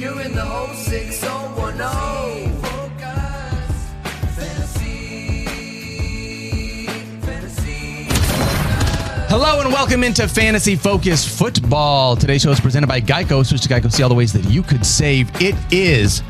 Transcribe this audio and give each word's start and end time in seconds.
you're 0.00 0.20
in 0.22 0.34
the 0.34 0.40
whole 0.42 0.74
6010. 0.74 2.62
Focus, 2.62 3.86
fantasy, 4.34 5.44
fantasy. 7.20 8.06
Hello 9.28 9.60
and 9.60 9.70
welcome 9.70 10.02
into 10.02 10.26
Fantasy 10.26 10.74
Focus 10.74 11.28
Football. 11.38 12.16
Today's 12.16 12.40
show 12.40 12.50
is 12.50 12.60
presented 12.60 12.86
by 12.86 13.02
Geico. 13.02 13.44
Switch 13.44 13.60
to 13.60 13.68
Geico. 13.68 13.92
See 13.92 14.02
all 14.02 14.08
the 14.08 14.14
ways 14.14 14.32
that 14.32 14.46
you 14.46 14.62
could 14.62 14.86
save. 14.86 15.30
It 15.38 15.54
is 15.70 16.22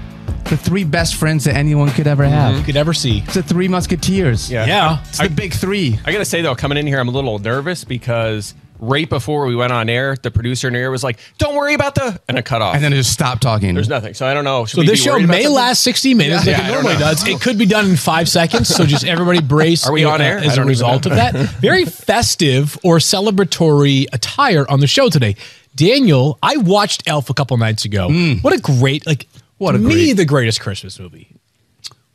the 0.47 0.57
three 0.57 0.83
best 0.83 1.15
friends 1.15 1.45
that 1.45 1.55
anyone 1.55 1.91
could 1.91 2.09
ever 2.09 2.25
have. 2.25 2.57
you 2.57 2.65
could 2.65 2.77
ever 2.77 2.93
see. 2.93 3.19
It's 3.19 3.35
the 3.35 3.43
three 3.45 3.69
musketeers. 3.69 4.51
Yeah. 4.51 4.67
Yeah. 4.67 4.99
It's 5.11 5.19
the 5.19 5.29
big 5.29 5.53
three. 5.53 5.97
I 6.05 6.11
gotta 6.11 6.25
say 6.25 6.43
though, 6.43 6.57
coming 6.57 6.77
in 6.77 6.89
here, 6.89 6.99
I'm 6.99 7.07
a 7.07 7.13
little 7.13 7.39
nervous 7.39 7.85
because 7.85 8.53
right 8.81 9.09
before 9.09 9.47
we 9.47 9.55
went 9.55 9.73
on 9.73 9.89
air, 9.89 10.17
the 10.23 10.31
producer 10.31 10.69
in 10.69 10.75
here 10.75 10.91
was 10.91 11.05
like, 11.05 11.19
"Don't 11.39 11.55
worry 11.55 11.75
about 11.75 11.95
the," 11.95 12.19
and 12.29 12.39
it 12.39 12.45
cut 12.45 12.63
off. 12.63 12.75
And 12.75 12.83
then 12.83 12.93
it 12.93 12.97
just 12.97 13.13
stopped 13.13 13.43
talking. 13.43 13.75
There's 13.75 13.89
nothing. 13.89 14.15
So 14.15 14.27
I 14.27 14.35
don't 14.35 14.45
know. 14.45 14.65
Should 14.65 14.77
So 14.77 14.81
we 14.83 14.87
this 14.87 15.01
be 15.01 15.05
show 15.05 15.13
worried 15.13 15.25
about 15.25 15.33
may 15.37 15.43
something? 15.45 15.55
last 15.57 15.83
60 15.83 16.15
minutes 16.15 16.47
Yeah, 16.47 16.53
like 16.53 16.63
I 16.63 16.65
it 16.65 16.67
don't 16.73 16.83
normally 16.83 16.95
know. 17.01 17.11
does. 17.11 17.29
It 17.29 17.41
could 17.41 17.59
be 17.59 17.67
done 17.67 17.91
in 17.91 17.97
five 17.97 18.29
seconds. 18.29 18.69
So 18.69 18.85
just 18.85 19.05
everybody 19.05 19.41
brace. 19.41 19.87
Are 19.89 19.93
we 19.93 20.05
on 20.05 20.21
uh, 20.21 20.25
air? 20.25 20.39
I 20.39 20.45
As 20.45 20.53
a 20.55 20.57
don't 20.57 20.59
even 20.65 20.69
result 20.69 21.07
of 21.07 21.13
that, 21.13 21.35
very 21.61 21.85
festive 21.85 22.79
or 22.83 22.99
celebratory 22.99 24.07
attire 24.13 24.65
on 24.69 24.81
the 24.81 24.87
show 24.87 25.09
today. 25.09 25.37
Daniel, 25.77 26.39
I 26.43 26.57
watched 26.57 27.03
Elf 27.07 27.31
a 27.31 27.35
couple 27.35 27.57
nights 27.57 27.85
ago. 27.85 28.09
What 28.43 28.53
a 28.53 28.59
great, 28.61 29.07
like, 29.07 29.25
Hmm. 29.33 29.37
What 29.65 29.73
to 29.73 29.77
a 29.79 29.81
me, 29.83 29.93
great- 29.95 30.17
the 30.17 30.25
greatest 30.25 30.61
Christmas 30.61 30.99
movie. 30.99 31.29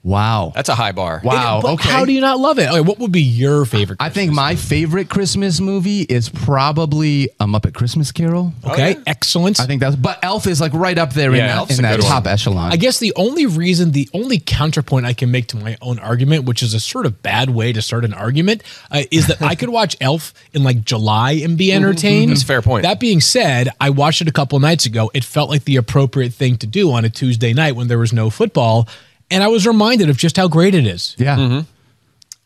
Wow. 0.06 0.52
That's 0.54 0.70
a 0.70 0.76
high 0.76 0.92
bar. 0.92 1.20
Wow. 1.24 1.60
But 1.62 1.74
okay. 1.74 1.90
How 1.90 2.06
do 2.06 2.14
you 2.14 2.22
not 2.22 2.40
love 2.40 2.60
it? 2.60 2.70
Okay, 2.70 2.80
what 2.82 3.00
would 3.00 3.12
be 3.12 3.22
your 3.22 3.66
favorite? 3.66 3.98
I 4.00 4.10
think 4.10 4.32
my 4.32 4.56
favorite 4.56 5.10
Christmas 5.10 5.60
movie 5.60 6.02
is 6.02 6.30
probably 6.30 7.30
A 7.40 7.46
Muppet 7.46 7.74
Christmas 7.74 8.12
Carol. 8.12 8.54
Okay, 8.66 8.96
excellent. 9.08 9.60
I 9.60 9.66
think 9.66 9.82
that's, 9.82 9.96
but 9.96 10.20
Elf 10.24 10.48
is 10.48 10.62
like 10.62 10.74
right 10.74 10.98
up 10.98 11.14
there 11.14 11.32
in 11.32 11.38
Yeah, 11.38 11.48
that, 11.48 11.58
Elf's 11.58 11.80
in 11.80 11.86
a 11.86 11.88
that 11.90 11.96
good 11.98 12.04
one. 12.04 12.12
top 12.12 12.28
echelon. 12.28 12.72
I 12.72 12.78
guess 12.78 13.00
the 13.00 13.14
only 13.16 13.46
reason, 13.46 13.92
the 13.92 14.08
only 14.14 14.40
counterpoint 14.40 15.06
I 15.06 15.14
can 15.14 15.32
make 15.32 15.48
to 15.48 15.58
my 15.58 15.78
own 15.82 16.00
argument, 16.00 16.46
which 16.46 16.62
is 16.64 16.74
a 16.74 16.80
sort 16.80 17.06
of 17.06 17.22
bad 17.24 17.50
way 17.50 17.74
to 17.74 17.82
start 17.82 18.06
an 18.06 18.14
argument, 18.14 18.64
uh, 18.92 19.04
is 19.12 19.28
that 19.28 19.42
I 19.42 19.56
could 19.56 19.70
watch 19.70 19.98
Elf 20.00 20.34
in 20.54 20.64
like 20.64 20.86
July 20.86 21.34
and 21.44 21.58
be 21.58 21.74
entertained. 21.74 22.32
That's 22.32 22.44
a 22.44 22.46
fair 22.46 22.62
point. 22.62 22.84
That 22.84 23.00
being 23.00 23.22
said, 23.22 23.70
I 23.82 23.90
watched 23.90 24.22
it 24.22 24.28
a 24.28 24.32
couple 24.32 24.60
nights 24.60 24.86
ago. 24.86 25.10
It 25.14 25.24
felt 25.24 25.50
like 25.50 25.64
the 25.66 25.78
appropriate 25.78 26.34
thing 26.34 26.58
to 26.58 26.68
do 26.68 26.92
on 26.92 27.06
a 27.06 27.10
Tuesday 27.10 27.54
night 27.54 27.76
when 27.76 27.88
there 27.88 28.00
was 28.00 28.14
no 28.14 28.30
football. 28.30 28.88
And 29.32 29.44
I 29.44 29.48
was 29.48 29.66
reminded 29.66 30.10
of 30.10 30.18
just 30.18 30.38
how 30.38 30.48
great 30.48 30.76
it 30.76 30.86
is. 30.86 31.16
yeah. 31.18 31.64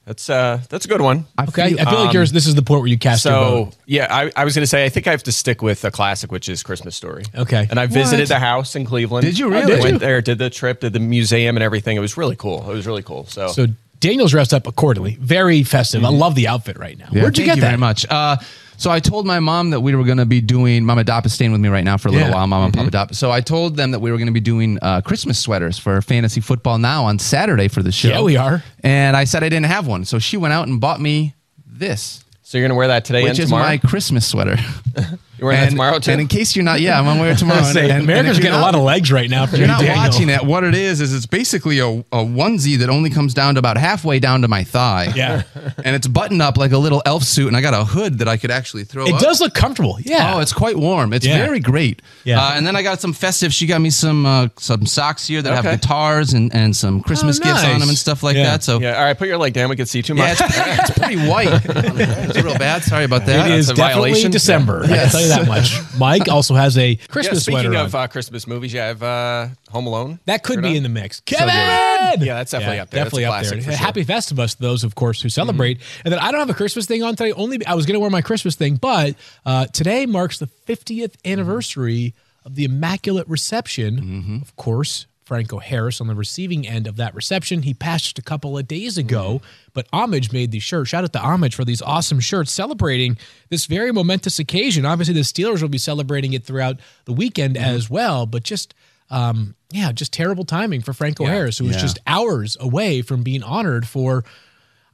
That's 0.06 0.28
uh, 0.28 0.60
that's 0.70 0.86
a 0.86 0.88
good 0.88 1.02
one. 1.02 1.26
I 1.38 1.44
Okay. 1.44 1.70
feel- 1.70 1.82
I 1.82 1.86
feel 1.92 2.04
like 2.06 2.14
yours, 2.14 2.32
this 2.32 2.48
is 2.48 2.56
the 2.56 2.64
point 2.64 2.82
where 2.82 2.88
you 2.90 2.98
cast 2.98 3.26
your 3.26 3.34
So 3.34 3.64
vote. 3.66 3.76
yeah, 3.86 4.08
I, 4.10 4.32
I 4.36 4.44
was 4.44 4.56
gonna 4.56 4.66
say 4.66 4.84
I 4.84 4.90
think 4.90 5.06
I 5.06 5.12
have 5.12 5.22
to 5.24 5.32
stick 5.32 5.62
with 5.62 5.86
a 5.86 5.92
classic, 5.92 6.32
which 6.32 6.50
is 6.50 6.64
Christmas 6.64 6.96
Story. 6.96 7.26
Okay. 7.36 7.68
And 7.70 7.80
I 7.80 7.86
visited 7.86 8.22
What? 8.24 8.30
the 8.30 8.40
house 8.40 8.76
in 8.76 8.86
Cleveland. 8.86 9.24
Did 9.24 9.38
you 9.38 9.50
really? 9.52 9.62
I 9.62 9.66
really? 9.68 9.82
Went 9.92 10.00
there, 10.00 10.20
did 10.22 10.40
the 10.40 10.50
trip, 10.50 10.80
did 10.80 10.94
the 10.94 11.00
museum 11.00 11.56
and 11.58 11.64
everything. 11.64 11.96
It 11.96 12.00
was 12.00 12.18
really 12.18 12.36
cool. 12.36 12.68
It 12.72 12.74
was 12.74 12.88
really 12.88 13.04
cool. 13.04 13.26
So, 13.28 13.50
So 13.50 13.68
Daniel's 14.00 14.32
dressed 14.32 14.52
up 14.52 14.66
accordingly. 14.66 15.16
Very 15.22 15.62
festive. 15.62 16.04
I 16.04 16.10
love 16.10 16.34
the 16.34 16.48
outfit 16.48 16.80
right 16.80 16.98
now. 16.98 17.10
Yeah, 17.12 17.22
Where'd 17.22 17.38
you 17.38 17.46
thank 17.46 17.58
get 17.60 17.62
that? 17.62 17.68
very 17.68 17.78
much. 17.78 18.08
Uh, 18.10 18.38
so 18.80 18.90
I 18.90 19.00
told 19.00 19.28
my 19.28 19.40
mom 19.40 19.70
that 19.70 19.82
we 19.82 19.94
were 19.94 20.04
going 20.04 20.18
to 20.18 20.26
be 20.26 20.42
doing. 20.42 20.84
Mama 20.86 21.04
Dopp 21.04 21.26
is 21.28 21.34
staying 21.34 21.52
with 21.52 21.62
me 21.62 21.70
right 21.70 21.84
now 21.84 21.98
for 21.98 22.08
a 22.08 22.12
little 22.12 22.30
Yeah. 22.30 22.34
while. 22.34 22.48
Mama 22.48 22.66
and 22.66 22.74
Papa 22.74 22.90
Dopp. 22.90 23.14
So 23.16 23.30
I 23.30 23.42
told 23.42 23.76
them 23.76 23.92
that 23.92 24.00
we 24.00 24.10
were 24.12 24.18
going 24.18 24.28
to 24.28 24.34
be 24.34 24.40
doing 24.40 24.80
uh, 24.82 25.02
Christmas 25.02 25.38
sweaters 25.38 25.78
for 25.78 26.02
fantasy 26.02 26.42
football 26.42 26.78
now 26.80 27.04
on 27.06 27.20
Saturday 27.20 27.68
for 27.68 27.84
the 27.84 27.92
show. 27.92 28.08
Yeah, 28.10 28.22
we 28.24 28.38
are. 28.38 28.64
And 28.82 29.16
I 29.16 29.26
said 29.26 29.44
I 29.44 29.50
didn't 29.50 29.68
have 29.68 29.86
one, 29.86 30.06
so 30.06 30.18
she 30.18 30.38
went 30.38 30.54
out 30.54 30.68
and 30.68 30.82
bought 30.82 31.00
me 31.00 31.36
this, 31.68 32.24
so 32.42 32.58
you're 32.58 32.68
gonna 32.68 32.78
wear 32.78 32.88
that 32.88 33.06
today 33.06 33.24
which 33.24 33.38
is 33.40 33.46
tomorrow. 33.50 33.64
my 33.66 33.78
Christmas 33.78 34.28
sweater. 34.28 34.56
You're 35.40 35.48
wearing 35.48 35.60
that 35.62 35.68
and, 35.68 35.72
tomorrow 35.72 36.00
too. 36.00 36.12
And 36.12 36.22
in 36.22 36.28
case 36.28 36.56
you're 36.56 36.66
not, 36.66 36.82
yeah, 36.82 37.00
I'm 37.00 37.06
gonna 37.06 37.20
wear 37.20 37.32
it 37.32 37.38
tomorrow. 37.38 37.60
And- 37.66 37.78
and- 37.78 37.92
and 37.92 38.04
America's 38.04 38.38
if 38.38 38.44
you're 38.44 38.52
getting 38.52 38.60
a 38.60 38.62
lot 38.62 38.76
of 38.76 38.82
legs 38.82 39.12
right 39.12 39.30
now 39.30 39.44
If 39.46 39.54
you, 39.54 39.60
you're 39.60 39.68
not 39.68 39.82
Daniel. 39.82 39.98
watching 39.98 40.30
it, 40.30 40.44
what 40.44 40.64
it 40.64 40.76
is 40.76 41.02
is 41.02 41.14
it's 41.14 41.26
basically 41.26 41.80
a, 41.80 41.88
a 41.88 42.24
onesie 42.24 42.78
that 42.80 42.90
only 42.90 43.10
comes 43.10 43.34
down 43.34 43.56
to 43.56 43.60
about 43.60 43.78
halfway 43.78 44.20
down 44.20 44.42
to 44.42 44.48
my 44.48 44.64
thigh. 44.64 45.12
Yeah. 45.16 45.44
and 45.84 45.96
it's 45.96 46.08
buttoned 46.08 46.42
up 46.42 46.58
like 46.58 46.72
a 46.72 46.78
little 46.78 47.02
elf 47.06 47.24
suit, 47.24 47.48
and 47.48 47.56
I 47.58 47.62
got 47.62 47.74
a 47.74 47.84
hood 47.86 48.20
that 48.20 48.28
I 48.28 48.38
could 48.38 48.52
actually 48.52 48.84
throw. 48.84 49.06
It 49.08 49.14
up. 49.16 49.22
does 49.22 49.40
look 49.42 49.54
comfortable. 49.54 49.98
Yeah. 50.02 50.36
Oh, 50.36 50.40
it's 50.40 50.54
quite 50.54 50.78
warm. 50.78 51.14
It's 51.14 51.26
Yeah. 51.26 51.38
very 51.38 51.60
great. 51.60 52.02
Yeah. 52.24 52.42
Uh, 52.42 52.54
and 52.56 52.68
then 52.68 52.76
I 52.76 52.82
got 52.84 53.00
some 53.02 53.14
festive. 53.14 53.54
She 53.54 53.66
got 53.66 53.80
me 53.82 53.90
some 53.90 54.26
uh, 54.26 54.48
some 54.58 54.86
socks 54.86 55.28
here 55.28 55.42
that 55.42 55.54
Okay. 55.60 55.70
have 55.70 55.80
guitars 55.82 56.34
and, 56.34 56.54
and 56.54 56.76
some 56.76 57.02
Christmas 57.02 57.40
Oh, 57.40 57.44
gifts 57.44 57.64
on 57.64 57.80
them 57.80 57.90
and 57.90 57.98
stuff 57.98 58.24
like 58.24 58.36
Yeah. 58.36 58.44
that. 58.52 58.64
So 58.64 58.80
yeah. 58.82 58.98
All 58.98 59.04
right. 59.06 59.18
Put 59.18 59.28
your 59.28 59.38
leg 59.38 59.54
down. 59.54 59.70
We 59.70 59.76
can 59.76 59.86
see 59.86 60.02
too 60.02 60.16
yeah, 60.16 60.30
much. 60.30 60.42
it's, 60.42 60.90
it's 60.90 61.00
pretty 61.00 61.18
white. 61.28 61.50
it's 61.66 62.42
real 62.44 62.58
bad. 62.58 62.84
Sorry 62.84 63.06
about 63.06 63.26
that. 63.26 63.50
It 63.50 63.58
is 63.58 63.70
a 63.70 63.74
definitely 63.74 64.10
violation. 64.12 64.32
December. 64.32 64.80
I 64.84 64.88
can 64.88 64.96
Yes. 64.96 65.29
Tell 65.30 65.40
you 65.40 65.46
that 65.46 65.82
much. 65.94 65.98
Mike 66.00 66.28
also 66.28 66.56
has 66.56 66.78
a 66.78 66.92
Yeah, 66.92 67.06
Christmas 67.10 67.44
speaking 67.44 67.62
sweater 67.64 67.78
of 67.86 67.96
on. 67.96 68.02
uh, 68.04 68.08
Christmas 68.08 68.48
movies, 68.48 68.74
you 68.74 68.80
have 68.80 69.02
uh, 69.04 69.48
Home 69.72 69.88
Alone. 69.88 70.20
that 70.26 70.44
could 70.44 70.62
be 70.62 70.70
on. 70.70 70.76
in 70.78 70.84
the 70.84 70.90
mix. 70.90 71.20
good. 71.22 71.38
Kevin! 71.38 72.22
Yeah, 72.26 72.36
that's 72.36 72.52
definitely 72.52 72.80
up 72.80 72.90
there. 72.90 73.04
Definitely 73.04 73.24
a 73.24 73.32
up 73.32 73.44
there. 73.44 73.52
sure. 73.52 73.58
Mm-hmm. 73.62 73.72
Happy 73.84 74.04
Festivus 74.06 74.56
to 74.56 74.62
those, 74.62 74.84
of 74.84 74.96
course, 74.96 75.22
who 75.22 75.30
celebrate. 75.30 75.80
And 76.04 76.12
then 76.12 76.20
I 76.20 76.32
don't 76.32 76.40
have 76.40 76.50
a 76.50 76.54
Christmas 76.54 76.86
thing 76.86 77.04
on 77.04 77.16
today. 77.16 77.32
Only 77.34 77.66
I 77.66 77.76
was 77.76 77.86
going 77.86 77.94
to 77.96 78.00
wear 78.00 78.10
my 78.10 78.22
Christmas 78.22 78.56
thing, 78.56 78.76
but 78.78 79.16
uh, 79.46 79.66
today 79.68 80.06
marks 80.06 80.40
the 80.40 80.48
50th 80.68 81.16
anniversary 81.26 82.14
of 82.46 82.56
the 82.56 82.64
Immaculate 82.66 83.28
Reception. 83.28 84.00
Mm-hmm. 84.00 84.36
Of 84.42 84.56
course, 84.56 85.06
Franco 85.30 85.60
Harris 85.60 86.02
on 86.02 86.08
the 86.08 86.16
receiving 86.16 86.68
end 86.68 86.88
of 86.88 86.96
that 86.98 87.14
reception. 87.16 87.62
He 87.62 87.74
passed 87.74 88.18
a 88.18 88.22
couple 88.22 88.58
of 88.58 88.68
days 88.68 88.98
ago, 88.98 89.42
but 89.74 89.88
Homage 89.94 90.32
made 90.34 90.50
these 90.52 90.64
shirts. 90.64 90.90
Shout 90.90 91.04
out 91.04 91.14
to 91.14 91.20
Homage 91.20 91.54
for 91.56 91.64
these 91.64 91.82
awesome 91.82 92.20
shirts 92.20 92.52
celebrating 92.52 93.16
this 93.50 93.66
very 93.68 93.92
momentous 93.94 94.40
occasion. 94.40 94.86
Obviously, 94.86 95.14
the 95.14 95.22
Steelers 95.22 95.62
will 95.62 95.70
be 95.70 95.78
celebrating 95.78 96.34
it 96.34 96.44
throughout 96.44 96.80
the 97.06 97.14
weekend 97.14 97.56
Mm-hmm. 97.56 97.76
as 97.76 97.90
well, 97.90 98.26
but 98.26 98.44
just 98.44 98.74
um, 99.12 99.56
yeah, 99.72 99.92
just 99.92 100.12
terrible 100.12 100.44
timing 100.46 100.82
for 100.82 100.94
Franco 100.94 101.24
Yeah. 101.26 101.32
Harris, 101.32 101.58
who 101.60 101.66
was 101.66 101.76
Yeah. 101.76 101.82
just 101.82 102.00
hours 102.08 102.58
away 102.60 103.02
from 103.02 103.24
being 103.24 103.44
honored 103.44 103.88
for. 103.88 104.24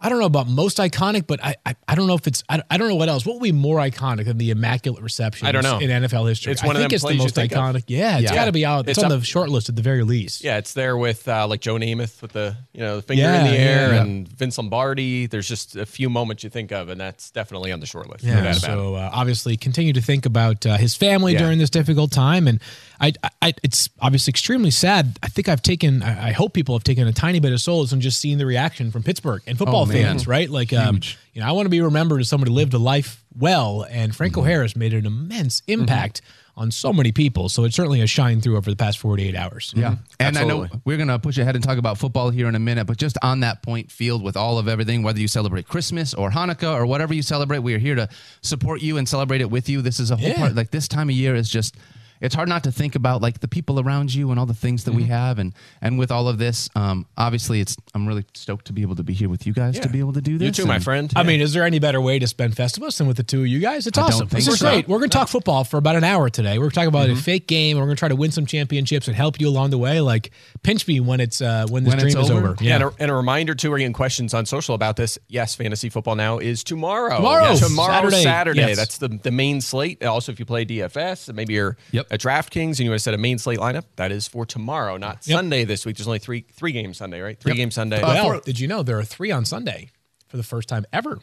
I 0.02 0.10
don't 0.10 0.20
know 0.20 0.26
about 0.26 0.48
most 0.48 0.78
iconic, 0.78 1.26
but 1.26 1.44
I 1.44 1.56
I, 1.66 1.76
I 1.88 1.96
don't 1.96 2.06
know 2.08 2.16
if 2.16 2.28
it's 2.28 2.44
I, 2.50 2.62
I 2.70 2.78
don't 2.78 2.90
know 2.90 2.96
what 2.96 3.10
else. 3.10 3.26
What 3.26 3.36
would 3.36 3.44
be 3.44 3.52
more 3.52 3.78
iconic 3.78 4.26
than 4.26 4.38
the 4.38 4.52
immaculate 4.52 5.02
reception? 5.02 5.48
I 5.48 5.52
don't 5.52 5.64
know. 5.64 5.80
in 5.80 5.90
NFL 5.90 6.28
history. 6.28 6.52
It's 6.52 6.64
one 6.64 6.76
I 6.76 6.80
of 6.80 6.90
think 6.90 7.02
them 7.02 7.12
it's 7.12 7.18
the 7.18 7.24
most 7.24 7.38
of. 7.38 7.44
iconic. 7.50 7.84
Yeah, 7.88 8.16
it's 8.20 8.24
Yeah. 8.30 8.36
got 8.36 8.46
to 8.46 8.52
be 8.52 8.66
out. 8.66 8.82
It's, 8.90 8.98
It's 8.98 9.04
on 9.06 9.12
up- 9.12 9.20
the 9.20 9.26
short 9.26 9.50
list 9.50 9.70
at 9.70 9.76
the 9.76 9.82
very 9.82 10.04
least. 10.04 10.44
Yeah, 10.44 10.58
it's 10.58 10.74
there 10.74 10.98
with 10.98 11.28
uh, 11.28 11.48
like 11.48 11.62
Joe 11.62 11.76
Namath 11.76 12.22
with 12.22 12.34
the 12.34 12.58
you 12.74 12.82
know 12.82 12.98
the 12.98 13.02
finger 13.02 13.24
Yeah, 13.24 13.46
in 13.46 13.52
the 13.52 13.58
air 13.58 13.94
yeah. 13.94 14.02
and 14.02 14.28
Vince 14.28 14.58
Lombardi. 14.58 15.28
There's 15.28 15.48
just 15.48 15.76
a 15.76 15.86
few 15.86 16.10
moments 16.10 16.44
you 16.44 16.50
think 16.50 16.72
of, 16.72 16.90
and 16.90 17.00
that's 17.00 17.32
definitely 17.32 17.72
on 17.72 17.80
the 17.80 17.86
short 17.86 18.10
list. 18.10 18.24
Yeah, 18.26 18.52
it. 18.52 18.56
so 18.56 18.96
uh, 18.96 19.10
obviously 19.14 19.56
continue 19.58 19.94
to 19.94 20.02
think 20.02 20.26
about 20.26 20.66
uh, 20.66 20.78
his 20.78 20.96
family 20.96 21.36
during 21.36 21.58
this 21.58 21.70
difficult 21.70 22.12
time, 22.12 22.48
and 22.48 22.60
I, 23.00 23.14
I, 23.42 23.54
it's 23.64 23.90
obviously 24.00 24.32
extremely 24.32 24.72
sad. 24.72 25.18
I 25.22 25.28
think 25.28 25.50
I've 25.50 25.62
taken, 25.62 26.02
I, 26.04 26.30
I 26.30 26.32
hope 26.32 26.54
people 26.54 26.76
have 26.76 26.84
taken 26.84 27.08
a 27.08 27.14
tiny 27.14 27.40
bit 27.40 27.52
of 27.54 27.60
solace 27.62 27.92
in 27.92 28.02
just 28.02 28.20
seeing 28.20 28.38
the 28.38 28.46
reaction 28.46 28.92
from 28.92 29.04
Pittsburgh 29.04 29.42
and 29.48 29.58
football 29.58 29.84
Oh, 29.84 29.86
fans, 29.86 30.28
right? 30.28 30.50
Like, 30.50 30.72
um, 30.74 31.02
you 31.34 31.42
know, 31.42 31.48
I 31.48 31.52
want 31.52 31.66
to 31.66 31.70
be 31.70 31.82
remembered 31.82 32.22
as 32.22 32.30
someone 32.30 32.48
who 32.48 32.54
lived 32.54 32.74
a 32.74 32.78
life 32.80 33.24
well, 33.38 33.86
and 33.90 34.16
Franco 34.16 34.42
Mm-hmm. 34.42 34.50
Harris 34.50 34.76
made 34.76 34.94
an 34.94 35.06
immense 35.06 35.62
impact 35.68 36.22
on 36.58 36.72
so 36.72 36.94
many 36.94 37.12
people. 37.12 37.50
So 37.50 37.66
it 37.66 37.74
certainly 37.74 38.00
has 38.00 38.10
shined 38.10 38.42
through 38.44 38.56
over 38.56 38.70
the 38.70 38.78
past 38.78 38.98
forty 38.98 39.28
eight 39.28 39.36
hours. 39.36 39.74
Yeah. 39.76 39.96
And 40.22 40.38
I 40.38 40.46
know 40.46 40.68
we're 40.86 40.96
going 40.96 41.10
to 41.10 41.20
push 41.20 41.38
ahead 41.38 41.56
and 41.56 41.62
talk 41.64 41.78
about 41.78 41.98
football 41.98 42.30
here 42.30 42.48
in 42.48 42.56
a 42.56 42.60
minute, 42.60 42.88
but 42.88 42.96
just 42.96 43.18
on 43.22 43.42
that 43.42 43.62
point 43.62 43.92
field 43.92 44.24
with 44.24 44.38
all 44.38 44.58
of 44.58 44.70
everything, 44.70 45.04
whether 45.04 45.20
you 45.20 45.28
celebrate 45.28 45.68
Christmas 45.68 46.14
or 46.14 46.30
Hanukkah 46.32 46.74
or 46.74 46.86
whatever 46.86 47.14
you 47.14 47.22
celebrate, 47.22 47.60
we 47.60 47.74
are 47.74 47.78
here 47.78 47.96
to 47.96 48.08
support 48.42 48.82
you 48.82 48.96
and 48.96 49.10
celebrate 49.10 49.42
it 49.42 49.52
with 49.52 49.68
you. 49.68 49.82
This 49.82 50.00
is 50.00 50.12
a 50.12 50.16
whole 50.16 50.30
Yeah. 50.30 50.38
part, 50.38 50.56
like 50.56 50.72
this 50.72 50.88
time 50.88 51.10
of 51.10 51.16
year 51.16 51.36
is 51.36 51.50
just. 51.50 51.76
It's 52.22 52.34
hard 52.36 52.48
not 52.50 52.64
to 52.64 52.72
think 52.72 52.96
about 52.96 53.22
like 53.22 53.40
the 53.42 53.48
people 53.48 53.80
around 53.80 54.14
you 54.14 54.32
and 54.32 54.40
all 54.40 54.46
the 54.46 54.54
things 54.54 54.86
that 54.86 54.94
we 54.94 55.04
have, 55.04 55.38
and 55.40 55.54
and 55.82 56.00
with 56.00 56.12
all 56.12 56.28
of 56.28 56.38
this, 56.38 56.70
um, 56.76 57.06
obviously, 57.18 57.60
it's 57.60 57.76
I'm 57.94 58.08
really 58.08 58.26
stoked 58.34 58.66
to 58.68 58.74
be 58.74 58.82
able 58.84 58.96
to 58.96 59.04
be 59.04 59.14
here 59.14 59.30
with 59.30 59.46
you 59.46 59.54
guys 59.54 59.80
to 59.80 59.90
be 59.90 60.00
able 60.00 60.14
to 60.14 60.22
do 60.22 60.38
this. 60.38 60.46
You 60.58 60.64
too, 60.64 60.66
my 60.68 60.76
and- 60.76 60.84
friend. 60.84 61.14
I 61.16 61.24
mean, 61.24 61.42
is 61.42 61.54
there 61.54 61.64
any 61.64 61.80
better 61.80 62.00
way 62.00 62.20
to 62.20 62.28
spend 62.28 62.56
Festivus 62.56 62.98
than 62.98 63.08
with 63.08 63.18
the 63.18 63.24
two 63.24 63.42
of 63.42 63.48
you 63.48 63.60
guys? 63.60 63.86
It's 63.88 63.98
I 63.98 64.04
awesome. 64.04 64.28
This 64.30 64.48
is 64.48 64.60
so. 64.60 64.70
great. 64.70 64.88
We're 64.88 65.00
going 65.00 65.10
to 65.10 65.18
talk 65.18 65.28
football 65.28 65.64
for 65.64 65.78
about 65.78 65.96
an 65.98 66.04
hour 66.04 66.30
today. 66.30 66.58
We're 66.60 66.70
talking 66.70 66.88
about 66.88 67.08
Mm-hmm. 67.10 67.20
a 67.20 67.22
fake 67.22 67.48
game. 67.48 67.78
We're 67.78 67.84
going 67.84 67.96
to 67.96 68.00
try 68.00 68.10
to 68.10 68.16
win 68.16 68.32
some 68.32 68.46
championships 68.46 69.08
and 69.08 69.16
help 69.16 69.40
you 69.40 69.48
along 69.50 69.70
the 69.72 69.78
way. 69.78 70.00
Like 70.02 70.32
pinch 70.64 70.88
me 70.88 71.00
when 71.02 71.20
it's 71.20 71.42
uh, 71.42 71.66
when 71.70 71.84
this 71.84 71.92
When 71.92 72.00
dream 72.00 72.18
is 72.18 72.30
over. 72.32 72.50
over. 72.52 72.56
Yeah, 72.64 72.76
and, 72.76 72.84
a, 72.86 72.92
and 73.00 73.12
a 73.12 73.14
reminder 73.14 73.54
too, 73.56 73.70
we're 73.70 73.78
getting 73.80 73.94
questions 73.94 74.34
on 74.34 74.46
social 74.46 74.74
about 74.74 74.96
this. 74.96 75.20
Yes, 75.28 75.54
fantasy 75.56 75.90
football 75.90 76.16
now 76.16 76.40
is 76.40 76.64
tomorrow. 76.64 77.18
Tomorrow. 77.18 77.44
Yes, 77.50 77.60
tomorrow, 77.68 77.92
Saturday. 78.10 78.24
Saturday. 78.24 78.60
Yes. 78.62 78.78
That's 78.78 78.98
the 78.98 79.10
the 79.10 79.32
main 79.32 79.62
slate. 79.62 80.04
Also, 80.04 80.32
if 80.32 80.40
you 80.40 80.46
play 80.46 80.66
DFS, 80.66 81.34
maybe 81.34 81.54
you're 81.56 81.78
Yep. 81.92 82.05
At 82.12 82.20
DraftKings 82.20 82.72
and 82.72 82.80
you 82.82 82.90
want 82.90 83.00
to 83.00 83.04
set 83.04 83.14
a 83.14 83.18
main 83.18 83.38
slate 83.38 83.60
lineup, 83.60 83.84
that 83.96 84.12
is 84.12 84.28
for 84.28 84.46
tomorrow, 84.46 84.98
not 84.98 85.26
Yep. 85.28 85.36
Sunday 85.38 85.64
this 85.66 85.86
week. 85.86 85.98
There's 85.98 86.08
only 86.08 86.20
three 86.20 86.46
three 86.54 86.72
games 86.72 86.98
Sunday, 86.98 87.22
right? 87.22 87.40
Three 87.40 87.52
Yep. 87.52 87.58
games 87.58 87.76
Sunday. 87.76 88.02
Uh, 88.02 88.14
well, 88.30 88.40
did 88.42 88.60
you 88.60 88.68
know 88.68 88.84
there 88.84 88.98
are 89.00 89.04
three 89.04 89.32
on 89.32 89.46
Sunday 89.46 89.90
for 90.28 90.38
the 90.38 90.44
first 90.44 90.68
time 90.70 90.86
ever? 90.94 91.20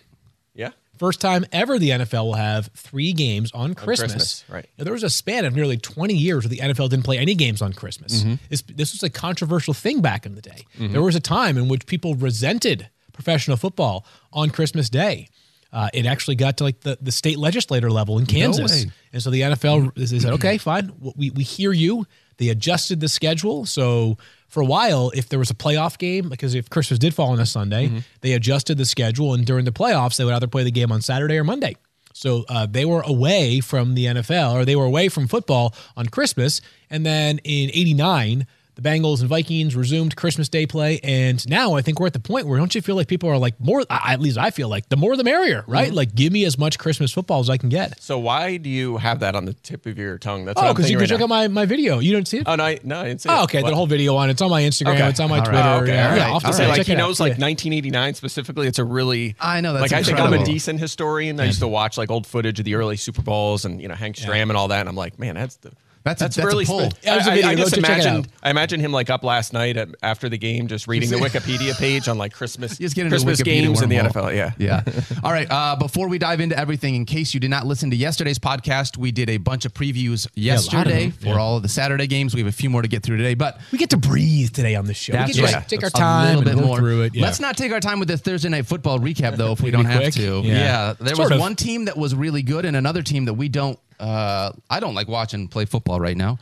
yeah. 0.55 0.71
First 0.99 1.21
time 1.21 1.45
ever 1.51 1.79
the 1.81 1.89
NFL 1.91 2.27
will 2.27 2.35
have 2.35 2.69
three 2.77 3.13
games 3.13 3.51
on 3.53 3.75
Christmas. 3.75 4.13
Christmas, 4.13 4.45
right. 4.49 4.67
Now, 4.79 4.85
there 4.85 4.93
was 4.93 5.03
a 5.03 5.11
span 5.11 5.45
of 5.47 5.55
nearly 5.57 5.77
20 5.77 6.15
years 6.15 6.45
where 6.45 6.51
the 6.51 6.59
NFL 6.59 6.91
didn't 6.91 7.05
play 7.05 7.19
any 7.19 7.35
games 7.35 7.61
on 7.61 7.73
Christmas. 7.73 8.23
Mm-hmm. 8.23 8.35
This, 8.51 8.63
this 8.63 8.93
was 8.93 9.03
a 9.03 9.11
controversial 9.11 9.75
thing 9.75 10.01
back 10.01 10.27
in 10.27 10.37
the 10.37 10.43
day. 10.43 10.65
There 10.79 11.03
was 11.03 11.17
a 11.17 11.21
time 11.21 11.57
in 11.59 11.67
which 11.67 11.87
people 11.87 12.15
resented 12.15 12.89
professional 13.13 13.57
football 13.57 14.07
on 14.33 14.51
Christmas 14.51 14.89
Day. 14.89 15.29
Uh, 15.73 15.89
it 15.95 16.07
actually 16.07 16.37
got 16.37 16.59
to 16.59 16.65
like 16.65 16.81
the, 16.81 16.99
the 17.01 17.13
state 17.13 17.39
legislator 17.39 17.91
level 17.91 18.19
in 18.19 18.27
Kansas. 18.27 18.85
way. 18.85 18.91
And 19.13 19.23
so 19.23 19.31
the 19.31 19.41
NFL 19.41 19.95
they 19.95 20.19
said, 20.19 20.33
okay, 20.35 20.59
fine, 20.59 20.93
we, 21.17 21.31
we 21.31 21.43
hear 21.43 21.73
you. 21.73 22.07
They 22.39 22.49
adjusted 22.49 23.01
the 23.01 23.09
schedule. 23.09 23.67
So 23.67 24.19
for 24.49 24.63
a 24.63 24.67
while, 24.67 25.11
if 25.15 25.29
there 25.29 25.39
was 25.39 25.51
a 25.51 25.55
playoff 25.55 25.97
game, 25.99 26.29
because 26.29 26.55
if 26.55 26.69
Christmas 26.69 26.99
did 26.99 27.15
fall 27.15 27.31
on 27.31 27.41
a 27.41 27.47
Sunday, 27.47 28.03
they 28.21 28.33
adjusted 28.33 28.79
the 28.79 28.85
schedule. 28.85 29.33
And 29.35 29.47
during 29.47 29.65
the 29.65 29.73
playoffs, 29.73 30.17
they 30.17 30.25
would 30.25 30.35
either 30.35 30.47
play 30.49 30.65
the 30.65 30.71
game 30.71 30.93
on 30.93 31.01
Saturday 31.03 31.39
or 31.39 31.45
Monday. 31.45 31.77
So 32.15 32.45
uh, 32.49 32.67
they 32.67 32.85
were 32.85 33.03
away 33.03 33.61
from 33.61 33.95
the 33.95 34.07
NFL 34.07 34.55
or 34.55 34.65
they 34.65 34.77
were 34.77 34.85
away 34.85 35.09
from 35.09 35.29
football 35.29 35.75
on 35.97 36.07
Christmas. 36.07 36.61
And 36.91 37.07
then 37.07 37.39
in 37.39 37.71
89, 37.71 38.47
the 38.75 38.83
Bengals 38.83 39.21
and 39.21 39.29
Vikings 39.29 39.77
resumed 39.77 40.17
Christmas 40.17 40.49
Day 40.49 40.67
play. 40.67 40.99
And 41.03 41.47
now 41.49 41.75
I 41.75 41.83
think 41.83 42.01
we're 42.01 42.07
at 42.07 42.15
the 42.15 42.21
point 42.21 42.47
where 42.47 42.59
don't 42.59 42.75
you 42.75 42.81
feel 42.81 42.97
like 42.97 43.07
people 43.07 43.29
are 43.29 43.37
like, 43.37 43.61
more, 43.61 43.83
I- 43.91 44.15
at 44.15 44.21
least 44.21 44.39
I 44.39 44.51
feel 44.51 44.69
like 44.69 44.89
the 44.89 44.97
more 44.97 45.17
the 45.17 45.25
merrier, 45.25 45.65
right? 45.67 45.89
Mm-hmm. 45.89 45.97
Like, 45.97 46.15
give 46.15 46.33
me 46.33 46.45
as 46.47 46.57
much 46.59 46.79
Christmas 46.79 47.13
football 47.13 47.41
as 47.41 47.51
I 47.51 47.59
can 47.59 47.69
get. 47.69 48.01
So 48.03 48.19
why 48.19 48.57
do 48.57 48.71
you 48.71 48.97
have 48.97 49.21
that 49.21 49.35
on 49.37 49.45
the 49.45 49.53
tip 49.53 49.85
of 49.87 49.99
your 49.99 50.17
tongue? 50.19 50.47
That's 50.47 50.59
Oh, 50.61 50.73
because 50.73 50.91
you 50.91 50.97
thinking 50.97 50.97
can 50.97 51.01
right 51.01 51.09
check 51.09 51.19
now. 51.19 51.25
out 51.25 51.51
my, 51.51 51.63
my 51.63 51.67
video. 51.67 51.99
You 51.99 52.13
don't 52.15 52.27
see 52.27 52.39
it? 52.39 52.45
Oh 52.47 52.55
no, 52.55 52.65
I, 52.65 52.79
no, 52.83 53.01
I 53.01 53.09
didn't 53.09 53.21
see 53.21 53.29
Oh, 53.29 53.41
it. 53.41 53.45
okay. 53.45 53.63
The 53.63 53.75
whole 53.75 53.87
video 53.87 54.17
on. 54.17 54.31
It's 54.31 54.41
on 54.41 54.51
my 54.51 54.63
Instagram. 54.63 54.95
Okay. 54.95 55.09
It's 55.09 55.21
on 55.21 55.29
my 55.29 55.39
All 55.39 55.45
right. 55.45 55.51
Twitter. 55.51 55.69
Oh, 55.69 55.81
okay, 55.83 55.93
yeah, 55.95 56.11
all 56.11 56.17
yeah, 56.17 56.23
right. 56.25 56.33
I'll 56.33 56.41
to 56.41 56.53
say, 56.53 56.67
like 56.67 56.77
check 56.79 56.87
he 56.87 56.93
it 56.93 56.95
out. 56.97 57.07
knows 57.09 57.21
like 57.21 57.39
Yeah. 57.39 57.45
1989 57.45 58.15
specifically. 58.15 58.67
It's 58.69 58.79
a 58.79 58.85
really 58.85 59.37
I 59.41 59.61
know, 59.61 59.73
that's 59.75 59.83
like 59.83 59.93
I 59.93 60.03
think 60.03 60.19
I'm 60.19 60.33
a 60.33 60.45
decent 60.45 60.81
historian. 60.81 61.39
I 61.41 61.45
used 61.45 61.61
to 61.61 61.69
watch 61.69 61.99
like 61.99 62.11
old 62.11 62.27
footage 62.27 62.59
of 62.59 62.65
the 62.65 62.75
early 62.75 62.97
Super 62.97 63.23
Bowls 63.23 63.65
and 63.65 63.83
you 63.83 63.89
know 63.89 63.95
Hank 63.95 64.17
Stram 64.17 64.43
and 64.45 64.57
all 64.57 64.69
that. 64.69 64.81
And 64.81 64.89
I'm 64.89 64.97
like, 64.97 65.19
man, 65.19 65.35
that's 65.35 65.57
the 65.57 65.73
That's 66.05 66.21
a- 66.21 66.25
that's 66.25 66.39
a 66.39 66.47
really 66.47 66.65
pull. 66.65 66.91
spe- 66.91 67.05
Yeah, 67.05 67.15
there's 67.15 67.27
a 67.27 67.31
I- 67.31 67.33
I- 67.33 67.37
video. 67.37 67.51
I, 67.51 67.55
Go 67.55 67.63
just 67.63 67.75
check 67.77 67.85
it 67.85 68.05
imagine. 68.07 68.27
I 68.43 68.51
imagine 68.51 68.81
him 68.81 68.93
like 68.93 69.09
up 69.11 69.23
last 69.25 69.53
night 69.53 69.77
at, 69.77 69.89
after 70.03 70.29
the 70.29 70.39
game, 70.39 70.67
just 70.69 70.89
reading 70.89 71.11
the 71.11 71.17
Wikipedia 71.29 71.79
page 71.79 72.09
on 72.09 72.19
like 72.19 72.33
Christmas 72.33 72.79
Just 72.79 72.95
get 72.97 73.07
into 73.07 73.17
Christmas 73.17 73.41
Wikipedia 73.41 73.45
games 73.45 73.83
in 73.83 73.89
the 73.89 73.97
wormhole. 73.97 74.13
NFL. 74.33 74.37
Yeah, 74.37 74.51
Yeah. 74.59 74.83
All 75.25 75.33
right. 75.33 75.47
Uh, 75.51 75.77
before 75.77 76.09
we 76.09 76.19
dive 76.19 76.41
into 76.41 76.59
everything, 76.59 76.95
in 76.95 77.05
case 77.05 77.35
you 77.35 77.41
did 77.41 77.51
not 77.51 77.67
listen 77.67 77.91
to 77.91 77.97
yesterday's 77.97 78.39
podcast, 78.39 78.97
we 78.97 79.13
did 79.13 79.31
a 79.31 79.37
bunch 79.37 79.65
of 79.65 79.73
previews 79.75 80.25
lot 80.27 80.33
of 80.33 80.37
yesterday 80.37 81.11
for 81.11 81.27
Yeah. 81.29 81.37
all 81.39 81.57
of 81.57 81.63
the 81.63 81.69
Saturday 81.69 82.07
games. 82.07 82.35
We 82.35 82.41
have 82.41 82.49
a 82.49 82.53
few 82.53 82.69
more 82.71 82.83
to 82.83 82.89
get 82.89 83.03
through 83.03 83.19
today, 83.19 83.35
but 83.35 83.61
We 83.71 83.79
get 83.79 83.91
to 83.91 83.97
breathe 83.97 84.51
today 84.53 84.75
on 84.75 84.87
this 84.87 84.97
show. 84.97 85.13
that's 85.13 85.29
we 85.29 85.35
get 85.35 85.39
to 85.41 85.45
right. 85.55 85.55
like, 85.61 85.69
take 85.69 85.83
our 85.85 85.91
time 85.91 86.37
A 86.37 86.39
little 86.41 86.55
bit 86.57 86.65
more. 86.65 86.79
through 86.79 87.03
it. 87.03 87.15
Yeah. 87.15 87.23
Let's 87.23 87.39
not 87.41 87.57
take 87.57 87.71
our 87.73 87.81
time 87.81 87.99
with 88.01 88.09
this 88.09 88.21
Thursday 88.21 88.49
night 88.49 88.67
football 88.67 88.99
recap, 88.99 89.37
though, 89.37 89.53
if 89.53 89.61
we 89.61 89.71
don't 89.73 89.85
have 89.85 90.01
quick? 90.03 90.15
to. 90.15 90.41
Yeah. 90.45 90.53
Yeah. 90.55 90.95
There 90.99 91.15
Sort 91.15 91.31
was 91.31 91.39
one 91.41 91.55
team 91.57 91.85
that 91.85 91.97
was 91.97 92.15
really 92.15 92.43
good 92.43 92.65
and 92.65 92.77
another 92.77 93.03
team 93.03 93.27
that 93.27 93.35
we 93.35 93.49
don't. 93.49 93.79
Uh, 94.03 94.53
I 94.69 94.81
don't 94.81 94.95
like 94.95 95.09
watching 95.09 95.49
play 95.49 95.65
football 95.65 96.01
right 96.01 96.17
now. 96.17 96.39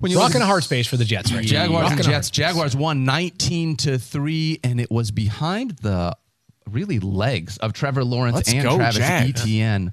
When 0.00 0.10
you 0.10 0.18
Rocking 0.18 0.40
look- 0.40 0.42
a 0.42 0.46
hard 0.46 0.64
space 0.64 0.88
for 0.88 0.96
the 0.96 1.04
Jets 1.04 1.30
right 1.32 1.42
now. 1.44 1.48
Jaguars 1.48 1.82
Rocking 1.84 1.98
and 1.98 2.04
Jets. 2.06 2.30
Jaguars 2.30 2.74
won 2.74 3.04
19 3.04 3.76
to 3.76 3.98
3, 3.98 4.58
and 4.64 4.80
it 4.80 4.90
was 4.90 5.12
behind 5.12 5.76
the 5.78 6.16
really 6.68 6.98
legs 6.98 7.56
of 7.58 7.72
Trevor 7.72 8.02
Lawrence 8.02 8.34
Let's 8.34 8.52
and 8.52 8.62
go, 8.64 8.76
Travis 8.76 8.96
Jags. 8.96 9.40
Etienne. 9.42 9.92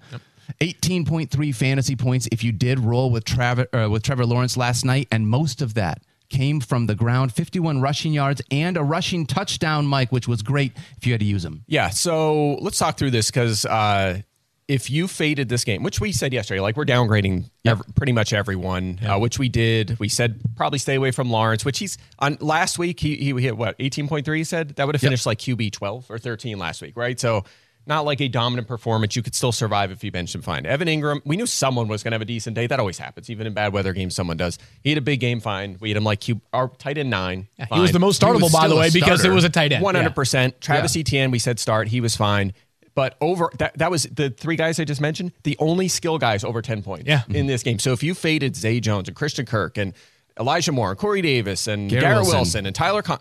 18.3 0.62 1.54
fantasy 1.54 1.96
points 1.96 2.28
if 2.32 2.44
you 2.44 2.52
did 2.52 2.80
roll 2.80 3.12
with 3.12 3.24
Trevor 3.24 3.68
uh, 3.72 3.88
with 3.88 4.02
Trevor 4.02 4.26
Lawrence 4.26 4.58
last 4.58 4.84
night, 4.84 5.08
and 5.12 5.28
most 5.28 5.62
of 5.62 5.76
that 5.76 6.02
came 6.30 6.60
from 6.60 6.88
the 6.88 6.96
ground. 6.96 7.32
51 7.34 7.82
rushing 7.82 8.14
yards 8.14 8.42
and 8.50 8.78
a 8.78 8.84
rushing 8.84 9.26
touchdown, 9.26 9.86
Mike, 9.86 10.12
which 10.12 10.28
was 10.28 10.42
great 10.42 10.74
if 10.98 11.06
you 11.06 11.14
had 11.14 11.20
to 11.20 11.26
use 11.26 11.44
them. 11.44 11.64
Yeah, 11.68 11.90
so 11.90 12.56
let's 12.62 12.78
talk 12.80 12.98
through 12.98 13.12
this 13.12 13.30
because 13.30 13.64
uh, 13.66 14.22
if 14.70 14.90
you 14.90 15.08
faded 15.08 15.50
this 15.50 15.64
game, 15.64 15.82
which 15.84 16.00
we 16.00 16.12
said 16.12 16.32
yesterday, 16.32 16.62
like 16.62 16.78
we're 16.78 16.86
downgrading 16.86 17.50
ev- 17.66 17.82
pretty 17.96 18.12
much 18.14 18.32
everyone, 18.34 19.00
uh, 19.06 19.18
which 19.18 19.40
we 19.40 19.50
did. 19.50 19.98
We 20.00 20.08
said 20.08 20.40
probably 20.56 20.78
stay 20.80 20.96
away 20.96 21.10
from 21.12 21.30
Lawrence, 21.32 21.66
which 21.66 21.80
he's 21.80 21.98
on 22.20 22.38
last 22.40 22.78
week. 22.78 23.00
He, 23.00 23.16
he 23.16 23.34
hit 23.42 23.58
what 23.58 23.76
eighteen 23.80 24.08
point 24.08 24.26
three. 24.26 24.38
He 24.38 24.44
said 24.44 24.76
that 24.78 24.86
would 24.86 24.96
have 24.96 25.02
finished 25.02 25.26
like 25.26 25.40
QB 25.40 25.72
twelve 25.74 26.06
or 26.10 26.20
thirteen 26.20 26.60
last 26.60 26.82
week, 26.84 26.96
right? 26.96 27.20
So 27.20 27.44
not 27.88 28.06
like 28.06 28.22
a 28.22 28.28
dominant 28.28 28.68
performance. 28.68 29.16
You 29.16 29.24
could 29.24 29.34
still 29.34 29.52
survive 29.52 29.90
if 29.90 30.04
you 30.04 30.12
bench 30.12 30.36
him 30.36 30.44
fine. 30.44 30.68
Evan 30.68 30.88
Engram, 30.88 31.22
we 31.26 31.36
knew 31.36 31.48
someone 31.48 31.88
was 31.88 32.04
going 32.04 32.12
to 32.12 32.16
have 32.16 32.22
a 32.22 32.26
decent 32.26 32.56
day. 32.56 32.68
That 32.68 32.80
always 32.80 33.00
happens, 33.00 33.32
even 33.32 33.48
in 33.48 33.54
bad 33.56 33.74
weather 33.74 33.94
games. 33.94 34.14
Someone 34.14 34.38
does. 34.38 34.60
He 34.84 34.90
had 34.90 35.00
a 35.00 35.02
big 35.02 35.20
game, 35.20 35.40
fine. 35.40 35.78
We 35.80 35.90
had 35.90 35.98
him 35.98 36.04
like 36.04 36.20
Q, 36.20 36.40
our 36.54 36.68
tight 36.78 37.00
end 37.00 37.10
nine. 37.10 37.48
He 37.74 37.80
was 37.80 37.92
the 37.92 37.98
most 37.98 38.22
startable, 38.22 38.54
by 38.54 38.68
the 38.68 38.76
way, 38.76 38.92
because 38.92 39.26
it 39.26 39.32
was 39.32 39.44
a 39.46 39.50
tight 39.50 39.72
end. 39.72 39.84
One 39.84 39.96
hundred 39.96 40.10
Yeah. 40.10 40.14
percent. 40.14 40.62
Travis 40.62 40.96
Etienne, 40.96 41.32
we 41.32 41.40
said 41.40 41.58
start. 41.58 41.88
He 41.88 42.00
was 42.02 42.16
fine. 42.16 42.54
But 43.00 43.16
over 43.22 43.50
that, 43.60 43.78
that 43.78 43.90
was 43.90 44.04
the 44.04 44.30
three 44.30 44.58
guys 44.58 44.78
I 44.78 44.84
just 44.84 45.00
mentioned, 45.00 45.32
the 45.44 45.56
only 45.58 45.88
skill 45.88 46.18
guys 46.18 46.44
over 46.44 46.62
10 46.62 46.84
points 46.84 47.06
Yeah. 47.08 47.22
in 47.30 47.48
this 47.48 47.64
game. 47.64 47.80
So 47.80 47.94
if 47.94 48.04
you 48.04 48.14
faded 48.14 48.58
Zay 48.58 48.82
Jones 48.82 49.08
and 49.08 49.16
Christian 49.16 49.46
Kirk 49.46 49.78
and 49.78 49.94
Elijah 50.38 50.74
Moore 50.74 50.90
and 50.90 51.00
Corey 51.00 51.22
Davis 51.22 51.68
and 51.68 51.90
Garrett 51.90 52.18
Wilson. 52.24 52.36
Wilson. 52.36 52.66
and 52.66 52.76
Tyler 52.76 53.02
Con, 53.02 53.20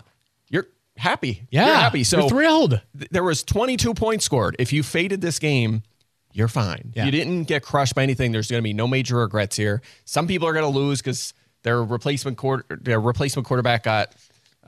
you're 0.49 0.67
happy. 0.97 1.47
Yeah. 1.53 1.67
You're 1.67 1.75
happy. 1.77 2.03
So 2.03 2.19
You're 2.19 2.29
thrilled. 2.29 2.81
th- 2.99 3.11
there 3.13 3.23
was 3.23 3.45
22 3.45 3.95
points 3.95 4.25
scored. 4.25 4.57
If 4.59 4.73
you 4.73 4.83
faded 4.83 5.21
this 5.21 5.39
game, 5.39 5.85
you're 6.33 6.49
fine. 6.49 6.93
Yeah. 6.97 7.05
You 7.05 7.13
didn't 7.13 7.45
get 7.45 7.63
crushed 7.63 7.95
by 7.95 8.03
anything. 8.03 8.33
There's 8.33 8.51
going 8.51 8.59
to 8.61 8.65
be 8.65 8.73
no 8.73 8.89
major 8.89 9.19
regrets 9.19 9.57
here. 9.57 9.81
Some 10.05 10.27
people 10.27 10.49
are 10.49 10.53
going 10.55 10.65
to 10.73 10.77
lose 10.77 11.01
because 11.01 11.35
their 11.63 11.85
replacement 11.85 12.37
quarter, 12.37 12.65
their 12.83 13.01
replacement 13.01 13.47
quarterback 13.47 13.85
got, 13.85 14.13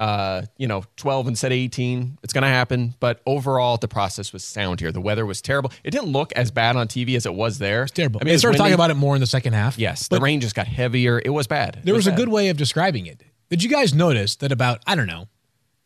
uh, 0.00 0.43
you 0.56 0.67
know, 0.67 0.82
12 0.97 1.29
instead 1.29 1.52
of 1.52 1.56
18. 1.56 2.19
It's 2.23 2.32
going 2.32 2.43
to 2.43 2.49
happen. 2.49 2.94
But 2.99 3.20
overall, 3.26 3.76
the 3.76 3.87
process 3.87 4.32
was 4.32 4.43
sound 4.43 4.81
here. 4.81 4.91
The 4.91 5.00
weather 5.00 5.26
was 5.26 5.43
terrible. 5.43 5.70
It 5.85 5.91
didn't 5.91 6.08
look 6.08 6.32
as 6.32 6.50
bad 6.50 6.75
on 6.75 6.88
TV 6.88 7.14
as 7.17 7.26
it 7.26 7.35
was 7.35 7.58
there. 7.58 7.82
It's 7.85 7.93
Terrible. 7.93 8.19
I 8.20 8.25
mean, 8.25 8.32
they 8.32 8.38
started 8.38 8.56
talking 8.56 8.73
about 8.73 8.91
it 8.91 8.94
more 8.94 9.14
in 9.14 9.20
the 9.20 9.26
second 9.26 9.52
half. 9.52 9.79
Yes, 9.79 10.08
the 10.08 10.20
rain 10.20 10.41
just 10.41 10.55
got 10.55 10.67
heavier. 10.67 11.20
It 11.23 11.31
was 11.31 11.47
bad. 11.47 11.76
It 11.76 11.85
there 11.85 11.94
was 11.94 12.06
a 12.06 12.11
bad. 12.11 12.17
good 12.17 12.29
way 12.31 12.49
of 12.49 12.56
describing 12.56 13.06
it. 13.06 13.23
Did 13.50 13.62
you 13.62 13.69
guys 13.69 13.93
notice 13.93 14.37
that 14.37 14.52
about, 14.52 14.81
I 14.87 14.94
don't 14.94 15.06
know, 15.06 15.29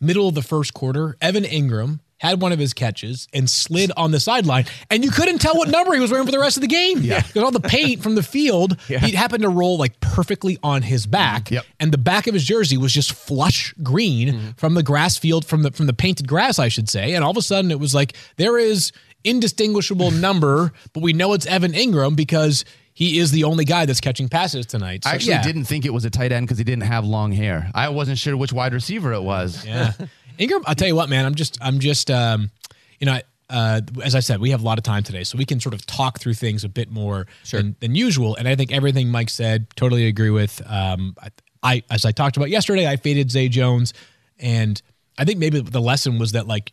middle 0.01 0.29
of 0.29 0.37
the 0.37 0.43
first 0.43 0.75
quarter, 0.75 1.17
Evan 1.21 1.43
Engram 1.43 1.99
had 2.25 2.41
one 2.41 2.53
of 2.53 2.59
his 2.59 2.73
catches 2.73 3.29
and 3.33 3.49
slid 3.49 3.93
on 3.97 4.11
the 4.11 4.19
sideline, 4.19 4.65
and 4.91 5.05
you 5.05 5.11
couldn't 5.11 5.39
tell 5.39 5.57
what 5.57 5.69
number 5.69 5.93
he 5.95 6.01
was 6.01 6.11
wearing 6.11 6.27
for 6.27 6.33
the 6.33 6.39
rest 6.39 6.57
of 6.57 6.63
the 6.63 6.67
game. 6.67 7.03
Yeah. 7.03 7.21
Because 7.21 7.43
all 7.43 7.51
the 7.51 7.61
paint 7.61 8.03
from 8.03 8.15
the 8.15 8.23
field, 8.23 8.81
he 8.87 9.13
happened 9.13 9.43
to 9.43 9.49
roll 9.49 9.77
like 9.77 10.01
perfectly 10.01 10.59
on 10.63 10.83
his 10.83 11.07
back. 11.07 11.51
Yep. 11.51 11.65
And 11.81 11.93
the 11.93 11.99
back 11.99 12.27
of 12.27 12.35
his 12.35 12.45
jersey 12.45 12.77
was 12.79 12.93
just 12.93 13.13
flush 13.13 13.75
green 13.83 14.29
mm-hmm. 14.29 14.51
from 14.57 14.75
the 14.75 14.83
grass 14.83 15.19
field, 15.19 15.45
from 15.45 15.63
the 15.63 15.71
from 15.71 15.87
the 15.87 15.93
painted 15.93 16.27
grass, 16.27 16.59
I 16.59 16.69
should 16.69 16.89
say. 16.89 17.15
And 17.15 17.23
all 17.23 17.31
of 17.31 17.37
a 17.37 17.43
sudden 17.43 17.71
it 17.71 17.79
was 17.79 17.95
like 17.95 18.17
there 18.37 18.59
is 18.59 18.93
indistinguishable 19.23 20.11
number, 20.13 20.73
but 20.93 21.03
we 21.03 21.13
know 21.13 21.35
it's 21.35 21.47
Evan 21.47 21.73
Engram 21.73 22.17
because 22.17 22.65
he 22.95 23.19
is 23.19 23.33
the 23.33 23.45
only 23.45 23.65
guy 23.65 23.87
that's 23.87 24.01
catching 24.01 24.29
passes 24.29 24.67
tonight. 24.67 25.05
So, 25.05 25.11
I 25.11 25.15
actually 25.15 25.33
yeah. 25.33 25.43
didn't 25.43 25.65
think 25.65 25.85
it 25.85 25.93
was 25.93 26.05
a 26.05 26.11
tight 26.11 26.31
end 26.31 26.47
because 26.47 26.59
he 26.59 26.65
didn't 26.65 26.85
have 26.85 27.05
long 27.05 27.33
hair. 27.33 27.71
I 27.75 27.89
wasn't 27.89 28.19
sure 28.19 28.37
which 28.37 28.53
wide 28.53 28.73
receiver 28.73 29.13
it 29.13 29.23
was. 29.23 29.65
Yeah. 29.67 29.93
Engram, 30.39 30.63
I'll 30.67 30.75
tell 30.75 30.89
you 30.89 30.97
what, 30.97 31.09
man, 31.09 31.25
I'm 31.25 31.35
just, 31.35 31.59
I'm 31.61 31.79
just, 31.79 32.11
um, 32.11 32.51
you 32.99 33.07
know, 33.07 33.19
uh, 33.51 33.81
as 34.03 34.15
I 34.15 34.21
said, 34.21 34.41
we 34.41 34.51
have 34.51 34.63
a 34.63 34.65
lot 34.65 34.79
of 34.79 34.85
time 34.85 35.03
today, 35.03 35.23
so 35.25 35.37
we 35.37 35.45
can 35.45 35.61
sort 35.61 35.75
of 35.75 35.87
talk 35.87 36.19
through 36.19 36.35
things 36.35 36.65
a 36.65 36.69
bit 36.69 36.91
more 36.91 37.27
than, 37.59 37.77
than 37.81 37.95
usual. 37.95 38.35
And 38.37 38.49
I 38.49 38.57
think 38.57 38.73
everything 38.73 39.11
Mike 39.11 39.31
said, 39.31 39.67
totally 39.77 40.07
agree 40.07 40.31
with. 40.31 40.63
Um, 40.67 41.15
I, 41.23 41.29
I, 41.63 41.83
as 41.91 42.05
I 42.05 42.13
talked 42.13 42.37
about 42.37 42.51
yesterday, 42.51 42.87
I 42.87 42.97
faded 42.97 43.31
Zay 43.31 43.49
Jones, 43.49 43.93
and 44.39 44.81
I 45.19 45.25
think 45.25 45.39
maybe 45.39 45.61
the 45.61 45.81
lesson 45.81 46.19
was 46.19 46.33
that 46.33 46.47
like 46.47 46.73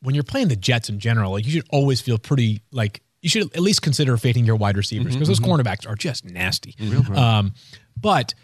when 0.00 0.14
you're 0.14 0.24
playing 0.24 0.48
the 0.48 0.56
Jets 0.56 0.88
in 0.88 0.98
general, 0.98 1.32
like 1.32 1.44
you 1.44 1.52
should 1.52 1.66
always 1.70 2.00
feel 2.00 2.18
pretty 2.18 2.62
like 2.72 3.02
you 3.20 3.28
should 3.28 3.42
at 3.54 3.60
least 3.60 3.82
consider 3.82 4.16
fading 4.16 4.44
your 4.44 4.56
wide 4.56 4.76
receivers 4.76 5.14
because 5.14 5.28
those 5.28 5.40
cornerbacks 5.40 5.88
are 5.88 5.94
just 5.94 6.24
nasty. 6.24 6.74
Um, 7.16 7.52
but 8.00 8.34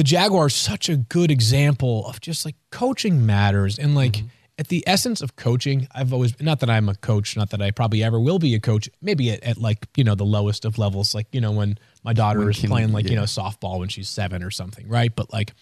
the 0.00 0.04
Jaguars 0.04 0.54
such 0.54 0.88
a 0.88 0.96
good 0.96 1.30
example 1.30 2.06
of 2.06 2.22
just 2.22 2.46
like 2.46 2.54
coaching 2.70 3.26
matters 3.26 3.78
and 3.78 3.94
like 3.94 4.12
mm-hmm. 4.12 4.28
at 4.58 4.68
the 4.68 4.82
essence 4.86 5.20
of 5.20 5.36
coaching 5.36 5.88
I've 5.94 6.14
always 6.14 6.40
not 6.40 6.60
that 6.60 6.70
I'm 6.70 6.88
a 6.88 6.94
coach 6.94 7.36
not 7.36 7.50
that 7.50 7.60
I 7.60 7.70
probably 7.70 8.02
ever 8.02 8.18
will 8.18 8.38
be 8.38 8.54
a 8.54 8.60
coach 8.60 8.88
maybe 9.02 9.30
at, 9.30 9.44
at 9.44 9.58
like 9.58 9.86
you 9.98 10.04
know 10.04 10.14
the 10.14 10.24
lowest 10.24 10.64
of 10.64 10.78
levels 10.78 11.14
like 11.14 11.26
you 11.32 11.40
know 11.42 11.52
when 11.52 11.76
my 12.02 12.14
daughter 12.14 12.48
is 12.48 12.60
can- 12.60 12.70
playing 12.70 12.92
like 12.92 13.10
you 13.10 13.14
know 13.14 13.24
softball 13.24 13.78
when 13.78 13.90
she's 13.90 14.08
7 14.08 14.42
or 14.42 14.50
something 14.50 14.88
right? 14.88 15.14
But 15.14 15.34
like 15.34 15.52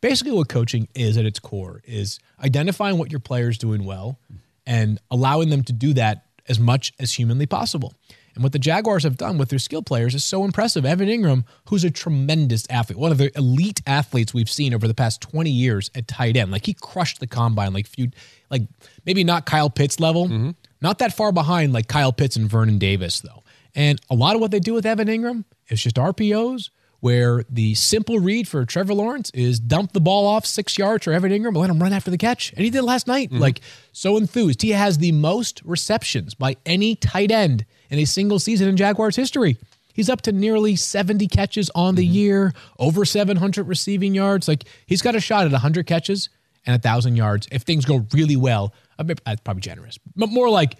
basically 0.00 0.32
what 0.32 0.48
coaching 0.48 0.88
is 0.96 1.16
at 1.16 1.24
its 1.24 1.38
core 1.38 1.80
is 1.84 2.18
identifying 2.42 2.98
what 2.98 3.12
your 3.12 3.20
players 3.20 3.58
doing 3.58 3.84
well 3.84 4.18
mm-hmm. 4.24 4.40
and 4.66 4.98
allowing 5.12 5.50
them 5.50 5.62
to 5.62 5.72
do 5.72 5.92
that 5.92 6.26
as 6.48 6.58
much 6.58 6.92
as 6.98 7.12
humanly 7.12 7.46
possible 7.46 7.94
and 8.34 8.42
what 8.42 8.52
the 8.52 8.58
Jaguars 8.58 9.04
have 9.04 9.16
done 9.16 9.38
with 9.38 9.48
their 9.48 9.58
skill 9.58 9.82
players 9.82 10.14
is 10.14 10.24
so 10.24 10.44
impressive. 10.44 10.84
Evan 10.84 11.08
Engram, 11.08 11.44
who's 11.68 11.84
a 11.84 11.90
tremendous 11.90 12.66
athlete, 12.68 12.98
one 12.98 13.12
of 13.12 13.18
the 13.18 13.36
elite 13.38 13.80
athletes 13.86 14.34
we've 14.34 14.50
seen 14.50 14.74
over 14.74 14.88
the 14.88 14.94
past 14.94 15.20
20 15.20 15.50
years 15.50 15.90
at 15.94 16.08
tight 16.08 16.36
end. 16.36 16.50
Like 16.50 16.66
he 16.66 16.74
crushed 16.74 17.20
the 17.20 17.26
combine, 17.26 17.72
like 17.72 17.86
few, 17.86 18.10
like 18.50 18.62
maybe 19.06 19.22
not 19.22 19.46
Kyle 19.46 19.70
Pitts 19.70 20.00
level, 20.00 20.26
mm-hmm. 20.26 20.50
not 20.80 20.98
that 20.98 21.12
far 21.14 21.32
behind 21.32 21.72
like 21.72 21.88
Kyle 21.88 22.12
Pitts 22.12 22.36
and 22.36 22.48
Vernon 22.48 22.78
Davis 22.78 23.20
though. 23.20 23.42
And 23.74 24.00
a 24.10 24.14
lot 24.14 24.34
of 24.34 24.40
what 24.40 24.50
they 24.50 24.60
do 24.60 24.74
with 24.74 24.86
Evan 24.86 25.08
Engram 25.08 25.44
is 25.68 25.82
just 25.82 25.96
RPOs, 25.96 26.70
where 27.00 27.44
the 27.50 27.74
simple 27.74 28.18
read 28.18 28.48
for 28.48 28.64
Trevor 28.64 28.94
Lawrence 28.94 29.30
is 29.34 29.60
dump 29.60 29.92
the 29.92 30.00
ball 30.00 30.26
off 30.26 30.46
six 30.46 30.78
yards 30.78 31.04
for 31.04 31.12
Evan 31.12 31.30
Engram, 31.32 31.56
let 31.56 31.70
him 31.70 31.82
run 31.82 31.92
after 31.92 32.10
the 32.10 32.18
catch. 32.18 32.52
And 32.52 32.64
he 32.64 32.70
did 32.70 32.82
last 32.82 33.06
night. 33.06 33.30
Mm-hmm. 33.30 33.40
Like 33.40 33.60
so 33.92 34.16
enthused. 34.16 34.62
He 34.62 34.70
has 34.70 34.98
the 34.98 35.12
most 35.12 35.60
receptions 35.64 36.34
by 36.34 36.56
any 36.64 36.96
tight 36.96 37.30
end 37.30 37.66
in 37.90 37.98
a 37.98 38.04
single 38.04 38.38
season 38.38 38.68
in 38.68 38.76
Jaguars 38.76 39.16
history. 39.16 39.58
He's 39.92 40.10
up 40.10 40.22
to 40.22 40.32
nearly 40.32 40.74
70 40.74 41.28
catches 41.28 41.70
on 41.74 41.94
the 41.94 42.04
mm-hmm. 42.04 42.14
year, 42.14 42.54
over 42.78 43.04
700 43.04 43.68
receiving 43.68 44.14
yards. 44.14 44.48
Like 44.48 44.64
he's 44.86 45.02
got 45.02 45.14
a 45.14 45.20
shot 45.20 45.46
at 45.46 45.52
100 45.52 45.86
catches 45.86 46.28
and 46.66 46.74
1,000 46.74 47.16
yards 47.16 47.46
if 47.52 47.62
things 47.62 47.84
go 47.84 48.06
really 48.12 48.36
well. 48.36 48.74
I 48.98 49.04
mean, 49.04 49.16
That's 49.24 49.40
probably 49.40 49.60
generous, 49.60 49.98
but 50.16 50.30
more 50.30 50.50
like 50.50 50.76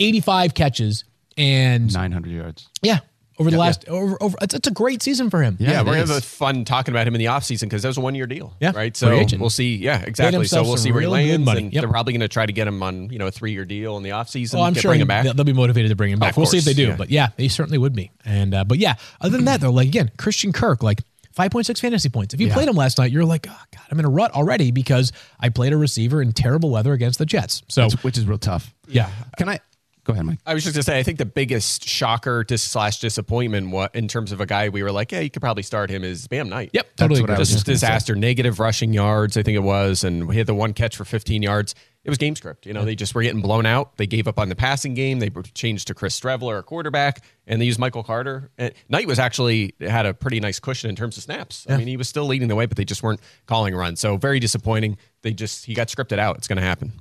85 0.00 0.54
catches 0.54 1.04
and 1.36 1.92
900 1.92 2.30
yards. 2.30 2.68
yeah, 2.82 2.98
over 3.38 3.50
the 3.50 3.56
last 3.58 3.88
over 3.88 4.16
over 4.22 4.36
it's, 4.42 4.54
it's 4.54 4.68
a 4.68 4.70
great 4.70 5.02
season 5.02 5.28
for 5.30 5.42
him. 5.42 5.56
Yeah, 5.58 5.70
Yeah, 5.72 5.82
we're 5.82 5.94
gonna 5.98 6.12
have 6.14 6.24
fun 6.24 6.64
talking 6.64 6.92
about 6.94 7.06
him 7.08 7.14
in 7.14 7.18
the 7.18 7.24
offseason 7.26 7.62
because 7.62 7.82
that 7.82 7.88
was 7.88 7.96
a 7.98 8.00
one 8.00 8.14
year 8.14 8.26
deal. 8.26 8.54
Yeah, 8.60 8.72
Right. 8.74 8.96
So 8.96 9.24
we'll 9.38 9.50
see. 9.50 9.76
Yeah, 9.76 10.00
exactly. 10.02 10.46
So 10.46 10.62
we'll 10.62 10.76
see 10.76 10.92
where 10.92 11.00
he 11.00 11.06
lands. 11.08 11.44
money. 11.44 11.62
And 11.64 11.72
Yep. 11.72 11.82
they're 11.82 11.90
probably 11.90 12.12
going 12.12 12.20
to 12.20 12.28
try 12.28 12.46
to 12.46 12.52
get 12.52 12.68
him 12.68 12.82
on, 12.82 13.10
you 13.10 13.18
know, 13.18 13.26
a 13.26 13.30
three 13.32 13.52
year 13.52 13.64
deal 13.64 13.96
in 13.96 14.02
the 14.02 14.10
offseason. 14.10 14.54
Well, 14.54 14.62
I'm 14.64 14.72
get, 14.74 14.82
sure 14.82 14.90
bring 14.90 15.00
him 15.00 15.08
back. 15.08 15.24
they'll, 15.24 15.34
they'll 15.34 15.44
be 15.44 15.52
motivated 15.52 15.90
to 15.90 15.96
bring 15.96 16.12
him 16.12 16.18
back. 16.18 16.30
Of 16.32 16.36
we'll 16.36 16.46
see 16.46 16.58
if 16.58 16.64
they 16.64 16.74
do, 16.74 16.88
yeah. 16.88 16.96
but 16.96 17.10
yeah, 17.10 17.28
they 17.36 17.48
certainly 17.48 17.78
would 17.78 17.94
be. 17.94 18.10
And 18.24 18.54
uh, 18.54 18.64
but 18.64 18.78
yeah, 18.78 18.94
other 19.20 19.36
than 19.36 19.46
that, 19.46 19.60
though, 19.60 19.70
like 19.72 19.88
again, 19.88 20.10
Christian 20.16 20.52
Kirk, 20.52 20.82
like 20.82 21.00
5.6 21.36 21.80
fantasy 21.80 22.08
points. 22.08 22.32
If 22.32 22.40
you 22.40 22.46
Yeah. 22.46 22.54
played 22.54 22.68
him 22.68 22.76
last 22.76 22.98
night, 22.98 23.10
you're 23.10 23.24
like, 23.24 23.46
oh 23.50 23.60
god, 23.72 23.82
I'm 23.90 23.98
in 23.98 24.04
a 24.04 24.08
rut 24.08 24.30
already 24.30 24.70
because 24.70 25.10
I 25.40 25.48
played 25.48 25.72
a 25.72 25.76
receiver 25.76 26.22
in 26.22 26.30
terrible 26.32 26.70
weather 26.70 26.92
against 26.92 27.18
the 27.18 27.26
Jets. 27.26 27.62
So 27.68 27.86
Which, 27.86 28.04
which 28.04 28.18
is 28.18 28.26
real 28.26 28.38
tough. 28.38 28.72
yeah, 28.86 29.10
Can 29.36 29.48
I 29.48 29.58
go 30.04 30.12
ahead, 30.12 30.24
Mike? 30.24 30.38
I 30.46 30.54
was 30.54 30.62
just 30.62 30.74
gonna 30.76 30.82
say, 30.82 30.98
I 30.98 31.02
think 31.02 31.18
the 31.18 31.26
biggest 31.26 31.88
shocker 31.88 32.44
dis- 32.44 32.62
slash 32.62 33.00
disappointment, 33.00 33.70
what 33.70 33.94
in 33.94 34.08
terms 34.08 34.32
of 34.32 34.40
a 34.40 34.46
guy 34.46 34.68
we 34.68 34.82
were 34.82 34.92
like, 34.92 35.12
yeah, 35.12 35.20
you 35.20 35.30
could 35.30 35.42
probably 35.42 35.62
start 35.62 35.90
him 35.90 36.04
is 36.04 36.28
Bam 36.28 36.48
Knight. 36.48 36.70
yep, 36.72 36.94
totally. 36.96 37.20
what 37.20 37.30
I 37.30 37.38
was 37.38 37.48
just 37.48 37.66
just 37.66 37.66
say. 37.66 37.72
disaster. 37.72 38.14
Negative 38.14 38.58
rushing 38.60 38.92
yards, 38.92 39.36
I 39.36 39.42
think 39.42 39.56
it 39.56 39.62
was, 39.62 40.04
and 40.04 40.28
we 40.28 40.36
had 40.36 40.46
the 40.46 40.54
one 40.54 40.72
catch 40.72 40.96
for 40.96 41.04
15 41.04 41.42
yards. 41.42 41.74
It 42.04 42.10
was 42.10 42.18
game 42.18 42.36
script. 42.36 42.66
You 42.66 42.74
know, 42.74 42.84
they 42.84 42.94
just 42.94 43.14
were 43.14 43.22
getting 43.22 43.40
blown 43.40 43.64
out. 43.64 43.96
They 43.96 44.06
gave 44.06 44.28
up 44.28 44.38
on 44.38 44.50
the 44.50 44.54
passing 44.54 44.92
game. 44.92 45.20
They 45.20 45.30
changed 45.54 45.86
to 45.86 45.94
Chris 45.94 46.20
Streveler, 46.20 46.58
a 46.58 46.62
quarterback, 46.62 47.24
and 47.46 47.58
they 47.58 47.64
used 47.64 47.78
Michael 47.78 48.02
Carter. 48.02 48.50
And 48.58 48.74
Knight 48.90 49.06
was 49.06 49.18
actually 49.18 49.74
had 49.80 50.04
a 50.04 50.12
pretty 50.12 50.38
nice 50.38 50.60
cushion 50.60 50.90
in 50.90 50.96
terms 50.96 51.16
of 51.16 51.22
snaps. 51.22 51.66
I 51.66 51.78
mean, 51.78 51.86
he 51.86 51.96
was 51.96 52.06
still 52.06 52.26
leading 52.26 52.48
the 52.48 52.56
way, 52.56 52.66
but 52.66 52.76
they 52.76 52.84
just 52.84 53.02
weren't 53.02 53.20
calling 53.46 53.74
runs. 53.74 54.00
So 54.00 54.18
very 54.18 54.38
disappointing. 54.38 54.98
They 55.22 55.32
just 55.32 55.64
he 55.64 55.72
got 55.72 55.88
scripted 55.88 56.18
out. 56.18 56.36
It's 56.36 56.46
going 56.46 56.58
to 56.58 56.62
happen. 56.62 56.92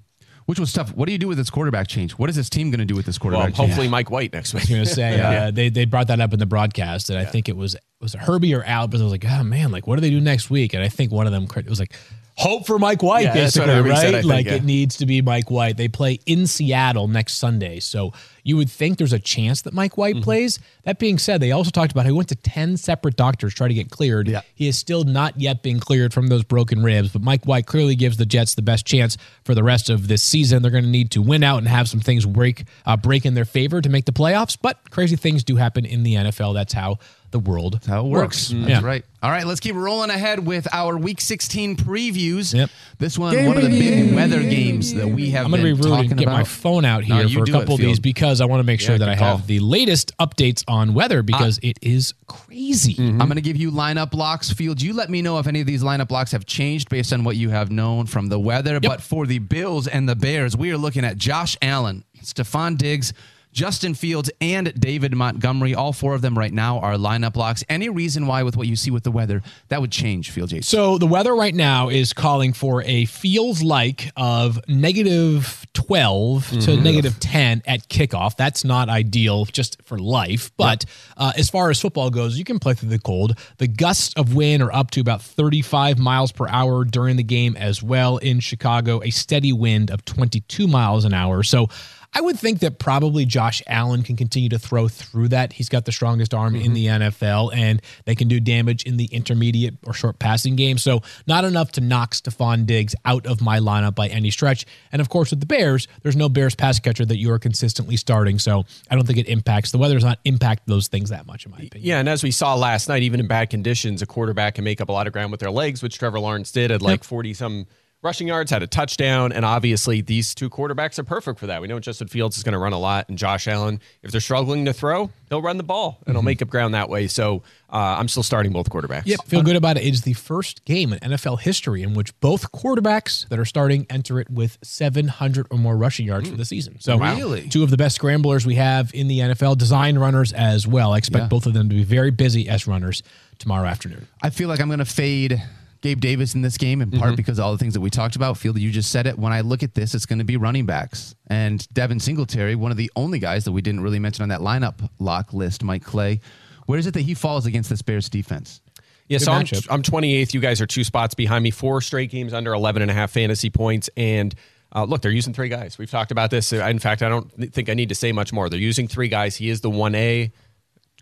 Which 0.46 0.60
was 0.60 0.74
tough. 0.74 0.94
What 0.94 1.06
do 1.06 1.12
you 1.12 1.18
do 1.18 1.28
with 1.28 1.38
this 1.38 1.50
quarterback 1.50 1.88
change? 1.88 2.14
What 2.14 2.30
is 2.30 2.36
this 2.36 2.50
team 2.50 2.70
going 2.70 2.80
to 2.80 2.86
do 2.86 2.96
with 2.96 3.06
this 3.06 3.20
Well, 3.20 3.32
quarterback 3.32 3.56
change? 3.56 3.70
hopefully 3.70 3.88
Mike 3.88 4.12
White 4.12 4.34
next 4.34 4.54
week. 4.54 4.64
I 4.64 4.64
was 4.64 4.70
gonna 4.70 4.86
say 4.86 5.20
uh, 5.48 5.52
they 5.52 5.70
they 5.70 5.86
brought 5.86 6.08
that 6.08 6.20
up 6.20 6.34
in 6.34 6.40
the 6.40 6.46
broadcast, 6.46 7.10
and 7.10 7.18
I 7.18 7.26
think 7.26 7.48
it 7.50 7.56
was 7.56 7.76
was 8.02 8.14
it 8.16 8.22
Herbie 8.22 8.54
or 8.54 8.64
Al, 8.64 8.88
but 8.88 9.00
I 9.00 9.04
was 9.04 9.12
like, 9.12 9.26
oh 9.28 9.44
man, 9.44 9.72
like 9.72 9.88
what 9.88 9.96
do 9.96 10.02
they 10.02 10.10
do 10.10 10.20
next 10.20 10.50
week? 10.50 10.74
And 10.74 10.84
I 10.84 10.90
think 10.90 11.12
one 11.12 11.26
of 11.28 11.32
them 11.32 11.48
it 11.56 11.70
was 11.70 11.80
like 11.80 11.96
hope 12.36 12.66
for 12.66 12.80
Mike 12.80 13.04
White, 13.04 13.26
Yeah, 13.26 13.34
basically, 13.34 13.74
right? 13.82 13.98
said, 13.98 14.16
I 14.16 14.22
think, 14.22 14.26
like 14.26 14.46
yeah. 14.48 14.54
it 14.56 14.64
needs 14.64 14.98
to 14.98 15.06
be 15.06 15.22
Mike 15.22 15.52
White. 15.52 15.78
They 15.78 15.88
play 15.88 16.20
in 16.26 16.48
Seattle 16.48 17.08
next 17.08 17.36
Sunday, 17.38 17.80
so 17.80 18.12
you 18.44 18.58
would 18.58 18.70
think 18.70 18.98
there's 18.98 19.14
a 19.14 19.20
chance 19.20 19.62
that 19.62 19.74
Mike 19.74 19.98
White 19.98 20.16
Mm-hmm. 20.16 20.24
plays. 20.24 20.60
That 20.84 21.00
being 21.00 21.18
said, 21.18 21.40
they 21.42 21.52
also 21.52 21.72
talked 21.72 21.92
about 21.92 22.02
how 22.06 22.12
he 22.12 22.18
went 22.18 22.30
to 22.30 22.36
ten 22.36 22.76
separate 22.78 23.16
doctors 23.16 23.54
to 23.54 23.58
try 23.58 23.68
to 23.68 23.74
get 23.74 23.90
cleared. 23.90 24.28
Yeah. 24.28 24.42
He 24.56 24.68
is 24.68 24.78
still 24.78 25.04
not 25.04 25.40
yet 25.40 25.62
being 25.64 25.80
cleared 25.80 26.14
from 26.14 26.28
those 26.28 26.44
broken 26.44 26.84
ribs, 26.84 27.10
but 27.14 27.22
Mike 27.22 27.46
White 27.46 27.66
clearly 27.68 27.96
gives 27.96 28.18
the 28.18 28.26
Jets 28.26 28.56
the 28.56 28.62
best 28.62 28.86
chance 28.86 29.18
for 29.46 29.54
the 29.56 29.64
rest 29.64 29.90
of 29.90 30.08
this 30.08 30.22
season. 30.24 30.62
They're 30.62 30.72
going 30.72 30.84
to 30.84 30.90
need 30.90 31.12
to 31.12 31.22
win 31.22 31.44
out 31.44 31.60
and 31.60 31.68
have 31.68 31.88
some 31.88 32.00
things 32.00 32.26
break 32.26 32.66
uh, 32.86 32.98
break 32.98 33.26
in 33.26 33.34
their 33.34 33.46
favor 33.46 33.80
to 33.80 33.90
make 33.90 34.06
the 34.06 34.12
playoffs. 34.12 34.58
But 34.62 34.90
crazy 34.92 35.16
things 35.16 35.44
do 35.44 35.56
happen 35.56 35.86
in 35.86 36.04
the 36.04 36.16
NFL. 36.16 36.54
That's 36.54 36.74
how 36.74 36.98
the 37.34 37.40
world 37.40 37.74
That's 37.74 37.88
how 37.88 38.06
it 38.06 38.10
works. 38.10 38.54
Mm. 38.54 38.62
That's 38.62 38.82
Yeah. 38.82 38.88
right. 38.88 39.04
All 39.22 39.32
right, 39.32 39.46
let's 39.46 39.60
keep 39.60 39.76
rolling 39.76 40.10
ahead 40.10 40.46
with 40.46 40.68
our 40.74 40.98
Week 40.98 41.20
16 41.20 41.76
previews. 41.78 42.54
Yep. 42.54 42.70
This 43.00 43.18
one, 43.18 43.46
one 43.46 43.58
of 43.58 43.64
the 43.64 43.70
big 43.70 44.14
weather 44.14 44.42
games 44.42 44.94
that 44.94 45.08
we 45.08 45.32
have 45.32 45.46
I'm 45.46 45.52
going 45.52 45.64
to 45.64 45.76
be 45.76 45.82
rude 45.90 46.12
and 46.12 46.18
get 46.18 46.28
about. 46.28 46.34
my 46.34 46.44
phone 46.44 46.86
out 46.86 47.04
here 47.04 47.24
you 47.24 47.38
for 47.38 47.44
a 47.44 47.46
do 47.46 47.52
it, 47.56 47.60
couple 47.60 47.76
of 47.76 47.82
these 47.82 48.00
because 48.00 48.42
I 48.42 48.46
want 48.46 48.60
to 48.60 48.64
make 48.66 48.80
sure 48.80 48.96
Yeah, 48.96 49.00
that 49.00 49.10
I 49.10 49.16
good 49.16 49.24
have 49.24 49.48
the 49.48 49.60
latest 49.60 50.16
updates 50.18 50.64
on 50.68 50.94
weather 50.94 51.24
because 51.24 51.58
ah. 51.64 51.68
it 51.68 51.80
is 51.82 52.14
crazy. 52.28 52.94
Mm-hmm. 52.94 53.04
Mm-hmm. 53.04 53.22
I'm 53.22 53.28
going 53.28 53.36
to 53.36 53.42
give 53.42 53.58
you 53.58 53.72
lineup 53.72 54.12
blocks. 54.12 54.52
Field, 54.52 54.82
you 54.82 54.94
let 54.94 55.10
me 55.10 55.22
know 55.22 55.40
if 55.40 55.48
any 55.48 55.62
of 55.62 55.68
these 55.68 55.84
lineup 55.84 56.10
blocks 56.10 56.32
have 56.34 56.46
changed 56.46 56.90
based 56.90 57.12
on 57.12 57.24
what 57.24 57.36
you 57.36 57.50
have 57.50 57.72
known 57.72 58.06
from 58.06 58.28
the 58.28 58.40
weather. 58.40 58.80
But 58.80 59.02
for 59.02 59.26
the 59.26 59.40
Bills 59.40 59.88
and 59.88 60.08
the 60.08 60.16
Bears, 60.16 60.56
we 60.56 60.72
are 60.72 60.78
looking 60.78 61.04
at 61.04 61.18
Josh 61.18 61.58
Allen, 61.62 62.04
Stefon 62.22 62.78
Diggs, 62.78 63.14
Justin 63.54 63.94
Fields, 63.94 64.30
and 64.42 64.74
David 64.80 65.16
Montgomery. 65.16 65.74
All 65.76 65.94
four 65.94 66.16
of 66.16 66.22
them 66.22 66.38
right 66.38 66.52
now 66.52 66.80
are 66.80 66.96
lineup 66.96 67.36
locks. 67.38 67.64
Any 67.70 67.88
reason 67.88 68.28
why, 68.28 68.44
with 68.44 68.58
what 68.58 68.68
you 68.68 68.76
see 68.76 68.92
with 68.92 69.04
the 69.04 69.12
weather, 69.12 69.42
that 69.70 69.80
would 69.80 69.92
change, 69.92 70.32
Field 70.32 70.50
Jason? 70.50 70.64
So 70.64 70.98
the 70.98 71.06
weather 71.08 71.36
right 71.36 71.54
now 71.54 71.90
is 71.90 72.12
calling 72.14 72.52
for 72.54 72.82
a 72.84 73.06
feels 73.06 73.62
like 73.62 74.12
of 74.18 74.60
negative 74.68 75.66
12 75.74 76.50
to 76.50 76.56
Mm-hmm. 76.74 76.84
negative 76.84 77.20
10 77.20 77.62
at 77.68 77.88
kickoff. 77.90 78.36
That's 78.36 78.64
not 78.64 78.90
ideal 78.90 79.46
just 79.46 79.82
for 79.84 79.98
life. 80.00 80.52
But 80.58 80.86
uh, 81.16 81.34
as 81.38 81.50
far 81.50 81.70
as 81.70 81.80
football 81.80 82.10
goes, 82.10 82.38
you 82.38 82.44
can 82.44 82.58
play 82.60 82.74
through 82.74 82.90
the 82.90 83.00
cold. 83.00 83.38
The 83.60 83.68
gusts 83.68 84.14
of 84.16 84.34
wind 84.34 84.64
are 84.64 84.74
up 84.74 84.92
to 84.92 85.02
about 85.02 85.22
35 85.22 86.00
miles 86.00 86.32
per 86.32 86.48
hour 86.48 86.84
during 86.86 87.16
the 87.18 87.24
game 87.24 87.56
as 87.56 87.84
well 87.84 88.18
in 88.18 88.40
Chicago, 88.40 89.02
a 89.04 89.12
steady 89.12 89.54
wind 89.54 89.92
of 89.92 90.04
22 90.06 90.68
miles 90.68 91.06
an 91.06 91.14
hour. 91.14 91.44
So 91.44 91.68
I 92.16 92.22
would 92.22 92.40
think 92.40 92.60
that 92.60 92.80
probably 92.80 93.26
Josh 93.26 93.62
Allen 93.68 94.04
can 94.04 94.16
continue 94.16 94.50
to 94.50 94.60
throw 94.60 94.88
through 94.88 95.30
that. 95.30 95.54
He's 95.54 95.70
got 95.70 95.86
the 95.86 95.92
strongest 95.92 96.34
arm 96.34 96.56
in 96.56 96.74
mm-hmm. 96.74 96.74
the 96.74 96.86
NFL, 96.86 97.56
and 97.56 97.82
they 98.06 98.16
can 98.16 98.28
do 98.28 98.40
damage 98.40 98.84
in 98.84 98.98
the 98.98 99.06
intermediate 99.06 99.76
or 99.86 99.94
short 99.94 100.20
passing 100.20 100.56
game. 100.56 100.78
So, 100.78 101.02
not 101.28 101.44
enough 101.44 101.72
to 101.74 101.82
knock 101.82 102.14
Stefon 102.14 102.66
Diggs 102.66 102.94
out 103.06 103.26
of 103.26 103.42
my 103.42 103.60
lineup 103.60 103.96
by 103.96 104.08
any 104.08 104.30
stretch. 104.30 104.66
And 104.92 105.02
of 105.02 105.10
course, 105.10 105.32
with 105.32 105.40
the 105.40 105.46
Bears, 105.46 105.88
there's 106.04 106.16
no 106.16 106.30
Bears 106.30 106.56
pass 106.56 106.80
catcher 106.80 107.06
that 107.06 107.18
you 107.18 107.32
are 107.32 107.40
consistently 107.40 107.98
starting. 107.98 108.38
So, 108.38 108.66
I 108.90 108.96
don't 108.96 109.08
think 109.08 109.20
it 109.20 109.28
impacts 109.28 109.72
the 109.72 109.78
weather 109.78 109.96
does 109.96 110.04
not 110.04 110.20
impact 110.24 110.68
those 110.68 110.88
things 110.88 111.10
that 111.10 111.26
much, 111.26 111.46
in 111.46 111.52
my 111.52 111.58
opinion. 111.58 111.82
Yeah, 111.88 112.00
and 112.00 112.08
as 112.08 112.24
we 112.24 112.32
saw 112.32 112.56
last 112.56 112.88
night, 112.90 113.04
even 113.04 113.20
in 113.20 113.28
bad 113.28 113.50
conditions, 113.50 114.02
a 114.02 114.06
quarterback 114.06 114.56
can 114.56 114.64
make 114.64 114.82
up 114.82 114.90
a 114.90 114.92
lot 114.92 115.08
of 115.08 115.14
ground 115.14 115.32
with 115.32 115.40
their 115.40 115.52
legs, 115.52 115.82
which 115.82 115.98
Trevor 115.98 116.20
Lawrence 116.20 116.52
did 116.52 116.72
at 116.72 116.82
like 116.82 117.04
40 117.04 117.34
some 117.34 117.66
rushing 118.04 118.28
yards, 118.28 118.52
had 118.52 118.62
a 118.62 118.68
touchdown, 118.68 119.32
and 119.32 119.46
obviously 119.46 120.02
these 120.02 120.36
two 120.36 120.50
quarterbacks 120.50 121.00
are 121.00 121.04
perfect 121.04 121.40
for 121.40 121.48
that. 121.48 121.62
We 121.62 121.68
know 121.68 121.80
Justin 121.80 122.08
Fields 122.10 122.38
is 122.38 122.44
going 122.44 122.54
to 122.54 122.60
run 122.60 122.74
a 122.74 122.78
lot, 122.80 123.08
and 123.10 123.18
Josh 123.18 123.48
Allen, 123.48 123.80
if 124.04 124.12
they're 124.12 124.22
struggling 124.22 124.66
to 124.66 124.74
throw, 124.74 125.10
he'll 125.30 125.42
run 125.42 125.58
the 125.58 125.64
ball 125.64 126.00
and 126.06 126.16
he'll 126.16 126.22
make 126.22 126.42
up 126.42 126.50
ground 126.50 126.74
that 126.74 126.90
way. 126.90 127.08
So 127.08 127.44
uh, 127.72 127.78
I'm 127.98 128.08
still 128.08 128.22
starting 128.24 128.52
both 128.52 128.70
quarterbacks. 128.70 129.04
Yep, 129.06 129.26
feel 129.26 129.42
good 129.42 129.56
about 129.56 129.78
it. 129.78 129.84
It 129.86 129.94
is 129.94 130.02
the 130.02 130.14
first 130.14 130.64
game 130.66 130.94
in 130.94 131.00
NFL 131.00 131.40
history 131.42 131.82
in 131.82 131.94
which 131.94 132.18
both 132.20 132.52
quarterbacks 132.52 133.28
that 133.30 133.40
are 133.40 133.46
starting 133.46 133.88
enter 133.90 134.20
it 134.20 134.30
with 134.30 134.58
700 134.64 135.48
or 135.50 135.58
more 135.58 135.76
rushing 135.78 136.06
yards 136.06 136.30
for 136.30 136.36
the 136.36 136.46
season. 136.46 136.80
So, 136.80 136.98
Really? 137.00 137.48
two 137.48 137.64
of 137.64 137.70
the 137.70 137.78
best 137.78 137.96
scramblers 137.96 138.46
we 138.46 138.56
have 138.56 138.94
in 138.94 139.08
the 139.08 139.20
NFL, 139.20 139.58
design 139.58 139.98
runners 139.98 140.34
as 140.34 140.68
well. 140.68 140.94
I 140.94 140.98
expect 140.98 141.24
Yeah. 141.24 141.28
both 141.30 141.46
of 141.46 141.54
them 141.54 141.70
to 141.70 141.76
be 141.76 141.84
very 141.84 142.12
busy 142.12 142.48
as 142.50 142.68
runners 142.68 143.02
tomorrow 143.40 143.66
afternoon. 143.68 144.08
I 144.22 144.30
feel 144.30 144.50
like 144.50 144.60
I'm 144.60 144.68
going 144.68 144.80
to 144.80 144.86
fade 144.86 145.42
Gabe 145.84 146.00
Davis 146.00 146.34
in 146.34 146.42
this 146.42 146.58
game 146.58 146.82
in 146.82 146.92
part 146.92 147.18
because 147.18 147.38
of 147.40 147.46
all 147.46 147.52
the 147.52 147.58
things 147.58 147.74
that 147.74 147.82
we 147.82 147.90
talked 147.90 148.16
about. 148.16 148.38
Field, 148.38 148.58
you 148.58 148.72
just 148.72 148.90
said 148.90 149.06
it. 149.06 149.20
When 149.20 149.34
I 149.34 149.42
look 149.42 149.64
at 149.64 149.76
this, 149.76 149.94
it's 149.94 150.06
going 150.06 150.20
to 150.20 150.26
be 150.26 150.38
running 150.38 150.66
backs 150.66 151.14
and 151.28 151.68
Devin 151.74 152.00
Singletary, 152.00 152.56
one 152.56 152.72
of 152.72 152.78
the 152.78 152.90
only 152.96 153.20
guys 153.20 153.44
that 153.44 153.52
we 153.52 153.62
didn't 153.62 153.82
really 153.82 154.00
mention 154.00 154.24
on 154.24 154.30
that 154.30 154.40
lineup 154.40 154.90
lock 154.98 155.34
list. 155.34 155.62
Mike 155.62 155.84
Clay, 155.84 156.22
where 156.68 156.80
is 156.80 156.88
it 156.88 156.94
that 156.94 157.02
he 157.02 157.14
falls 157.14 157.46
against 157.46 157.70
this 157.70 157.82
Bears 157.82 158.08
defense? 158.08 158.62
Yeah, 159.10 159.18
Good 159.18 159.26
so 159.26 159.32
I'm. 159.34 159.46
I'm 159.70 159.84
28th. 159.84 160.34
You 160.34 160.40
guys 160.40 160.62
are 160.62 160.66
two 160.66 160.86
spots 160.86 161.16
behind 161.16 161.44
me. 161.44 161.52
Four 161.52 161.82
straight 161.82 162.10
games 162.10 162.34
under 162.34 162.54
11 162.54 162.82
and 162.82 162.90
a 162.90 162.94
half 162.94 163.12
fantasy 163.12 163.50
points. 163.50 163.90
And 163.98 164.34
uh, 164.74 164.86
look, 164.86 165.02
they're 165.02 165.12
using 165.12 165.34
three 165.34 165.50
guys. 165.50 165.78
We've 165.78 165.92
talked 165.92 166.12
about 166.12 166.32
this. 166.32 166.54
In 166.54 166.80
fact, 166.80 167.02
I 167.02 167.10
don't 167.10 167.30
think 167.54 167.68
I 167.68 167.74
need 167.74 167.90
to 167.90 167.96
say 167.96 168.14
much 168.14 168.32
more. 168.32 168.48
They're 168.50 168.58
using 168.58 168.88
three 168.88 169.10
guys. 169.10 169.36
He 169.36 169.50
is 169.50 169.60
the 169.60 169.70
1A, 169.70 170.32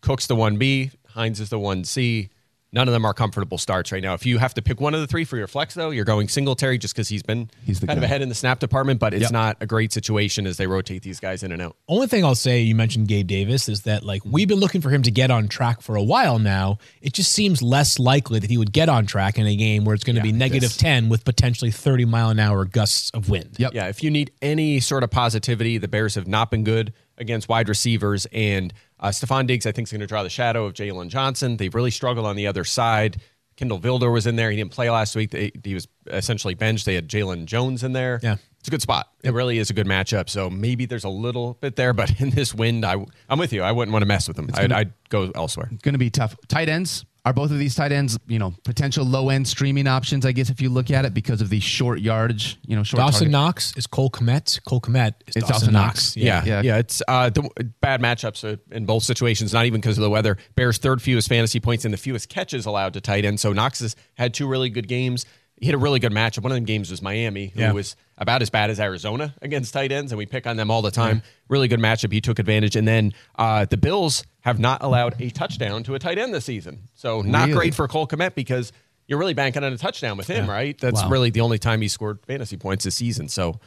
Cook's 0.02 0.26
the 0.26 0.36
1B, 0.36 0.92
Hines 1.10 1.40
is 1.40 1.50
the 1.50 1.60
1C. 1.60 2.30
None 2.74 2.88
of 2.88 2.94
them 2.94 3.04
are 3.04 3.14
comfortable 3.14 3.58
starts 3.58 3.92
right 3.92 4.02
now. 4.02 4.14
If 4.14 4.26
you 4.26 4.38
have 4.38 4.54
to 4.54 4.62
pick 4.62 4.80
one 4.80 4.94
of 4.94 5.02
the 5.02 5.08
three 5.08 5.26
for 5.26 5.36
your 5.36 5.48
flex, 5.48 5.74
though, 5.74 5.90
you're 5.90 6.06
going 6.06 6.30
Singletary 6.30 6.78
just 6.78 6.94
because 6.96 7.10
he's 7.10 7.22
been 7.22 7.50
He's 7.66 7.82
the 7.82 7.88
kind 7.88 7.98
of 7.98 8.02
guy. 8.02 8.06
ahead 8.06 8.22
in 8.22 8.30
the 8.30 8.36
snap 8.36 8.60
department, 8.60 9.00
but 9.02 9.14
it's 9.14 9.24
Yep. 9.24 9.32
not 9.32 9.58
a 9.60 9.66
great 9.66 9.92
situation 9.92 10.48
as 10.48 10.56
they 10.56 10.68
rotate 10.68 11.02
these 11.04 11.20
guys 11.20 11.44
in 11.44 11.52
and 11.52 11.62
out. 11.62 11.76
Only 11.90 12.08
thing 12.08 12.24
I'll 12.24 12.34
say, 12.34 12.62
you 12.62 12.74
mentioned 12.74 13.10
Gabe 13.10 13.28
Davis, 13.28 13.68
is 13.68 13.82
that 13.82 14.04
like 14.06 14.22
we've 14.24 14.48
been 14.48 14.60
looking 14.62 14.80
for 14.80 14.90
him 14.90 15.02
to 15.04 15.12
get 15.12 15.30
on 15.32 15.50
track 15.50 15.82
for 15.82 15.98
a 15.98 16.04
while 16.04 16.40
now. 16.40 16.78
It 17.02 17.12
just 17.12 17.34
seems 17.34 17.62
less 17.62 18.00
likely 18.00 18.40
that 18.40 18.50
he 18.50 18.58
would 18.58 18.72
get 18.72 18.88
on 18.88 19.06
track 19.06 19.38
in 19.38 19.46
a 19.46 19.56
game 19.58 19.84
where 19.84 19.94
it's 19.94 20.06
going 20.06 20.16
to 20.16 20.22
be 20.22 20.32
10 20.32 21.10
with 21.10 21.26
potentially 21.26 21.72
30 21.72 22.06
mile 22.06 22.30
an 22.30 22.40
hour 22.40 22.64
gusts 22.64 23.10
of 23.12 23.30
wind. 23.30 23.56
Yep. 23.58 23.74
Yeah, 23.74 23.88
if 23.88 24.02
you 24.02 24.10
need 24.10 24.32
any 24.42 24.80
sort 24.80 25.04
of 25.04 25.12
positivity, 25.12 25.78
the 25.78 25.90
Bears 25.90 26.16
have 26.16 26.28
not 26.28 26.50
been 26.50 26.64
good 26.64 26.94
against 27.18 27.50
wide 27.50 27.70
receivers. 27.70 28.26
And 28.32 28.74
uh, 29.02 29.12
Diggs, 29.44 29.66
I 29.66 29.72
think, 29.72 29.88
is 29.88 29.92
going 29.92 30.02
to 30.02 30.08
draw 30.08 30.24
the 30.24 30.30
shadow 30.30 30.66
of 30.66 30.74
Jaylon 30.74 31.10
Johnson. 31.10 31.58
They've 31.58 31.74
really 31.74 31.92
struggled 31.92 32.26
on 32.26 32.36
the 32.36 32.48
other 32.48 32.64
side. 32.64 33.22
Kindle 33.58 33.80
Vildor 33.80 34.12
was 34.12 34.28
in 34.28 34.36
there. 34.36 34.50
He 34.50 34.58
didn't 34.58 34.72
play 34.72 34.90
last 34.90 35.16
week. 35.16 35.34
He 35.64 35.74
was 35.74 35.88
essentially 36.08 36.54
benched. 36.54 36.86
They 36.86 36.96
had 36.96 37.08
Jaylon 37.08 37.46
Jones 37.46 37.84
in 37.84 37.94
there. 37.94 38.20
Yeah. 38.24 38.38
It's 38.60 38.68
a 38.68 38.72
good 38.72 38.82
spot. 38.82 39.10
It 39.24 39.34
really 39.34 39.58
is 39.58 39.72
a 39.72 39.74
good 39.74 39.88
matchup. 39.88 40.30
So 40.30 40.48
maybe 40.50 40.86
there's 40.86 41.04
a 41.04 41.10
little 41.10 41.56
bit 41.62 41.76
there, 41.76 41.94
but 41.94 42.20
in 42.22 42.30
this 42.30 42.54
wind, 42.54 42.86
I, 42.86 42.96
I'm 43.28 43.40
with 43.40 43.54
you. 43.54 43.64
I 43.64 43.72
wouldn't 43.72 43.92
want 43.92 44.04
to 44.04 44.08
mess 44.08 44.28
with 44.28 44.38
them. 44.38 44.50
I'd, 44.54 44.72
I'd 44.72 44.94
go 45.10 45.32
elsewhere. 45.34 45.70
It's 45.72 45.82
Going 45.82 45.94
to 45.94 46.00
be 46.00 46.10
tough. 46.12 46.36
Tight 46.48 46.70
ends. 46.70 47.06
Are 47.24 47.34
both 47.34 47.52
of 47.52 47.60
these 47.60 47.76
tight 47.76 47.92
ends, 47.92 48.18
you 48.28 48.40
know, 48.40 48.52
potential 48.64 49.06
low 49.06 49.30
end 49.30 49.48
streaming 49.48 49.86
options? 49.86 50.26
I 50.26 50.32
guess 50.32 50.50
if 50.50 50.60
you 50.60 50.70
look 50.70 50.90
at 50.90 51.06
it 51.06 51.14
because 51.14 51.40
of 51.40 51.50
the 51.50 51.60
short 51.60 52.00
yardage, 52.02 52.58
you 52.66 52.76
know, 52.76 52.82
short 52.82 52.98
Dawson 52.98 53.20
target. 53.28 53.32
Knox 53.32 53.78
is 53.78 53.86
Cole 53.86 54.10
Kmet. 54.10 54.60
Cole 54.66 54.82
Kmet 54.82 55.14
is 55.28 55.36
It's 55.36 55.48
Dawson, 55.48 55.54
Dawson 55.54 55.74
Knox. 55.74 56.16
Knox. 56.16 56.18
Yeah, 56.18 56.44
Yeah. 56.46 56.62
yeah, 56.64 56.78
It's 56.78 57.04
uh, 57.08 57.30
the 57.30 57.48
bad 57.80 58.02
matchups 58.02 58.44
uh, 58.54 58.58
in 58.72 58.88
both 58.88 59.04
situations. 59.04 59.54
Not 59.54 59.68
even 59.68 59.82
because 59.82 60.00
of 60.00 60.02
the 60.02 60.10
weather. 60.10 60.38
Bears 60.56 60.80
third 60.80 61.00
fewest 61.00 61.30
fantasy 61.30 61.60
points 61.60 61.86
and 61.86 61.94
the 61.94 61.98
fewest 61.98 62.28
catches 62.28 62.66
allowed 62.66 62.94
to 62.94 63.02
tight 63.02 63.24
end. 63.24 63.40
So 63.40 63.54
Knox 63.54 63.82
has 63.82 63.96
had 64.16 64.34
two 64.34 64.48
really 64.48 64.72
good 64.72 64.88
games. 64.88 65.28
He 65.62 65.68
had 65.68 65.76
a 65.76 65.78
really 65.78 66.00
good 66.00 66.12
matchup. 66.12 66.42
One 66.44 66.52
of 66.52 66.56
them 66.58 66.66
games 66.66 66.92
was 66.92 67.02
Miami, 67.02 67.48
who 67.54 67.60
Yeah. 67.62 67.72
was 67.72 67.96
about 68.18 68.42
as 68.42 68.50
bad 68.50 68.70
as 68.72 68.80
Arizona 68.80 69.34
against 69.42 69.74
tight 69.74 69.92
ends, 69.94 70.12
and 70.12 70.18
we 70.18 70.26
pick 70.26 70.46
on 70.48 70.58
them 70.58 70.70
all 70.70 70.82
the 70.82 70.92
time. 70.92 71.22
Really 71.48 71.68
good 71.70 71.80
matchup. 71.80 72.12
He 72.12 72.20
took 72.20 72.40
advantage. 72.40 72.76
And 72.76 72.86
then 72.88 73.14
uh, 73.38 73.66
the 73.66 73.78
Bills 73.78 74.24
have 74.42 74.60
not 74.60 74.82
allowed 74.84 75.22
a 75.22 75.30
touchdown 75.30 75.84
to 75.84 75.96
a 75.96 76.00
tight 76.00 76.18
end 76.18 76.34
this 76.34 76.46
season. 76.46 76.90
So 76.96 77.22
not 77.22 77.48
Really? 77.48 77.54
great 77.54 77.76
for 77.76 77.88
Cole 77.88 78.08
Kmet 78.08 78.34
because 78.36 78.74
you're 79.08 79.20
really 79.20 79.34
banking 79.36 79.64
on 79.64 79.72
a 79.72 79.78
touchdown 79.78 80.18
with 80.18 80.28
him, 80.28 80.50
right? 80.50 80.78
That's 80.80 81.04
Wow. 81.04 81.10
really 81.10 81.30
the 81.30 81.42
only 81.42 81.60
time 81.60 81.82
he 81.82 81.88
scored 81.88 82.20
fantasy 82.26 82.58
points 82.58 82.84
this 82.86 82.96
season. 82.96 83.30
So, 83.30 83.60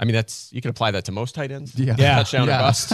I 0.00 0.04
mean, 0.06 0.14
that's 0.14 0.48
you 0.52 0.62
can 0.62 0.70
apply 0.70 0.92
that 0.92 1.04
to 1.04 1.12
most 1.12 1.34
tight 1.34 1.50
ends. 1.50 1.74
Yeah. 1.78 1.94
Yeah. 1.98 2.14
touchdown 2.16 2.46
Yeah. 2.48 2.56
or 2.56 2.62
bust. 2.62 2.92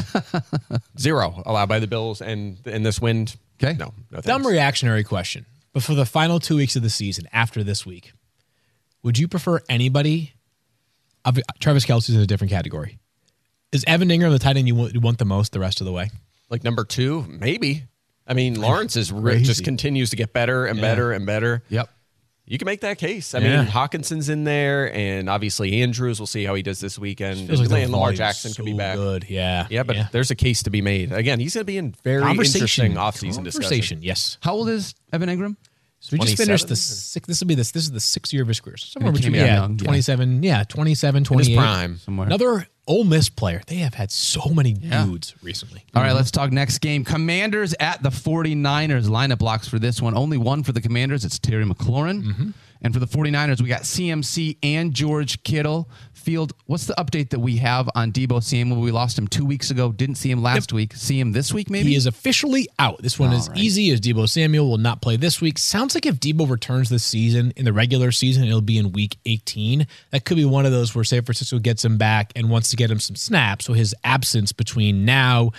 Zero 0.99 1.43
allowed 1.47 1.69
by 1.69 1.79
the 1.79 1.87
Bills, 1.87 2.21
and 2.21 2.59
in 2.67 2.83
this 2.83 3.01
wind, 3.01 3.37
Okay. 3.63 3.77
no, 3.79 3.93
no 4.11 4.21
Dumb 4.21 4.47
reactionary 4.47 5.05
question. 5.05 5.47
But 5.73 5.83
for 5.83 5.95
the 5.95 6.07
final 6.07 6.41
two 6.41 6.57
weeks 6.57 6.75
of 6.77 6.83
the 6.83 6.91
season, 6.91 7.29
after 7.33 7.63
this 7.63 7.85
week, 7.87 8.13
would 9.03 9.19
you 9.19 9.29
prefer 9.29 9.61
anybody? 9.69 10.35
ob- 11.27 11.39
Travis 11.61 11.85
Kelce's 11.85 12.15
in 12.15 12.21
a 12.21 12.27
different 12.27 12.51
category. 12.51 12.99
Is 13.73 13.85
Evan 13.87 14.09
Engram 14.09 14.31
the 14.31 14.39
tight 14.39 14.57
end 14.57 14.67
you 14.67 14.75
want, 14.75 14.95
you 14.95 15.01
want 15.01 15.19
the 15.19 15.25
most 15.27 15.53
the 15.53 15.61
rest 15.61 15.81
of 15.81 15.85
the 15.85 15.93
way? 15.93 16.11
Like 16.51 16.65
number 16.65 16.85
two, 16.85 17.25
maybe. 17.29 17.85
I 18.27 18.35
mean, 18.35 18.61
Lawrence 18.61 18.97
is 18.97 19.13
re- 19.13 19.33
Crazy. 19.35 19.45
just 19.45 19.65
continues 19.65 20.11
to 20.11 20.17
get 20.17 20.33
better 20.33 20.67
and 20.67 20.81
better 20.81 21.13
and 21.13 21.27
better. 21.27 21.63
Yep. 21.69 21.89
You 22.47 22.57
can 22.57 22.65
make 22.65 22.81
that 22.81 22.97
case. 22.97 23.35
I 23.35 23.41
Yeah. 23.41 23.59
mean, 23.63 23.71
Hockenson's 23.71 24.31
in 24.31 24.45
there, 24.45 24.91
and 24.95 25.29
obviously 25.29 25.83
Andrews. 25.83 26.19
We'll 26.19 26.27
see 26.27 26.45
how 26.45 26.55
he 26.55 26.63
does 26.63 26.81
this 26.81 26.99
weekend. 26.99 27.47
Feels 27.47 27.61
like 27.61 27.69
the 27.69 27.75
and 27.77 27.85
Lamar 27.93 28.01
volume's 28.07 28.19
Jackson 28.19 28.55
could 28.55 28.65
be 28.65 28.73
back. 28.73 28.97
Good, 28.97 29.27
yeah, 29.29 29.67
Yeah, 29.69 29.83
but 29.83 30.11
there's 30.13 30.31
a 30.31 30.35
case 30.35 30.63
to 30.63 30.71
be 30.71 30.81
made. 30.81 31.13
Again, 31.13 31.41
he's 31.41 31.53
going 31.53 31.61
to 31.63 31.67
be 31.67 31.77
in 31.77 31.95
very 32.05 32.23
conversation, 32.23 32.87
interesting 32.87 32.93
offseason 32.95 33.45
discussion. 33.45 33.61
conversation. 33.63 33.99
Yes. 34.03 34.39
How 34.41 34.55
old 34.55 34.71
is 34.71 34.95
Evan 35.13 35.29
Engram? 35.29 35.57
So 36.01 36.15
we 36.15 36.21
just 36.21 36.37
finished 36.37 36.69
the 36.69 36.77
six. 36.77 37.27
This 37.27 37.41
will 37.41 37.49
be 37.49 37.55
this. 37.55 37.73
This 37.73 37.83
is 37.83 37.91
the 37.91 38.01
sixth 38.01 38.33
year 38.33 38.43
of 38.43 38.49
his 38.49 38.61
career. 38.61 38.77
So 38.77 38.87
somewhere 38.87 39.13
between 39.13 39.35
yeah, 39.35 39.63
young, 39.63 39.79
yeah. 39.79 39.85
27, 39.85 40.43
yeah, 40.43 40.65
27, 40.65 41.25
28. 41.25 41.57
prime. 41.57 41.99
Somewhere. 41.99 42.27
Another 42.27 42.69
Ole 42.87 43.05
Miss 43.05 43.29
player. 43.29 43.61
They 43.67 43.77
have 43.77 43.95
had 43.95 44.11
so 44.11 44.49
many 44.51 44.73
dudes 44.73 45.35
recently. 45.43 45.85
All 45.95 46.03
right, 46.03 46.13
let's 46.13 46.31
talk 46.31 46.53
next 46.53 46.79
game. 46.79 47.05
Commanders 47.05 47.75
at 47.81 48.03
the 48.03 48.11
49ers. 48.11 49.09
Lineup 49.09 49.39
blocks 49.39 49.67
for 49.67 49.79
this 49.79 50.01
one. 50.01 50.17
Only 50.17 50.39
one 50.39 50.63
for 50.63 50.73
the 50.73 50.81
Commanders. 50.81 51.25
It's 51.25 51.39
Terry 51.39 51.65
McLaurin. 51.65 52.23
Mm-hmm. 52.23 52.51
And 52.81 52.95
for 52.95 53.01
the 53.01 53.07
49ers, 53.07 53.61
we 53.61 53.69
got 53.69 53.83
CMC 53.83 54.59
and 54.63 54.95
George 54.95 55.43
Kittle. 55.43 55.91
Field, 56.29 56.53
what's 56.67 56.85
the 56.85 56.93
update 56.99 57.31
that 57.31 57.39
we 57.39 57.57
have 57.57 57.89
on 57.95 58.13
Debo 58.13 58.43
Samuel? 58.43 58.83
We 58.83 58.91
lost 58.91 59.19
him 59.19 59.29
two 59.29 59.47
weeks 59.47 59.71
ago. 59.71 59.93
Didn't 59.93 60.17
see 60.17 60.31
him 60.31 60.43
last 60.43 60.75
week. 60.75 60.93
See 60.93 61.19
him 61.19 61.33
this 61.33 61.55
week, 61.55 61.71
maybe? 61.71 61.89
He 61.89 61.95
is 61.95 62.05
officially 62.05 62.69
out. 62.79 63.01
This 63.01 63.19
one 63.19 63.33
is 63.33 63.49
right. 63.49 63.57
easy 63.57 63.91
as 63.93 64.01
Debo 64.03 64.29
Samuel 64.29 64.69
will 64.69 64.77
not 64.77 65.01
play 65.01 65.17
this 65.17 65.41
week. 65.41 65.57
Sounds 65.57 65.95
like 65.95 66.05
if 66.05 66.17
Debo 66.17 66.47
returns 66.47 66.91
this 66.91 67.03
season 67.03 67.55
in 67.57 67.65
the 67.65 67.73
regular 67.73 68.13
season, 68.13 68.45
it'll 68.45 68.61
be 68.61 68.77
in 68.77 68.93
week 68.93 69.17
18. 69.25 69.87
That 70.11 70.27
could 70.27 70.37
be 70.37 70.45
one 70.45 70.67
of 70.67 70.71
those 70.71 70.95
where 70.95 71.03
San 71.03 71.23
Francisco 71.23 71.59
gets 71.61 71.83
him 71.83 71.97
back 71.97 72.31
and 72.37 72.51
wants 72.51 72.69
to 72.69 72.77
get 72.77 72.91
him 72.91 73.01
some 73.01 73.17
snaps. 73.17 73.65
So 73.65 73.73
his 73.73 73.95
absence 74.05 74.53
between 74.53 75.07
now 75.07 75.53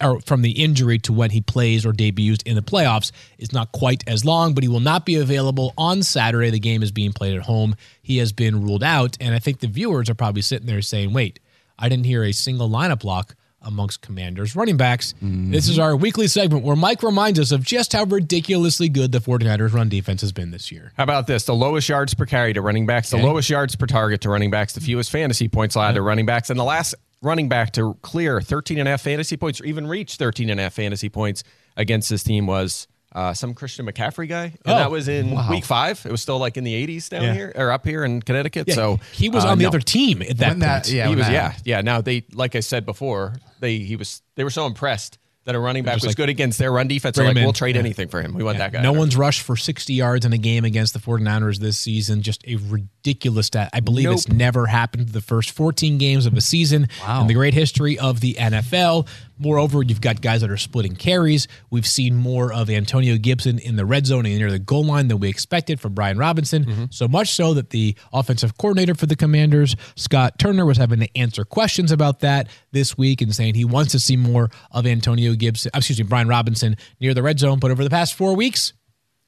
or 0.00 0.20
from 0.20 0.42
the 0.42 0.62
injury 0.62 0.98
to 1.00 1.12
when 1.12 1.30
he 1.30 1.40
plays 1.40 1.84
or 1.84 1.92
debuts 1.92 2.42
in 2.44 2.56
the 2.56 2.62
playoffs 2.62 3.12
is 3.38 3.52
not 3.52 3.72
quite 3.72 4.02
as 4.08 4.24
long, 4.24 4.54
but 4.54 4.64
he 4.64 4.68
will 4.68 4.80
not 4.80 5.04
be 5.04 5.16
available 5.16 5.74
on 5.76 6.02
Saturday. 6.02 6.50
The 6.50 6.58
game 6.58 6.82
is 6.82 6.92
being 6.92 7.12
played 7.12 7.36
at 7.36 7.42
home. 7.42 7.76
He 8.02 8.18
has 8.18 8.32
been 8.32 8.62
ruled 8.62 8.82
out. 8.82 9.16
And 9.20 9.34
I 9.34 9.38
think 9.38 9.60
the 9.60 9.66
viewers 9.66 10.08
are 10.08 10.14
probably 10.14 10.42
sitting 10.42 10.66
there 10.66 10.82
saying, 10.82 11.12
wait, 11.12 11.40
I 11.78 11.88
didn't 11.88 12.06
hear 12.06 12.24
a 12.24 12.32
single 12.32 12.68
lineup 12.68 13.00
block 13.00 13.34
amongst 13.62 14.00
commanders 14.00 14.54
running 14.54 14.76
backs. 14.76 15.12
Mm-hmm. 15.14 15.50
This 15.50 15.68
is 15.68 15.78
our 15.78 15.96
weekly 15.96 16.28
segment 16.28 16.64
where 16.64 16.76
Mike 16.76 17.02
reminds 17.02 17.40
us 17.40 17.50
of 17.50 17.64
just 17.64 17.92
how 17.92 18.04
ridiculously 18.04 18.88
good 18.88 19.10
the 19.10 19.18
49ers 19.18 19.72
run 19.72 19.88
defense 19.88 20.20
has 20.20 20.30
been 20.32 20.52
this 20.52 20.70
year. 20.70 20.92
How 20.96 21.02
about 21.02 21.26
this? 21.26 21.44
The 21.44 21.54
lowest 21.54 21.88
yards 21.88 22.14
per 22.14 22.26
carry 22.26 22.52
to 22.52 22.60
running 22.60 22.86
backs, 22.86 23.10
the 23.10 23.16
lowest 23.16 23.50
yards 23.50 23.74
per 23.74 23.86
target 23.86 24.20
to 24.20 24.30
running 24.30 24.50
backs, 24.50 24.74
the 24.74 24.80
fewest 24.80 25.10
fantasy 25.10 25.48
points 25.48 25.74
allowed 25.74 25.92
to 25.92 26.02
running 26.02 26.26
backs, 26.26 26.48
and 26.48 26.58
the 26.58 26.64
last 26.64 26.94
running 27.22 27.48
back 27.48 27.72
to 27.72 27.96
clear 28.02 28.40
13 28.40 28.78
and 28.78 28.86
a 28.88 28.90
half 28.92 29.02
fantasy 29.02 29.36
points 29.36 29.60
or 29.60 29.64
even 29.64 29.86
reach 29.86 30.16
13 30.16 30.50
and 30.50 30.60
a 30.60 30.64
half 30.64 30.74
fantasy 30.74 31.08
points 31.08 31.42
against 31.76 32.08
this 32.10 32.22
team 32.22 32.46
was 32.46 32.86
uh, 33.14 33.32
some 33.32 33.54
Christian 33.54 33.86
McCaffrey 33.86 34.28
guy. 34.28 34.44
And 34.44 34.54
Oh, 34.66 34.76
that 34.76 34.90
was 34.90 35.08
in 35.08 35.34
week 35.48 35.64
five. 35.64 36.04
It 36.04 36.12
was 36.12 36.20
still 36.20 36.38
like 36.38 36.56
in 36.58 36.64
the 36.64 36.86
80s 36.86 37.08
down 37.08 37.22
Yeah. 37.22 37.32
here 37.34 37.52
or 37.56 37.72
up 37.72 37.86
here 37.86 38.04
in 38.04 38.20
Connecticut. 38.20 38.68
Yeah, 38.68 38.74
so 38.74 39.00
he 39.12 39.28
was 39.30 39.44
uh, 39.44 39.48
on 39.48 39.58
the 39.58 39.62
no. 39.62 39.68
other 39.68 39.80
team 39.80 40.20
at 40.22 40.36
that 40.38 40.50
When 40.50 40.58
that- 40.60 40.84
point. 40.84 40.94
yeah, 40.94 41.08
he 41.08 41.14
was, 41.16 41.26
that 41.26 41.32
yeah, 41.32 41.54
yeah. 41.64 41.80
Now 41.80 42.00
they, 42.02 42.24
like 42.34 42.54
I 42.54 42.60
said 42.60 42.84
before, 42.84 43.36
they 43.60 43.78
he 43.78 43.96
was 43.96 44.22
they 44.34 44.44
were 44.44 44.50
so 44.50 44.66
impressed 44.66 45.18
that 45.46 45.54
a 45.54 45.58
running 45.58 45.84
back 45.84 45.94
was 45.94 46.04
like, 46.06 46.16
good 46.16 46.28
against 46.28 46.58
their 46.58 46.70
run 46.70 46.88
defense. 46.88 47.16
They're 47.16 47.24
like, 47.24 47.36
we'll 47.36 47.52
trade 47.52 47.76
Yeah. 47.76 47.80
anything 47.80 48.08
for 48.08 48.20
him. 48.20 48.34
We 48.34 48.42
want 48.44 48.58
that 48.58 48.72
guy. 48.72 48.82
No 48.82 48.92
one's 48.92 49.16
rushed 49.16 49.42
for 49.42 49.56
60 49.56 49.94
yards 49.94 50.26
in 50.26 50.32
a 50.32 50.38
game 50.38 50.64
against 50.64 50.92
the 50.92 50.98
49ers 50.98 51.58
this 51.58 51.78
season. 51.78 52.20
Just 52.22 52.44
a 52.46 52.56
ridiculous 52.56 53.46
stat. 53.46 53.70
I 53.72 53.80
believe 53.80 54.10
it's 54.10 54.28
never 54.28 54.66
happened 54.66 55.10
the 55.10 55.20
first 55.20 55.52
14 55.52 55.98
games 55.98 56.26
of 56.26 56.34
a 56.34 56.40
season 56.40 56.88
in 57.08 57.26
the 57.28 57.34
great 57.34 57.54
history 57.54 57.98
of 57.98 58.20
the 58.20 58.34
NFL. 58.34 59.06
Moreover, 59.38 59.82
you've 59.82 60.00
got 60.00 60.22
guys 60.22 60.40
that 60.40 60.50
are 60.50 60.56
splitting 60.56 60.96
carries. 60.96 61.46
We've 61.70 61.86
seen 61.86 62.16
more 62.16 62.52
of 62.52 62.70
Antonio 62.70 63.18
Gibson 63.18 63.58
in 63.58 63.76
the 63.76 63.84
red 63.84 64.06
zone 64.06 64.24
and 64.24 64.38
near 64.38 64.50
the 64.50 64.58
goal 64.58 64.84
line 64.84 65.08
than 65.08 65.20
we 65.20 65.28
expected 65.28 65.78
from 65.80 65.94
Brian 65.94 66.16
Robinson. 66.16 66.64
Mm-hmm. 66.64 66.84
So 66.90 67.06
much 67.06 67.32
so 67.32 67.54
that 67.54 67.70
the 67.70 67.96
offensive 68.12 68.56
coordinator 68.56 68.94
for 68.94 69.06
the 69.06 69.16
Commanders, 69.16 69.76
Scott 69.94 70.38
Turner, 70.38 70.64
was 70.64 70.78
having 70.78 71.00
to 71.00 71.18
answer 71.18 71.44
questions 71.44 71.92
about 71.92 72.20
that 72.20 72.48
this 72.72 72.96
week 72.96 73.20
and 73.20 73.34
saying 73.34 73.54
he 73.54 73.64
wants 73.64 73.92
to 73.92 74.00
see 74.00 74.16
more 74.16 74.50
of 74.70 74.86
Antonio 74.86 75.34
Gibson, 75.34 75.70
excuse 75.74 75.98
me, 75.98 76.04
Brian 76.04 76.28
Robinson 76.28 76.76
near 77.00 77.12
the 77.12 77.22
red 77.22 77.38
zone. 77.38 77.58
But 77.58 77.70
over 77.70 77.84
the 77.84 77.90
past 77.90 78.14
four 78.14 78.34
weeks, 78.34 78.72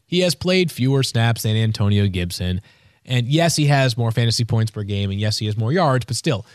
he 0.07 0.21
has 0.21 0.35
played 0.35 0.73
fewer 0.73 1.03
snaps 1.03 1.42
than 1.42 1.55
Antonio 1.55 2.07
Gibson. 2.07 2.62
And 3.05 3.27
yes, 3.27 3.57
he 3.57 3.66
has 3.66 3.97
more 3.97 4.11
fantasy 4.11 4.44
points 4.44 4.71
per 4.71 4.83
game. 4.83 5.11
And 5.11 5.21
yes, 5.21 5.38
he 5.38 5.47
has 5.47 5.57
more 5.57 5.73
yards. 5.73 6.07
But 6.07 6.16
still, 6.16 6.47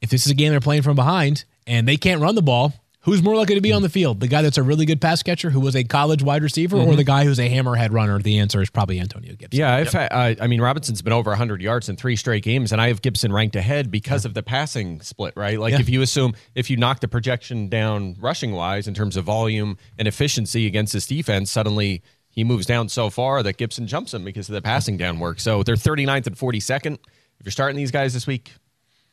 if 0.00 0.10
this 0.10 0.26
is 0.26 0.32
a 0.32 0.34
game 0.34 0.50
they're 0.50 0.60
playing 0.60 0.82
from 0.82 0.96
behind 0.96 1.44
and 1.66 1.86
they 1.86 1.96
can't 1.96 2.20
run 2.20 2.34
the 2.34 2.42
ball, 2.42 2.72
who's 3.06 3.22
more 3.22 3.34
likely 3.36 3.54
to 3.54 3.60
be 3.62 3.72
on 3.72 3.80
the 3.80 3.88
field? 3.88 4.20
The 4.20 4.28
guy 4.28 4.42
that's 4.42 4.58
a 4.58 4.62
really 4.62 4.84
good 4.84 5.00
pass 5.00 5.22
catcher 5.22 5.48
who 5.48 5.60
was 5.60 5.74
a 5.74 5.82
college 5.84 6.22
wide 6.22 6.42
receiver 6.42 6.76
or 6.76 6.94
the 6.96 7.04
guy 7.04 7.24
who's 7.24 7.38
a 7.38 7.48
hammerhead 7.48 7.92
runner? 7.92 8.18
The 8.18 8.38
answer 8.38 8.60
is 8.60 8.68
probably 8.68 9.00
Antonio 9.00 9.34
Gibson. 9.34 9.58
Yeah, 9.58 9.74
I've 9.74 9.92
had, 9.92 10.12
uh, 10.12 10.34
I 10.40 10.46
mean 10.46 10.60
Robinson's 10.60 11.00
been 11.00 11.12
over 11.14 11.30
100 11.30 11.62
yards 11.62 11.88
in 11.88 11.96
three 11.96 12.16
straight 12.16 12.42
games, 12.42 12.72
and 12.72 12.80
I 12.80 12.88
have 12.88 13.00
Gibson 13.00 13.32
ranked 13.32 13.56
ahead 13.56 13.90
because 13.90 14.24
of 14.26 14.34
the 14.34 14.42
passing 14.42 15.00
split. 15.00 15.32
Right, 15.36 15.58
like 15.58 15.72
Yeah. 15.72 15.80
if 15.80 15.88
you 15.88 16.02
assume 16.02 16.34
if 16.54 16.68
you 16.68 16.76
knock 16.76 17.00
the 17.00 17.08
projection 17.08 17.68
down 17.68 18.16
rushing 18.20 18.52
wise 18.52 18.86
in 18.86 18.92
terms 18.92 19.16
of 19.16 19.24
volume 19.24 19.78
and 19.98 20.06
efficiency 20.06 20.66
against 20.66 20.92
this 20.92 21.06
defense, 21.06 21.50
suddenly 21.50 22.02
he 22.28 22.44
moves 22.44 22.66
down 22.66 22.88
so 22.88 23.08
far 23.08 23.42
that 23.42 23.56
Gibson 23.56 23.86
jumps 23.86 24.12
him 24.12 24.24
because 24.24 24.48
of 24.50 24.54
the 24.54 24.60
passing 24.60 24.96
down 24.98 25.18
work. 25.20 25.40
So 25.40 25.62
they're 25.62 25.74
39th 25.76 26.26
and 26.26 26.36
42nd. 26.36 26.98
If 27.38 27.46
you're 27.46 27.52
starting 27.52 27.76
these 27.76 27.90
guys 27.90 28.12
this 28.14 28.26
week, 28.26 28.52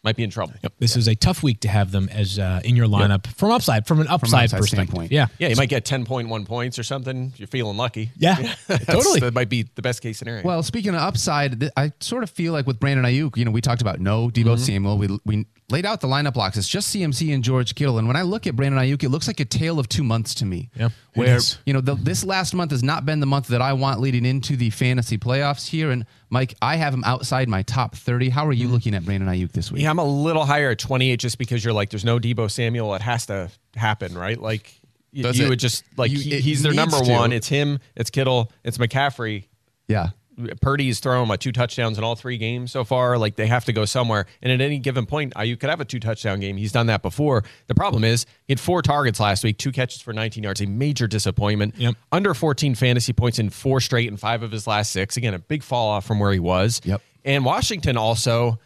might 0.04 0.16
be 0.18 0.24
in 0.24 0.30
trouble. 0.30 0.54
This 0.80 0.96
is 0.98 1.08
a 1.08 1.16
tough 1.16 1.44
week 1.44 1.62
to 1.62 1.70
have 1.70 1.92
them 1.92 2.10
as 2.10 2.38
uh, 2.38 2.60
in 2.66 2.76
your 2.76 2.88
lineup 2.88 3.26
from 3.36 3.52
upside, 3.52 3.88
from 3.88 4.02
an 4.02 4.08
upside, 4.08 4.46
upside 4.46 4.60
perspective. 4.60 4.68
standpoint. 4.90 5.12
Yeah. 5.12 5.28
Yeah, 5.40 5.48
you 5.48 5.56
might 5.56 5.70
get 5.70 5.86
10.1 5.86 6.46
points 6.46 6.78
or 6.78 6.84
something. 6.84 7.32
If 7.34 7.40
you're 7.40 7.48
feeling 7.48 7.78
lucky. 7.78 8.12
Yeah, 8.18 8.36
That's- 8.68 8.86
totally. 8.88 9.22
That 9.22 9.34
might 9.34 9.50
be 9.50 9.64
the 9.76 9.82
best 9.82 10.02
case 10.02 10.20
scenario. 10.20 10.44
Well, 10.44 10.62
speaking 10.64 10.90
of 10.94 11.02
upside, 11.02 11.70
I 11.78 11.94
sort 12.02 12.24
of 12.24 12.30
feel 12.30 12.52
like 12.54 12.68
with 12.68 12.80
Brandon 12.80 13.06
Aiyuk, 13.06 13.38
you 13.38 13.46
know, 13.46 13.52
we 13.52 13.62
talked 13.62 13.82
about 13.82 14.00
no 14.02 14.30
Debo 14.30 14.60
Samuel. 14.60 14.98
We, 14.98 15.20
we 15.26 15.46
laid 15.74 15.88
out 15.88 16.02
the 16.02 16.08
lineup 16.08 16.34
blocks. 16.34 16.56
It's 16.56 16.68
just 16.70 16.96
CMC 16.96 17.34
and 17.34 17.44
George 17.44 17.74
Kittle. 17.74 17.98
And 17.98 18.08
when 18.08 18.16
I 18.16 18.22
look 18.22 18.46
at 18.46 18.56
Brandon 18.56 18.80
Aiyuk, 18.80 19.04
it 19.04 19.10
looks 19.10 19.26
like 19.26 19.40
a 19.40 19.46
tale 19.46 19.80
of 19.80 19.90
two 19.90 20.04
months 20.04 20.36
to 20.36 20.46
me. 20.46 20.70
Yeah, 20.76 20.86
it 20.86 20.92
Where, 21.16 21.36
is. 21.38 21.58
you 21.66 21.74
know, 21.74 21.82
the, 21.82 21.96
this 21.96 22.24
last 22.24 22.54
month 22.54 22.70
has 22.70 22.84
not 22.84 23.08
been 23.08 23.20
the 23.20 23.26
month 23.26 23.48
that 23.48 23.62
I 23.62 23.74
want 23.74 24.00
leading 24.00 24.24
into 24.24 24.56
the 24.56 24.70
fantasy 24.70 25.18
playoffs 25.18 25.68
here. 25.68 25.90
And 25.90 26.06
Mike, 26.30 26.54
I 26.62 26.76
have 26.76 26.94
him 26.94 27.04
outside 27.04 27.50
my 27.50 27.64
top 27.64 27.96
30. 27.96 28.30
How 28.30 28.46
are 28.46 28.54
you 28.54 28.66
mm-hmm. 28.66 28.74
looking 28.74 28.94
at 28.94 29.04
Brandon 29.04 29.28
Aiyuk 29.28 29.52
this 29.52 29.72
week? 29.72 29.82
Yeah, 29.82 29.90
I'm 29.90 29.98
a 29.98 30.06
little 30.06 30.46
higher 30.46 30.70
at 30.70 30.78
28 30.78 31.20
just 31.20 31.40
because 31.40 31.66
you're 31.66 31.74
like, 31.74 31.90
there's 31.90 32.06
no 32.06 32.20
Debo 32.20 32.52
Samuel. 32.52 32.94
It 32.94 33.02
has 33.02 33.26
to 33.26 33.50
happen, 33.76 34.16
right? 34.16 34.40
Like, 34.40 34.72
y- 35.12 35.24
Does 35.24 35.40
you 35.40 35.48
it? 35.48 35.50
would 35.50 35.60
just, 35.60 35.84
like, 35.98 36.12
You- 36.12 36.20
he- 36.20 36.40
he's 36.40 36.62
their 36.62 36.74
number 36.74 37.00
to. 37.00 37.12
one. 37.12 37.34
It's 37.34 37.48
him, 37.48 37.80
it's 37.96 38.12
Kittle, 38.12 38.52
it's 38.64 38.78
McCaffrey. 38.78 39.46
Yeah. 39.88 40.10
Purdy's 40.62 41.00
thrown 41.00 41.28
what 41.28 41.40
two 41.40 41.52
touchdowns 41.52 41.98
in 41.98 42.04
all 42.04 42.16
three 42.16 42.38
games 42.38 42.72
so 42.72 42.84
far. 42.84 43.18
Like 43.18 43.36
they 43.36 43.48
have 43.48 43.66
to 43.66 43.74
go 43.74 43.86
somewhere. 43.86 44.26
And 44.42 44.52
at 44.52 44.62
any 44.62 44.80
given 44.80 45.06
point, 45.06 45.34
uh, 45.38 45.42
you 45.42 45.58
could 45.58 45.70
have 45.70 45.82
a 45.82 45.86
two 45.86 46.00
touchdown 46.00 46.40
game. 46.40 46.58
He's 46.58 46.72
done 46.72 46.88
that 46.88 47.02
before. 47.02 47.44
The 47.68 47.76
problem 47.76 48.04
is 48.04 48.26
he 48.48 48.54
had 48.54 48.60
four 48.60 48.82
targets 48.82 49.20
last 49.20 49.44
week, 49.44 49.58
two 49.58 49.72
catches 49.72 50.02
for 50.02 50.14
19 50.14 50.44
yards, 50.44 50.62
a 50.62 50.66
major 50.66 51.08
disappointment. 51.08 51.76
Yep. 51.78 51.96
Under 52.12 52.34
14 52.34 52.76
fantasy 52.76 53.14
points 53.14 53.40
in 53.40 53.50
four 53.50 53.80
straight 53.80 54.10
and 54.10 54.20
five 54.20 54.44
of 54.44 54.52
his 54.52 54.68
last 54.68 54.92
six. 54.92 55.18
Again, 55.18 55.34
a 55.34 55.40
big 55.40 55.64
fall 55.64 55.90
off 55.90 56.06
from 56.06 56.20
where 56.20 56.32
he 56.32 56.40
was. 56.40 56.82
Yep. 56.84 57.02
And 57.26 57.46
Washington 57.46 57.98
also 57.98 58.60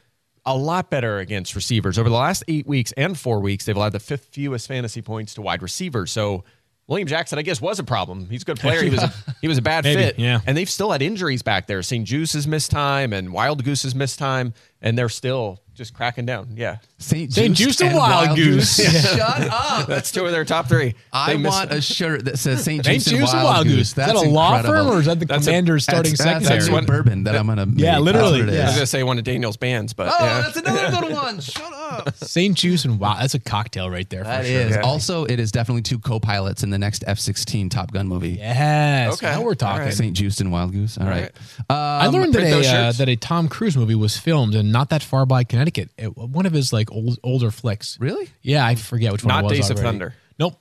a 0.46 0.56
lot 0.56 0.90
better 0.90 1.20
against 1.20 1.56
receivers 1.56 2.00
over 2.00 2.10
the 2.10 2.16
last 2.16 2.44
eight 2.48 2.66
weeks 2.66 2.94
and 2.96 3.18
four 3.18 3.40
weeks. 3.40 3.66
They've 3.66 3.76
allowed 3.76 3.92
the 3.92 4.00
fifth 4.00 4.30
fewest 4.32 4.68
fantasy 4.68 5.02
points 5.02 5.34
to 5.36 5.42
wide 5.42 5.62
receivers. 5.62 6.12
So. 6.12 6.44
William 6.88 7.08
Jackson, 7.08 7.38
I 7.38 7.42
guess, 7.42 7.60
was 7.60 7.80
a 7.80 7.84
problem. 7.84 8.30
He's 8.30 8.44
a 8.44 8.46
good 8.46 8.60
player. 8.60 8.82
He 8.82 8.90
was 8.90 9.04
a, 9.04 9.14
he 9.42 9.48
was 9.50 9.58
a 9.58 9.62
bad 9.62 9.84
Maybe, 9.84 10.02
fit. 10.02 10.20
yeah. 10.20 10.40
And 10.46 10.58
they've 10.58 10.70
still 10.70 10.92
had 10.92 11.02
injuries 11.02 11.42
back 11.42 11.68
there. 11.68 11.84
St. 11.84 12.06
Juice 12.06 12.32
has 12.34 12.48
missed 12.48 12.72
time 12.72 13.12
and 13.14 13.34
Wild 13.34 13.64
Goose 13.66 13.84
has 13.84 13.94
missed 13.94 14.20
time, 14.20 14.54
and 14.82 14.98
they're 14.98 15.10
still 15.10 15.60
just 15.74 15.94
cracking 15.94 16.26
down. 16.26 16.54
Yeah, 16.56 16.78
St. 16.98 17.32
St. 17.32 17.54
Juice 17.56 17.80
and 17.82 17.94
Wild 17.96 18.36
Goose. 18.38 18.76
Shut 19.16 19.20
up. 19.52 19.88
that's 19.88 20.12
two 20.12 20.26
of 20.26 20.32
their 20.32 20.46
top 20.46 20.68
three. 20.70 20.96
I 21.14 21.34
They 21.34 21.40
missed- 21.40 21.56
want 21.58 21.72
a 21.74 21.82
shirt 21.82 22.24
that 22.26 22.40
says 22.40 22.64
St. 22.64 22.84
St. 22.84 22.96
Juice 23.04 23.08
and 23.08 23.18
Juice 23.18 23.34
and 23.34 23.44
Wild, 23.44 23.68
Goose. 23.68 23.80
Is 23.90 23.94
that 23.96 24.08
That's 24.08 24.24
a 24.24 24.30
law 24.30 24.56
incredible. 24.58 24.86
firm 24.92 24.96
or 24.98 25.00
is 25.02 25.06
that 25.08 25.20
the 25.20 25.26
That's 25.26 25.46
a- 25.46 25.50
commander's 25.50 25.84
starting 25.84 26.14
that's, 26.14 26.24
that's, 26.24 26.46
secondary? 26.48 26.72
that's 26.74 26.86
bourbon 26.88 27.24
that 27.26 27.36
I'm 27.36 27.48
gonna. 27.48 27.66
Make. 27.66 27.80
Yeah, 27.80 28.00
literally, 28.00 28.42
That's 28.42 28.46
what 28.48 28.54
it 28.54 28.58
yeah. 28.58 28.64
I 28.64 28.66
was 28.68 28.76
gonna 28.76 28.86
say 28.88 29.04
one 29.04 29.18
of 29.18 29.24
Daniel's 29.26 29.58
bands, 29.58 29.94
but 29.94 30.08
Oh, 30.08 30.16
yeah. 30.26 30.42
that's 30.42 30.58
another 30.58 31.02
good 31.08 31.14
one. 31.14 31.40
Shut 31.42 31.64
up. 31.64 31.77
St. 32.16 32.56
Juice 32.56 32.86
and 32.86 33.00
Wild. 33.00 33.22
That's 33.22 33.34
a 33.34 33.40
cocktail 33.40 33.90
right 33.90 34.10
there. 34.10 34.24
That 34.24 34.42
for 34.42 34.48
sure. 34.48 34.62
is. 34.62 34.72
Yeah. 34.76 34.82
Also, 34.82 35.26
it 35.26 35.40
is 35.40 35.52
definitely 35.52 35.82
two 35.84 36.00
co-pilots 36.00 36.64
in 36.64 36.70
the 36.70 36.78
next 36.78 37.04
F-16 37.08 37.70
Top 37.72 37.92
Gun 37.92 38.08
movie. 38.08 38.32
Yes. 38.32 39.14
Okay. 39.14 39.28
Now 39.28 39.42
we're 39.44 39.56
talking. 39.56 39.80
All 39.82 39.86
right. 39.86 39.94
St. 39.94 40.16
Juice 40.16 40.40
and 40.40 40.52
Wild 40.52 40.72
Goose. 40.72 40.98
All 40.98 41.06
right. 41.08 41.32
I 41.70 42.08
learned 42.08 42.34
that 42.34 42.40
print 42.40 42.54
a 42.56 42.60
uh, 42.60 42.64
shirts. 42.64 42.98
that 43.00 43.10
a 43.10 43.16
Tom 43.16 43.48
Cruise 43.48 43.78
movie 43.78 43.96
was 43.96 44.18
filmed 44.18 44.56
and 44.56 44.72
not 44.72 44.90
that 44.90 45.04
far 45.04 45.26
by 45.26 45.44
Connecticut. 45.44 45.90
It- 45.98 46.16
one 46.18 46.46
of 46.46 46.54
his 46.54 46.72
like 46.74 46.92
old, 46.92 47.20
older 47.24 47.52
flicks. 47.52 47.98
Really? 48.00 48.30
Yeah, 48.42 48.66
I 48.66 48.76
forget 48.76 49.12
which 49.12 49.24
one. 49.24 49.34
Not 49.34 49.44
it 49.46 49.48
was 49.48 49.52
Days 49.54 49.70
of 49.70 49.78
already. 49.78 49.88
Thunder. 49.88 50.16
Nope. 50.40 50.56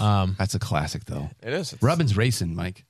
Um, 0.00 0.36
That's 0.38 0.54
a 0.54 0.58
classic, 0.58 1.04
though. 1.04 1.30
It 1.42 1.52
is. 1.52 1.72
It's 1.72 1.82
Robin's 1.82 2.16
racing, 2.16 2.54
Mike. 2.54 2.84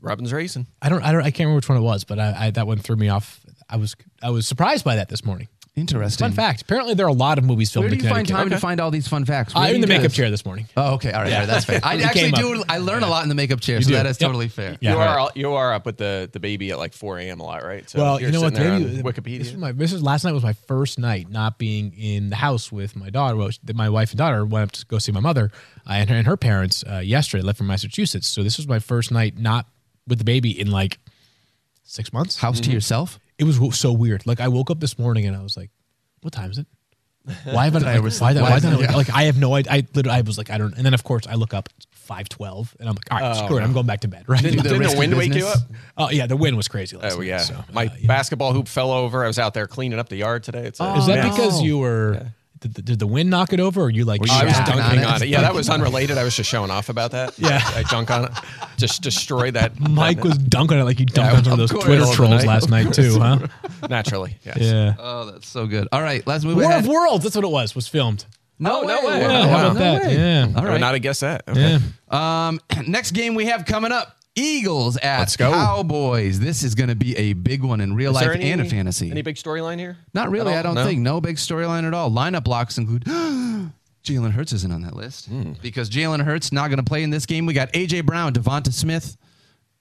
Robin's 0.00 0.32
racing. 0.32 0.66
I 0.82 0.88
don't. 0.88 1.02
I 1.02 1.12
don't. 1.12 1.22
I 1.22 1.30
can't 1.30 1.40
remember 1.40 1.56
which 1.56 1.68
one 1.68 1.78
it 1.78 1.82
was, 1.82 2.04
but 2.04 2.18
I, 2.18 2.46
I 2.46 2.50
that 2.50 2.66
one 2.66 2.78
threw 2.78 2.96
me 2.96 3.08
off. 3.08 3.40
I 3.68 3.76
was 3.76 3.96
I 4.22 4.30
was 4.30 4.46
surprised 4.46 4.84
by 4.84 4.96
that 4.96 5.08
this 5.08 5.24
morning. 5.24 5.48
Interesting. 5.76 6.26
Fun 6.26 6.32
fact. 6.32 6.62
Apparently, 6.62 6.94
there 6.94 7.04
are 7.04 7.08
a 7.08 7.12
lot 7.12 7.36
of 7.36 7.42
movies 7.42 7.72
filmed 7.72 7.84
Where 7.86 7.90
do 7.90 7.94
in 7.98 8.04
you 8.04 8.08
find 8.08 8.24
Connecticut. 8.28 8.50
time 8.52 8.56
to 8.56 8.60
find 8.60 8.80
all 8.80 8.92
these 8.92 9.08
fun 9.08 9.24
facts? 9.24 9.54
I'm 9.56 9.70
do 9.70 9.74
in 9.74 9.80
the 9.80 9.88
you 9.88 9.88
makeup 9.88 10.02
guys- 10.10 10.14
chair 10.14 10.30
this 10.30 10.44
morning. 10.46 10.68
Oh, 10.76 10.94
okay. 10.94 11.10
All 11.10 11.22
right. 11.22 11.32
all 11.32 11.38
right, 11.40 11.46
that's 11.46 11.64
fair. 11.64 11.80
I 11.82 11.94
It 11.96 12.02
actually 12.04 12.20
came 12.20 12.30
do. 12.32 12.60
up. 12.60 12.66
I 12.68 12.78
learn 12.78 13.02
a 13.02 13.08
lot 13.08 13.24
in 13.24 13.28
the 13.28 13.34
makeup 13.34 13.60
chair, 13.60 13.82
so 13.82 13.88
do. 13.88 13.94
that 13.94 14.06
is 14.06 14.20
Yep. 14.20 14.28
totally 14.28 14.46
fair. 14.46 14.78
Yeah. 14.80 14.92
you 14.92 14.96
all 14.98 15.02
are 15.02 15.16
right. 15.16 15.36
you 15.36 15.52
are 15.52 15.72
up 15.72 15.84
with 15.84 15.96
the 15.96 16.30
the 16.32 16.38
baby 16.38 16.70
at 16.70 16.78
like 16.78 16.92
4 16.92 17.18
a.m. 17.18 17.40
a 17.40 17.42
lot, 17.42 17.64
right? 17.64 17.90
So 17.90 17.98
well, 17.98 18.20
you're 18.20 18.28
you 18.30 18.34
know 18.34 18.42
what? 18.42 18.54
sitting 18.54 18.68
there 18.70 18.78
Maybe 18.78 18.98
on 18.98 19.02
This 19.02 19.48
Wikipedia. 19.50 19.58
my 19.58 19.72
this 19.72 19.92
was 19.92 20.00
last 20.00 20.22
night 20.24 20.32
was 20.32 20.44
my 20.44 20.52
first 20.52 20.96
night 21.00 21.28
not 21.28 21.58
being 21.58 21.92
in 21.98 22.30
the 22.30 22.36
house 22.36 22.70
with 22.70 22.94
my 22.94 23.10
daughter. 23.10 23.34
Well, 23.36 23.50
my 23.74 23.88
wife 23.90 24.10
and 24.12 24.18
daughter 24.18 24.44
went 24.44 24.62
up 24.62 24.70
to 24.72 24.86
go 24.86 24.98
see 25.00 25.10
my 25.10 25.18
mother 25.18 25.50
uh, 25.88 25.94
and, 25.94 26.08
her, 26.08 26.14
and 26.16 26.26
her 26.28 26.36
parents 26.36 26.84
uh, 26.88 26.98
yesterday. 26.98 27.42
Left 27.42 27.58
from 27.58 27.66
Massachusetts, 27.66 28.28
so 28.28 28.44
this 28.44 28.58
was 28.58 28.68
my 28.68 28.78
first 28.78 29.10
night 29.10 29.36
not 29.38 29.66
with 30.06 30.18
the 30.18 30.24
baby 30.24 30.58
in 30.60 30.70
like 30.70 30.98
six 31.82 32.12
months. 32.12 32.36
House 32.38 32.60
to 32.60 32.70
yourself. 32.70 33.18
It 33.38 33.44
was 33.44 33.78
so 33.78 33.92
weird. 33.92 34.26
Like 34.26 34.40
I 34.40 34.48
woke 34.48 34.70
up 34.70 34.80
this 34.80 34.98
morning 34.98 35.26
and 35.26 35.36
I 35.36 35.42
was 35.42 35.56
like, 35.56 35.70
"What 36.22 36.32
time 36.32 36.50
is 36.50 36.58
it? 36.58 36.66
Why 37.44 37.64
haven't 37.64 37.84
I? 37.86 37.98
Like, 37.98 38.12
why, 38.20 38.34
why, 38.34 38.40
why 38.42 38.58
don't 38.60 38.82
it- 38.82 38.90
I- 38.90 38.94
like 38.94 39.10
I 39.10 39.22
have 39.24 39.38
no 39.38 39.54
idea. 39.54 39.72
I 39.72 39.86
literally 39.94 40.18
I 40.18 40.20
was 40.22 40.38
like 40.38 40.50
I 40.50 40.58
don't. 40.58 40.74
And 40.76 40.84
then 40.86 40.94
of 40.94 41.02
course 41.04 41.26
I 41.26 41.34
look 41.34 41.52
up 41.54 41.68
five 41.90 42.28
twelve 42.28 42.76
and 42.78 42.88
I'm 42.88 42.94
like, 42.94 43.10
all 43.10 43.18
right, 43.18 43.44
screw 43.44 43.56
it. 43.58 43.62
I'm 43.62 43.72
going 43.72 43.86
back 43.86 44.00
to 44.00 44.08
bed. 44.08 44.24
Right? 44.28 44.42
Didn't, 44.42 44.62
the 44.62 44.68
didn't 44.68 44.90
the 44.92 44.98
wind 44.98 45.16
wake 45.16 45.34
you 45.34 45.46
up? 45.46 45.58
oh 45.96 46.10
yeah, 46.10 46.26
the 46.26 46.36
wind 46.36 46.56
was 46.56 46.68
crazy. 46.68 46.96
Last 46.96 47.14
Oh 47.14 47.18
night, 47.18 47.26
yeah, 47.26 47.38
So, 47.38 47.64
my 47.72 47.86
uh, 47.86 47.90
yeah. 47.98 48.06
basketball 48.06 48.52
hoop 48.52 48.68
fell 48.68 48.90
over. 48.92 49.24
I 49.24 49.26
was 49.26 49.38
out 49.38 49.54
there 49.54 49.66
cleaning 49.66 49.98
up 49.98 50.08
the 50.10 50.16
yard 50.16 50.42
today. 50.44 50.66
It's 50.66 50.80
a, 50.80 50.94
Is 50.96 51.06
that 51.06 51.24
Oh, 51.24 51.30
because 51.30 51.62
you 51.62 51.78
were? 51.78 52.26
Did, 52.64 52.74
the- 52.74 52.82
did 52.82 52.98
the 52.98 53.06
wind 53.06 53.28
knock 53.28 53.52
it 53.52 53.60
over, 53.60 53.82
or 53.82 53.90
you 53.90 54.06
like? 54.06 54.22
Were 54.22 54.26
you 54.26 54.32
I 54.32 54.44
was 54.44 54.54
Yeah. 54.54 54.64
dunking 54.64 54.82
on 54.82 55.04
on 55.04 55.16
it. 55.16 55.22
it. 55.22 55.28
Yeah, 55.28 55.42
that 55.42 55.52
was 55.52 55.68
unrelated. 55.68 56.16
I 56.16 56.24
was 56.24 56.34
just 56.34 56.48
showing 56.48 56.70
off 56.70 56.88
about 56.88 57.10
that. 57.10 57.38
Yeah. 57.38 57.60
I 57.76 57.82
dunk 57.82 58.10
on 58.10 58.24
it. 58.24 58.30
Just 58.78 59.02
destroy 59.02 59.50
that. 59.50 59.78
Mike 59.78 60.16
that- 60.16 60.24
was 60.24 60.38
dunking 60.38 60.78
it 60.78 60.84
like 60.84 60.98
you 60.98 61.04
dunked 61.04 61.16
Yeah, 61.32 61.36
on 61.36 61.44
some 61.44 61.52
of 61.52 61.52
of 61.52 61.58
those 61.58 61.70
course. 61.72 61.84
Twitter 61.84 62.00
Middle 62.00 62.10
of 62.10 62.16
the 62.18 62.26
trolls 62.26 62.44
night. 62.44 62.48
last 62.48 62.70
night 62.70 62.94
too, 62.94 63.18
huh? 63.20 63.38
naturally. 63.90 64.38
Yes. 64.46 64.56
Yeah. 64.60 64.94
Oh, 64.98 65.26
that's 65.30 65.46
so 65.46 65.66
good. 65.66 65.88
All 65.92 66.00
right, 66.02 66.26
let's 66.26 66.42
move 66.44 66.56
War 66.56 66.64
ahead. 66.64 66.84
of 66.84 66.88
Worlds. 66.88 67.22
That's 67.24 67.36
what 67.36 67.44
it 67.44 67.50
was. 67.50 67.74
Was 67.74 67.86
filmed. 67.86 68.24
No, 68.58 68.80
no 68.82 69.04
way. 69.06 69.20
Yeah, 69.20 69.26
Oh, 69.26 69.42
how 69.42 69.48
wow. 69.48 69.60
about 69.72 69.78
that? 69.78 70.02
way. 70.04 70.14
Yeah. 70.16 70.48
All 70.56 70.66
I 70.66 70.70
would 70.70 70.80
not 70.80 70.94
have 70.94 71.02
guessed 71.02 71.20
that. 71.20 71.42
Okay. 71.48 71.78
Yeah. 72.10 72.48
Um, 72.48 72.60
next 72.86 73.10
game 73.10 73.34
we 73.34 73.44
have 73.46 73.66
coming 73.66 73.92
up: 73.92 74.16
Eagles 74.36 74.96
at 74.96 75.34
Cowboys. 75.38 76.40
This 76.40 76.62
is 76.62 76.74
going 76.74 76.88
to 76.88 76.96
be 76.96 77.16
a 77.16 77.32
big 77.34 77.62
one 77.62 77.80
in 77.80 77.94
real 77.94 78.10
Is 78.10 78.16
life 78.16 78.30
any, 78.34 78.50
and 78.50 78.60
a 78.60 78.64
fantasy. 78.64 79.10
Any 79.10 79.22
big 79.22 79.36
storyline 79.36 79.78
here? 79.78 79.96
Not 80.12 80.30
really. 80.30 80.54
I 80.54 80.62
don't 80.62 80.74
No? 80.74 80.84
think. 80.84 81.00
No 81.00 81.20
big 81.20 81.36
storyline 81.36 81.86
at 81.86 81.94
all. 81.94 82.10
Lineup 82.10 82.44
blocks 82.44 82.76
include 82.78 83.04
Jalen 84.04 84.32
Hurts 84.32 84.52
isn't 84.52 84.72
on 84.72 84.82
that 84.82 84.94
list 84.94 85.26
hmm. 85.26 85.52
because 85.62 85.88
Jalen 85.88 86.24
Hurts 86.24 86.52
not 86.52 86.68
going 86.68 86.78
to 86.78 86.84
play 86.84 87.02
in 87.02 87.10
this 87.10 87.26
game. 87.26 87.46
We 87.46 87.54
got 87.54 87.72
AJ 87.72 88.04
Brown, 88.04 88.34
DeVonta 88.34 88.72
Smith, 88.72 89.16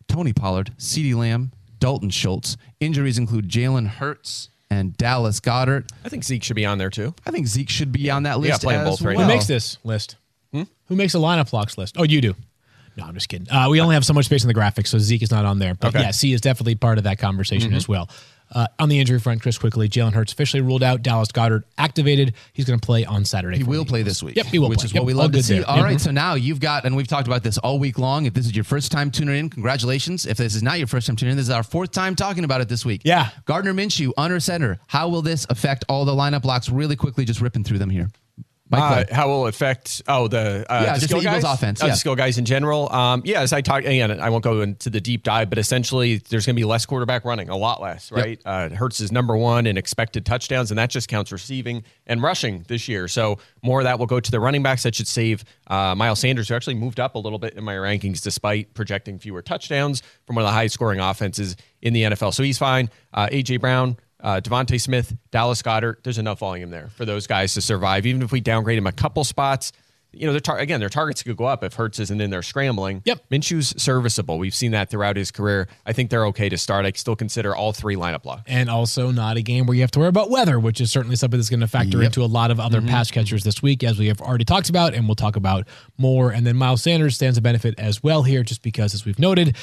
Tony 0.08 0.34
Pollard, 0.34 0.72
CeeDee 0.78 1.16
Lamb, 1.16 1.52
Dalton 1.80 2.10
Schultz. 2.10 2.56
Injuries 2.80 3.18
include 3.18 3.50
Jalen 3.50 3.88
Hurts 3.88 4.50
and 4.70 4.96
Dallas 4.98 5.40
Goedert. 5.40 5.90
I 6.06 6.10
think 6.10 6.24
Zeke 6.24 6.44
should 6.44 6.56
be 6.56 6.66
on 6.66 6.78
there 6.78 6.90
too. 6.90 7.14
I 7.26 7.32
think 7.32 7.48
Zeke 7.48 7.70
should 7.70 7.92
be 7.92 8.10
on 8.10 8.24
that 8.24 8.40
list. 8.40 8.48
Yeah, 8.48 8.54
list 8.54 8.64
playing 8.64 8.82
as 8.82 8.88
both 8.88 9.02
right 9.02 9.18
well. 9.18 9.28
Who 9.28 9.34
makes 9.34 9.48
this 9.48 9.78
list? 9.84 10.16
Hmm? 10.52 10.64
Who 10.88 10.96
makes 10.96 11.14
a 11.16 11.18
lineup 11.18 11.52
blocks 11.52 11.78
list? 11.78 11.96
Oh, 11.98 12.04
you 12.04 12.22
do. 12.22 12.36
No, 12.98 13.06
I'm 13.06 13.14
just 13.14 13.28
kidding. 13.30 13.50
Uh, 13.50 13.68
we 13.70 13.82
only 13.82 13.96
have 13.96 14.06
so 14.06 14.14
much 14.14 14.26
space 14.26 14.44
in 14.44 14.48
the 14.48 14.54
graphics, 14.54 14.88
so 14.88 15.00
Zeke 15.00 15.24
is 15.24 15.32
not 15.32 15.46
on 15.46 15.60
there. 15.60 15.74
But 15.74 15.90
Okay. 15.96 16.02
yeah, 16.02 16.12
C 16.12 16.34
is 16.34 16.42
definitely 16.42 16.76
part 16.76 16.98
of 16.98 17.06
that 17.06 17.18
conversation 17.18 17.74
as 17.74 17.88
well. 17.88 18.10
Uh, 18.52 18.68
on 18.78 18.88
the 18.88 19.00
injury 19.00 19.18
front, 19.20 19.42
Chris 19.42 19.58
quickly, 19.58 19.90
Jalen 19.90 20.14
Hurts 20.14 20.32
officially 20.32 20.62
ruled 20.62 20.84
out. 20.84 21.02
Dallas 21.02 21.32
Goedert 21.32 21.64
activated. 21.76 22.34
He's 22.52 22.66
going 22.66 22.80
to 22.80 22.86
play 22.86 23.04
on 23.04 23.26
Saturday. 23.26 23.58
He 23.58 23.64
will 23.64 23.84
play 23.84 24.04
this 24.04 24.22
week. 24.22 24.36
Yep, 24.36 24.46
he 24.46 24.60
will 24.60 24.70
Which 24.70 24.80
play. 24.80 24.86
is 24.86 24.94
Yep, 24.94 25.02
what 25.02 25.08
we 25.08 25.14
love 25.16 25.32
to 25.32 25.42
see. 25.42 25.56
there. 25.56 25.68
All 25.68 25.78
Yep. 25.78 25.86
right, 25.86 26.00
so 26.00 26.12
now 26.12 26.36
you've 26.36 26.60
got, 26.60 26.86
and 26.86 26.96
we've 26.96 27.08
talked 27.08 27.26
about 27.26 27.42
this 27.42 27.58
all 27.58 27.80
week 27.80 27.98
long. 27.98 28.28
If 28.28 28.36
this 28.36 28.46
is 28.46 28.54
your 28.56 28.64
first 28.66 28.92
time 28.92 29.10
tuning 29.10 29.38
in, 29.40 29.50
congratulations. 29.50 30.28
If 30.28 30.38
this 30.38 30.54
is 30.54 30.62
not 30.62 30.78
your 30.78 30.86
first 30.88 31.08
time 31.08 31.16
tuning 31.16 31.32
in, 31.32 31.38
this 31.38 31.48
is 31.48 31.50
our 31.50 31.64
fourth 31.64 31.92
time 31.94 32.16
talking 32.16 32.44
about 32.44 32.62
it 32.62 32.70
this 32.70 32.86
week. 32.86 33.02
Yeah. 33.04 33.30
Gardner 33.46 33.74
Minshew, 33.74 34.12
under 34.18 34.40
center. 34.40 34.78
How 34.86 35.10
will 35.10 35.24
this 35.24 35.48
affect 35.50 35.84
all 35.90 36.06
the 36.06 36.14
lineup 36.14 36.44
blocks? 36.44 36.70
Really 36.70 36.96
quickly, 36.96 37.26
just 37.26 37.42
ripping 37.42 37.64
through 37.64 37.80
them 37.80 37.90
here. 37.90 38.12
Uh, 38.74 39.06
how 39.12 39.28
will 39.28 39.46
it 39.46 39.50
affect? 39.50 40.02
Oh, 40.08 40.28
the 40.28 40.66
uh, 40.72 40.82
Yeah, 40.84 40.94
the 40.96 41.02
skill 41.02 41.20
the 41.20 41.24
Eagles 41.30 41.44
guys? 41.44 41.54
offense, 41.54 41.84
Oh, 41.84 41.88
yeah. 41.88 41.94
skill 41.94 42.16
guys 42.16 42.38
in 42.38 42.46
general. 42.46 42.92
Um, 42.92 43.22
yeah, 43.26 43.42
as 43.42 43.54
I 43.54 43.62
talk 43.62 43.80
again, 43.84 44.20
I 44.20 44.30
won't 44.30 44.44
go 44.44 44.62
into 44.62 44.90
the 44.90 45.00
deep 45.02 45.24
dive, 45.24 45.50
but 45.50 45.58
essentially, 45.58 46.18
there's 46.30 46.46
going 46.46 46.56
to 46.56 46.60
be 46.60 46.66
less 46.66 46.86
quarterback 46.86 47.26
running, 47.26 47.50
a 47.50 47.58
lot 47.58 47.82
less, 47.82 48.12
right? 48.12 48.40
Uh, 48.46 48.70
Hurts 48.70 49.00
is 49.00 49.12
number 49.12 49.36
one 49.38 49.68
in 49.68 49.78
expected 49.78 50.26
touchdowns, 50.26 50.72
and 50.72 50.78
that 50.78 50.90
just 50.90 51.08
counts 51.08 51.32
receiving 51.32 51.84
and 52.08 52.22
rushing 52.22 52.66
this 52.68 52.88
year. 52.88 53.08
So 53.08 53.38
more 53.62 53.80
of 53.82 53.86
that 53.86 54.00
will 54.00 54.06
go 54.08 54.20
to 54.20 54.32
the 54.32 54.40
running 54.40 54.64
backs. 54.64 54.84
That 54.84 54.96
should 54.96 55.08
save 55.08 55.44
uh, 55.68 55.96
Miles 55.96 56.20
Sanders, 56.20 56.50
who 56.50 56.56
actually 56.56 56.76
moved 56.76 57.00
up 57.00 57.16
a 57.16 57.20
little 57.20 57.40
bit 57.40 57.54
in 57.54 57.64
my 57.64 57.76
rankings, 57.76 58.22
despite 58.22 58.74
projecting 58.74 59.20
fewer 59.20 59.42
touchdowns 59.42 60.02
from 60.26 60.36
one 60.36 60.44
of 60.46 60.50
the 60.50 60.54
highest 60.54 60.74
scoring 60.74 61.00
offenses 61.00 61.56
in 61.82 61.94
the 61.94 62.04
NFL. 62.04 62.34
So 62.34 62.44
he's 62.44 62.58
fine. 62.58 62.90
Uh, 63.14 63.28
AJ 63.32 63.60
Brown 63.62 63.98
uh, 64.24 64.42
DeVonta 64.42 64.80
Smith, 64.82 65.16
Dallas 65.32 65.62
Goedert. 65.62 65.98
There's 66.04 66.18
enough 66.18 66.40
volume 66.40 66.70
there 66.72 66.90
for 66.96 67.06
those 67.06 67.28
guys 67.28 67.54
to 67.54 67.62
survive. 67.62 68.06
Even 68.06 68.22
if 68.22 68.32
we 68.32 68.42
downgrade 68.42 68.78
them 68.78 68.88
a 68.88 68.92
couple 68.92 69.24
spots, 69.24 69.72
you 70.16 70.28
know, 70.28 70.32
their 70.32 70.40
tar- 70.40 70.60
again, 70.60 70.80
their 70.80 70.90
targets 70.90 71.24
could 71.24 71.36
go 71.36 71.46
up 71.46 71.64
if 71.64 71.74
Hurts 71.74 71.98
isn't 71.98 72.22
in 72.22 72.30
there 72.30 72.44
scrambling. 72.44 73.02
Yep. 73.04 73.30
Minshew's 73.32 73.74
serviceable. 73.82 74.38
We've 74.38 74.54
seen 74.54 74.72
that 74.72 74.92
throughout 74.92 75.18
his 75.18 75.32
career. 75.32 75.68
I 75.88 75.94
think 75.94 76.12
they're 76.12 76.28
okay 76.28 76.50
to 76.50 76.58
start. 76.58 76.86
I 76.86 76.92
still 76.92 77.16
consider 77.16 77.56
all 77.56 77.74
three 77.74 77.96
lineup 77.96 78.22
blocks. 78.22 78.44
and 78.46 78.70
also 78.70 79.10
not 79.10 79.38
a 79.38 79.42
game 79.42 79.66
where 79.66 79.74
you 79.74 79.82
have 79.82 79.90
to 79.92 80.00
worry 80.00 80.10
about 80.10 80.30
weather, 80.30 80.60
which 80.60 80.80
is 80.80 80.92
certainly 80.92 81.16
something 81.16 81.40
that's 81.40 81.50
going 81.50 81.62
to 81.62 81.68
factor 81.68 82.04
into 82.04 82.24
a 82.24 82.28
lot 82.28 82.52
of 82.52 82.60
other 82.60 82.80
pass 82.80 83.10
catchers 83.10 83.44
this 83.44 83.64
week, 83.64 83.84
as 83.84 83.98
we 83.98 84.06
have 84.06 84.22
already 84.22 84.46
talked 84.46 84.70
about, 84.70 84.94
and 84.94 85.08
we'll 85.08 85.16
talk 85.16 85.36
about 85.36 85.68
more. 85.98 86.30
And 86.32 86.46
then 86.46 86.58
Miles 86.58 86.84
Sanders 86.84 87.16
stands 87.16 87.38
to 87.40 87.42
benefit 87.42 87.74
as 87.80 88.04
well 88.04 88.22
here, 88.22 88.44
just 88.44 88.62
because, 88.62 88.94
as 88.94 89.06
we've 89.06 89.18
noted, 89.20 89.58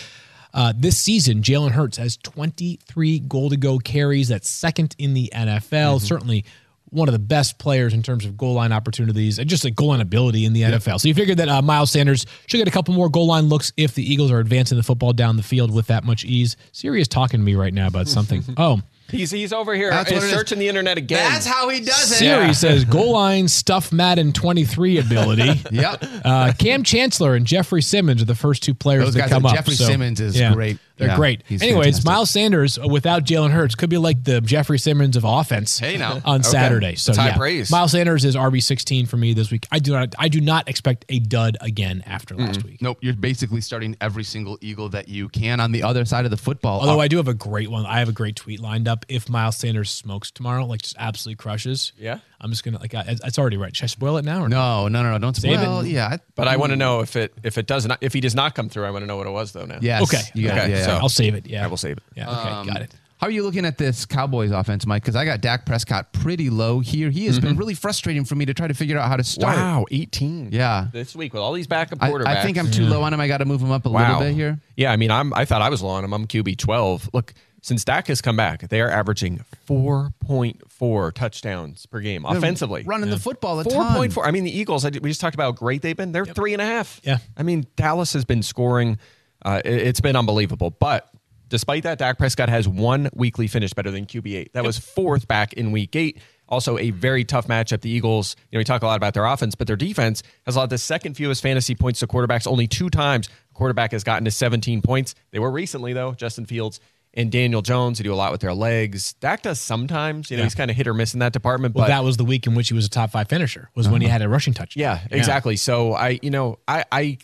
uh, 0.54 0.72
this 0.76 0.98
season 0.98 1.42
Jalen 1.42 1.70
Hurts 1.70 1.96
has 1.96 2.16
23 2.18 3.20
goal 3.20 3.50
to 3.50 3.56
go 3.56 3.78
carries. 3.78 4.28
That's 4.28 4.48
second 4.48 4.94
in 4.98 5.14
the 5.14 5.30
NFL. 5.34 6.00
Certainly. 6.00 6.44
One 6.92 7.06
of 7.06 7.12
the 7.12 7.20
best 7.20 7.60
players 7.60 7.94
in 7.94 8.02
terms 8.02 8.24
of 8.24 8.36
goal 8.36 8.54
line 8.54 8.72
opportunities 8.72 9.38
and 9.38 9.48
just 9.48 9.64
a 9.64 9.70
goal 9.70 9.88
line 9.90 10.00
ability 10.00 10.44
in 10.44 10.52
the 10.54 10.62
NFL. 10.62 11.00
So 11.00 11.06
you 11.06 11.14
figured 11.14 11.38
that 11.38 11.48
uh, 11.48 11.62
Miles 11.62 11.92
Sanders 11.92 12.26
should 12.48 12.56
get 12.56 12.66
a 12.66 12.72
couple 12.72 12.94
more 12.94 13.08
goal 13.08 13.28
line 13.28 13.44
looks 13.44 13.72
if 13.76 13.94
the 13.94 14.02
Eagles 14.02 14.32
are 14.32 14.40
advancing 14.40 14.76
the 14.76 14.82
football 14.82 15.12
down 15.12 15.36
the 15.36 15.44
field 15.44 15.72
with 15.72 15.86
that 15.86 16.02
much 16.02 16.24
ease. 16.24 16.56
Siri 16.72 17.00
is 17.00 17.06
talking 17.06 17.38
to 17.38 17.44
me 17.44 17.54
right 17.54 17.72
now 17.72 17.86
about 17.86 18.08
something. 18.08 18.42
oh, 18.56 18.80
He's 19.10 19.30
he's 19.30 19.52
over 19.52 19.74
here 19.74 19.90
That's 19.90 20.10
what 20.10 20.22
it 20.22 20.26
is. 20.26 20.30
searching 20.30 20.58
the 20.58 20.68
internet 20.68 20.98
again. 20.98 21.30
That's 21.30 21.46
how 21.46 21.68
he 21.68 21.80
does 21.80 22.12
it. 22.12 22.16
Siri 22.16 22.46
Yeah. 22.46 22.52
says 22.52 22.84
goal 22.84 23.12
line 23.12 23.48
stuff 23.48 23.92
Madden 23.92 24.32
23 24.32 24.98
ability. 24.98 25.60
Yep. 25.70 26.04
Uh, 26.24 26.52
Kam 26.58 26.82
Chancellor 26.82 27.34
and 27.34 27.46
Jeffrey 27.46 27.82
Simmons 27.82 28.20
are 28.22 28.26
the 28.26 28.34
first 28.34 28.62
two 28.62 28.74
players 28.74 29.04
Those 29.04 29.14
that 29.14 29.20
guys 29.20 29.28
come 29.30 29.46
are- 29.46 29.50
up. 29.50 29.54
Jeffrey 29.56 29.74
so, 29.74 29.84
Simmons 29.84 30.20
is 30.20 30.40
great. 30.52 30.78
They're 31.00 31.08
Yeah, 31.08 31.16
great. 31.16 31.42
Anyways, 31.50 31.84
fantastic. 31.96 32.04
Miles 32.04 32.30
Sanders 32.30 32.78
uh, 32.78 32.86
without 32.86 33.24
Jalen 33.24 33.50
Hurts 33.50 33.74
could 33.74 33.90
be 33.90 33.96
like 33.98 34.22
the 34.22 34.40
Jeffrey 34.42 34.78
Simmons 34.78 35.16
of 35.16 35.24
offense. 35.24 35.78
Hey, 35.78 35.96
now. 35.96 36.20
on 36.24 36.40
Okay. 36.40 36.48
Saturday. 36.48 36.94
So 36.94 37.10
That's 37.12 37.18
high 37.18 37.28
yeah, 37.28 37.36
praise. 37.36 37.70
Miles 37.70 37.92
Sanders 37.92 38.24
is 38.24 38.36
RB 38.36 38.62
16 38.62 39.06
for 39.06 39.16
me 39.16 39.32
this 39.32 39.50
week. 39.50 39.66
I 39.72 39.78
do 39.78 39.92
not. 39.92 40.14
I 40.18 40.28
do 40.28 40.40
not 40.40 40.68
expect 40.68 41.06
a 41.08 41.18
dud 41.18 41.56
again 41.60 42.02
after 42.06 42.36
last 42.36 42.62
week. 42.64 42.80
Nope, 42.82 42.98
you're 43.00 43.14
basically 43.14 43.60
starting 43.62 43.96
every 44.00 44.24
single 44.24 44.58
Eagle 44.60 44.90
that 44.90 45.08
you 45.08 45.28
can 45.30 45.58
on 45.58 45.72
the 45.72 45.82
other 45.82 46.04
side 46.04 46.24
of 46.26 46.30
the 46.30 46.36
football. 46.36 46.80
Although 46.80 47.00
Uh, 47.00 47.02
I 47.04 47.08
do 47.08 47.16
have 47.16 47.28
a 47.28 47.34
great 47.34 47.70
one. 47.70 47.86
I 47.86 47.98
have 47.98 48.08
a 48.08 48.12
great 48.12 48.36
tweet 48.36 48.60
lined 48.60 48.86
up. 48.86 49.06
If 49.08 49.28
Miles 49.28 49.56
Sanders 49.56 49.90
smokes 49.90 50.30
tomorrow, 50.30 50.64
like 50.66 50.82
just 50.82 50.96
absolutely 50.98 51.36
crushes. 51.36 51.92
Yeah. 51.98 52.18
I'm 52.40 52.50
just 52.50 52.64
gonna 52.64 52.79
like. 52.79 52.94
I, 52.94 53.05
it's 53.24 53.38
already 53.38 53.57
right. 53.57 53.74
Should 53.74 53.85
I 53.85 53.87
spoil 53.88 54.16
it 54.16 54.24
now 54.24 54.42
or 54.42 54.48
no, 54.48 54.88
no, 54.88 55.03
no, 55.03 55.12
no, 55.12 55.18
don't 55.18 55.37
Save 55.37 55.61
it. 55.61 55.87
Yeah, 55.87 56.09
I- 56.09 56.18
but 56.35 56.48
I 56.48 56.57
want 56.57 56.70
to 56.70 56.76
mm. 56.76 56.81
know 56.81 57.00
if 57.00 57.16
it 57.16 57.35
if 57.42 57.59
it 57.59 57.66
does 57.66 57.87
not 57.87 57.98
if 58.00 58.12
he 58.12 58.20
does 58.20 58.35
not 58.35 58.55
come 58.55 58.68
through. 58.68 58.85
I 58.85 58.90
want 58.90 59.03
to 59.03 59.07
know 59.07 59.16
what 59.16 59.26
it 59.26 59.31
was 59.31 59.53
though. 59.53 59.66
Now. 59.66 59.79
yes. 59.81 60.03
Okay. 60.03 60.22
You 60.35 60.48
got 60.48 60.68
it, 60.68 60.70
yeah, 60.70 60.87
so- 60.87 60.92
I'll 60.92 61.09
save 61.09 61.35
it. 61.35 61.46
Yeah, 61.46 61.64
I 61.64 61.66
will 61.66 61.76
save 61.76 61.98
it. 61.98 62.03
Yeah. 62.16 62.31
Okay. 62.31 62.48
Um, 62.48 62.66
got 62.66 62.83
it. 62.83 62.94
How 63.20 63.26
are 63.26 63.31
you 63.31 63.42
looking 63.42 63.66
at 63.66 63.76
this 63.76 64.07
Cowboys 64.07 64.50
offense, 64.50 64.87
Mike? 64.87 65.03
Because 65.03 65.14
I 65.14 65.26
got 65.26 65.42
Dak 65.42 65.66
Prescott 65.66 66.11
pretty 66.14 66.48
low 66.48 66.81
here. 66.81 67.11
He 67.11 67.26
has 67.26 67.38
been 67.38 67.50
mm-hmm. 67.50 67.59
really 67.59 67.74
frustrating 67.74 68.24
for 68.24 68.35
me 68.35 68.46
to 68.46 68.55
try 68.55 68.66
to 68.66 68.72
figure 68.72 68.96
out 68.96 69.09
how 69.09 69.16
to 69.16 69.24
start. 69.24 69.59
Wow, 69.59 69.85
18. 69.90 70.53
Yeah. 70.53 70.87
This 70.90 71.14
week 71.14 71.35
with 71.35 71.42
all 71.42 71.53
these 71.53 71.66
backup 71.66 72.03
I, 72.03 72.11
quarterbacks. 72.11 72.26
I 72.29 72.42
think 72.42 72.57
I'm 72.57 72.70
too 72.70 72.87
low 72.87 73.00
mm. 73.00 73.05
on 73.05 73.12
him. 73.12 73.20
I 73.20 73.29
got 73.29 73.38
to 73.38 73.44
move 73.44 73.61
him 73.61 73.72
up 73.72 73.85
a 73.85 73.90
little 73.90 74.20
bit 74.20 74.33
here. 74.33 74.59
Yeah, 74.74 74.90
I 74.90 74.96
mean, 74.96 75.11
I'm. 75.11 75.35
I 75.35 75.44
thought 75.44 75.61
I 75.61 75.68
was 75.68 75.83
low 75.83 75.90
on 75.90 76.03
him. 76.03 76.14
I'm 76.14 76.26
QB 76.26 76.57
12. 76.57 77.11
Look, 77.12 77.35
since 77.62 77.84
Dak 77.84 78.06
has 78.08 78.20
come 78.20 78.36
back, 78.36 78.68
they 78.68 78.80
are 78.80 78.90
averaging 78.90 79.40
4.4 79.68 81.12
touchdowns 81.12 81.86
per 81.86 82.00
game 82.00 82.24
offensively. 82.24 82.82
running 82.84 83.10
the 83.10 83.18
football 83.18 83.60
a 83.60 83.64
Four 83.64 83.72
ton. 83.72 83.96
point 83.96 84.12
four. 84.12 84.26
I 84.26 84.30
mean, 84.30 84.44
the 84.44 84.56
Eagles. 84.56 84.84
I, 84.84 84.90
we 84.90 85.10
just 85.10 85.20
talked 85.20 85.34
about 85.34 85.44
how 85.44 85.52
great 85.52 85.82
they've 85.82 85.96
been. 85.96 86.12
They're 86.12 86.26
three 86.26 86.52
and 86.52 86.62
a 86.62 86.64
half. 86.66 87.00
Yeah. 87.04 87.18
I 87.36 87.42
mean, 87.42 87.66
Dallas 87.76 88.12
has 88.14 88.24
been 88.24 88.42
scoring. 88.42 88.98
Uh, 89.42 89.60
it, 89.64 89.86
has 89.86 90.00
been 90.00 90.16
unbelievable. 90.16 90.70
But 90.70 91.08
despite 91.48 91.82
that, 91.84 91.98
Dak 91.98 92.18
Prescott 92.18 92.48
has 92.48 92.68
one 92.68 93.08
weekly 93.14 93.46
finish 93.46 93.72
better 93.72 93.90
than 93.90 94.06
QB 94.06 94.34
eight. 94.34 94.52
That 94.52 94.64
was 94.64 94.78
fourth 94.78 95.28
back 95.28 95.52
in 95.54 95.72
week 95.72 95.94
eight. 95.96 96.18
Also, 96.48 96.78
a 96.78 96.90
very 96.90 97.24
tough 97.24 97.46
matchup. 97.46 97.80
The 97.80 97.90
Eagles. 97.90 98.36
You 98.50 98.56
know, 98.56 98.60
we 98.60 98.64
talk 98.64 98.82
a 98.82 98.86
lot 98.86 98.96
about 98.96 99.14
their 99.14 99.24
offense, 99.24 99.54
but 99.54 99.66
their 99.66 99.76
defense 99.76 100.22
has 100.46 100.56
allowed 100.56 100.70
the 100.70 100.78
second 100.78 101.14
fewest 101.14 101.42
fantasy 101.42 101.74
points 101.74 102.00
to 102.00 102.06
quarterbacks. 102.06 102.46
Only 102.46 102.66
two 102.66 102.90
times 102.90 103.28
a 103.50 103.54
quarterback 103.54 103.92
has 103.92 104.02
gotten 104.02 104.24
to 104.24 104.30
17 104.30 104.82
points. 104.82 105.14
They 105.30 105.38
were 105.38 105.50
recently 105.50 105.92
though. 105.92 106.12
Justin 106.12 106.46
Fields. 106.46 106.80
And 107.14 107.32
Daniel 107.32 107.60
Jones, 107.60 107.98
who 107.98 108.04
do 108.04 108.12
a 108.12 108.14
lot 108.14 108.30
with 108.30 108.40
their 108.40 108.54
legs. 108.54 109.14
Dak 109.14 109.42
does 109.42 109.58
sometimes. 109.60 110.30
You 110.30 110.36
know, 110.36 110.42
Yeah. 110.42 110.46
he's 110.46 110.54
kind 110.54 110.70
of 110.70 110.76
hit 110.76 110.86
or 110.86 110.94
miss 110.94 111.12
in 111.12 111.18
that 111.20 111.32
department. 111.32 111.74
Well, 111.74 111.84
but 111.84 111.88
that 111.88 112.04
was 112.04 112.16
the 112.18 112.24
week 112.24 112.46
in 112.46 112.54
which 112.54 112.68
he 112.68 112.74
was 112.74 112.86
a 112.86 112.88
top 112.90 113.10
five 113.10 113.28
finisher. 113.28 113.68
Was 113.74 113.88
when 113.88 114.00
he 114.00 114.06
had 114.06 114.22
a 114.22 114.28
rushing 114.28 114.54
touchdown. 114.54 114.80
yeah, 114.80 115.00
exactly. 115.10 115.56
So 115.56 115.92
I, 115.94 116.20
you 116.22 116.30
know, 116.30 116.58
I, 116.68 116.84
I 116.92 117.18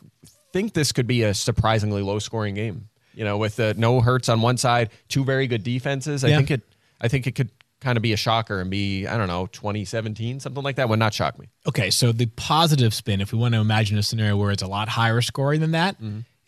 think 0.52 0.72
this 0.72 0.90
could 0.90 1.06
be 1.06 1.22
a 1.22 1.34
surprisingly 1.34 2.02
low 2.02 2.18
scoring 2.18 2.54
game. 2.56 2.88
You 3.14 3.24
know, 3.24 3.38
with 3.38 3.60
uh, 3.60 3.74
no 3.76 4.00
hurts 4.00 4.28
on 4.28 4.42
one 4.42 4.56
side, 4.56 4.90
two 5.08 5.24
very 5.24 5.46
good 5.46 5.62
defenses. 5.62 6.24
I 6.24 6.28
Yeah. 6.28 6.36
think 6.38 6.50
it, 6.50 6.62
I 7.00 7.06
think 7.08 7.26
it 7.28 7.36
could 7.36 7.50
kind 7.80 7.96
of 7.96 8.02
be 8.02 8.12
a 8.12 8.16
shocker 8.16 8.60
and 8.60 8.70
be, 8.70 9.06
I 9.06 9.16
don't 9.16 9.28
know, 9.28 9.46
2017, 9.46 10.40
something 10.40 10.62
like 10.64 10.76
that 10.76 10.88
would 10.88 10.98
not 10.98 11.14
shock 11.14 11.38
me. 11.38 11.46
Okay, 11.68 11.90
so 11.90 12.10
the 12.10 12.26
positive 12.26 12.92
spin, 12.92 13.20
if 13.20 13.32
we 13.32 13.38
want 13.38 13.54
to 13.54 13.60
imagine 13.60 13.96
a 13.98 14.02
scenario 14.02 14.36
where 14.36 14.50
it's 14.50 14.62
a 14.62 14.66
lot 14.66 14.88
higher 14.88 15.20
scoring 15.20 15.60
than 15.60 15.70
that, 15.72 15.96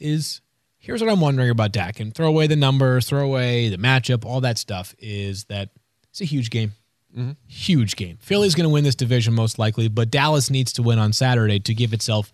is 0.00 0.40
here's 0.78 1.02
what 1.02 1.10
I'm 1.10 1.20
wondering 1.20 1.50
about 1.50 1.72
Dak. 1.72 2.00
And 2.00 2.14
throw 2.14 2.28
away 2.28 2.46
the 2.46 2.56
numbers, 2.56 3.08
throw 3.08 3.24
away 3.24 3.68
the 3.68 3.76
matchup, 3.76 4.24
all 4.24 4.40
that 4.40 4.58
stuff. 4.58 4.94
Is 4.98 5.44
that 5.44 5.70
it's 6.10 6.20
a 6.20 6.24
huge 6.24 6.50
game, 6.50 6.72
mm-hmm. 7.16 7.32
huge 7.46 7.96
game. 7.96 8.18
Philly's 8.20 8.54
going 8.54 8.68
to 8.68 8.72
win 8.72 8.84
this 8.84 8.94
division 8.94 9.34
most 9.34 9.58
likely, 9.58 9.88
but 9.88 10.10
Dallas 10.10 10.50
needs 10.50 10.72
to 10.74 10.82
win 10.82 10.98
on 10.98 11.12
Saturday 11.12 11.60
to 11.60 11.74
give 11.74 11.92
itself 11.92 12.32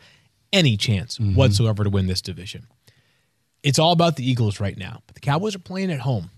any 0.53 0.77
chance 0.77 1.19
mm-hmm. 1.19 1.35
whatsoever 1.35 1.85
to 1.85 1.91
win 1.91 2.07
this 2.07 2.21
division. 2.21 2.67
It's 3.63 3.79
all 3.79 3.93
about 3.93 4.17
the 4.17 4.29
Eagles 4.29 4.61
right 4.61 4.77
now, 4.77 5.03
but 5.07 5.15
the 5.15 5.21
Cowboys 5.21 5.57
are 5.57 5.61
playing 5.61 5.91
at 5.91 6.01
home. 6.01 6.31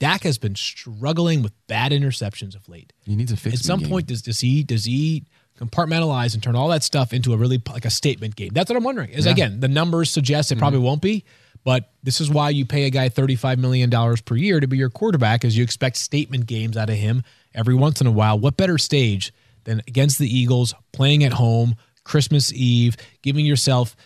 Dak 0.00 0.24
has 0.24 0.36
been 0.36 0.56
struggling 0.56 1.42
with 1.42 1.52
bad 1.68 1.92
interceptions 1.92 2.56
of 2.56 2.68
late. 2.68 2.92
He 3.06 3.14
needs 3.14 3.30
a 3.30 3.36
fix. 3.36 3.60
At 3.60 3.64
some 3.64 3.78
game. 3.78 3.88
point, 3.88 4.06
does, 4.08 4.20
does 4.20 4.40
he 4.40 4.64
does 4.64 4.84
he 4.84 5.26
compartmentalize 5.56 6.34
and 6.34 6.42
turn 6.42 6.56
all 6.56 6.68
that 6.70 6.82
stuff 6.82 7.12
into 7.12 7.32
a 7.32 7.36
really 7.36 7.62
like 7.70 7.84
a 7.84 7.90
statement 7.90 8.34
game? 8.34 8.50
That's 8.52 8.68
what 8.68 8.76
I'm 8.76 8.82
wondering. 8.82 9.10
Is 9.10 9.26
again, 9.26 9.60
the 9.60 9.68
numbers 9.68 10.10
suggest 10.10 10.50
it 10.50 10.54
mm-hmm. 10.54 10.58
probably 10.60 10.80
won't 10.80 11.00
be, 11.00 11.24
but 11.64 11.90
this 12.02 12.20
is 12.20 12.30
why 12.30 12.50
you 12.50 12.66
pay 12.66 12.84
a 12.84 12.90
guy 12.90 13.08
35 13.08 13.58
million 13.58 13.90
dollars 13.90 14.20
per 14.20 14.36
year 14.36 14.60
to 14.60 14.66
be 14.66 14.76
your 14.76 14.90
quarterback, 14.90 15.44
as 15.44 15.56
you 15.56 15.62
expect 15.62 15.96
statement 15.96 16.46
games 16.46 16.76
out 16.76 16.90
of 16.90 16.96
him 16.96 17.22
every 17.54 17.74
once 17.74 18.00
in 18.00 18.06
a 18.06 18.10
while. 18.10 18.38
What 18.38 18.56
better 18.56 18.78
stage 18.78 19.32
than 19.64 19.80
against 19.86 20.18
the 20.18 20.28
Eagles, 20.28 20.74
playing 20.92 21.24
at 21.24 21.32
home, 21.32 21.76
Christmas 22.04 22.52
Eve, 22.52 22.96
giving 23.22 23.46
yourself 23.46 23.96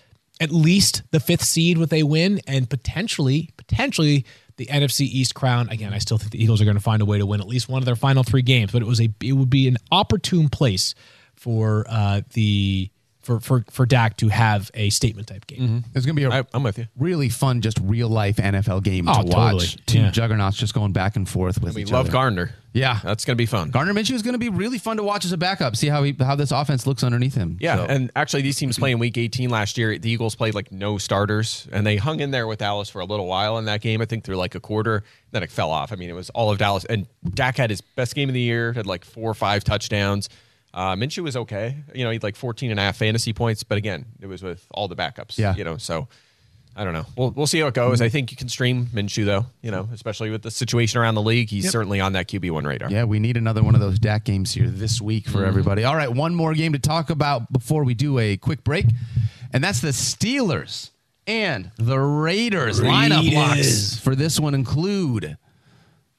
at 0.40 0.50
least 0.50 1.02
the 1.12 1.20
fifth 1.20 1.44
seed 1.44 1.78
with 1.78 1.92
a 1.92 2.02
win 2.02 2.40
and 2.46 2.68
potentially 2.68 3.50
potentially 3.56 4.26
the 4.56 4.66
NFC 4.66 5.02
East 5.02 5.34
crown. 5.34 5.68
Again, 5.70 5.92
I 5.92 5.98
still 5.98 6.18
think 6.18 6.32
the 6.32 6.42
Eagles 6.42 6.60
are 6.60 6.64
going 6.64 6.76
to 6.76 6.82
find 6.82 7.02
a 7.02 7.06
way 7.06 7.18
to 7.18 7.26
win 7.26 7.40
at 7.40 7.46
least 7.46 7.68
one 7.68 7.80
of 7.80 7.86
their 7.86 7.96
final 7.96 8.22
three 8.22 8.42
games, 8.42 8.72
but 8.72 8.82
it 8.82 8.86
was 8.86 9.00
a 9.00 9.08
it 9.22 9.32
would 9.32 9.50
be 9.50 9.68
an 9.68 9.78
opportune 9.90 10.48
place 10.48 10.94
for 11.34 11.84
uh, 11.88 12.22
the 12.32 12.90
for 13.26 13.40
for 13.40 13.64
for 13.70 13.84
Dak 13.84 14.16
to 14.18 14.28
have 14.28 14.70
a 14.74 14.88
statement 14.90 15.26
type 15.28 15.46
game. 15.46 15.60
Mm-hmm. 15.60 15.78
It's 15.94 16.06
gonna 16.06 16.14
be 16.14 16.24
a 16.24 16.30
I, 16.30 16.44
I'm 16.54 16.62
with 16.62 16.78
you. 16.78 16.86
really 16.96 17.28
fun, 17.28 17.60
just 17.60 17.78
real 17.82 18.08
life 18.08 18.36
NFL 18.36 18.84
game 18.84 19.08
Oh, 19.08 19.22
to 19.22 19.28
totally. 19.28 19.54
watch. 19.54 19.76
Two 19.86 19.98
Yeah. 19.98 20.10
juggernauts 20.12 20.56
just 20.56 20.72
going 20.74 20.92
back 20.92 21.16
and 21.16 21.28
forth 21.28 21.60
with 21.60 21.74
We 21.74 21.82
each 21.82 21.90
love 21.90 22.06
other. 22.06 22.12
Gardner. 22.12 22.54
Yeah. 22.72 23.00
That's 23.02 23.24
going 23.24 23.36
to 23.36 23.40
be 23.40 23.46
fun. 23.46 23.70
Gardner 23.70 23.94
Minshew 23.94 24.12
is 24.12 24.20
going 24.22 24.34
to 24.34 24.38
be 24.38 24.50
really 24.50 24.76
fun 24.76 24.98
to 24.98 25.02
watch 25.02 25.24
as 25.24 25.32
a 25.32 25.38
backup. 25.38 25.76
See 25.76 25.88
how 25.88 26.02
he 26.02 26.14
how 26.20 26.34
this 26.34 26.50
offense 26.52 26.86
looks 26.86 27.02
underneath 27.02 27.34
him. 27.34 27.56
Yeah, 27.58 27.76
So- 27.76 27.84
and 27.86 28.10
actually, 28.14 28.42
these 28.42 28.56
teams 28.56 28.78
playing 28.78 28.98
Week 28.98 29.16
18 29.16 29.48
last 29.50 29.76
year. 29.78 29.98
The 29.98 30.10
Eagles 30.10 30.34
played 30.34 30.54
like 30.54 30.70
no 30.70 30.98
starters, 30.98 31.66
and 31.72 31.86
they 31.86 31.96
hung 31.96 32.20
in 32.20 32.30
there 32.32 32.46
with 32.46 32.58
Dallas 32.58 32.88
for 32.90 33.00
a 33.00 33.06
little 33.06 33.26
while 33.26 33.56
in 33.58 33.64
that 33.64 33.80
game. 33.80 34.02
I 34.02 34.04
think 34.04 34.24
through 34.24 34.36
like 34.36 34.54
a 34.54 34.60
quarter, 34.60 35.04
then 35.32 35.42
it 35.42 35.50
fell 35.50 35.70
off. 35.70 35.90
I 35.90 35.96
mean, 35.96 36.10
it 36.10 36.14
was 36.14 36.28
all 36.30 36.50
of 36.50 36.58
Dallas, 36.58 36.84
and 36.84 37.06
Dak 37.34 37.56
had 37.56 37.70
his 37.70 37.80
best 37.80 38.14
game 38.14 38.28
of 38.28 38.34
the 38.34 38.40
year. 38.42 38.72
Had 38.74 38.86
like 38.86 39.04
four 39.06 39.30
or 39.30 39.34
five 39.34 39.64
touchdowns. 39.64 40.28
Uh, 40.74 40.94
Minshew 40.94 41.22
was 41.22 41.36
okay. 41.36 41.76
You 41.94 42.04
know, 42.04 42.10
he 42.10 42.16
had 42.16 42.22
like 42.22 42.36
14 42.36 42.70
and 42.70 42.78
a 42.78 42.82
half 42.82 42.96
fantasy 42.96 43.32
points, 43.32 43.62
but 43.62 43.78
again, 43.78 44.04
it 44.20 44.26
was 44.26 44.42
with 44.42 44.66
all 44.70 44.88
the 44.88 44.96
backups. 44.96 45.38
Yeah. 45.38 45.54
you 45.56 45.64
know, 45.64 45.76
so. 45.76 46.08
I 46.78 46.84
don't 46.84 46.92
know. 46.92 47.06
We'll 47.16 47.30
we'll 47.30 47.46
see 47.46 47.60
how 47.60 47.68
it 47.68 47.74
goes. 47.74 48.02
I 48.02 48.10
think 48.10 48.30
you 48.30 48.36
can 48.36 48.50
stream 48.50 48.84
Minshew 48.88 49.24
though. 49.24 49.46
You 49.62 49.70
know, 49.70 49.88
especially 49.94 50.28
with 50.28 50.42
the 50.42 50.50
situation 50.50 51.00
around 51.00 51.14
the 51.14 51.22
league, 51.22 51.48
he's 51.48 51.70
certainly 51.70 52.00
on 52.00 52.12
that 52.12 52.28
QB 52.28 52.50
one 52.50 52.66
radar. 52.66 52.90
Yeah, 52.90 53.04
we 53.04 53.18
need 53.18 53.38
another 53.38 53.62
one 53.62 53.74
of 53.74 53.80
those 53.80 53.98
Dak 53.98 54.24
games 54.24 54.52
here 54.52 54.68
this 54.68 55.00
week 55.00 55.26
for 55.26 55.46
everybody. 55.46 55.84
All 55.84 55.96
right, 55.96 56.12
one 56.12 56.34
more 56.34 56.52
game 56.52 56.74
to 56.74 56.78
talk 56.78 57.08
about 57.08 57.50
before 57.50 57.82
we 57.84 57.94
do 57.94 58.18
a 58.18 58.36
quick 58.36 58.62
break, 58.62 58.84
and 59.54 59.64
that's 59.64 59.80
the 59.80 59.88
Steelers 59.88 60.90
and 61.26 61.70
the 61.78 61.98
Raiders, 61.98 62.80
lineup 62.80 63.32
locks 63.34 63.98
for 63.98 64.14
this 64.14 64.38
one 64.38 64.54
include 64.54 65.38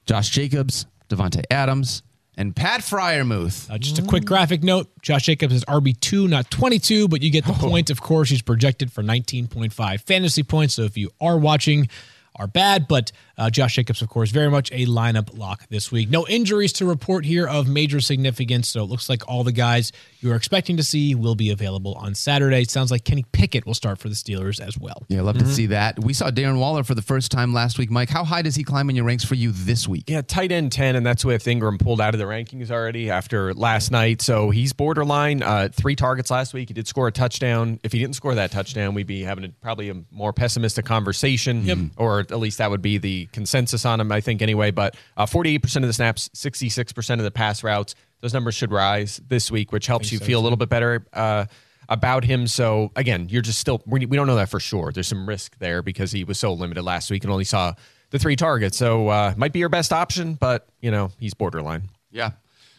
Josh 0.07 0.29
Jacobs, 0.29 0.85
Davante 1.07 1.43
Adams, 1.51 2.01
and 2.37 2.55
Pat 2.55 2.81
Freiermuth. 2.81 3.69
Uh, 3.69 3.77
just 3.77 3.99
a 3.99 4.03
quick 4.03 4.23
graphic 4.23 4.63
note: 4.63 4.87
Josh 5.01 5.23
Jacobs 5.23 5.53
is 5.53 5.65
RB 5.65 5.99
two, 5.99 6.27
not 6.27 6.49
twenty 6.49 6.79
two, 6.79 7.07
but 7.07 7.21
you 7.21 7.31
get 7.31 7.45
the 7.45 7.53
point. 7.53 7.89
Of 7.89 8.01
course, 8.01 8.29
he's 8.29 8.41
projected 8.41 8.91
for 8.91 9.01
nineteen 9.01 9.47
point 9.47 9.73
five 9.73 10.01
fantasy 10.01 10.43
points. 10.43 10.75
So 10.75 10.83
if 10.83 10.97
you 10.97 11.09
are 11.19 11.37
watching, 11.37 11.89
are 12.35 12.47
bad, 12.47 12.87
but 12.87 13.11
uh, 13.37 13.49
Josh 13.49 13.75
Jacobs, 13.75 14.01
of 14.01 14.09
course, 14.09 14.31
very 14.31 14.49
much 14.49 14.71
a 14.71 14.85
lineup 14.85 15.37
lock 15.37 15.67
this 15.69 15.91
week. 15.91 16.09
No 16.09 16.25
injuries 16.27 16.73
to 16.73 16.85
report 16.85 17.25
here 17.25 17.47
of 17.47 17.67
major 17.67 17.99
significance. 17.99 18.67
So 18.67 18.83
it 18.83 18.89
looks 18.89 19.09
like 19.09 19.27
all 19.27 19.43
the 19.43 19.51
guys 19.51 19.91
you 20.19 20.31
are 20.31 20.35
expecting 20.35 20.77
to 20.77 20.83
see 20.83 21.13
will 21.13 21.35
be 21.35 21.51
available 21.51 21.93
on 21.95 22.15
Saturday. 22.15 22.61
It 22.61 22.71
sounds 22.71 22.89
like 22.89 23.03
Kenny 23.03 23.25
Pickett 23.31 23.65
will 23.65 23.75
start 23.75 23.99
for 23.99 24.09
the 24.09 24.15
Steelers 24.15 24.59
as 24.59 24.77
well. 24.77 25.03
Yeah, 25.07 25.21
love 25.21 25.37
to 25.37 25.45
see 25.45 25.67
that. 25.67 25.99
We 25.99 26.13
saw 26.13 26.31
Darren 26.31 26.59
Waller 26.59 26.83
for 26.83 26.95
the 26.95 27.01
first 27.01 27.31
time 27.31 27.53
last 27.53 27.77
week. 27.77 27.91
Mike, 27.91 28.09
how 28.09 28.23
high 28.23 28.41
does 28.41 28.55
he 28.55 28.63
climb 28.63 28.89
in 28.89 28.95
your 28.95 29.05
ranks 29.05 29.23
for 29.23 29.35
you 29.35 29.51
this 29.51 29.87
week? 29.87 30.05
Yeah, 30.07 30.21
tight 30.21 30.51
end 30.51 30.71
10, 30.71 30.95
and 30.95 31.05
that's 31.05 31.23
with 31.23 31.43
Engram 31.45 31.79
pulled 31.79 32.01
out 32.01 32.15
of 32.15 32.19
the 32.19 32.25
rankings 32.25 32.71
already 32.71 33.09
after 33.11 33.53
last 33.53 33.91
night. 33.91 34.21
So 34.21 34.49
he's 34.49 34.73
borderline. 34.73 35.43
Uh, 35.43 35.69
three 35.71 35.95
targets 35.95 36.31
last 36.31 36.53
week. 36.53 36.69
He 36.69 36.73
did 36.73 36.87
score 36.87 37.07
a 37.07 37.11
touchdown. 37.11 37.79
If 37.83 37.91
he 37.91 37.99
didn't 37.99 38.15
score 38.15 38.33
that 38.35 38.51
touchdown, 38.51 38.95
we'd 38.95 39.07
be 39.07 39.21
having 39.21 39.45
a, 39.45 39.49
probably 39.61 39.89
a 39.89 39.95
more 40.11 40.33
pessimistic 40.33 40.85
conversation, 40.85 41.91
or 41.97 42.21
at 42.21 42.31
least 42.31 42.57
that 42.57 42.71
would 42.71 42.81
be 42.81 42.97
the 42.97 43.26
consensus 43.31 43.85
on 43.85 43.99
him, 43.99 44.11
I 44.11 44.21
think, 44.21 44.41
anyway. 44.41 44.71
But 44.71 44.95
uh, 45.15 45.25
48% 45.25 45.75
of 45.77 45.81
the 45.83 45.93
snaps, 45.93 46.29
66% 46.35 47.13
of 47.13 47.23
the 47.23 47.31
pass 47.31 47.63
routes. 47.63 47.95
Those 48.21 48.33
numbers 48.33 48.55
should 48.55 48.71
rise 48.71 49.21
this 49.27 49.51
week, 49.51 49.71
which 49.71 49.85
helps 49.87 50.11
you 50.11 50.19
feel 50.19 50.39
a 50.39 50.43
little 50.43 50.57
bit 50.57 50.69
better. 50.69 51.05
Uh, 51.13 51.45
about 51.89 52.25
him. 52.25 52.47
So 52.47 52.91
again, 52.97 53.29
you're 53.29 53.41
just 53.41 53.59
still 53.59 53.81
we, 53.85 54.05
we 54.05 54.17
don't 54.17 54.27
know 54.27 54.35
that 54.35 54.49
for 54.49 54.59
sure. 54.59 54.91
There's 54.91 55.07
some 55.07 55.25
risk 55.25 55.57
there 55.59 55.81
because 55.81 56.11
he 56.11 56.25
was 56.25 56.37
so 56.37 56.51
limited 56.51 56.83
last 56.83 57.09
week 57.09 57.23
and 57.23 57.31
only 57.31 57.45
saw 57.45 57.75
the 58.09 58.19
three 58.19 58.35
targets. 58.35 58.77
So 58.77 59.07
uh, 59.07 59.33
might 59.37 59.53
be 59.53 59.59
your 59.59 59.69
best 59.69 59.93
option, 59.93 60.33
but 60.33 60.67
you 60.81 60.91
know 60.91 61.11
he's 61.17 61.33
borderline. 61.33 61.83
Yeah. 62.11 62.31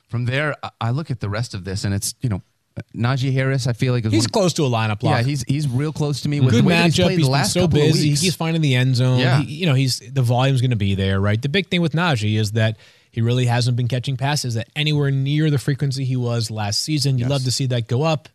From 0.08 0.26
there, 0.26 0.56
I- 0.62 0.70
I 0.82 0.90
look 0.90 1.10
at 1.10 1.20
the 1.20 1.30
rest 1.30 1.54
of 1.54 1.64
this, 1.64 1.84
and 1.84 1.94
it's 1.94 2.14
you 2.20 2.28
know, 2.28 2.42
Najee 2.94 3.32
Harris. 3.32 3.66
I 3.66 3.72
feel 3.72 3.92
like 3.92 4.04
is 4.06 4.12
He's 4.12 4.24
one- 4.24 4.30
close 4.30 4.52
to 4.54 4.64
a 4.64 4.68
lineup 4.68 5.02
lock. 5.02 5.18
Yeah, 5.18 5.22
he's 5.22 5.42
he's 5.48 5.68
real 5.68 5.92
close 5.92 6.20
to 6.22 6.28
me 6.28 6.40
with 6.40 6.50
good 6.50 6.64
the 6.64 6.68
way 6.68 6.74
that 6.74 6.84
he's 6.86 6.96
played 6.96 7.18
He's 7.18 7.26
the 7.26 7.30
last 7.32 7.52
so 7.52 7.60
couple 7.62 7.80
of 7.80 7.86
busy. 7.88 8.08
weeks. 8.10 8.20
He's 8.20 8.34
finding 8.36 8.62
the 8.62 8.74
end 8.74 8.96
zone. 8.96 9.18
Yeah. 9.20 9.40
He- 9.42 9.54
you 9.56 9.66
know, 9.66 9.74
he's 9.74 9.98
the 10.00 10.22
volume's 10.22 10.60
going 10.60 10.70
to 10.70 10.76
be 10.76 10.94
there, 10.94 11.20
right? 11.20 11.40
The 11.40 11.48
big 11.48 11.68
thing 11.68 11.80
with 11.82 11.92
Najee 11.92 12.38
is 12.38 12.52
that 12.52 12.76
he 13.10 13.20
really 13.22 13.46
hasn't 13.46 13.76
been 13.76 13.88
catching 13.88 14.16
passes 14.16 14.56
at 14.56 14.68
anywhere 14.76 15.10
near 15.10 15.50
the 15.50 15.58
frequency 15.58 16.04
he 16.04 16.16
was 16.16 16.50
last 16.50 16.82
season. 16.82 17.18
You 17.18 17.24
would 17.24 17.30
love 17.32 17.44
to 17.44 17.50
see 17.50 17.66
that 17.66 17.86
go 17.88 18.02
up. 18.02 18.28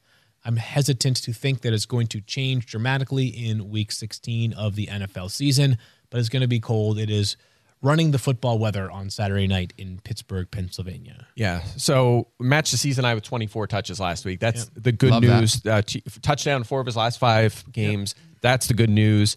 I'm 0.46 0.58
hesitant 0.58 1.18
to 1.24 1.32
think 1.32 1.62
that 1.62 1.72
it's 1.74 1.86
going 1.86 2.08
to 2.08 2.20
change 2.22 2.66
dramatically 2.66 3.28
in 3.28 3.70
Week 3.70 3.92
16 3.94 4.52
of 4.54 4.76
the 4.76 4.88
NFL 4.88 5.32
season, 5.32 5.78
but 6.10 6.20
it's 6.20 6.28
going 6.28 6.42
to 6.42 6.48
be 6.50 6.60
cold. 6.60 7.00
It 7.00 7.10
is 7.10 7.38
running 7.84 8.12
the 8.12 8.18
football 8.18 8.58
weather 8.58 8.90
on 8.90 9.10
Saturday 9.10 9.46
night 9.46 9.74
in 9.78 10.00
Pittsburgh, 10.04 10.50
Pennsylvania. 10.50 11.28
Yeah. 11.36 11.62
So 11.78 12.30
match 12.40 12.72
the 12.72 12.78
season 12.78 13.06
I 13.06 13.14
with 13.14 13.26
24 13.26 13.68
touches 13.68 14.00
last 14.00 14.26
week. 14.26 14.40
That's 14.40 14.70
the 14.74 14.94
good 14.94 15.12
Love 15.12 15.24
news. 15.24 15.64
Uh, 15.66 15.82
t- 15.82 16.02
touchdown 16.22 16.64
four 16.64 16.80
of 16.80 16.86
his 16.86 16.96
last 16.96 17.20
five 17.20 17.64
games. 17.72 18.16
That's 18.42 18.68
the 18.68 18.74
good 18.74 18.90
news. 18.90 19.36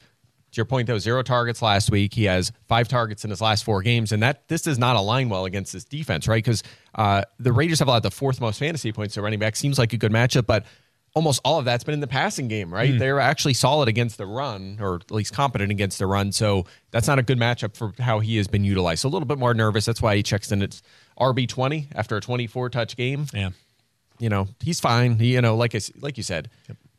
To 0.52 0.58
your 0.60 0.64
point, 0.64 0.86
though, 0.86 0.98
zero 0.98 1.22
targets 1.22 1.60
last 1.60 1.90
week. 1.90 2.14
He 2.14 2.24
has 2.24 2.52
five 2.68 2.86
targets 2.88 3.24
in 3.24 3.30
his 3.30 3.40
last 3.40 3.64
four 3.64 3.82
games, 3.82 4.12
and 4.12 4.22
that 4.22 4.48
this 4.48 4.62
does 4.62 4.78
not 4.78 4.96
align 4.96 5.28
well 5.28 5.44
against 5.44 5.72
this 5.72 5.84
defense, 5.84 6.28
right? 6.28 6.42
Because 6.42 6.62
uh, 6.94 7.22
the 7.38 7.52
Raiders 7.52 7.80
have 7.80 7.88
allowed 7.88 8.04
the 8.04 8.12
fourth 8.12 8.40
most 8.40 8.58
fantasy 8.58 8.92
points 8.92 9.14
to 9.14 9.22
running 9.22 9.40
back. 9.40 9.56
Seems 9.56 9.76
like 9.78 9.92
a 9.92 9.98
good 9.98 10.12
matchup, 10.12 10.46
but 10.46 10.64
almost 11.16 11.40
all 11.44 11.58
of 11.58 11.64
that's 11.64 11.82
been 11.82 11.94
in 11.94 12.00
the 12.00 12.06
passing 12.06 12.46
game, 12.46 12.72
right? 12.72 12.90
Hmm. 12.90 12.98
They're 12.98 13.18
actually 13.18 13.54
solid 13.54 13.88
against 13.88 14.18
the 14.18 14.26
run, 14.26 14.76
or 14.80 14.96
at 14.96 15.10
least 15.10 15.32
competent 15.32 15.72
against 15.72 15.98
the 15.98 16.06
run. 16.06 16.30
So 16.30 16.66
that's 16.92 17.08
not 17.08 17.18
a 17.18 17.22
good 17.22 17.38
matchup 17.38 17.74
for 17.74 17.92
how 17.98 18.20
he 18.20 18.36
has 18.36 18.46
been 18.46 18.62
utilized. 18.64 19.00
So 19.00 19.08
a 19.08 19.10
little 19.10 19.26
bit 19.26 19.38
more 19.38 19.54
nervous. 19.54 19.86
That's 19.86 20.02
why 20.02 20.14
he 20.14 20.22
checks 20.22 20.52
in 20.52 20.62
at 20.62 20.80
RB 21.18 21.48
twenty 21.48 21.88
after 21.94 22.16
a 22.16 22.20
twenty 22.20 22.46
four 22.46 22.68
touch 22.70 22.96
game 22.96 23.26
Yeah. 23.32 23.50
you 24.18 24.28
know 24.28 24.46
he's 24.60 24.78
fine. 24.78 25.18
He, 25.18 25.32
you 25.34 25.40
know, 25.40 25.56
like 25.56 25.74
I, 25.74 25.80
like 26.00 26.16
you 26.18 26.22
said, 26.22 26.50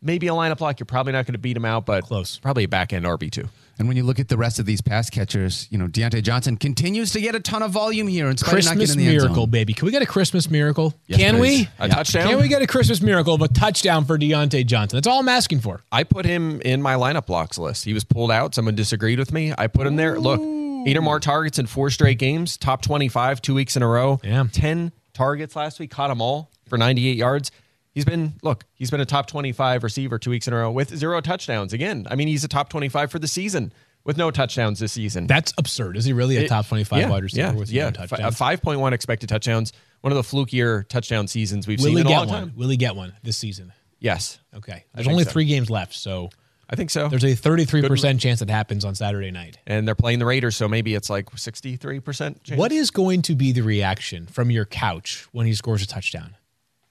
maybe 0.02 0.28
a 0.28 0.32
lineup 0.32 0.60
lock. 0.60 0.80
You're 0.80 0.86
probably 0.88 1.14
not 1.14 1.26
going 1.26 1.34
to 1.34 1.40
beat 1.40 1.56
him 1.56 1.66
out, 1.66 1.86
but 1.86 2.04
Close. 2.04 2.40
Probably 2.40 2.64
a 2.64 2.68
back 2.68 2.92
end 2.94 3.06
RB 3.06 3.32
two. 3.32 3.48
And 3.80 3.88
when 3.88 3.96
you 3.96 4.04
look 4.04 4.20
at 4.20 4.28
the 4.28 4.38
rest 4.38 4.58
of 4.60 4.66
these 4.66 4.82
pass 4.82 5.10
catchers, 5.10 5.68
you 5.70 5.78
know 5.78 5.88
Diontae 5.88 6.24
Johnson 6.24 6.58
continues 6.58 7.12
to 7.12 7.22
get 7.22 7.36
a 7.36 7.40
ton 7.40 7.62
of 7.62 7.72
volume 7.72 8.08
here 8.08 8.28
in 8.30 8.36
spite 8.38 8.48
of 8.60 8.66
not 8.66 8.72
Christmas 8.76 8.90
getting 8.90 9.02
in 9.02 9.06
the 9.06 9.14
end 9.14 9.22
miracle, 9.24 9.44
zone. 9.44 9.50
baby. 9.52 9.74
Can 9.74 9.86
we 9.86 9.92
get 9.92 10.02
a 10.02 10.06
Christmas 10.08 10.50
miracle? 10.50 10.94
Yes, 11.06 11.20
Can 11.20 11.36
please. 11.38 11.68
we? 11.80 11.86
A 11.86 11.88
touchdown? 11.90 12.28
Can 12.30 12.40
we 12.40 12.48
get 12.48 12.62
a 12.62 12.68
Christmas 12.68 13.02
miracle 13.02 13.36
of 13.36 13.42
a 13.42 13.48
touchdown 13.48 14.06
for 14.06 14.18
Diontae 14.18 14.66
Johnson? 14.66 14.98
That's 14.98 15.08
all 15.08 15.20
I'm 15.20 15.30
asking 15.30 15.60
for. 15.60 15.82
I 15.92 16.04
put 16.04 16.26
him 16.26 16.60
in 16.62 16.82
my 16.82 16.96
lineup 16.96 17.28
blocks 17.28 17.58
list. 17.60 17.86
He 17.86 17.94
was 17.94 18.04
pulled 18.04 18.32
out. 18.32 18.56
Someone 18.56 18.74
disagreed 18.76 19.20
with 19.20 19.32
me. 19.32 19.54
I 19.58 19.68
put 19.68 19.86
him 19.86 19.96
there. 19.96 20.20
Look, 20.20 20.40
eight 20.88 20.98
or 20.98 21.02
more 21.02 21.20
targets 21.20 21.60
in 21.60 21.68
four 21.68 21.90
straight 21.92 22.18
games, 22.18 22.58
top 22.58 22.82
25, 22.82 23.42
two 23.44 23.54
weeks 23.54 23.76
in 23.76 23.84
a 23.84 23.88
row. 23.88 24.20
Yeah. 24.24 24.46
10 24.52 24.92
targets 25.14 25.56
last 25.56 25.80
week, 25.80 25.92
caught 25.92 26.08
them 26.08 26.22
all 26.22 26.50
for 26.68 26.78
98 26.78 27.16
yards. 27.16 27.52
He's 27.98 28.06
been, 28.06 28.36
look, 28.44 28.64
he's 28.76 28.92
been 28.92 29.02
a 29.02 29.08
top 29.08 29.26
25 29.26 29.84
receiver 29.84 30.20
two 30.20 30.30
weeks 30.30 30.48
in 30.48 30.54
a 30.54 30.58
row 30.58 30.70
with 30.70 30.96
zero 30.96 31.20
touchdowns. 31.20 31.74
Again, 31.74 32.06
I 32.12 32.14
mean, 32.16 32.28
he's 32.28 32.44
a 32.44 32.48
top 32.48 32.70
25 32.70 33.10
for 33.10 33.18
the 33.18 33.28
season 33.28 33.74
with 34.04 34.18
no 34.18 34.30
touchdowns 34.30 34.78
this 34.78 34.92
season. 34.92 35.26
That's 35.26 35.52
absurd. 35.58 35.98
Is 35.98 36.06
he 36.06 36.14
really 36.14 36.38
a 36.38 36.42
It- 36.42 36.48
top 36.48 36.68
25 36.68 37.00
yeah, 37.00 37.10
wide 37.10 37.24
receiver 37.24 37.48
yeah, 37.48 37.54
with 37.56 37.72
yeah. 37.72 37.84
no 37.86 37.88
uh, 37.88 37.92
touchdowns? 38.06 38.40
A 38.40 38.44
5.1 38.44 38.92
expected 38.92 39.30
touchdowns. 39.30 39.74
One 40.02 40.14
of 40.14 40.16
the 40.16 40.22
flukier 40.22 40.88
touchdown 40.88 41.28
seasons 41.28 41.66
we've 41.66 41.80
Will 41.80 41.86
seen 41.88 41.98
in 41.98 42.06
a 42.06 42.10
long 42.12 42.28
one? 42.28 42.40
time. 42.50 42.54
Will 42.56 42.70
he 42.70 42.78
get 42.78 42.96
one 42.96 43.14
this 43.24 43.36
season? 43.36 43.74
Yes. 44.00 44.38
Okay. 44.56 44.86
There's 44.94 45.08
only 45.08 45.24
so. 45.24 45.32
three 45.32 45.46
games 45.46 45.72
left, 45.72 45.96
so 45.96 46.30
I 46.70 46.76
think 46.76 46.92
so. 46.92 47.08
there's 47.08 47.24
a 47.24 47.36
33% 47.36 48.20
chance 48.20 48.44
it 48.44 48.50
happens 48.52 48.86
on 48.86 48.94
Saturday 48.94 49.32
night. 49.32 49.58
and 49.66 49.88
they're 49.88 49.96
playing 49.96 50.20
the 50.20 50.28
Raiders, 50.28 50.56
so 50.56 50.68
maybe 50.68 50.94
it's 50.94 51.10
like 51.10 51.32
63% 51.32 52.44
chance. 52.44 52.60
What 52.60 52.72
is 52.72 52.92
going 52.92 53.24
to 53.24 53.34
be 53.34 53.54
the 53.54 53.62
reaction 53.62 54.28
from 54.28 54.52
your 54.52 54.66
couch 54.66 55.26
when 55.32 55.48
he 55.48 55.56
scores 55.56 55.82
a 55.82 55.88
touchdown? 55.88 56.37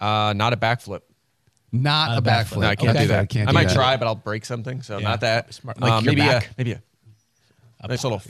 Uh, 0.01 0.33
not 0.37 0.53
a 0.53 0.57
backflip. 0.57 1.01
Not 1.73 2.11
a 2.13 2.19
a 2.19 2.23
backflip. 2.23 2.45
backflip. 2.57 2.61
No, 2.61 2.67
I 2.69 2.77
can't 2.77 2.91
Okay. 2.97 3.01
do 3.05 3.09
that. 3.09 3.21
I, 3.21 3.27
Can't 3.27 3.49
I 3.49 3.53
do 3.53 3.55
might 3.55 3.69
that. 3.69 3.75
try, 3.75 3.97
but 3.97 4.07
I'll 4.07 4.15
break 4.15 4.45
something. 4.45 4.83
So 4.83 4.99
Yeah. 4.99 5.09
not 5.09 5.21
that. 5.21 5.53
Smart. 5.53 5.81
Like 5.81 5.91
Uh, 5.93 5.95
your 5.97 6.03
maybe 6.15 6.21
a, 6.29 6.43
maybe 6.57 6.73
a 6.73 6.83
nice 7.89 8.03
little. 8.05 8.23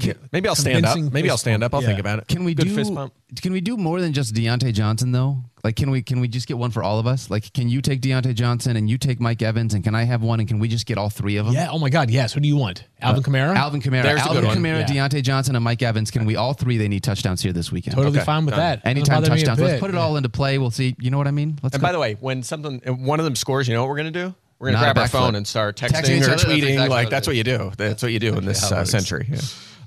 Maybe, 0.00 0.18
maybe 0.32 0.48
I'll 0.48 0.54
stand 0.54 0.86
up. 0.86 0.98
Maybe 0.98 1.28
I'll 1.30 1.36
stand 1.36 1.62
up. 1.62 1.74
I'll 1.74 1.82
Yeah. 1.82 1.88
think 1.88 2.00
about 2.00 2.20
it. 2.20 2.28
Can 2.28 2.42
we 2.44 2.54
Good 2.54 2.68
do? 2.68 2.74
fist 2.74 2.94
bump? 2.94 3.12
Can 3.42 3.52
we 3.52 3.60
do 3.60 3.76
more 3.76 4.00
than 4.00 4.12
just 4.14 4.34
Diontae 4.34 4.72
Johnson 4.72 5.12
though? 5.12 5.44
Like, 5.62 5.76
can 5.76 5.90
we 5.90 6.00
can 6.02 6.20
we 6.20 6.28
just 6.28 6.48
get 6.48 6.56
one 6.56 6.70
for 6.70 6.82
all 6.82 6.98
of 6.98 7.06
us? 7.06 7.28
Like, 7.28 7.52
can 7.52 7.68
you 7.68 7.82
take 7.82 8.00
Diontae 8.00 8.34
Johnson 8.34 8.76
and 8.76 8.88
you 8.88 8.96
take 8.96 9.20
Mike 9.20 9.42
Evans 9.42 9.74
and 9.74 9.84
can 9.84 9.94
I 9.94 10.04
have 10.04 10.22
one 10.22 10.40
and 10.40 10.48
can 10.48 10.58
we 10.58 10.68
just 10.68 10.86
get 10.86 10.96
all 10.96 11.10
three 11.10 11.36
of 11.36 11.44
them? 11.44 11.54
Yeah. 11.54 11.68
Oh 11.70 11.78
my 11.78 11.90
God. 11.90 12.10
Yes. 12.10 12.32
Who 12.32 12.40
do 12.40 12.48
you 12.48 12.56
want? 12.56 12.84
Alvin 13.02 13.22
uh, 13.22 13.26
Kamara. 13.26 13.54
Alvin 13.56 13.82
Kamara, 13.82 14.02
There's 14.04 14.20
a 14.20 14.24
Alvin 14.24 14.42
good 14.42 14.46
one. 14.48 14.56
Kamara, 14.58 14.88
Yeah. 14.88 15.08
Diontae 15.08 15.22
Johnson, 15.22 15.54
and 15.54 15.62
Mike 15.64 15.82
Evans. 15.82 16.10
Can 16.10 16.24
we 16.24 16.36
all 16.36 16.54
three? 16.54 16.78
They 16.78 16.88
need 16.88 17.02
touchdowns 17.04 17.42
here 17.42 17.52
this 17.52 17.70
weekend. 17.70 17.94
Totally 17.96 18.16
Okay, 18.16 18.24
fine 18.24 18.46
with 18.46 18.52
done. 18.54 18.60
that. 18.60 18.76
Doesn't 18.82 18.88
Anytime 18.88 19.16
bother 19.22 19.34
me 19.34 19.42
a 19.42 19.44
touchdowns. 19.44 19.60
Let's 19.60 19.72
bit. 19.74 19.80
put 19.80 19.90
it 19.90 19.96
all 19.96 20.16
into 20.16 20.30
play. 20.30 20.56
We'll 20.56 20.70
see. 20.70 20.96
You 20.98 21.10
know 21.10 21.18
what 21.18 21.26
I 21.28 21.32
mean? 21.32 21.58
Let's 21.62 21.74
And 21.74 21.82
go. 21.82 21.86
by 21.88 21.92
the 21.92 21.98
way, 21.98 22.16
when 22.20 22.42
something 22.42 22.80
if 22.86 22.96
one 22.96 23.18
of 23.20 23.24
them 23.24 23.36
scores, 23.36 23.68
you 23.68 23.74
know 23.74 23.82
what 23.82 23.90
we're 23.90 23.96
gonna 23.98 24.10
do? 24.10 24.34
We're 24.58 24.68
gonna 24.68 24.78
Not 24.78 24.94
grab 24.94 24.98
our 24.98 25.08
phone 25.08 25.34
and 25.36 25.46
start 25.46 25.76
texting, 25.76 26.20
Texting 26.20 26.22
or 26.22 26.36
tweeting. 26.36 26.70
exactly 26.70 26.88
like 26.88 27.10
that's 27.10 27.26
what 27.26 27.36
you 27.36 27.44
do. 27.44 27.70
That's 27.76 28.02
what 28.02 28.12
you 28.12 28.18
do 28.18 28.34
in 28.34 28.44
this 28.44 28.70
uh, 28.72 28.84
century. 28.84 29.28
Yeah. 29.30 29.40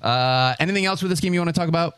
Uh, 0.08 0.56
anything 0.60 0.86
else 0.86 1.02
with 1.02 1.12
this 1.12 1.20
game 1.20 1.34
you 1.34 1.40
want 1.40 1.54
to 1.54 1.60
talk 1.60 1.68
about? 1.70 1.98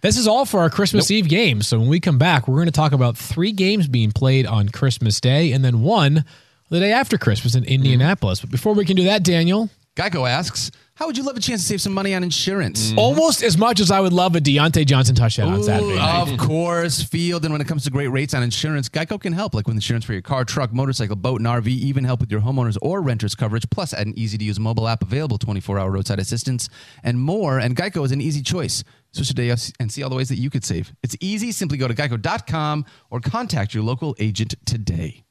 This 0.00 0.18
is 0.18 0.26
all 0.26 0.44
for 0.44 0.60
our 0.60 0.70
Christmas 0.70 1.10
Eve 1.10 1.28
games. 1.28 1.68
So 1.68 1.78
when 1.78 1.88
we 1.88 2.00
come 2.00 2.18
back, 2.18 2.48
we're 2.48 2.56
going 2.56 2.66
to 2.66 2.72
talk 2.72 2.92
about 2.92 3.16
three 3.16 3.52
games 3.52 3.88
being 3.88 4.10
played 4.12 4.44
on 4.44 4.68
Christmas 4.68 5.20
Day 5.20 5.52
and 5.52 5.64
then 5.64 5.80
one 5.80 6.24
the 6.68 6.80
day 6.80 6.92
after 6.92 7.16
Christmas 7.16 7.54
in 7.54 7.64
Indianapolis. 7.64 8.40
But 8.40 8.50
before 8.50 8.74
we 8.74 8.84
can 8.84 8.96
do 8.96 9.04
that, 9.04 9.22
Daniel, 9.22 9.70
Geico 9.96 10.28
asks, 10.28 10.70
"How 10.96 11.06
would 11.06 11.16
you 11.16 11.24
love 11.24 11.36
a 11.36 11.40
chance 11.40 11.62
to 11.62 11.68
save 11.68 11.80
some 11.80 11.92
money 11.92 12.14
on 12.14 12.22
insurance?" 12.22 12.88
Mm-hmm. 12.88 12.98
almost 12.98 13.42
as 13.42 13.58
much 13.58 13.80
as 13.80 13.90
I 13.90 14.00
would 14.00 14.12
love 14.12 14.36
a 14.36 14.40
Diontae 14.40 14.86
Johnson 14.86 15.14
touchdown 15.14 15.52
on 15.52 15.62
Saturday 15.62 15.92
Ooh, 15.92 15.96
night. 15.96 16.32
Of 16.32 16.38
course, 16.38 17.02
Field. 17.02 17.44
And 17.44 17.52
when 17.52 17.60
it 17.60 17.66
comes 17.68 17.84
to 17.84 17.90
great 17.90 18.08
rates 18.08 18.34
on 18.34 18.42
insurance, 18.42 18.88
Geico 18.88 19.20
can 19.20 19.32
help, 19.32 19.54
like 19.54 19.66
with 19.66 19.76
insurance 19.76 20.04
for 20.04 20.12
your 20.12 20.22
car, 20.22 20.44
truck, 20.44 20.72
motorcycle, 20.72 21.16
boat, 21.16 21.40
and 21.40 21.46
RV, 21.46 21.66
even 21.66 22.04
help 22.04 22.20
with 22.20 22.30
your 22.30 22.40
homeowners 22.40 22.76
or 22.82 23.00
renters 23.02 23.34
coverage, 23.34 23.68
plus 23.70 23.92
an 23.92 24.16
easy 24.16 24.38
to 24.38 24.44
use 24.44 24.60
mobile 24.60 24.88
app 24.88 25.02
available 25.02 25.38
24 25.38 25.78
hour 25.78 25.90
roadside 25.90 26.18
assistance 26.18 26.68
and 27.02 27.20
more. 27.20 27.58
And 27.58 27.76
Geico 27.76 28.04
is 28.04 28.12
an 28.12 28.20
easy 28.20 28.42
choice. 28.42 28.84
Switch 29.12 29.28
today 29.28 29.54
and 29.78 29.92
see 29.92 30.02
all 30.02 30.10
the 30.10 30.16
ways 30.16 30.28
that 30.28 30.38
you 30.38 30.50
could 30.50 30.64
save. 30.64 30.92
It's 31.02 31.16
easy. 31.20 31.52
Simply 31.52 31.78
go 31.78 31.86
to 31.86 31.94
geico.com 31.94 32.84
or 33.10 33.20
contact 33.20 33.72
your 33.72 33.84
local 33.84 34.16
agent 34.18 34.54
today. 34.64 35.23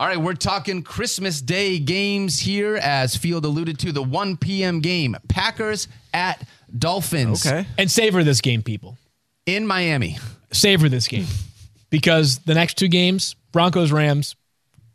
All 0.00 0.06
right, 0.06 0.16
we're 0.20 0.34
talking 0.34 0.82
Christmas 0.84 1.40
Day 1.42 1.80
games 1.80 2.38
here, 2.38 2.76
as 2.76 3.16
Field 3.16 3.44
alluded 3.44 3.80
to 3.80 3.90
the 3.90 4.00
1 4.02 4.36
p.m. 4.36 4.78
game 4.78 5.16
Packers 5.28 5.88
at 6.14 6.46
Dolphins 6.78 7.44
Okay. 7.44 7.66
And 7.76 7.90
savor 7.90 8.22
this 8.22 8.40
game, 8.40 8.62
people. 8.62 8.96
in 9.44 9.66
Miami. 9.66 10.18
Savor 10.52 10.88
this 10.88 11.08
game. 11.08 11.26
Because 11.90 12.38
the 12.40 12.54
next 12.54 12.74
two 12.78 12.86
games, 12.86 13.34
Broncos, 13.50 13.90
Rams, 13.90 14.36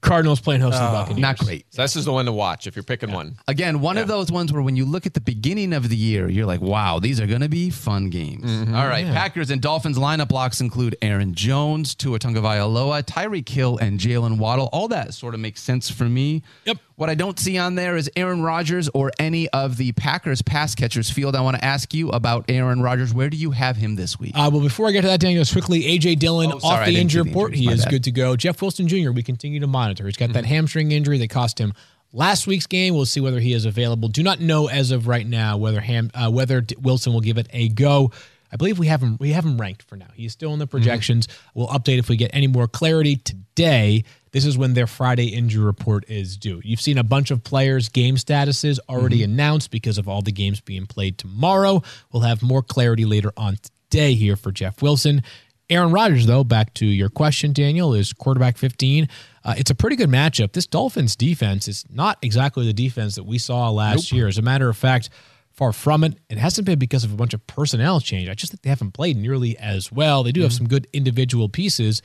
Cardinals 0.03 0.41
playing 0.41 0.61
host 0.61 0.77
to 0.77 0.83
the 0.83 0.89
oh, 0.89 0.93
Buccaneers. 0.93 1.21
Not 1.21 1.37
great. 1.37 1.65
So 1.69 1.81
this 1.81 1.95
is 1.95 2.05
the 2.05 2.11
one 2.11 2.25
to 2.25 2.33
watch 2.33 2.67
if 2.67 2.75
you're 2.75 2.83
picking 2.83 3.11
one. 3.11 3.35
Again, 3.47 3.79
one 3.79 3.97
of 3.97 4.07
those 4.07 4.31
ones 4.31 4.51
where 4.51 4.61
when 4.61 4.75
you 4.75 4.85
look 4.85 5.05
at 5.05 5.13
the 5.13 5.21
beginning 5.21 5.73
of 5.73 5.89
the 5.89 5.95
year, 5.95 6.29
you're 6.29 6.45
like, 6.45 6.61
wow, 6.61 6.99
these 6.99 7.21
are 7.21 7.25
going 7.25 7.41
to 7.41 7.49
be 7.49 7.69
fun 7.69 8.09
games. 8.09 8.43
Mm-hmm. 8.43 8.75
Oh, 8.75 8.79
All 8.79 8.87
right. 8.87 9.05
Packers 9.05 9.49
and 9.49 9.61
Dolphins 9.61 9.97
lineup 9.97 10.27
blocks 10.27 10.59
include 10.59 10.97
Aaron 11.01 11.33
Jones, 11.33 11.95
Tua 11.95 12.19
Tagovailoa, 12.19 13.03
Tyreek 13.03 13.47
Hill, 13.47 13.77
and 13.77 13.99
Jaylen 13.99 14.37
Waddle. 14.37 14.69
All 14.73 14.89
that 14.89 15.13
sort 15.13 15.33
of 15.33 15.39
makes 15.39 15.61
sense 15.61 15.89
for 15.89 16.05
me. 16.05 16.43
Yep. 16.65 16.77
What 16.95 17.09
I 17.09 17.15
don't 17.15 17.39
see 17.39 17.57
on 17.57 17.73
there 17.75 17.97
is 17.97 18.09
Aaron 18.15 18.43
Rodgers 18.43 18.87
or 18.93 19.11
any 19.17 19.49
of 19.49 19.77
the 19.77 19.93
Packers 19.93 20.43
pass 20.43 20.75
catchers 20.75 21.09
field. 21.09 21.35
I 21.35 21.41
want 21.41 21.57
to 21.57 21.65
ask 21.65 21.91
you 21.93 22.09
about 22.09 22.45
Aaron 22.49 22.81
Rodgers. 22.83 23.13
Where 23.13 23.29
do 23.31 23.37
you 23.37 23.49
have 23.51 23.77
him 23.77 23.95
this 23.95 24.19
week? 24.19 24.33
Uh, 24.35 24.49
well, 24.53 24.61
before 24.61 24.87
I 24.87 24.91
get 24.91 25.01
to 25.01 25.07
that, 25.07 25.19
Daniel, 25.19 25.43
quickly, 25.43 25.81
AJ 25.83 26.19
Dillon 26.19 26.51
Oh, 26.53 26.59
sorry, 26.59 26.81
off 26.81 26.85
the 26.87 26.97
injury 26.97 27.23
report. 27.23 27.55
He 27.55 27.67
is 27.71 27.83
bad. 27.83 27.89
good 27.91 28.03
to 28.03 28.11
go. 28.11 28.35
Jeff 28.35 28.61
Wilson 28.61 28.87
Jr., 28.87 29.09
we 29.11 29.23
continue 29.23 29.59
to 29.59 29.67
monitor. 29.67 30.05
He's 30.05 30.15
got 30.17 30.25
Mm-hmm. 30.25 30.33
that 30.33 30.45
hamstring 30.45 30.91
injury 30.91 31.17
that 31.17 31.29
cost 31.31 31.57
him 31.59 31.73
last 32.11 32.45
week's 32.45 32.67
game. 32.67 32.93
We'll 32.93 33.07
see 33.07 33.19
whether 33.21 33.39
he 33.39 33.53
is 33.53 33.65
available. 33.65 34.07
Do 34.07 34.21
not 34.21 34.39
know 34.39 34.67
as 34.69 34.91
of 34.91 35.07
right 35.07 35.25
now 35.25 35.57
whether 35.57 35.81
Ham, 35.81 36.11
uh, 36.13 36.29
whether 36.29 36.63
Wilson 36.79 37.11
will 37.11 37.21
give 37.21 37.39
it 37.39 37.47
a 37.53 37.69
go. 37.69 38.11
I 38.53 38.55
believe 38.55 38.77
we 38.77 38.85
have 38.85 39.01
him. 39.01 39.17
We 39.19 39.31
have 39.31 39.43
him 39.43 39.59
ranked 39.59 39.81
for 39.81 39.97
now. 39.97 40.09
He's 40.13 40.31
still 40.31 40.53
in 40.53 40.59
the 40.59 40.67
projections. 40.67 41.27
We'll 41.55 41.67
update 41.69 41.97
if 41.97 42.07
we 42.07 42.15
get 42.15 42.29
any 42.33 42.45
more 42.45 42.67
clarity 42.67 43.15
today. 43.15 44.03
This 44.31 44.45
is 44.45 44.57
when 44.59 44.75
their 44.75 44.85
Friday 44.85 45.29
injury 45.29 45.63
report 45.63 46.05
is 46.07 46.37
due. 46.37 46.61
You've 46.63 46.81
seen 46.81 46.99
a 46.99 47.03
bunch 47.03 47.31
of 47.31 47.43
players' 47.43 47.89
game 47.89 48.15
statuses 48.15 48.77
already 48.87 49.23
announced 49.23 49.71
because 49.71 49.97
of 49.97 50.07
all 50.07 50.21
the 50.21 50.31
games 50.31 50.61
being 50.61 50.85
played 50.85 51.17
tomorrow. 51.17 51.81
We'll 52.11 52.23
have 52.23 52.43
more 52.43 52.61
clarity 52.61 53.05
later 53.05 53.33
on 53.37 53.57
today 53.89 54.13
here 54.13 54.35
for 54.35 54.51
Jeff 54.51 54.83
Wilson. 54.83 55.23
Aaron 55.69 55.91
Rodgers, 55.91 56.27
though, 56.27 56.43
back 56.43 56.75
to 56.75 56.85
your 56.85 57.09
question, 57.09 57.53
Daniel, 57.53 57.95
is 57.95 58.13
quarterback 58.13 58.57
15. 58.57 59.07
Uh, 59.43 59.55
it's 59.57 59.71
a 59.71 59.75
pretty 59.75 59.95
good 59.95 60.09
matchup. 60.09 60.51
This 60.53 60.67
Dolphins 60.67 61.15
defense 61.15 61.67
is 61.67 61.85
not 61.89 62.19
exactly 62.21 62.65
the 62.67 62.73
defense 62.73 63.15
that 63.15 63.23
we 63.23 63.39
saw 63.39 63.71
last 63.71 64.11
year. 64.11 64.27
As 64.27 64.37
a 64.37 64.43
matter 64.43 64.69
of 64.69 64.77
fact, 64.77 65.09
far 65.63 65.71
from 65.71 66.03
it. 66.03 66.17
It 66.29 66.37
hasn't 66.37 66.65
been 66.65 66.77
because 66.77 67.05
of 67.05 67.13
a 67.13 67.15
bunch 67.15 67.33
of 67.33 67.45
personnel 67.47 68.01
change. 68.01 68.27
I 68.27 68.33
just 68.33 68.51
think 68.51 68.63
they 68.63 68.69
haven't 68.69 68.91
played 68.91 69.15
nearly 69.15 69.57
as 69.57 69.91
well. 69.91 70.23
They 70.23 70.33
do 70.33 70.41
have 70.41 70.51
some 70.51 70.67
good 70.67 70.87
individual 70.91 71.47
pieces. 71.47 72.01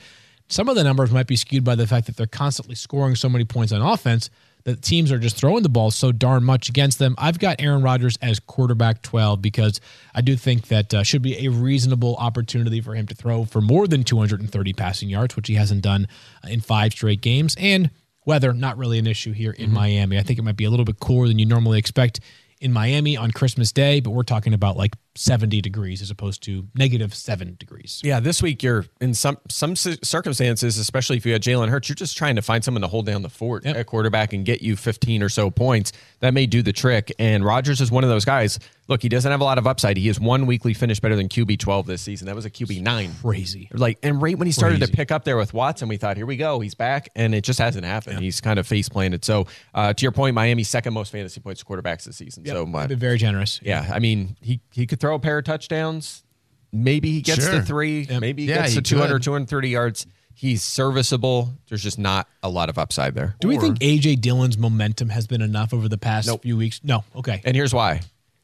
Some 0.47 0.69
of 0.69 0.75
the 0.75 0.83
numbers 0.83 1.11
might 1.11 1.27
be 1.27 1.35
skewed 1.35 1.65
by 1.65 1.75
the 1.75 1.85
fact 1.85 2.07
that 2.07 2.15
they're 2.15 2.25
constantly 2.25 2.75
scoring 2.75 3.15
so 3.15 3.27
many 3.27 3.43
points 3.43 3.73
on 3.73 3.81
offense 3.81 4.29
that 4.63 4.81
teams 4.81 5.11
are 5.11 5.19
just 5.19 5.35
throwing 5.35 5.63
the 5.63 5.69
ball 5.69 5.91
so 5.91 6.13
darn 6.13 6.43
much 6.43 6.69
against 6.69 6.99
them. 6.99 7.15
I've 7.17 7.37
got 7.37 7.59
Aaron 7.59 7.81
Rodgers 7.81 8.17
as 8.21 8.39
quarterback 8.39 9.01
12 9.01 9.41
because 9.41 9.81
I 10.15 10.21
do 10.21 10.37
think 10.37 10.67
that 10.67 10.93
uh, 10.93 11.03
should 11.03 11.21
be 11.21 11.45
a 11.45 11.51
reasonable 11.51 12.15
opportunity 12.15 12.79
for 12.79 12.95
him 12.95 13.07
to 13.07 13.15
throw 13.15 13.43
for 13.43 13.59
more 13.59 13.87
than 13.87 14.05
230 14.05 14.73
passing 14.73 15.09
yards, 15.09 15.35
which 15.35 15.47
he 15.49 15.55
hasn't 15.55 15.81
done 15.81 16.07
uh, 16.45 16.47
in 16.49 16.61
five 16.61 16.93
straight 16.93 17.21
games. 17.21 17.55
And 17.59 17.89
weather, 18.25 18.53
not 18.53 18.77
really 18.77 18.99
an 18.99 19.07
issue 19.07 19.33
here 19.33 19.51
in 19.51 19.71
Miami. 19.73 20.17
I 20.17 20.23
think 20.23 20.39
it 20.39 20.43
might 20.43 20.57
be 20.57 20.65
a 20.65 20.69
little 20.69 20.85
bit 20.85 20.99
cooler 20.99 21.27
than 21.27 21.39
you 21.39 21.45
normally 21.45 21.79
expect 21.79 22.19
in 22.61 22.73
Miami 22.73 23.17
on 23.17 23.31
Christmas 23.31 23.71
Day, 23.71 23.99
but 23.99 24.11
we're 24.11 24.23
talking 24.23 24.53
about 24.53 24.77
like 24.77 24.95
70 25.19 25.59
degrees 25.59 26.01
as 26.01 26.09
opposed 26.09 26.41
to 26.43 26.65
negative 26.75 27.13
seven 27.13 27.57
degrees. 27.59 27.99
Yeah, 28.05 28.21
this 28.21 28.41
week 28.41 28.63
you're 28.63 28.85
in 29.01 29.13
some 29.13 29.37
some 29.49 29.75
circumstances, 29.75 30.77
especially 30.77 31.17
if 31.17 31.25
you 31.25 31.33
had 31.33 31.43
Jalen 31.43 31.67
Hurts, 31.67 31.89
you're 31.89 31.95
just 31.95 32.17
trying 32.17 32.37
to 32.37 32.41
find 32.41 32.63
someone 32.63 32.81
to 32.81 32.87
hold 32.87 33.05
down 33.05 33.21
the 33.21 33.29
fort 33.29 33.65
Yep. 33.65 33.75
at 33.75 33.85
quarterback 33.85 34.31
and 34.31 34.45
get 34.45 34.61
you 34.61 34.77
15 34.77 35.21
or 35.21 35.27
so 35.27 35.49
points. 35.51 35.91
That 36.21 36.33
may 36.33 36.45
do 36.45 36.61
the 36.61 36.71
trick. 36.73 37.11
And 37.19 37.43
Rodgers 37.43 37.81
is 37.81 37.91
one 37.91 38.03
of 38.05 38.09
those 38.09 38.23
guys. 38.25 38.59
Look, 38.87 39.03
he 39.03 39.09
doesn't 39.09 39.29
have 39.29 39.41
a 39.41 39.43
lot 39.43 39.57
of 39.59 39.67
upside. 39.67 39.97
He 39.97 40.07
has 40.07 40.19
one 40.19 40.47
weekly 40.47 40.73
finish 40.73 40.99
better 40.99 41.15
than 41.15 41.29
QB 41.29 41.59
12 41.59 41.85
this 41.85 42.01
season. 42.01 42.25
That 42.25 42.35
was 42.35 42.45
a 42.45 42.49
QB 42.49 42.81
nine. 42.81 43.11
Crazy. 43.21 43.69
Like, 43.71 43.99
and 44.01 44.19
right 44.19 44.35
when 44.37 44.47
he 44.47 44.51
started 44.51 44.79
to 44.81 44.87
pick 44.87 45.11
up 45.11 45.25
there 45.25 45.37
with 45.37 45.53
Watson, 45.53 45.89
we 45.89 45.97
thought, 45.97 46.17
here 46.17 46.25
we 46.25 46.37
go, 46.37 46.59
he's 46.59 46.73
back, 46.73 47.09
and 47.15 47.35
it 47.35 47.43
just 47.43 47.59
hasn't 47.59 47.85
happened. 47.85 48.19
He's 48.19 48.41
kind 48.41 48.57
of 48.57 48.65
face 48.65 48.89
planted. 48.89 49.23
So, 49.23 49.45
uh, 49.75 49.93
to 49.93 50.01
your 50.01 50.11
point, 50.11 50.33
Miami's 50.33 50.69
second 50.69 50.93
most 50.95 51.11
fantasy 51.11 51.39
points 51.39 51.63
quarterbacks 51.63 52.05
this 52.05 52.17
season. 52.17 52.43
So, 52.47 52.65
I've 52.65 52.73
uh, 52.75 52.87
been 52.87 52.97
very 52.97 53.19
generous. 53.19 53.59
yeah, 53.61 53.91
I 53.93 53.99
mean, 53.99 54.35
he 54.41 54.59
he 54.71 54.87
could 54.87 54.99
throw 54.99 55.08
a 55.15 55.19
pair 55.19 55.37
of 55.39 55.45
touchdowns. 55.45 56.23
Maybe 56.71 57.11
he 57.11 57.21
gets 57.21 57.43
Sure. 57.45 57.55
to 57.55 57.61
three. 57.63 58.07
Maybe 58.19 58.43
he 58.43 58.49
Yeah, 58.49 58.61
gets 58.61 58.73
he 58.73 58.75
to 58.77 58.81
200, 58.81 59.13
could. 59.15 59.23
230 59.23 59.69
yards. 59.69 60.05
He's 60.33 60.63
serviceable. 60.63 61.53
There's 61.67 61.83
just 61.83 61.99
not 61.99 62.27
a 62.43 62.49
lot 62.49 62.69
of 62.69 62.77
upside 62.77 63.13
there. 63.15 63.35
Do 63.41 63.47
we 63.47 63.57
think 63.57 63.79
AJ 63.79 64.15
Dillon's 64.21 64.57
momentum 64.57 65.09
has 65.09 65.27
been 65.27 65.41
enough 65.41 65.73
over 65.73 65.89
the 65.89 65.97
past 65.97 66.27
Nope. 66.27 66.43
few 66.43 66.55
weeks? 66.55 66.79
No. 66.83 67.03
Okay. 67.15 67.41
And 67.43 67.55
here's 67.55 67.73
why. 67.73 68.01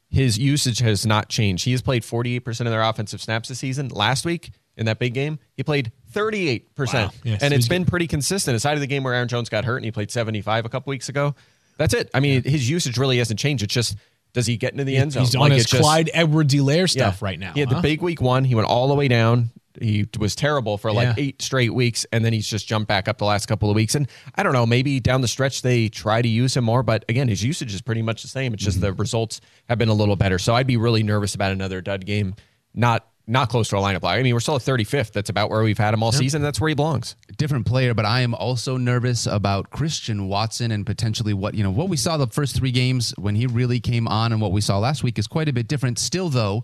His 0.09 0.37
usage 0.37 0.79
has 0.79 1.05
not 1.05 1.29
changed. 1.29 1.65
He 1.65 1.71
has 1.71 1.81
played 1.81 2.03
48% 2.03 2.67
of 2.67 2.71
their 2.71 2.81
offensive 2.81 3.21
snaps 3.21 3.49
this 3.49 3.59
season. 3.59 3.89
Last 3.89 4.25
week, 4.25 4.51
in 4.77 4.85
that 4.87 4.99
big 4.99 5.13
game, 5.13 5.39
he 5.55 5.63
played 5.63 5.91
38%. 6.11 6.93
Wow. 6.93 7.11
Yes, 7.23 7.41
and 7.41 7.53
it's 7.53 7.63
was 7.63 7.69
been 7.69 7.85
pretty 7.85 8.07
consistent. 8.07 8.55
Aside 8.55 8.73
of 8.73 8.81
the 8.81 8.87
game 8.87 9.03
where 9.03 9.13
Aaron 9.13 9.27
Jones 9.27 9.49
got 9.49 9.65
hurt 9.65 9.77
and 9.77 9.85
he 9.85 9.91
played 9.91 10.11
75 10.11 10.65
a 10.65 10.69
couple 10.69 10.91
weeks 10.91 11.09
ago, 11.09 11.35
that's 11.77 11.93
it. 11.93 12.09
I 12.13 12.19
mean, 12.19 12.43
his 12.43 12.69
usage 12.69 12.97
really 12.97 13.17
hasn't 13.19 13.39
changed. 13.39 13.63
It's 13.63 13.73
just, 13.73 13.95
does 14.35 14.45
he 14.45 14.55
get 14.57 14.73
into 14.73 14.83
the 14.83 14.95
end 14.97 15.13
zone? 15.13 15.23
He's 15.23 15.33
on 15.35 15.41
Like, 15.41 15.53
his 15.53 15.63
it's 15.63 15.71
just- 15.71 15.81
Clyde 15.81 16.11
Edwards 16.13 16.53
Helaire 16.53 16.81
yeah. 16.81 16.85
stuff 16.85 17.23
right 17.23 17.39
now. 17.39 17.53
He 17.53 17.61
had 17.61 17.69
huh? 17.69 17.77
the 17.77 17.81
big 17.81 18.01
week 18.03 18.21
one. 18.21 18.43
He 18.43 18.53
went 18.53 18.67
all 18.67 18.87
the 18.87 18.93
way 18.93 19.07
down. 19.07 19.49
He 19.81 20.07
was 20.19 20.35
terrible 20.35 20.77
for 20.77 20.91
like 20.93 21.17
Yeah. 21.17 21.23
eight 21.25 21.41
straight 21.41 21.73
weeks, 21.73 22.05
and 22.13 22.23
then 22.23 22.31
he's 22.31 22.47
just 22.47 22.65
jumped 22.67 22.87
back 22.87 23.09
up 23.09 23.17
the 23.17 23.25
last 23.25 23.47
couple 23.47 23.69
of 23.69 23.75
weeks. 23.75 23.93
And 23.95 24.07
I 24.35 24.43
don't 24.43 24.53
know, 24.53 24.65
maybe 24.65 24.99
down 25.01 25.19
the 25.21 25.27
stretch 25.27 25.63
they 25.63 25.89
try 25.89 26.21
to 26.21 26.29
use 26.29 26.55
him 26.55 26.63
more, 26.63 26.81
but 26.83 27.03
again, 27.09 27.27
his 27.27 27.43
usage 27.43 27.73
is 27.73 27.81
pretty 27.81 28.01
much 28.01 28.21
the 28.21 28.29
same. 28.29 28.53
It's 28.53 28.63
just 28.63 28.79
the 28.79 28.91
Mm-hmm. 28.91 29.01
results 29.01 29.41
have 29.67 29.77
been 29.77 29.89
a 29.89 29.93
little 29.93 30.15
better. 30.15 30.37
So 30.39 30.53
I'd 30.55 30.67
be 30.67 30.77
really 30.77 31.03
nervous 31.03 31.35
about 31.35 31.51
another 31.51 31.81
dud 31.81 32.05
game. 32.05 32.35
Not 32.73 33.05
not 33.27 33.49
close 33.49 33.69
to 33.69 33.77
a 33.77 33.79
lineup 33.79 34.01
block. 34.01 34.17
I 34.17 34.23
mean, 34.23 34.33
we're 34.33 34.39
still 34.39 34.55
at 34.55 34.61
35th. 34.61 35.11
That's 35.11 35.29
about 35.29 35.49
where 35.49 35.63
we've 35.63 35.77
had 35.77 35.93
him 35.93 36.03
all 36.03 36.11
season. 36.11 36.41
That's 36.41 36.61
where 36.61 36.69
he 36.69 36.75
belongs. 36.75 37.15
different 37.37 37.65
player, 37.65 37.93
but 37.93 38.05
I 38.05 38.21
am 38.21 38.35
also 38.35 38.77
nervous 38.77 39.25
about 39.25 39.69
Christian 39.71 40.27
Watson 40.27 40.71
and 40.71 40.85
potentially 40.85 41.33
what 41.33 41.55
you 41.55 41.63
know 41.63 41.71
what 41.71 41.89
we 41.89 41.97
saw 41.97 42.17
the 42.17 42.27
first 42.27 42.55
three 42.55 42.71
games 42.71 43.13
when 43.17 43.35
he 43.35 43.47
really 43.47 43.79
came 43.79 44.07
on, 44.07 44.31
and 44.31 44.41
what 44.41 44.51
we 44.51 44.61
saw 44.61 44.77
last 44.77 45.03
week 45.03 45.17
is 45.17 45.27
quite 45.27 45.49
a 45.49 45.53
bit 45.53 45.67
different. 45.67 45.97
Still, 45.97 46.29
though, 46.29 46.63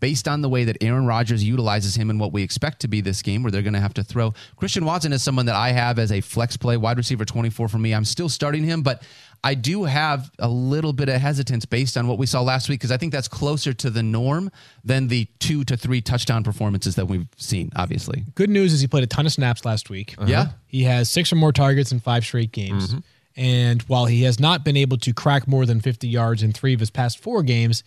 based 0.00 0.28
on 0.28 0.42
the 0.42 0.48
way 0.48 0.64
that 0.64 0.76
Aaron 0.82 1.06
Rodgers 1.06 1.42
utilizes 1.44 1.94
him 1.94 2.10
and 2.10 2.18
what 2.20 2.32
we 2.32 2.42
expect 2.42 2.80
to 2.80 2.88
be 2.88 3.00
this 3.00 3.22
game, 3.22 3.42
where 3.42 3.52
they're 3.52 3.62
going 3.62 3.72
to 3.72 3.80
have 3.80 3.94
to 3.94 4.04
throw 4.04 4.34
Christian 4.56 4.84
Watson 4.84 5.12
is 5.12 5.22
someone 5.22 5.46
that 5.46 5.56
I 5.56 5.70
have 5.70 5.98
as 5.98 6.12
a 6.12 6.20
flex 6.20 6.56
play 6.56 6.76
wide 6.76 6.98
receiver 6.98 7.24
twenty 7.24 7.50
four 7.50 7.68
for 7.68 7.78
me. 7.78 7.94
I'm 7.94 8.04
still 8.04 8.28
starting 8.28 8.64
him, 8.64 8.82
but 8.82 9.02
I 9.44 9.54
do 9.54 9.84
have 9.84 10.30
a 10.38 10.48
little 10.48 10.92
bit 10.92 11.08
of 11.08 11.20
hesitance 11.20 11.64
based 11.64 11.96
on 11.96 12.06
what 12.06 12.16
we 12.16 12.26
saw 12.26 12.42
last 12.42 12.68
week 12.68 12.78
because 12.78 12.92
I 12.92 12.96
think 12.96 13.12
that's 13.12 13.26
closer 13.26 13.72
to 13.72 13.90
the 13.90 14.02
norm 14.02 14.50
than 14.84 15.08
the 15.08 15.26
two 15.40 15.64
to 15.64 15.76
three 15.76 16.00
touchdown 16.00 16.44
performances 16.44 16.94
that 16.94 17.06
we've 17.06 17.26
seen. 17.36 17.70
Obviously, 17.74 18.24
Good 18.34 18.50
news 18.50 18.72
is 18.72 18.80
he 18.80 18.86
played 18.86 19.02
a 19.04 19.08
ton 19.08 19.26
of 19.26 19.32
snaps 19.32 19.64
last 19.64 19.90
week. 19.90 20.14
Uh-huh. 20.16 20.30
Yeah. 20.30 20.46
He 20.66 20.84
has 20.84 21.10
six 21.10 21.32
or 21.32 21.36
more 21.36 21.52
targets 21.52 21.90
in 21.90 21.98
five 21.98 22.24
straight 22.24 22.52
games. 22.52 22.88
Mm-hmm. 22.88 22.98
And 23.34 23.82
while 23.82 24.06
he 24.06 24.22
has 24.24 24.38
not 24.38 24.64
been 24.64 24.76
able 24.76 24.98
to 24.98 25.12
crack 25.12 25.48
more 25.48 25.66
than 25.66 25.80
50 25.80 26.06
yards 26.06 26.42
in 26.42 26.52
three 26.52 26.74
of 26.74 26.80
his 26.80 26.90
past 26.90 27.18
four 27.18 27.42
games, 27.42 27.82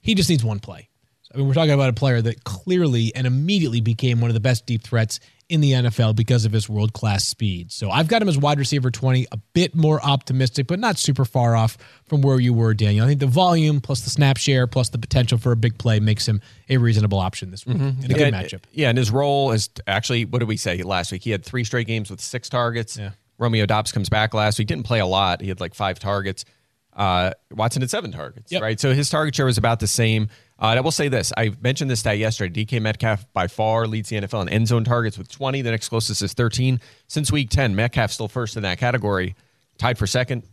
he 0.00 0.14
just 0.14 0.30
needs 0.30 0.44
one 0.44 0.60
play. 0.60 0.88
I 1.34 1.38
mean, 1.38 1.48
we're 1.48 1.54
talking 1.54 1.72
about 1.72 1.90
a 1.90 1.94
player 1.94 2.22
that 2.22 2.44
clearly 2.44 3.12
and 3.14 3.26
immediately 3.26 3.80
became 3.80 4.20
one 4.20 4.30
of 4.30 4.34
the 4.34 4.40
best 4.40 4.66
deep 4.66 4.82
threats 4.82 5.18
in 5.48 5.60
the 5.60 5.72
NFL 5.72 6.16
because 6.16 6.44
of 6.44 6.52
his 6.52 6.68
world 6.68 6.92
class 6.92 7.26
speed. 7.26 7.70
So 7.70 7.90
I've 7.90 8.08
got 8.08 8.22
him 8.22 8.28
as 8.28 8.38
wide 8.38 8.58
receiver 8.58 8.90
20, 8.90 9.26
a 9.30 9.36
bit 9.52 9.74
more 9.74 10.02
optimistic, 10.04 10.66
but 10.66 10.78
not 10.78 10.96
super 10.98 11.24
far 11.24 11.54
off 11.54 11.76
from 12.06 12.22
where 12.22 12.40
you 12.40 12.54
were, 12.54 12.72
Daniel. 12.74 13.04
I 13.04 13.08
think 13.08 13.20
the 13.20 13.26
volume 13.26 13.80
plus 13.80 14.00
the 14.00 14.10
snap 14.10 14.36
share 14.38 14.66
plus 14.66 14.88
the 14.88 14.98
potential 14.98 15.36
for 15.38 15.52
a 15.52 15.56
big 15.56 15.76
play 15.78 16.00
makes 16.00 16.26
him 16.26 16.40
a 16.68 16.78
reasonable 16.78 17.18
option 17.18 17.50
this 17.50 17.66
week 17.66 17.76
in 17.76 18.10
a 18.10 18.14
good 18.14 18.32
matchup. 18.32 18.62
Yeah, 18.72 18.88
and 18.88 18.96
his 18.98 19.10
role 19.10 19.52
is 19.52 19.68
actually 19.86 20.24
what 20.24 20.38
did 20.38 20.48
we 20.48 20.56
say 20.56 20.82
last 20.82 21.12
week? 21.12 21.22
He 21.22 21.30
had 21.30 21.44
three 21.44 21.64
straight 21.64 21.86
games 21.86 22.10
with 22.10 22.20
six 22.20 22.48
targets. 22.48 22.96
Yeah. 22.96 23.10
Romeo 23.36 23.66
Doubs 23.66 23.92
comes 23.92 24.08
back 24.08 24.32
last 24.32 24.58
week. 24.58 24.68
Didn't 24.68 24.84
play 24.86 25.00
a 25.00 25.06
lot. 25.06 25.40
He 25.40 25.48
had 25.48 25.60
like 25.60 25.74
five 25.74 25.98
targets. 25.98 26.44
Uh, 26.92 27.32
Watson 27.50 27.82
had 27.82 27.90
seven 27.90 28.12
targets, 28.12 28.52
Yep. 28.52 28.62
right? 28.62 28.78
So 28.78 28.94
his 28.94 29.10
target 29.10 29.34
share 29.34 29.46
was 29.46 29.58
about 29.58 29.80
the 29.80 29.88
same. 29.88 30.28
Uh, 30.60 30.66
and 30.68 30.78
I 30.78 30.82
will 30.82 30.90
say 30.90 31.08
this: 31.08 31.32
I 31.36 31.52
mentioned 31.60 31.90
this 31.90 32.00
stat 32.00 32.18
yesterday. 32.18 32.64
DK 32.64 32.80
Metcalf 32.80 33.30
by 33.32 33.48
far 33.48 33.86
leads 33.86 34.08
the 34.08 34.16
NFL 34.16 34.42
in 34.42 34.48
end 34.48 34.68
zone 34.68 34.84
targets 34.84 35.18
with 35.18 35.30
20. 35.30 35.62
The 35.62 35.70
next 35.70 35.88
closest 35.88 36.22
is 36.22 36.32
13. 36.32 36.80
Since 37.08 37.32
week 37.32 37.50
10, 37.50 37.74
Metcalf 37.74 38.12
still 38.12 38.28
first 38.28 38.56
in 38.56 38.62
that 38.62 38.78
category, 38.78 39.34
tied 39.78 39.98
for 39.98 40.06
second. 40.06 40.44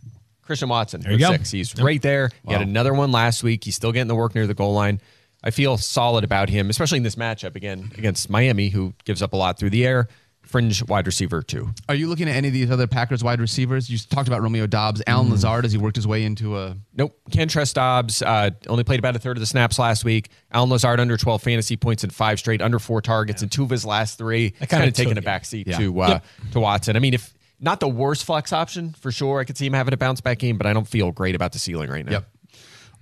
Christian 0.42 0.70
Watson 0.70 1.04
with 1.08 1.20
go. 1.20 1.32
six. 1.32 1.52
He's 1.52 1.80
right 1.82 2.02
there. 2.02 2.30
He 2.46 2.52
had 2.52 2.62
another 2.62 2.94
one 2.94 3.12
last 3.12 3.44
week. 3.44 3.64
He's 3.64 3.76
still 3.76 3.92
getting 3.92 4.08
the 4.08 4.16
work 4.16 4.36
near 4.36 4.48
the 4.48 4.54
goal 4.54 4.74
line. 4.74 5.00
I 5.44 5.52
feel 5.52 5.78
solid 5.78 6.24
about 6.24 6.50
him, 6.50 6.70
especially 6.70 6.98
in 6.98 7.04
this 7.04 7.16
matchup 7.16 7.56
again 7.56 7.92
against 7.98 8.30
Miami, 8.30 8.70
who 8.70 8.94
gives 9.06 9.22
up 9.22 9.34
a 9.34 9.38
lot 9.38 9.58
through 9.58 9.70
the 9.72 9.86
air. 9.86 10.08
Fringe 10.52 10.84
wide 10.84 11.06
receiver 11.08 11.42
too. 11.42 11.70
Are 11.90 11.96
you 11.96 12.08
looking 12.08 12.28
at 12.30 12.36
any 12.36 12.50
of 12.50 12.54
these 12.54 12.70
other 12.70 12.88
Packers 12.88 13.24
wide 13.24 13.40
receivers? 13.40 13.90
You 13.90 13.98
talked 13.98 14.28
about 14.28 14.42
Romeo 14.42 14.68
Doubs, 14.68 15.02
Allen 15.08 15.30
Lazard 15.30 15.66
as 15.66 15.72
he 15.72 15.78
worked 15.78 15.96
his 15.96 16.06
way 16.06 16.24
into 16.24 16.58
a. 16.58 16.76
Nope. 16.96 17.18
Can't 17.32 17.50
trust 17.50 17.76
Doubs. 17.76 18.22
Uh, 18.22 18.52
only 18.68 18.84
played 18.84 19.00
about 19.00 19.16
a 19.16 19.20
third 19.20 19.38
of 19.38 19.40
the 19.42 19.48
snaps 19.48 19.80
last 19.80 20.04
week. 20.06 20.30
Allen 20.52 20.70
Lazard 20.70 21.00
under 21.00 21.18
12 21.18 21.42
fantasy 21.42 21.78
points 21.78 22.04
in 22.04 22.10
five 22.10 22.38
straight, 22.40 22.62
under 22.62 22.80
four 22.80 23.02
targets, 23.02 23.42
and 23.42 23.52
two 23.52 23.64
of 23.64 23.70
his 23.70 23.86
last 23.86 24.18
three. 24.18 24.50
That 24.60 24.70
kind 24.70 24.88
of 24.88 24.94
taking 24.94 25.18
a 25.18 25.22
backseat 25.22 25.68
Yeah. 25.68 25.78
to 25.78 26.02
uh, 26.02 26.08
Yep. 26.10 26.26
to 26.52 26.60
Watson. 26.60 26.96
I 26.96 27.00
mean, 27.00 27.14
if 27.14 27.34
not 27.60 27.80
the 27.80 27.88
worst 27.90 28.26
flex 28.26 28.52
option 28.52 28.94
for 29.00 29.12
sure, 29.12 29.40
I 29.40 29.44
could 29.46 29.58
see 29.58 29.66
him 29.68 29.74
having 29.74 29.94
a 29.94 29.98
bounce 29.98 30.20
back 30.22 30.40
game, 30.40 30.58
but 30.58 30.68
I 30.68 30.74
don't 30.74 30.88
feel 30.88 31.12
great 31.12 31.36
about 31.36 31.52
the 31.54 31.60
ceiling 31.60 31.90
right 31.90 32.06
now. 32.06 32.12
Yep. 32.12 32.28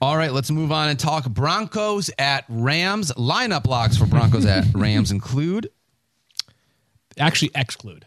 All 0.02 0.16
right, 0.16 0.32
let's 0.32 0.50
move 0.50 0.72
on 0.72 0.88
and 0.88 0.98
talk 0.98 1.28
Broncos 1.30 2.10
at 2.18 2.46
Rams. 2.48 3.12
Lineup 3.18 3.64
blocks 3.64 3.98
for 3.98 4.06
Broncos 4.06 4.46
at 4.46 4.66
Rams 4.74 5.12
include 5.12 5.70
Actually, 7.20 7.52
exclude. 7.56 8.06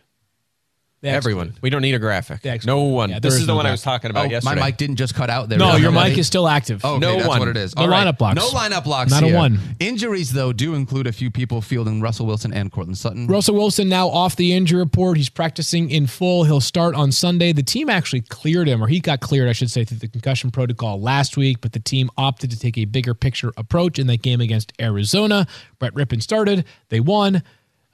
They 1.03 1.09
Everyone. 1.09 1.49
exclude. 1.49 1.63
We 1.65 1.71
don't 1.71 1.83
need 1.83 1.97
a 1.97 1.99
graphic. 1.99 2.45
No 2.65 2.83
one. 2.85 3.11
Yeah, 3.11 3.19
this 3.19 3.33
there 3.33 3.37
is 3.39 3.41
is 3.41 3.47
the 3.49 3.53
no 3.53 3.57
one 3.57 3.67
I 3.67 3.73
was 3.73 3.83
talking 3.83 4.09
about 4.13 4.27
Oh, 4.27 4.31
yesterday. 4.31 4.61
my 4.61 4.67
mic 4.69 4.77
didn't 4.77 4.95
just 4.97 5.17
cut 5.17 5.31
out 5.31 5.49
there. 5.49 5.59
No, 5.59 5.75
your 5.75 5.91
mic 5.91 6.17
is 6.17 6.29
still 6.29 6.47
active. 6.47 6.81
Oh, 6.85 6.91
okay, 6.93 7.01
No 7.01 7.17
that's 7.17 7.27
one. 7.27 7.39
what 7.41 7.49
it 7.49 7.57
is. 7.57 7.75
No 7.75 7.83
All 7.83 7.89
right. 7.89 8.07
lineup 8.07 8.19
blocks. 8.19 8.37
No 8.37 8.49
lineup 8.51 8.85
blocks. 8.85 9.11
Not 9.11 9.25
a 9.25 9.35
one. 9.35 9.59
Injuries 9.81 10.33
though 10.33 10.53
do 10.53 10.75
include 10.77 11.09
a 11.09 11.13
few 11.13 11.29
people 11.29 11.61
fielding 11.61 12.01
Russell 12.01 12.27
Wilson 12.27 12.53
and 12.53 12.71
Courtland 12.71 12.99
Sutton. 12.99 13.27
Russell 13.27 13.57
Wilson 13.57 13.89
now 13.89 14.07
off 14.11 14.37
the 14.37 14.53
injury 14.53 14.79
report. 14.79 15.17
He's 15.17 15.29
practicing 15.29 15.91
in 15.91 16.07
full. 16.07 16.45
He'll 16.45 16.61
start 16.61 16.95
on 16.95 17.11
Sunday. 17.11 17.53
The 17.53 17.65
team 17.65 17.91
actually 17.91 18.21
cleared 18.21 18.69
him, 18.69 18.81
or 18.81 18.87
he 18.87 19.01
got 19.01 19.19
cleared, 19.19 19.49
I 19.49 19.55
should 19.55 19.73
say, 19.73 19.83
through 19.85 19.99
the 19.99 20.07
concussion 20.09 20.53
protocol 20.53 21.01
last 21.01 21.37
week, 21.37 21.61
but 21.61 21.73
the 21.73 21.81
team 21.81 22.11
opted 22.17 22.53
to 22.53 22.59
take 22.61 22.79
a 22.79 22.85
bigger 22.85 23.13
picture 23.13 23.53
approach 23.57 23.99
in 23.99 24.07
that 24.07 24.23
game 24.23 24.41
against 24.41 24.73
Arizona. 24.81 25.49
Brett 25.81 25.95
Rypien 25.95 26.23
started. 26.23 26.65
They 26.91 27.01
won, 27.01 27.43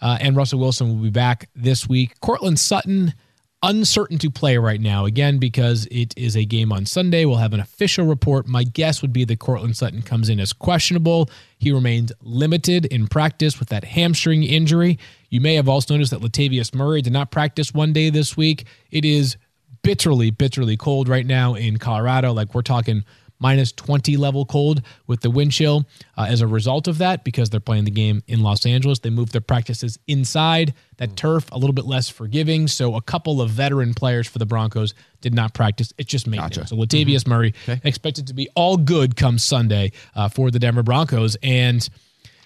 uh, 0.01 0.19
and 0.21 0.37
Russell 0.37 0.61
Wilson 0.61 0.89
will 0.89 1.03
be 1.03 1.11
back 1.11 1.49
this 1.55 1.89
week. 1.89 2.19
Courtland 2.21 2.59
Sutton. 2.59 3.15
Uncertain 3.61 4.19
to 4.19 4.31
play 4.31 4.57
right 4.57 4.81
now, 4.81 5.05
again, 5.05 5.39
because 5.39 5.89
it 5.91 6.15
is 6.17 6.37
a 6.37 6.45
game 6.45 6.71
on 6.71 6.87
Sunday. 6.87 7.25
We'll 7.25 7.39
have 7.39 7.53
an 7.53 7.59
official 7.59 8.07
report. 8.07 8.47
My 8.47 8.63
guess 8.63 9.03
would 9.03 9.13
be 9.13 9.25
that 9.25 9.41
Courtland 9.41 9.77
Sutton 9.77 10.01
comes 10.01 10.29
in 10.29 10.39
as 10.39 10.53
questionable. 10.53 11.29
He 11.59 11.73
remained 11.73 12.13
limited 12.23 12.85
in 12.87 13.09
practice 13.09 13.59
with 13.59 13.69
that 13.71 13.83
hamstring 13.83 14.45
injury. 14.45 14.97
You 15.31 15.41
may 15.41 15.57
have 15.57 15.69
also 15.69 15.95
noticed 15.95 16.13
that 16.13 16.21
Latavius 16.21 16.73
Murray 16.73 17.03
did 17.03 17.13
not 17.13 17.33
practice 17.33 17.75
one 17.75 17.93
day 17.93 18.11
this 18.11 18.37
week. 18.37 18.65
It 18.93 19.05
is 19.05 19.37
bitterly, 19.83 20.31
bitterly 20.31 20.77
cold 20.77 21.09
right 21.09 21.27
now 21.27 21.55
in 21.55 21.79
Colorado. 21.79 22.33
Like 22.33 22.55
we're 22.55 22.63
talking 22.63 23.05
minus 23.39 23.73
20 23.73 24.17
level 24.17 24.45
cold 24.45 24.83
with 25.07 25.21
the 25.21 25.31
wind 25.31 25.53
chill. 25.53 25.87
Uh, 26.17 26.27
as 26.29 26.41
a 26.41 26.47
result 26.47 26.89
of 26.89 26.99
that, 26.99 27.25
because 27.25 27.51
they're 27.51 27.61
playing 27.61 27.85
the 27.85 27.91
game 27.91 28.23
in 28.27 28.43
Los 28.43 28.67
Angeles, 28.67 29.01
they 29.01 29.11
moved 29.11 29.33
their 29.33 29.41
practices 29.41 29.99
inside. 30.07 30.75
That 30.97 31.17
turf, 31.17 31.49
a 31.53 31.59
little 31.59 31.75
bit 31.75 31.85
less 31.85 32.09
forgiving. 32.09 32.67
So 32.69 32.97
a 32.97 33.03
couple 33.03 33.41
of 33.41 33.51
veteran 33.51 33.95
players 33.95 34.27
for 34.27 34.39
the 34.39 34.47
Broncos 34.47 34.95
did 35.21 35.35
not 35.35 35.55
practice. 35.55 35.93
It's 35.99 36.11
just 36.11 36.27
maintenance. 36.27 36.71
So 36.71 36.77
Latavius 36.77 37.27
Murray 37.27 37.55
expected 37.85 38.27
to 38.29 38.35
be 38.35 38.49
all 38.55 38.77
good 38.77 39.17
come 39.17 39.39
Sunday 39.39 39.93
uh, 40.15 40.29
for 40.29 40.51
the 40.51 40.59
Denver 40.59 40.83
Broncos. 40.83 41.37
And 41.43 41.89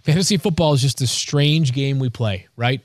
fantasy 0.03 0.37
football 0.37 0.75
is 0.75 0.83
just 0.83 1.01
a 1.01 1.07
strange 1.07 1.73
game 1.73 1.99
we 1.99 2.11
play, 2.11 2.49
right? 2.57 2.81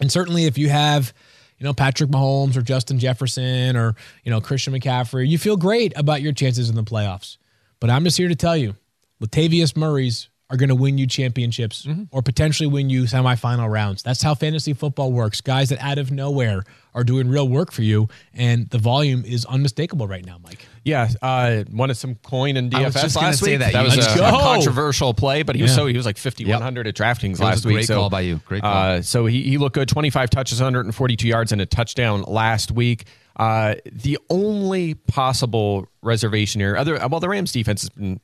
And 0.00 0.10
certainly 0.10 0.44
if 0.44 0.58
you 0.58 0.68
have, 0.68 1.12
you 1.58 1.64
know, 1.64 1.72
Patrick 1.72 2.10
Mahomes 2.10 2.56
or 2.56 2.62
Justin 2.62 2.98
Jefferson 2.98 3.76
or, 3.76 3.94
you 4.24 4.30
know, 4.30 4.40
Christian 4.40 4.74
McCaffrey, 4.74 5.28
you 5.28 5.38
feel 5.38 5.56
great 5.56 5.92
about 5.96 6.22
your 6.22 6.32
chances 6.32 6.68
in 6.68 6.76
the 6.76 6.82
playoffs. 6.84 7.36
But 7.80 7.90
I'm 7.90 8.04
just 8.04 8.16
here 8.16 8.28
to 8.28 8.34
tell 8.34 8.56
you, 8.56 8.74
Latavius 9.20 9.76
Murray's 9.76 10.28
are 10.48 10.56
going 10.56 10.68
to 10.68 10.74
win 10.74 10.96
you 10.96 11.06
championships 11.06 11.86
mm-hmm. 11.86 12.04
or 12.12 12.22
potentially 12.22 12.68
win 12.68 12.88
you 12.88 13.04
semifinal 13.04 13.70
rounds. 13.70 14.02
That's 14.02 14.22
how 14.22 14.34
fantasy 14.34 14.74
football 14.74 15.12
works. 15.12 15.40
Guys 15.40 15.70
that 15.70 15.80
out 15.80 15.98
of 15.98 16.12
nowhere 16.12 16.62
are 16.94 17.04
doing 17.04 17.28
real 17.28 17.48
work 17.48 17.72
for 17.72 17.82
you, 17.82 18.08
and 18.32 18.70
the 18.70 18.78
volume 18.78 19.24
is 19.24 19.44
unmistakable 19.46 20.06
right 20.06 20.24
now, 20.24 20.38
Mike. 20.42 20.64
Yeah, 20.86 21.08
uh, 21.20 21.64
wanted 21.72 21.96
some 21.96 22.14
coin 22.14 22.56
in 22.56 22.72
I 22.72 22.84
was 22.84 22.94
DFS 22.94 23.02
just 23.02 23.16
last 23.16 23.40
say 23.40 23.50
week. 23.50 23.58
that. 23.58 23.72
That 23.72 23.84
was 23.84 23.96
a, 23.96 24.22
a 24.24 24.30
controversial 24.30 25.14
play, 25.14 25.42
but 25.42 25.56
he 25.56 25.62
was 25.62 25.72
Yeah. 25.72 25.78
so 25.78 25.86
he 25.86 25.96
was 25.96 26.06
like 26.06 26.16
fifty 26.16 26.46
one 26.46 26.62
hundred 26.62 26.86
at 26.86 26.94
DraftKings 26.94 27.40
last 27.40 27.66
week. 27.66 27.74
great 27.74 27.86
so, 27.86 27.96
call 27.96 28.08
by 28.08 28.20
you. 28.20 28.40
Great 28.46 28.62
call. 28.62 28.72
Uh, 28.72 29.02
so 29.02 29.26
he, 29.26 29.42
he 29.42 29.58
looked 29.58 29.74
good. 29.74 29.88
Twenty 29.88 30.10
five 30.10 30.30
touches, 30.30 30.60
one 30.60 30.66
hundred 30.66 30.86
and 30.86 30.94
forty 30.94 31.16
two 31.16 31.26
yards, 31.26 31.50
and 31.50 31.60
a 31.60 31.66
touchdown 31.66 32.22
last 32.22 32.70
week. 32.70 33.06
Uh, 33.34 33.74
the 33.90 34.16
only 34.30 34.94
possible 34.94 35.88
reservation 36.02 36.60
here, 36.60 36.76
other 36.76 37.04
well, 37.08 37.18
the 37.18 37.28
Rams 37.28 37.50
defense 37.50 37.82
has 37.82 37.90
been. 37.90 38.20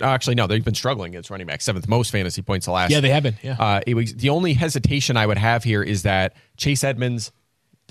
Actually, 0.00 0.34
no, 0.34 0.46
they've 0.46 0.64
been 0.64 0.74
struggling 0.74 1.12
against 1.12 1.30
running 1.30 1.46
back. 1.46 1.60
Seventh 1.60 1.86
most 1.86 2.10
fantasy 2.10 2.42
points 2.42 2.66
the 2.66 2.72
last. 2.72 2.90
Yeah, 2.90 3.00
they 3.00 3.10
have 3.10 3.22
been, 3.22 3.36
yeah. 3.42 3.56
Uh, 3.58 3.80
it 3.86 3.94
was 3.94 4.14
the 4.14 4.30
only 4.30 4.54
hesitation 4.54 5.16
I 5.16 5.26
would 5.26 5.38
have 5.38 5.62
here 5.64 5.82
is 5.82 6.02
that 6.02 6.34
Chase 6.56 6.82
Edmonds 6.82 7.30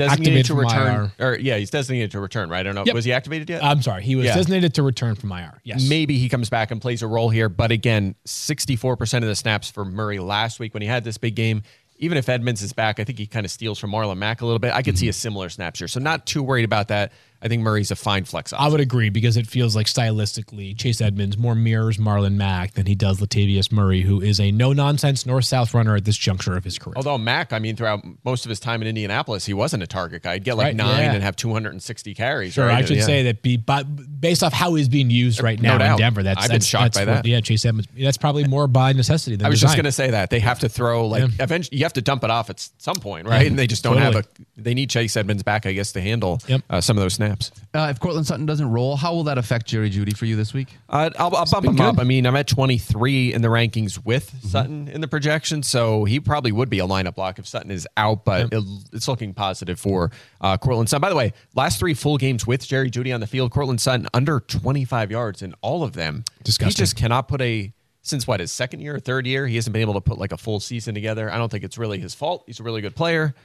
designated 0.02 0.40
Activated 0.40 0.46
to 0.48 0.54
return, 0.56 1.12
or 1.20 1.38
yeah, 1.38 1.58
he's 1.58 1.70
designated 1.70 2.12
to 2.12 2.20
return. 2.20 2.50
Right? 2.50 2.60
I 2.60 2.64
don't 2.64 2.76
know. 2.76 2.84
Yep. 2.86 2.96
Was 2.96 3.06
he 3.06 3.14
activated 3.14 3.50
yet? 3.50 3.64
I'm 3.64 3.82
sorry, 3.82 4.04
he 4.04 4.16
was 4.16 4.26
Yeah. 4.26 4.36
designated 4.36 4.74
to 4.76 4.84
return 4.84 5.16
from 5.16 5.32
IR. 5.32 5.62
Yes, 5.64 5.88
Maybe 5.88 6.18
he 6.18 6.30
comes 6.30 6.50
back 6.50 6.72
and 6.72 6.82
plays 6.82 7.02
a 7.02 7.08
role 7.08 7.30
here. 7.30 7.50
But 7.50 7.72
again, 7.72 8.16
64% 8.26 9.24
of 9.24 9.30
the 9.30 9.36
snaps 9.36 9.70
for 9.70 9.86
Murray 9.86 10.20
last 10.20 10.60
week 10.60 10.74
when 10.74 10.82
he 10.82 10.88
had 10.88 11.04
this 11.04 11.18
big 11.18 11.36
game. 11.36 11.64
Even 11.98 12.18
if 12.18 12.28
Edmonds 12.30 12.64
is 12.64 12.74
back, 12.74 13.00
I 13.00 13.04
think 13.04 13.20
he 13.20 13.28
kind 13.28 13.46
of 13.46 13.52
steals 13.52 13.78
from 13.78 13.92
Marlon 13.92 14.18
Mack 14.18 14.42
a 14.42 14.46
little 14.46 14.60
bit. 14.60 14.74
I 14.74 14.82
could 14.82 14.98
see 14.98 15.06
mm-hmm. 15.06 15.12
a 15.12 15.14
similar 15.14 15.50
snap 15.50 15.76
share. 15.76 15.88
So 15.88 16.00
not 16.00 16.26
too 16.26 16.42
worried 16.42 16.66
about 16.66 16.88
that. 16.88 17.12
I 17.44 17.48
think 17.48 17.64
Murray's 17.64 17.90
a 17.92 17.96
fine 17.96 18.26
flex 18.26 18.54
I 18.54 18.68
would 18.68 18.80
agree 18.80 19.10
because 19.10 19.36
it 19.38 19.48
feels 19.48 19.76
like 19.76 19.88
stylistically, 19.88 20.78
Chase 20.78 21.02
Edmonds 21.02 21.38
more 21.38 21.56
mirrors 21.56 21.98
Marlon 21.98 22.36
Mack 22.36 22.74
than 22.74 22.86
he 22.86 22.96
does 22.96 23.20
Latavius 23.20 23.72
Murray, 23.72 24.02
who 24.02 24.22
is 24.22 24.40
a 24.40 24.52
no 24.52 24.74
nonsense 24.74 25.26
north 25.26 25.46
south 25.46 25.74
runner 25.74 25.96
at 25.96 26.06
this 26.06 26.18
juncture 26.18 26.56
of 26.56 26.64
his 26.64 26.78
career. 26.78 26.94
Although 26.98 27.18
Mack, 27.18 27.54
I 27.54 27.60
mean, 27.60 27.76
throughout 27.76 28.02
most 28.24 28.46
of 28.46 28.50
his 28.50 28.60
time 28.60 28.82
in 28.82 28.88
Indianapolis, 28.88 29.46
he 29.46 29.54
wasn't 29.54 29.82
a 29.84 29.88
target 29.88 30.24
guy. 30.24 30.34
He'd 30.34 30.44
get 30.44 30.56
like 30.58 30.66
Right, 30.66 30.76
nine 30.76 31.04
yeah. 31.04 31.14
and 31.14 31.24
have 31.24 31.36
260 31.36 32.14
carries. 32.14 32.54
Sure, 32.54 32.68
right? 32.68 32.84
I 32.84 32.86
should 32.86 32.98
Yeah. 32.98 33.06
say 33.06 33.24
that 33.24 33.42
be, 33.42 33.58
but 33.58 33.86
based 34.22 34.44
off 34.44 34.54
how 34.54 34.76
he's 34.76 34.90
being 34.90 35.10
used 35.10 35.42
right 35.42 35.60
No 35.60 35.78
now 35.78 35.94
in. 35.94 35.98
Denver, 35.98 36.24
that's 36.24 36.42
I've 36.44 36.50
been 36.50 36.56
that's, 36.56 36.66
shocked 36.68 36.94
that's 36.94 37.06
by 37.06 37.12
what- 37.12 37.24
that. 37.24 37.30
Yeah, 37.30 37.42
Chase 37.42 37.66
Edmonds. 37.66 37.88
That's 38.00 38.18
probably 38.18 38.46
more 38.48 38.68
by 38.68 38.94
necessity 38.94 39.36
than 39.36 39.46
I 39.46 39.50
was 39.50 39.60
just 39.62 39.76
going 39.76 39.86
to 39.86 39.92
say 39.92 40.12
that 40.12 40.30
they 40.30 40.40
have 40.40 40.60
to 40.60 40.70
throw 40.70 41.08
like 41.08 41.22
Yeah. 41.24 41.28
eventually 41.44 41.78
you 41.80 41.86
have 41.86 41.94
to 41.94 42.02
dump 42.02 42.24
it 42.24 42.30
off 42.30 42.50
at 42.50 42.68
some 42.78 42.98
point, 42.98 43.28
right? 43.28 43.48
And 43.48 43.58
they 43.58 43.68
just 43.68 43.84
don't 43.84 43.98
Totally. 43.98 44.16
have 44.16 44.26
a. 44.26 44.62
They 44.62 44.74
need 44.76 44.90
Chase 44.92 45.18
Edmonds 45.18 45.42
back, 45.44 45.66
I 45.66 45.72
guess, 45.74 45.92
to 45.94 46.02
handle 46.02 46.40
Yep. 46.48 46.62
uh, 46.70 46.82
some 46.82 46.98
of 46.98 47.02
those 47.04 47.16
snaps. 47.16 47.31
Uh, 47.74 47.88
if 47.90 48.00
Courtland 48.00 48.28
Sutton 48.28 48.46
doesn't 48.46 48.70
roll, 48.70 48.96
how 48.96 49.14
will 49.14 49.24
that 49.24 49.38
affect 49.38 49.66
Jerry 49.68 49.90
Jeudy 49.90 50.16
for 50.16 50.26
you 50.26 50.36
this 50.36 50.54
week? 50.54 50.70
Uh, 50.90 51.10
I'll, 51.18 51.36
I'll 51.36 51.46
bump 51.46 51.66
him 51.66 51.76
good. 51.76 51.82
up. 51.82 52.00
I 52.00 52.04
mean, 52.04 52.26
I'm 52.26 52.36
at 52.36 52.48
23 52.48 53.34
in 53.34 53.42
the 53.42 53.48
rankings 53.48 54.04
with 54.04 54.32
Mm-hmm. 54.32 54.48
Sutton 54.48 54.88
in 54.88 55.02
the 55.02 55.08
projection, 55.08 55.64
so 55.64 56.04
he 56.04 56.20
probably 56.20 56.52
would 56.52 56.70
be 56.70 56.80
a 56.80 56.86
lineup 56.88 57.16
block 57.16 57.40
if 57.40 57.48
Sutton 57.48 57.72
is 57.72 57.88
out. 57.98 58.26
But 58.26 58.54
it, 58.54 58.64
it's 58.94 59.08
looking 59.08 59.34
positive 59.34 59.80
for 59.80 60.12
uh, 60.42 60.58
Courtland 60.58 60.90
Sutton. 60.90 61.02
By 61.02 61.10
the 61.10 61.16
way, 61.16 61.34
last 61.56 61.80
three 61.80 61.94
full 61.94 62.18
games 62.18 62.46
with 62.48 62.66
Jerry 62.68 62.90
Jeudy 62.90 63.14
on 63.14 63.20
the 63.20 63.28
field, 63.28 63.52
Courtland 63.52 63.80
Sutton 63.82 64.08
under 64.14 64.40
25 64.40 65.12
yards 65.12 65.42
in 65.42 65.54
all 65.62 65.84
of 65.84 65.94
them. 65.94 66.24
Disgusting. 66.44 66.70
He 66.70 66.76
just 66.76 66.96
cannot 66.96 67.28
put 67.28 67.42
a 67.42 67.72
since 68.04 68.26
what 68.26 68.40
his 68.40 68.52
second 68.52 68.80
year 68.80 68.96
or 68.96 69.00
third 69.00 69.28
year, 69.28 69.46
he 69.46 69.56
hasn't 69.56 69.74
been 69.74 69.82
able 69.84 69.94
to 69.94 70.02
put 70.02 70.18
like 70.18 70.32
a 70.32 70.38
full 70.38 70.60
season 70.60 70.96
together. 70.96 71.32
I 71.32 71.38
don't 71.38 71.50
think 71.52 71.64
it's 71.64 71.78
really 71.78 72.00
his 72.00 72.16
fault. 72.16 72.44
He's 72.48 72.60
a 72.60 72.64
really 72.64 72.82
good 72.82 72.96
player. 72.96 73.36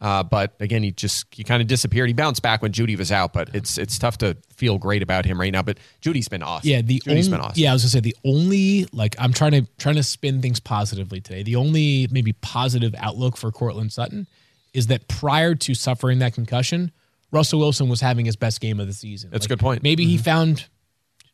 Uh, 0.00 0.22
but 0.22 0.54
again, 0.60 0.82
he 0.82 0.92
just 0.92 1.26
he 1.30 1.44
kind 1.44 1.60
of 1.60 1.68
disappeared. 1.68 2.08
He 2.08 2.14
bounced 2.14 2.42
back 2.42 2.62
when 2.62 2.72
Jeudy 2.72 2.96
was 2.96 3.12
out, 3.12 3.34
but 3.34 3.54
it's 3.54 3.76
it's 3.76 3.98
tough 3.98 4.16
to 4.18 4.36
feel 4.56 4.78
great 4.78 5.02
about 5.02 5.26
him 5.26 5.38
right 5.38 5.52
now. 5.52 5.62
But 5.62 5.78
Jeudy's 6.00 6.28
been 6.28 6.42
awesome. 6.42 6.70
Yeah, 6.70 6.80
the 6.80 7.02
Jeudy's 7.04 7.26
only, 7.26 7.36
been 7.36 7.46
awesome. 7.46 7.62
Yeah, 7.62 7.70
I 7.70 7.72
was 7.74 7.82
gonna 7.82 7.90
say 7.90 8.00
the 8.00 8.16
only 8.24 8.86
like 8.92 9.14
I'm 9.18 9.34
trying 9.34 9.52
to 9.52 9.66
trying 9.78 9.96
to 9.96 10.02
spin 10.02 10.40
things 10.40 10.58
positively 10.58 11.20
today. 11.20 11.42
The 11.42 11.56
only 11.56 12.08
maybe 12.10 12.32
positive 12.32 12.94
outlook 12.96 13.36
for 13.36 13.52
Courtland 13.52 13.92
Sutton 13.92 14.26
is 14.72 14.86
that 14.86 15.06
prior 15.08 15.54
to 15.54 15.74
suffering 15.74 16.20
that 16.20 16.32
concussion, 16.32 16.92
Russell 17.30 17.58
Wilson 17.58 17.88
was 17.88 18.00
having 18.00 18.24
his 18.24 18.36
best 18.36 18.60
game 18.60 18.80
of 18.80 18.86
the 18.86 18.94
season. 18.94 19.30
That's 19.30 19.44
a 19.46 19.48
good 19.48 19.60
point. 19.60 19.82
Maybe 19.82 20.06
he 20.06 20.16
found 20.16 20.66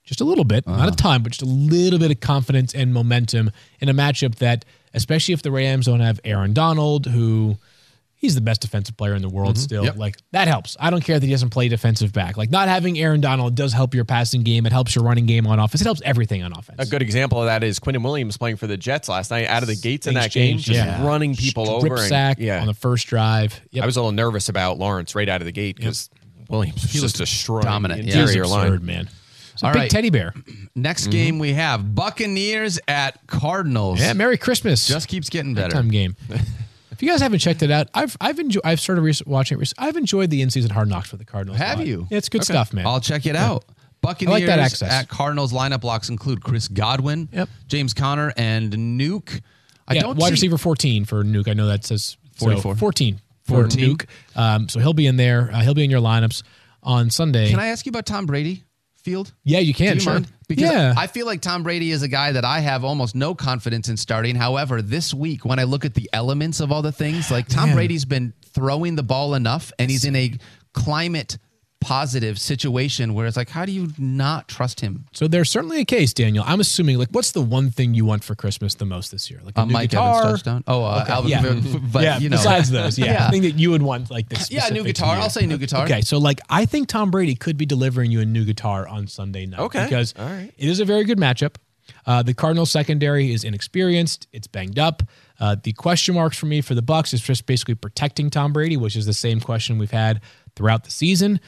just 0.04 0.20
a 0.20 0.24
little 0.24 0.44
bit, 0.44 0.66
not 0.66 0.88
a 0.88 0.92
ton, 0.92 1.22
but 1.22 1.32
just 1.32 1.42
a 1.42 1.46
little 1.46 1.98
bit 1.98 2.10
of 2.10 2.20
confidence 2.20 2.74
and 2.74 2.94
momentum 2.94 3.50
in 3.80 3.88
a 3.88 3.94
matchup 3.94 4.36
that, 4.36 4.64
especially 4.94 5.34
if 5.34 5.42
the 5.42 5.50
Rams 5.50 5.86
don't 5.86 6.00
have 6.00 6.20
Aaron 6.24 6.52
Donald, 6.52 7.06
who 7.06 7.56
he's 8.16 8.34
the 8.34 8.40
best 8.40 8.62
defensive 8.62 8.96
player 8.96 9.14
in 9.14 9.22
the 9.22 9.28
world 9.28 9.54
mm-hmm. 9.54 9.62
still. 9.62 9.84
Yep. 9.84 9.96
Like 9.96 10.16
that 10.32 10.48
helps. 10.48 10.76
I 10.80 10.90
don't 10.90 11.04
care 11.04 11.18
that 11.18 11.24
he 11.24 11.32
doesn't 11.32 11.50
play 11.50 11.68
defensive 11.68 12.12
back. 12.12 12.36
Like 12.36 12.50
not 12.50 12.68
having 12.68 12.98
Aaron 12.98 13.20
Donald 13.20 13.54
does 13.54 13.72
help 13.72 13.94
your 13.94 14.04
passing 14.04 14.42
game. 14.42 14.66
It 14.66 14.72
helps 14.72 14.94
your 14.94 15.04
running 15.04 15.26
game 15.26 15.46
on 15.46 15.58
offense. 15.58 15.80
It 15.82 15.84
helps 15.84 16.02
everything 16.04 16.42
on 16.42 16.52
offense. 16.52 16.76
A 16.78 16.90
good 16.90 17.02
example 17.02 17.40
of 17.40 17.46
that 17.46 17.62
is 17.62 17.78
Quinnen 17.78 18.02
Williams 18.02 18.36
playing 18.36 18.56
for 18.56 18.66
the 18.66 18.76
Jets 18.76 19.08
last 19.08 19.30
night 19.30 19.46
out 19.46 19.62
of 19.62 19.68
the 19.68 19.76
gates 19.76 20.06
in 20.06 20.14
Things 20.14 20.24
that 20.24 20.32
game, 20.32 20.58
just 20.58 20.76
yeah. 20.76 21.06
running 21.06 21.34
people 21.36 21.66
Strip 21.66 21.92
over. 21.92 22.00
and- 22.00 22.08
sack 22.08 22.38
yeah, 22.40 22.60
on 22.60 22.66
the 22.66 22.74
first 22.74 23.06
drive. 23.06 23.60
Yep. 23.70 23.82
I 23.82 23.86
was 23.86 23.96
a 23.96 24.00
little 24.00 24.12
nervous 24.12 24.48
about 24.48 24.78
Lawrence 24.78 25.14
right 25.14 25.28
out 25.28 25.40
of 25.40 25.46
the 25.46 25.52
gate 25.52 25.76
because 25.76 26.10
Williams 26.48 26.82
was 26.82 26.92
just 26.92 27.16
destroying 27.16 27.64
dominant, 27.64 28.02
the 28.02 28.08
yeah. 28.08 28.20
He's 28.20 28.30
interior 28.30 28.46
line. 28.46 28.84
man. 28.84 29.08
He's 29.52 29.62
a 29.62 29.66
All 29.66 29.72
big 29.72 29.80
right. 29.80 29.90
teddy 29.90 30.10
bear. 30.10 30.34
Next 30.74 31.02
mm-hmm. 31.02 31.10
game 31.10 31.38
we 31.38 31.54
have 31.54 31.94
Buccaneers 31.94 32.78
at 32.88 33.26
Cardinals. 33.26 34.00
Yeah, 34.00 34.12
Merry 34.12 34.36
Christmas. 34.36 34.86
just 34.86 35.08
keeps 35.08 35.30
getting 35.30 35.54
better. 35.54 35.72
time 35.72 35.88
game. 35.88 36.16
if 36.96 37.02
you 37.02 37.10
guys 37.10 37.20
haven't 37.20 37.40
checked 37.40 37.62
it 37.62 37.70
out, 37.70 37.88
I've 37.92 38.16
I've 38.22 38.38
enjoyed. 38.38 38.62
I've 38.64 38.80
started 38.80 39.02
re- 39.02 39.12
watching 39.26 39.60
it. 39.60 39.72
I've 39.76 39.96
enjoyed 39.96 40.30
the 40.30 40.40
in-season 40.40 40.70
Hard 40.70 40.88
Knocks 40.88 41.10
for 41.10 41.18
the 41.18 41.26
Cardinals. 41.26 41.58
Have 41.58 41.86
you? 41.86 42.06
Yeah, 42.10 42.16
it's 42.16 42.30
good 42.30 42.42
stuff, 42.42 42.72
man. 42.72 42.86
I'll 42.86 43.00
check 43.00 43.26
it 43.26 43.36
out. 43.36 43.64
Buccaneers 44.00 44.46
that 44.46 44.58
access. 44.58 44.90
at 44.90 45.08
Cardinals 45.08 45.52
lineup 45.52 45.80
blocks 45.82 46.08
include 46.08 46.42
Chris 46.42 46.68
Godwin, 46.68 47.28
Yep. 47.32 47.48
James 47.68 47.92
Conner, 47.92 48.32
and 48.36 48.72
Nuke. 48.72 49.40
I 49.88 49.94
yeah, 49.94 50.02
don't 50.02 50.16
wide 50.16 50.28
see, 50.28 50.32
receiver 50.32 50.58
14 50.58 51.04
for 51.04 51.22
Nuke. 51.22 51.48
I 51.48 51.52
know 51.54 51.66
that 51.66 51.84
says 51.84 52.16
so 52.36 52.46
44. 52.46 52.76
14 52.76 53.20
for 53.44 53.52
14. 53.62 53.96
Nuke. 53.96 54.06
Um, 54.34 54.68
so 54.68 54.80
he'll 54.80 54.94
be 54.94 55.06
in 55.06 55.16
there. 55.16 55.50
Uh, 55.52 55.60
he'll 55.60 55.74
be 55.74 55.84
in 55.84 55.90
your 55.90 56.00
lineups 56.00 56.42
on 56.82 57.10
Sunday. 57.10 57.50
Can 57.50 57.58
I 57.60 57.68
ask 57.68 57.84
you 57.84 57.90
about 57.90 58.06
Tom 58.06 58.26
Brady 58.26 58.64
field? 59.06 59.32
yeah, 59.44 59.60
you 59.60 59.72
can. 59.72 59.92
Do 59.92 59.94
you 59.94 60.00
sure. 60.00 60.12
mind? 60.14 60.32
Because 60.48 60.70
yeah. 60.70 60.94
I 60.96 61.06
feel 61.06 61.26
like 61.26 61.40
Tom 61.40 61.62
Brady 61.62 61.90
is 61.90 62.02
a 62.02 62.08
guy 62.08 62.32
that 62.32 62.44
I 62.44 62.60
have 62.60 62.84
almost 62.84 63.14
no 63.14 63.34
confidence 63.34 63.88
in 63.88 63.96
starting. 63.96 64.34
However, 64.36 64.82
this 64.82 65.14
week 65.14 65.44
when 65.44 65.58
I 65.58 65.64
look 65.64 65.84
at 65.84 65.94
the 65.94 66.10
elements 66.12 66.60
of 66.60 66.70
all 66.70 66.82
the 66.82 66.92
things, 66.92 67.30
like 67.30 67.48
Tom 67.48 67.68
Man. 67.68 67.76
Brady's 67.76 68.04
been 68.04 68.32
throwing 68.52 68.96
the 68.96 69.02
ball 69.02 69.34
enough, 69.34 69.72
and 69.78 69.90
he's 69.90 70.04
in 70.04 70.16
a 70.16 70.34
climate 70.72 71.38
positive 71.86 72.36
situation 72.40 73.14
where 73.14 73.26
it's 73.28 73.36
like, 73.36 73.48
how 73.48 73.64
do 73.64 73.70
you 73.70 73.88
not 73.96 74.48
trust 74.48 74.80
him? 74.80 75.06
so 75.12 75.28
there's 75.28 75.48
certainly 75.50 75.80
a 75.80 75.84
case, 75.84 76.12
Daniel. 76.12 76.42
I'm 76.46 76.58
assuming. 76.58 76.98
Like, 76.98 77.10
what's 77.12 77.30
the 77.30 77.40
one 77.40 77.70
thing 77.70 77.94
you 77.94 78.04
want 78.04 78.24
for 78.24 78.34
Christmas 78.34 78.74
the 78.74 78.84
most 78.84 79.12
this 79.12 79.30
year? 79.30 79.40
Like 79.44 79.56
a 79.56 79.60
Uh, 79.60 79.64
new 79.66 79.72
Mike 79.72 79.90
guitar. 79.90 80.20
Evans 80.24 80.42
touchdown. 80.42 80.64
Oh, 80.66 80.82
uh, 80.82 81.04
Alvin, 81.08 81.30
Yeah. 81.30 81.78
but 81.92 82.02
yeah. 82.08 82.18
you 82.18 82.28
know, 82.28 82.36
besides 82.38 82.70
those, 82.70 82.98
yeah, 82.98 83.04
Yeah. 83.12 83.26
I 83.28 83.30
think 83.30 83.44
that 83.44 83.52
you 83.58 83.70
would 83.70 83.82
want 83.82 84.10
like 84.10 84.28
this. 84.28 84.50
yeah, 84.50 84.68
new 84.70 84.82
guitar. 84.82 85.14
year. 85.14 85.22
I'll 85.22 85.30
say 85.30 85.46
new 85.46 85.58
guitar. 85.58 85.84
Okay, 85.84 86.00
so 86.00 86.18
like 86.18 86.40
I 86.50 86.66
think 86.66 86.88
Tom 86.88 87.10
Brady 87.12 87.36
could 87.36 87.56
be 87.56 87.66
delivering 87.66 88.10
you 88.10 88.20
a 88.20 88.26
new 88.26 88.44
guitar 88.44 88.88
on 88.88 89.06
Sunday 89.06 89.46
night. 89.46 89.60
Okay, 89.60 89.84
because 89.84 90.12
all 90.18 90.26
right. 90.26 90.52
it 90.58 90.68
is 90.68 90.80
a 90.80 90.84
very 90.84 91.04
good 91.04 91.18
matchup. 91.18 91.54
Uh, 92.04 92.20
the 92.22 92.34
Cardinals 92.34 92.70
secondary 92.72 93.32
is 93.32 93.44
inexperienced. 93.44 94.26
It's 94.32 94.48
banged 94.48 94.78
up. 94.78 95.02
Uh, 95.38 95.54
the 95.62 95.72
question 95.72 96.14
marks 96.16 96.36
for 96.36 96.46
me 96.46 96.60
for 96.60 96.74
the 96.74 96.82
Bucks 96.82 97.12
is 97.14 97.20
just 97.20 97.46
basically 97.46 97.74
protecting 97.76 98.28
Tom 98.30 98.52
Brady, 98.52 98.76
which 98.76 98.96
is 98.96 99.06
the 99.06 99.12
same 99.12 99.38
question 99.40 99.78
we've 99.78 99.90
had 99.92 100.20
throughout 100.56 100.82
the 100.84 100.90
season. 100.90 101.38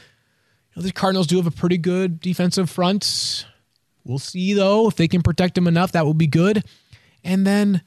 The 0.78 0.92
Cardinals 0.92 1.26
do 1.26 1.36
have 1.36 1.46
a 1.46 1.50
pretty 1.50 1.78
good 1.78 2.20
defensive 2.20 2.70
front. 2.70 3.46
We'll 4.04 4.18
see 4.18 4.54
though 4.54 4.88
if 4.88 4.96
they 4.96 5.08
can 5.08 5.22
protect 5.22 5.58
him 5.58 5.66
enough. 5.66 5.92
That 5.92 6.06
will 6.06 6.14
be 6.14 6.26
good. 6.26 6.64
And 7.24 7.46
then, 7.46 7.82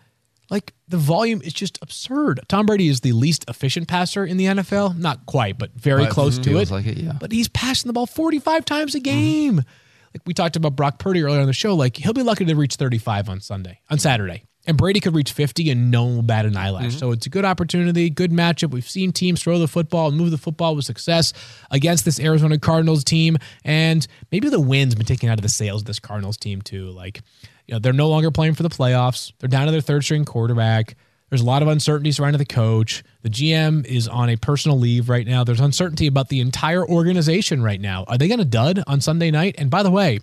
like 0.50 0.74
the 0.88 0.98
volume 0.98 1.42
is 1.42 1.54
just 1.54 1.80
absurd. 1.82 2.42
Tom 2.48 2.66
Brady 2.66 2.90
is 2.90 3.02
the 3.02 3.14
least 3.14 3.46
efficient 3.48 3.88
passer 3.88 4.26
in 4.26 4.38
the 4.38 4.46
NFL. 4.46 4.98
Not 4.98 5.26
quite, 5.26 5.58
but 5.58 5.72
very 5.74 6.04
But 6.04 6.12
close 6.12 6.38
to 6.40 6.58
it. 6.58 6.70
like 6.70 6.86
it, 6.86 6.98
yeah. 6.98 7.14
But 7.20 7.32
he's 7.32 7.48
passing 7.48 7.88
the 7.90 7.94
ball 7.94 8.06
45 8.06 8.66
times 8.66 8.94
a 8.94 9.00
mm-hmm. 9.00 9.04
game. 9.04 9.56
Like 9.58 10.22
we 10.26 10.34
talked 10.34 10.58
about 10.58 10.76
Brock 10.76 11.00
Purdy 11.00 11.24
earlier 11.24 11.40
on 11.40 11.48
the 11.48 11.54
show, 11.54 11.74
like 11.74 11.96
he'll 11.96 12.14
be 12.14 12.24
lucky 12.24 12.44
to 12.46 12.54
reach 12.54 12.76
35 12.76 13.30
on 13.30 13.40
Sunday, 13.40 13.80
on 13.90 13.98
Saturday. 13.98 14.44
And 14.68 14.78
Brady 14.78 15.00
could 15.00 15.16
reach 15.16 15.32
50 15.32 15.72
and 15.72 15.90
no 15.90 16.04
one 16.04 16.16
will 16.16 16.22
bat 16.22 16.46
an 16.46 16.56
eyelash. 16.56 16.90
Mm-hmm. 16.90 17.00
So 17.00 17.12
it's 17.12 17.26
a 17.26 17.30
good 17.30 17.46
opportunity, 17.46 18.10
good 18.12 18.32
matchup. 18.32 18.70
We've 18.72 18.88
seen 18.88 19.12
teams 19.12 19.42
throw 19.42 19.58
the 19.58 19.68
football 19.68 20.10
and 20.10 20.18
move 20.18 20.30
the 20.30 20.38
football 20.38 20.76
with 20.76 20.86
success 20.86 21.34
against 21.72 22.06
this 22.06 22.20
Arizona 22.20 22.60
Cardinals 22.60 23.04
team. 23.04 23.38
And 23.66 24.06
maybe 24.32 24.50
the 24.50 24.60
wind's 24.60 24.94
been 24.94 25.06
taken 25.06 25.30
out 25.30 25.40
of 25.40 25.42
the 25.42 25.50
sails 25.50 25.82
of 25.82 25.88
this 25.88 26.00
Cardinals 26.00 26.38
team 26.38 26.62
too. 26.62 26.92
Like, 26.92 27.22
you 27.66 27.74
know, 27.74 27.80
they're 27.80 27.94
no 27.94 28.10
longer 28.10 28.30
playing 28.30 28.54
for 28.54 28.64
the 28.64 28.70
playoffs. 28.70 29.34
They're 29.40 29.50
down 29.50 29.66
to 29.66 29.72
their 29.72 29.82
third 29.82 30.04
string 30.04 30.26
quarterback. 30.26 30.96
There's 31.30 31.42
a 31.42 31.46
lot 31.46 31.62
of 31.62 31.70
uncertainty 31.70 32.12
surrounding 32.12 32.40
the 32.40 32.46
coach. 32.46 33.04
The 33.22 33.30
GM 33.30 33.86
is 33.86 34.08
on 34.08 34.30
a 34.30 34.36
personal 34.36 34.78
leave 34.78 35.08
right 35.08 35.26
now. 35.26 35.46
There's 35.46 35.62
uncertainty 35.62 36.06
about 36.06 36.28
the 36.28 36.42
entire 36.42 36.86
organization 36.86 37.64
right 37.64 37.80
now. 37.80 38.04
Are 38.04 38.18
they 38.18 38.28
going 38.28 38.40
to 38.40 38.46
dud 38.46 38.84
on 38.86 39.00
Sunday 39.00 39.32
night? 39.32 39.56
And 39.58 39.72
by 39.72 39.82
the 39.82 39.92
way, 39.92 40.20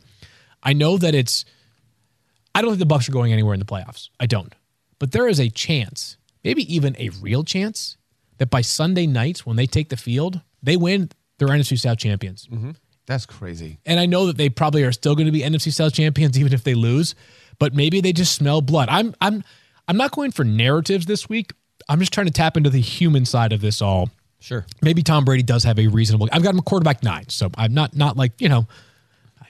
I 0.62 0.74
know 0.74 0.98
that 0.98 1.14
it's 1.14 1.46
I 2.54 2.62
don't 2.62 2.70
think 2.70 2.80
the 2.80 2.86
Bucks 2.86 3.08
are 3.08 3.12
going 3.12 3.32
anywhere 3.32 3.54
in 3.54 3.60
the 3.60 3.66
playoffs. 3.66 4.08
I 4.18 4.26
don't. 4.26 4.54
But 4.98 5.12
there 5.12 5.28
is 5.28 5.38
a 5.38 5.48
chance, 5.48 6.16
maybe 6.42 6.72
even 6.74 6.96
a 6.98 7.10
real 7.20 7.44
chance, 7.44 7.96
that 8.38 8.50
by 8.50 8.62
Sunday 8.62 9.06
night 9.06 9.40
when 9.40 9.56
they 9.56 9.66
take 9.66 9.90
the 9.90 9.96
field, 9.96 10.40
they 10.62 10.76
win, 10.76 11.10
they're 11.38 11.48
NFC 11.48 11.78
South 11.78 11.98
champions. 11.98 12.48
Mm-hmm. 12.50 12.72
That's 13.06 13.26
crazy. 13.26 13.78
And 13.86 13.98
I 13.98 14.06
know 14.06 14.26
that 14.26 14.36
they 14.36 14.50
probably 14.50 14.82
are 14.84 14.92
still 14.92 15.14
going 15.14 15.26
to 15.26 15.32
be 15.32 15.40
NFC 15.40 15.72
South 15.72 15.94
champions 15.94 16.38
even 16.40 16.52
if 16.52 16.64
they 16.64 16.74
lose, 16.74 17.14
but 17.58 17.74
maybe 17.74 18.00
they 18.00 18.12
just 18.12 18.34
smell 18.34 18.60
blood. 18.60 18.88
I'm 18.90 19.14
I'm 19.20 19.42
I'm 19.86 19.96
not 19.96 20.12
going 20.12 20.30
for 20.30 20.44
narratives 20.44 21.06
this 21.06 21.28
week. 21.28 21.52
I'm 21.88 22.00
just 22.00 22.12
trying 22.12 22.26
to 22.26 22.32
tap 22.32 22.56
into 22.56 22.70
the 22.70 22.80
human 22.80 23.24
side 23.24 23.52
of 23.52 23.60
this 23.60 23.80
all. 23.80 24.10
Sure. 24.40 24.66
Maybe 24.82 25.02
Tom 25.02 25.24
Brady 25.24 25.42
does 25.42 25.64
have 25.64 25.78
a 25.78 25.88
reasonable. 25.88 26.28
I've 26.32 26.42
got 26.42 26.50
him 26.50 26.58
a 26.58 26.62
quarterback 26.62 27.02
nine, 27.02 27.28
so 27.28 27.50
I'm 27.56 27.72
not 27.72 27.96
not 27.96 28.16
like 28.16 28.32
you 28.40 28.48
know, 28.48 28.68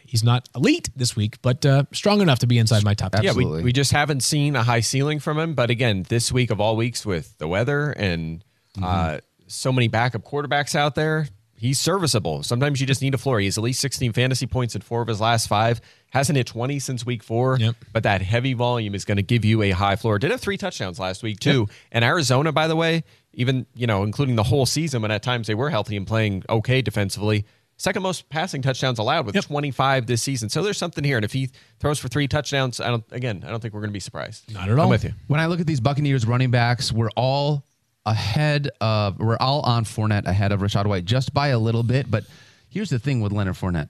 he's 0.09 0.25
not 0.25 0.49
elite 0.57 0.89
this 0.97 1.15
week, 1.15 1.41
but 1.43 1.65
uh, 1.67 1.85
strong 1.93 2.23
enough 2.23 2.39
to 2.39 2.47
be 2.47 2.59
inside 2.59 2.83
my 2.83 2.95
top. 2.95 3.13
10. 3.13 3.23
Yeah, 3.23 3.33
we, 3.35 3.45
we 3.45 3.73
just 3.73 3.93
haven't 3.93 4.23
seen 4.23 4.57
a 4.57 4.63
high 4.63 4.81
ceiling 4.81 5.21
from 5.21 5.39
him. 5.39 5.55
But 5.55 5.69
again, 5.71 6.05
this 6.09 6.33
week 6.33 6.51
of 6.51 6.61
all 6.61 6.77
weeks 6.77 7.05
with 7.05 7.37
the 7.39 7.47
weather 7.47 7.91
and 7.91 8.43
uh, 8.83 9.19
so 9.47 9.71
many 9.71 9.89
backup 9.89 10.25
quarterbacks 10.25 10.75
out 10.75 10.95
there, 10.95 11.29
he's 11.57 11.79
serviceable. 11.79 12.43
Sometimes 12.43 12.81
you 12.81 12.87
just 12.87 13.03
need 13.03 13.15
a 13.15 13.19
floor. 13.19 13.39
He 13.39 13.47
has 13.47 13.59
at 13.59 13.65
least 13.65 13.81
16 13.81 14.15
fantasy 14.15 14.47
points 14.47 14.75
in 14.75 14.81
four 14.81 15.03
of 15.03 15.09
his 15.09 15.21
last 15.21 15.47
five. 15.47 15.81
Hasn't 16.11 16.37
hit 16.37 16.47
20 16.47 16.79
since 16.79 17.05
week 17.05 17.23
four. 17.23 17.59
Yep. 17.59 17.77
But 17.93 18.05
that 18.05 18.23
heavy 18.23 18.55
volume 18.55 18.95
is 18.95 19.05
going 19.05 19.17
to 19.17 19.23
give 19.23 19.45
you 19.45 19.61
a 19.63 19.73
high 19.73 19.97
floor. 19.97 20.19
Did 20.19 20.31
have 20.31 20.41
three 20.41 20.57
touchdowns 20.57 20.99
last 20.99 21.23
week, 21.23 21.39
too. 21.39 21.69
And 21.93 22.03
Arizona, 22.03 22.51
by 22.51 22.67
the 22.67 22.77
way, 22.77 23.05
even, 23.35 23.67
you 23.75 23.87
know, 23.87 24.05
including 24.05 24.37
the 24.37 24.43
whole 24.43 24.65
season 24.65 25.03
when 25.03 25.11
at 25.11 25.23
times 25.23 25.49
they 25.49 25.55
were 25.55 25.69
healthy 25.69 25.97
and 25.99 26.07
playing 26.07 26.45
okay 26.49 26.81
defensively. 26.81 27.45
Second 27.79 28.03
most 28.03 28.29
passing 28.29 28.61
touchdowns 28.61 28.99
allowed 28.99 29.27
with 29.27 29.41
25 29.41 30.07
this 30.07 30.23
season. 30.23 30.49
So 30.49 30.63
there's 30.63 30.79
something 30.79 31.05
here. 31.05 31.17
And 31.17 31.25
if 31.25 31.33
he 31.33 31.51
throws 31.79 31.99
for 31.99 32.09
three 32.09 32.29
touchdowns, 32.29 32.81
I 32.81 32.89
don't 32.89 33.05
again, 33.11 33.45
I 33.47 33.51
don't 33.51 33.61
think 33.61 33.73
we're 33.73 33.81
going 33.81 33.91
to 33.91 33.95
be 33.95 34.01
surprised. 34.01 34.53
Not 34.53 34.69
at 34.69 34.79
all. 34.79 34.85
I'm 34.85 34.91
with 34.91 35.05
you. 35.05 35.13
When 35.29 35.41
I 35.41 35.47
look 35.47 35.61
at 35.61 35.67
these 35.67 35.81
Buccaneers 35.81 36.27
running 36.27 36.51
backs, 36.51 36.93
we're 36.93 37.11
all 37.17 37.65
ahead 38.05 38.69
of 38.81 39.19
we're 39.19 39.37
all 39.39 39.61
on 39.61 39.85
Fournette 39.85 40.27
ahead 40.27 40.53
of 40.53 40.61
Rachaad 40.61 40.87
White 40.87 41.05
just 41.05 41.33
by 41.33 41.49
a 41.49 41.59
little 41.59 41.83
bit, 41.83 42.11
but 42.11 42.25
Here's 42.71 42.91
the 42.91 42.99
thing 42.99 43.21
with 43.21 43.33
Leonard 43.33 43.55
Fournette. 43.55 43.89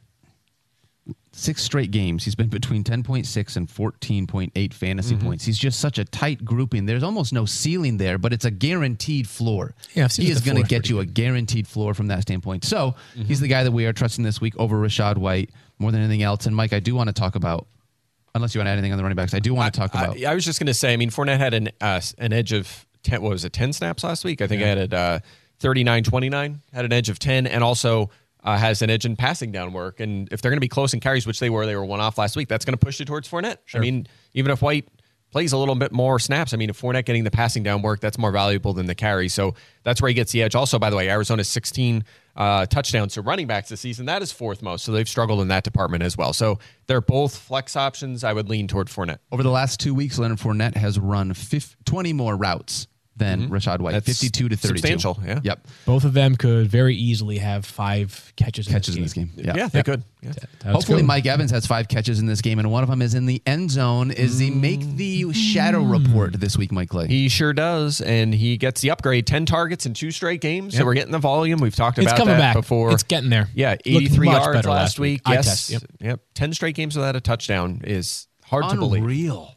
Six 1.33 1.63
straight 1.63 1.91
games, 1.93 2.25
he's 2.25 2.35
been 2.35 2.49
between 2.49 2.83
10.6 2.83 3.57
and 3.57 3.69
14.8 3.69 4.73
fantasy 4.75 5.15
Mm-hmm. 5.15 5.25
points. 5.27 5.45
He's 5.45 5.57
just 5.59 5.79
such 5.79 5.99
a 5.99 6.05
tight 6.05 6.45
grouping. 6.45 6.85
There's 6.87 7.03
almost 7.05 7.33
no 7.33 7.45
ceiling 7.45 7.97
there, 7.97 8.19
but 8.19 8.33
it's 8.33 8.45
a 8.45 8.51
guaranteed 8.51 9.29
floor. 9.29 9.75
Yeah, 9.95 10.09
he 10.09 10.31
is 10.31 10.41
going 10.41 10.57
to 10.61 10.69
get 10.69 10.89
you 10.89 10.99
a 11.01 11.07
guaranteed 11.07 11.69
floor 11.69 11.95
from 11.95 12.09
that 12.09 12.23
standpoint. 12.23 12.65
So 12.65 12.97
he's 13.15 13.39
the 13.41 13.47
guy 13.49 13.63
that 13.63 13.71
we 13.73 13.87
are 13.87 13.93
trusting 13.93 14.25
this 14.25 14.41
week 14.41 14.55
over 14.59 14.77
Rachaad 14.77 15.17
White 15.19 15.51
more 15.79 15.93
than 15.93 16.01
anything 16.01 16.23
else. 16.23 16.47
And 16.47 16.57
Mike, 16.57 16.73
I 16.73 16.81
do 16.81 16.95
want 16.97 17.09
to 17.09 17.13
talk 17.15 17.37
about, 17.37 17.67
unless 18.35 18.55
you 18.55 18.59
want 18.59 18.67
to 18.67 18.71
add 18.73 18.79
anything 18.79 18.93
on 18.93 18.99
the 18.99 19.05
running 19.05 19.17
backs, 19.17 19.33
I 19.33 19.39
do 19.39 19.55
want 19.55 19.73
to 19.73 19.79
talk 19.81 19.95
about. 19.95 20.19
I, 20.19 20.33
I 20.33 20.35
was 20.35 20.45
just 20.45 20.59
going 20.59 20.67
to 20.67 20.75
say, 20.75 20.93
I 20.93 20.97
mean, 20.97 21.11
Fournette 21.11 21.39
had 21.39 21.55
an 21.55 21.69
uh, 21.81 22.01
an 22.19 22.33
edge 22.33 22.53
of 22.53 22.85
10, 23.05 23.23
what 23.23 23.31
was 23.31 23.45
it, 23.45 23.53
10 23.53 23.73
snaps 23.75 24.03
last 24.03 24.25
week? 24.25 24.43
I 24.43 24.49
think 24.49 24.61
I 24.63 24.67
had 24.67 24.79
it 24.79 24.93
uh, 24.93 25.21
39 25.61 26.03
29, 26.03 26.61
had 26.73 26.85
an 26.85 26.93
edge 26.93 27.09
of 27.09 27.19
10, 27.21 27.47
and 27.47 27.63
also 27.63 28.11
uh, 28.45 28.57
has 28.57 28.83
an 28.83 28.91
edge 28.91 29.05
in 29.05 29.17
passing 29.17 29.53
down 29.53 29.73
work. 29.73 30.01
And 30.01 30.29
if 30.33 30.41
they're 30.41 30.51
going 30.51 30.59
to 30.59 30.61
be 30.61 30.69
close 30.69 30.95
in 30.95 31.01
carries, 31.01 31.27
which 31.27 31.41
they 31.41 31.51
were, 31.51 31.67
they 31.67 31.77
were 31.77 31.85
one 31.85 32.01
off 32.01 32.19
last 32.19 32.37
week, 32.37 32.49
that's 32.49 32.65
going 32.65 32.77
to 32.77 32.85
push 32.85 32.99
you 33.01 33.07
towards 33.07 33.29
Fournette. 33.29 33.59
I 33.75 33.81
mean, 33.81 34.07
even 34.35 34.51
if 34.53 34.63
White 34.63 34.89
plays 35.31 35.53
a 35.53 35.59
little 35.59 35.75
bit 35.75 35.93
more 35.93 36.19
snaps, 36.19 36.55
I 36.55 36.57
mean, 36.57 36.71
if 36.71 36.81
Fournette 36.81 37.05
getting 37.05 37.25
the 37.25 37.31
passing 37.31 37.63
down 37.63 37.83
work, 37.83 38.01
that's 38.01 38.19
more 38.19 38.31
valuable 38.31 38.73
than 38.73 38.87
the 38.87 38.95
carry. 38.95 39.29
So 39.29 39.55
that's 39.83 40.01
where 40.01 40.09
he 40.09 40.15
gets 40.15 40.33
the 40.33 40.43
edge. 40.43 40.55
Also, 40.55 40.79
by 40.79 40.91
the 40.91 40.97
way, 40.97 41.11
Arizona's 41.11 41.49
16 41.49 42.05
uh, 42.37 42.67
touchdowns 42.67 43.15
to 43.15 43.23
running 43.23 43.47
backs 43.47 43.69
this 43.69 43.81
season. 43.81 44.07
That 44.07 44.23
is 44.23 44.33
fourth 44.33 44.63
most. 44.63 44.85
So 44.85 44.93
they've 44.93 45.09
struggled 45.09 45.41
in 45.41 45.49
that 45.49 45.65
department 45.65 46.03
as 46.03 46.17
well. 46.17 46.33
So 46.33 46.59
they're 46.87 47.01
both 47.01 47.37
flex 47.37 47.77
options. 47.77 48.25
I 48.25 48.33
would 48.33 48.49
lean 48.49 48.69
toward 48.69 48.89
Fournette. 48.89 49.19
Over 49.33 49.43
the 49.43 49.51
last 49.51 49.81
two 49.81 49.95
weeks, 49.95 50.19
Leonard 50.19 50.39
Fournette 50.39 50.77
has 50.77 50.99
run 50.99 51.35
50, 51.35 51.77
20 51.85 52.13
more 52.13 52.37
routes 52.37 52.87
than 53.19 53.43
mm-hmm. 53.43 53.55
Rachaad 53.55 53.81
White, 53.81 53.93
That's 53.93 54.07
52 54.07 54.49
to 54.49 54.57
32. 54.57 54.79
substantial, 54.79 55.19
yeah. 55.25 55.41
Yep. 55.43 55.67
Both 55.87 56.05
of 56.05 56.15
them 56.15 56.37
could 56.37 56.69
very 56.69 56.95
easily 56.95 57.39
have 57.39 57.65
five 57.65 58.33
catches. 58.37 58.67
Catches 58.69 58.95
in 58.95 58.99
in 58.99 59.03
this 59.05 59.13
game. 59.13 59.31
Yeah, 59.37 59.55
Yeah. 59.57 59.69
they 59.69 59.83
could. 59.83 60.03
Yeah. 60.23 60.33
Hopefully, 60.65 61.03
good. 61.03 61.07
Mike 61.07 61.27
Evans 61.27 61.51
has 61.53 61.67
five 61.67 61.87
catches 61.89 62.19
in 62.19 62.27
this 62.27 62.41
game, 62.41 62.59
and 62.59 62.71
one 62.73 62.83
of 62.83 62.89
them 62.89 63.03
is 63.03 63.15
in 63.15 63.27
the 63.27 63.41
end 63.47 63.71
zone. 63.71 64.11
Is 64.11 64.39
the 64.39 64.51
mm. 64.51 64.61
make 64.61 64.97
the 64.97 65.33
shadow 65.33 65.83
report 65.83 66.41
this 66.41 66.57
week, 66.59 66.73
Mike 66.73 66.89
Clay? 66.89 67.07
He 67.07 67.29
sure 67.29 67.53
does, 67.53 68.01
and 68.01 68.35
he 68.35 68.57
gets 68.57 68.81
the 68.81 68.91
upgrade: 68.91 69.27
ten 69.27 69.47
targets 69.47 69.87
in 69.87 69.95
two 69.95 70.11
straight 70.11 70.41
games. 70.41 70.77
So 70.77 70.85
we're 70.85 70.95
getting 70.95 71.13
the 71.13 71.19
volume. 71.19 71.61
We've 71.61 71.75
talked 71.75 71.99
about 71.99 72.05
It's 72.05 72.13
about 72.13 72.19
coming 72.19 72.35
that 72.35 72.55
back. 72.55 72.57
before. 72.57 72.93
It's 72.93 73.05
getting 73.05 73.31
there. 73.31 73.49
Yeah, 73.55 73.77
eighty-three 73.85 74.29
yards 74.29 74.67
last 74.67 74.67
last 74.67 74.99
week. 74.99 75.23
week. 75.27 75.35
Yes, 75.35 75.47
test, 75.47 75.71
yep. 75.71 75.83
yep. 76.01 76.21
Ten 76.35 76.53
straight 76.53 76.75
games 76.75 76.97
without 76.97 77.15
a 77.15 77.21
touchdown 77.21 77.83
is 77.85 78.27
hard 78.45 78.69
to 78.71 78.77
believe. 78.77 79.03
Unreal. 79.03 79.55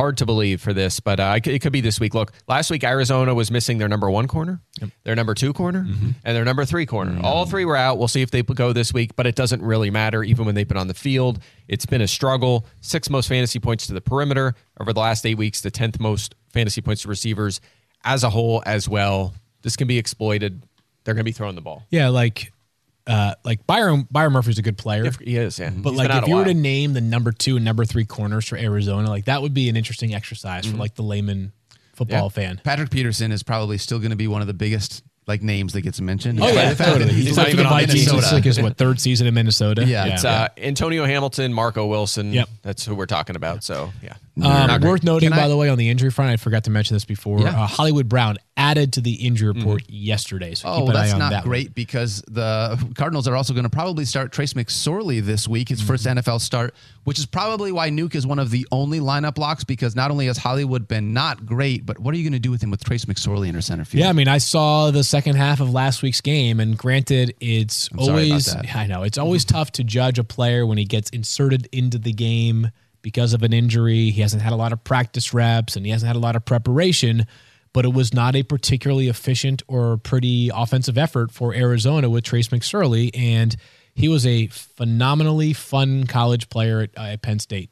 Hard 0.00 0.16
to 0.16 0.26
believe 0.26 0.60
for 0.62 0.72
this, 0.72 0.98
but 0.98 1.20
uh, 1.20 1.38
it 1.44 1.60
could- 1.60 1.72
be 1.72 1.80
this 1.82 2.00
week. 2.00 2.14
Look, 2.14 2.32
last 2.48 2.70
week 2.70 2.82
Arizona 2.84 3.34
was 3.34 3.50
missing 3.50 3.76
their 3.78 3.88
number 3.88 4.10
one 4.10 4.26
corner, 4.28 4.60
their 5.04 5.14
number 5.14 5.34
two 5.34 5.52
corner, 5.52 5.84
Mm-hmm. 5.84 6.10
and 6.24 6.36
their 6.36 6.44
number 6.44 6.64
three 6.64 6.86
corner. 6.86 7.20
All 7.22 7.44
three 7.44 7.64
were 7.66 7.76
out. 7.76 7.98
We'll 7.98 8.08
see 8.08 8.22
if 8.22 8.30
they 8.30 8.42
go 8.42 8.72
this 8.72 8.94
week, 8.94 9.14
but 9.14 9.26
it 9.26 9.34
doesn't 9.36 9.62
really 9.62 9.90
matter. 9.90 10.24
Even 10.24 10.46
when 10.46 10.54
they've 10.54 10.66
been 10.66 10.78
on 10.78 10.88
the 10.88 10.94
field, 10.94 11.38
it's 11.68 11.84
been 11.86 12.00
a 12.00 12.08
struggle. 12.08 12.66
Six 12.80 13.10
most 13.10 13.28
fantasy 13.28 13.58
points 13.60 13.86
to 13.88 13.92
the 13.92 14.00
perimeter 14.00 14.54
over 14.80 14.92
the 14.94 15.00
last 15.00 15.26
eight 15.26 15.36
weeks. 15.36 15.60
The 15.60 15.70
tenth 15.70 16.00
most 16.00 16.34
fantasy 16.48 16.80
points 16.80 17.02
to 17.02 17.08
receivers 17.08 17.60
as 18.02 18.24
a 18.24 18.30
whole 18.30 18.62
as 18.64 18.88
well. 18.88 19.34
This 19.62 19.76
can 19.76 19.86
be 19.86 19.98
exploited. 19.98 20.62
They're 21.04 21.14
going 21.14 21.20
to 21.24 21.28
be 21.28 21.32
throwing 21.32 21.54
the 21.56 21.60
ball. 21.60 21.84
Yeah, 21.90 22.08
like 22.08 22.52
uh 23.10 23.34
like 23.44 23.66
Byron 23.66 24.06
Byron 24.10 24.32
Murphy's 24.32 24.58
a 24.58 24.62
good 24.62 24.78
player. 24.78 25.10
He 25.20 25.36
is, 25.36 25.58
yeah. 25.58 25.70
But 25.70 25.90
He's 25.90 25.98
like 25.98 26.22
if 26.22 26.28
you 26.28 26.36
were 26.36 26.44
to 26.44 26.54
name 26.54 26.92
the 26.92 27.00
number 27.00 27.32
two 27.32 27.56
and 27.56 27.64
number 27.64 27.84
three 27.84 28.04
corners 28.04 28.46
for 28.48 28.56
Arizona, 28.56 29.08
like 29.08 29.24
that 29.26 29.42
would 29.42 29.54
be 29.54 29.68
an 29.68 29.76
interesting 29.76 30.14
exercise 30.14 30.64
Mm-hmm. 30.64 30.72
for 30.76 30.78
like 30.80 30.94
the 30.94 31.02
layman 31.02 31.52
football 31.94 32.24
Yeah. 32.24 32.28
fan. 32.46 32.60
Patrick 32.64 32.90
Peterson 32.90 33.32
is 33.32 33.42
probably 33.42 33.78
still 33.78 33.98
going 33.98 34.10
to 34.10 34.16
be 34.16 34.28
one 34.28 34.40
of 34.40 34.46
the 34.46 34.54
biggest 34.54 35.02
like 35.26 35.42
names 35.42 35.74
that 35.74 35.82
gets 35.82 36.00
mentioned. 36.00 36.40
Oh 36.40 36.46
yeah, 36.48 36.70
The 36.70 36.76
fact 36.76 36.78
that 36.78 36.86
totally. 36.94 37.12
He's, 37.12 37.26
He's 37.28 37.36
not 37.36 37.50
even 37.50 37.66
on 37.66 37.72
Vikings. 37.72 37.94
It's 38.02 38.10
Minnesota. 38.10 38.34
like 38.34 38.44
his 38.44 38.60
what 38.60 38.76
third 38.76 38.98
season 39.00 39.26
in 39.26 39.34
Minnesota. 39.34 39.84
Yeah, 39.84 40.06
It's 40.06 40.24
uh, 40.24 40.48
Antonio 40.56 41.04
Hamilton, 41.04 41.52
Marco 41.52 41.86
Wilson. 41.86 42.32
Yep. 42.32 42.48
That's 42.62 42.84
who 42.84 42.94
we're 42.96 43.06
talking 43.06 43.36
about. 43.36 43.62
So, 43.62 43.92
yeah. 44.02 44.14
Um, 44.40 44.80
worth 44.82 45.02
noting, 45.02 45.28
Can 45.30 45.36
by 45.38 45.44
I- 45.44 45.48
the 45.48 45.56
way, 45.56 45.68
on 45.68 45.76
the 45.78 45.88
injury 45.88 46.10
front, 46.10 46.30
I 46.30 46.36
forgot 46.36 46.64
to 46.64 46.70
mention 46.70 46.94
this 46.94 47.04
before. 47.04 47.40
Yeah. 47.40 47.48
Uh, 47.62 47.66
Hollywood 47.66 48.08
Brown 48.08 48.36
added 48.56 48.92
to 48.94 49.00
the 49.00 49.12
injury 49.14 49.48
report 49.52 49.82
yesterday, 49.88 50.54
so 50.54 50.68
keep 50.72 50.82
Oh, 50.82 50.90
an 50.90 50.96
eye 50.96 51.00
that's 51.00 51.12
on 51.14 51.18
not 51.18 51.30
that. 51.30 51.42
one. 51.44 51.48
great 51.48 51.74
because 51.74 52.22
the 52.28 52.78
Cardinals 52.94 53.26
are 53.26 53.34
also 53.34 53.52
going 53.54 53.64
to 53.64 53.70
probably 53.70 54.04
start 54.04 54.32
Trace 54.32 54.52
McSorley 54.52 55.20
this 55.22 55.48
week, 55.48 55.68
his 55.68 55.80
first 55.82 56.04
Mm-hmm. 56.06 56.18
NFL 56.18 56.40
start, 56.40 56.74
which 57.04 57.18
is 57.18 57.26
probably 57.26 57.72
why 57.72 57.90
Nuke 57.90 58.14
is 58.14 58.26
one 58.26 58.38
of 58.38 58.50
the 58.50 58.66
only 58.70 59.00
lineup 59.00 59.36
locks 59.38 59.64
because 59.64 59.96
not 59.96 60.10
only 60.10 60.26
has 60.26 60.36
Hollywood 60.38 60.86
been 60.86 61.12
not 61.12 61.44
great, 61.46 61.84
but 61.84 61.98
what 61.98 62.14
are 62.14 62.18
you 62.18 62.24
going 62.24 62.32
to 62.34 62.38
do 62.38 62.50
with 62.50 62.62
him 62.62 62.70
with 62.70 62.84
Trace 62.84 63.06
McSorley 63.06 63.48
in 63.48 63.54
her 63.54 63.62
center 63.62 63.84
field? 63.84 64.00
Yeah, 64.04 64.10
I 64.10 64.12
mean, 64.12 64.28
I 64.28 64.38
saw 64.38 64.90
the 64.90 65.04
second 65.04 65.36
half 65.36 65.60
of 65.60 65.70
last 65.72 66.02
week's 66.02 66.20
game, 66.20 66.60
and 66.60 66.76
granted, 66.78 67.34
it's 67.40 67.88
sorry 67.90 68.02
about 68.04 68.08
always 68.10 68.46
that. 68.54 68.76
I 68.76 68.86
know 68.86 69.02
it's 69.02 69.18
always 69.18 69.44
tough 69.44 69.72
to 69.72 69.84
judge 69.84 70.18
a 70.18 70.24
player 70.24 70.64
when 70.66 70.78
he 70.78 70.84
gets 70.84 71.10
inserted 71.10 71.68
into 71.72 71.98
the 71.98 72.12
game 72.12 72.70
because 73.02 73.32
of 73.32 73.42
an 73.42 73.52
injury. 73.52 74.10
He 74.10 74.20
hasn't 74.20 74.42
had 74.42 74.52
a 74.52 74.56
lot 74.56 74.72
of 74.72 74.82
practice 74.84 75.32
reps, 75.32 75.76
and 75.76 75.84
he 75.84 75.92
hasn't 75.92 76.06
had 76.06 76.16
a 76.16 76.20
lot 76.20 76.36
of 76.36 76.44
preparation. 76.44 77.26
But 77.72 77.84
it 77.84 77.92
was 77.92 78.12
not 78.12 78.34
a 78.34 78.42
particularly 78.42 79.08
efficient 79.08 79.62
or 79.68 79.96
pretty 79.96 80.50
offensive 80.52 80.98
effort 80.98 81.30
for 81.30 81.54
Arizona 81.54 82.10
with 82.10 82.24
Trace 82.24 82.48
McSorley, 82.48 83.10
and 83.14 83.54
he 83.94 84.08
was 84.08 84.26
a 84.26 84.48
phenomenally 84.48 85.52
fun 85.52 86.06
college 86.06 86.48
player 86.48 86.80
at, 86.80 86.90
uh, 86.98 87.12
at 87.12 87.22
Penn 87.22 87.38
State. 87.38 87.70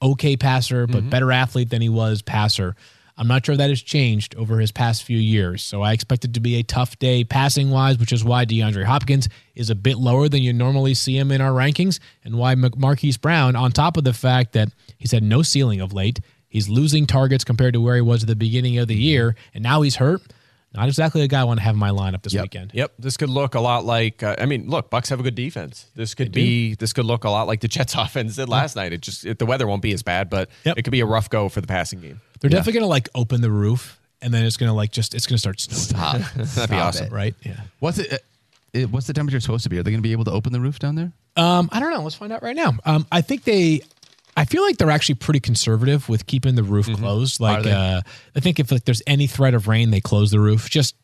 Okay 0.00 0.36
passer, 0.36 0.86
but 0.86 1.10
better 1.10 1.32
athlete 1.32 1.70
than 1.70 1.82
he 1.82 1.88
was 1.88 2.22
passer. 2.22 2.76
I'm 3.18 3.26
not 3.26 3.44
sure 3.44 3.56
that 3.56 3.68
has 3.68 3.82
changed 3.82 4.36
over 4.36 4.60
his 4.60 4.70
past 4.70 5.02
few 5.02 5.18
years. 5.18 5.64
So 5.64 5.82
I 5.82 5.92
expect 5.92 6.24
it 6.24 6.34
to 6.34 6.40
be 6.40 6.54
a 6.54 6.62
tough 6.62 6.96
day 7.00 7.24
passing 7.24 7.70
wise, 7.70 7.98
which 7.98 8.12
is 8.12 8.24
why 8.24 8.46
DeAndre 8.46 8.84
Hopkins 8.84 9.28
is 9.56 9.70
a 9.70 9.74
bit 9.74 9.98
lower 9.98 10.28
than 10.28 10.42
you 10.42 10.52
normally 10.52 10.94
see 10.94 11.18
him 11.18 11.32
in 11.32 11.40
our 11.40 11.50
rankings, 11.50 11.98
and 12.24 12.38
why 12.38 12.54
Mar- 12.54 12.70
Marquise 12.76 13.16
Brown, 13.16 13.56
on 13.56 13.72
top 13.72 13.96
of 13.96 14.04
the 14.04 14.12
fact 14.12 14.52
that 14.52 14.68
he's 14.96 15.10
had 15.10 15.24
no 15.24 15.42
ceiling 15.42 15.80
of 15.80 15.92
late, 15.92 16.20
he's 16.48 16.68
losing 16.68 17.06
targets 17.06 17.42
compared 17.42 17.74
to 17.74 17.80
where 17.80 17.96
he 17.96 18.00
was 18.00 18.22
at 18.22 18.28
the 18.28 18.36
beginning 18.36 18.78
of 18.78 18.86
the 18.86 18.94
year, 18.94 19.34
and 19.52 19.64
now 19.64 19.82
he's 19.82 19.96
hurt. 19.96 20.22
Not 20.78 20.88
exactly 20.88 21.22
a 21.22 21.28
guy 21.28 21.40
I 21.40 21.44
want 21.44 21.58
to 21.60 21.64
have 21.64 21.74
in 21.74 21.78
my 21.78 21.90
lineup 21.90 22.22
this 22.22 22.32
Yep. 22.34 22.42
weekend. 22.44 22.70
Yep, 22.74 22.92
this 22.98 23.16
could 23.16 23.28
look 23.30 23.54
a 23.54 23.60
lot 23.60 23.84
like. 23.84 24.22
Uh, 24.22 24.36
I 24.38 24.46
mean, 24.46 24.68
look, 24.68 24.90
Bucks 24.90 25.08
have 25.08 25.20
a 25.20 25.22
good 25.22 25.34
defense. 25.34 25.86
This 25.94 26.14
could 26.14 26.32
be. 26.32 26.74
This 26.76 26.92
could 26.92 27.04
look 27.04 27.24
a 27.24 27.30
lot 27.30 27.46
like 27.46 27.60
the 27.60 27.68
Jets' 27.68 27.94
offense 27.98 28.36
did 28.36 28.48
last 28.48 28.76
night. 28.76 28.92
It 28.92 29.00
just 29.00 29.26
it, 29.26 29.38
the 29.38 29.46
weather 29.46 29.66
won't 29.66 29.82
be 29.82 29.92
as 29.92 30.02
bad, 30.02 30.30
but 30.30 30.48
Yep. 30.64 30.78
it 30.78 30.82
could 30.82 30.92
be 30.92 31.00
a 31.00 31.06
rough 31.06 31.28
go 31.30 31.48
for 31.48 31.60
the 31.60 31.66
passing 31.66 32.00
game. 32.00 32.20
They're 32.40 32.50
definitely 32.50 32.74
going 32.74 32.82
to 32.84 32.88
like 32.88 33.08
open 33.14 33.40
the 33.40 33.50
roof, 33.50 33.98
and 34.22 34.32
then 34.32 34.44
it's 34.44 34.56
going 34.56 34.68
to 34.70 34.74
like 34.74 34.92
just 34.92 35.14
it's 35.14 35.26
going 35.26 35.34
to 35.36 35.40
start 35.40 35.60
snowing. 35.60 36.24
That'd 36.36 36.70
be 36.70 36.76
awesome. 36.76 37.06
it. 37.06 37.12
right? 37.12 37.34
Yeah. 37.42 37.60
What's 37.80 37.98
it? 37.98 38.12
uh, 38.12 38.16
it- 38.72 38.90
What's 38.90 39.06
the 39.06 39.12
temperature 39.14 39.40
supposed 39.40 39.64
to 39.64 39.70
be? 39.70 39.78
Are 39.78 39.82
they 39.82 39.90
going 39.90 39.98
to 40.02 40.06
be 40.06 40.12
able 40.12 40.24
to 40.24 40.30
open 40.30 40.52
the 40.52 40.60
roof 40.60 40.78
down 40.78 40.94
there? 40.94 41.10
Um, 41.36 41.68
I 41.72 41.80
don't 41.80 41.90
know. 41.92 42.02
Let's 42.02 42.14
find 42.16 42.32
out 42.32 42.42
right 42.42 42.54
now. 42.56 42.74
Um, 42.84 43.06
I 43.10 43.20
think 43.22 43.44
they. 43.44 43.80
I 44.38 44.44
feel 44.44 44.62
like 44.62 44.76
they're 44.76 44.90
actually 44.90 45.16
pretty 45.16 45.40
conservative 45.40 46.08
with 46.08 46.26
keeping 46.26 46.54
the 46.54 46.62
roof 46.62 46.86
closed. 46.86 47.40
Like, 47.40 47.66
uh, 47.66 48.02
I 48.36 48.40
think 48.40 48.60
if 48.60 48.70
like 48.70 48.84
there's 48.84 49.02
any 49.04 49.26
threat 49.26 49.52
of 49.52 49.66
rain, 49.66 49.90
they 49.90 50.00
close 50.00 50.30
the 50.30 50.38
roof 50.38 50.70
just 50.70 50.94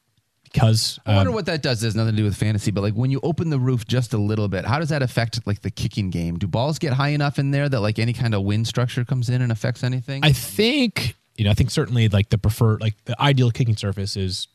because. 0.45 1.01
I 1.05 1.17
wonder 1.17 1.31
um, 1.31 1.35
what 1.35 1.47
that 1.47 1.61
does. 1.61 1.83
It 1.83 1.89
has 1.89 1.97
nothing 1.97 2.13
to 2.13 2.17
do 2.17 2.23
with 2.23 2.37
fantasy, 2.37 2.71
but 2.71 2.83
like 2.83 2.95
when 2.95 3.11
you 3.11 3.19
open 3.25 3.51
the 3.51 3.59
roof 3.59 3.89
just 3.89 4.15
a 4.15 4.19
little 4.19 4.47
bit, 4.47 4.65
how 4.65 4.79
does 4.79 4.91
that 4.91 5.03
affect 5.03 5.45
like 5.49 5.63
the 5.63 5.71
kicking 5.73 6.11
game? 6.11 6.39
Do 6.39 6.47
balls 6.47 6.79
get 6.79 6.93
high 6.93 7.09
enough 7.09 7.41
in 7.41 7.51
there 7.51 7.69
that 7.69 7.81
like 7.81 7.99
any 7.99 8.13
kind 8.13 8.35
of 8.35 8.45
wind 8.45 8.69
structure 8.69 9.05
comes 9.05 9.29
in 9.29 9.43
and 9.43 9.51
affects 9.51 9.83
anything? 9.83 10.25
I 10.25 10.31
think 10.31 11.17
you 11.35 11.45
know. 11.45 11.51
I 11.51 11.55
think 11.55 11.73
certainly 11.73 12.09
like 12.09 12.29
the 12.29 12.39
preferred, 12.39 12.81
like 12.81 12.95
the 13.05 13.21
ideal 13.21 13.51
kicking 13.51 13.77
surface 13.77 14.17
is 14.17 14.47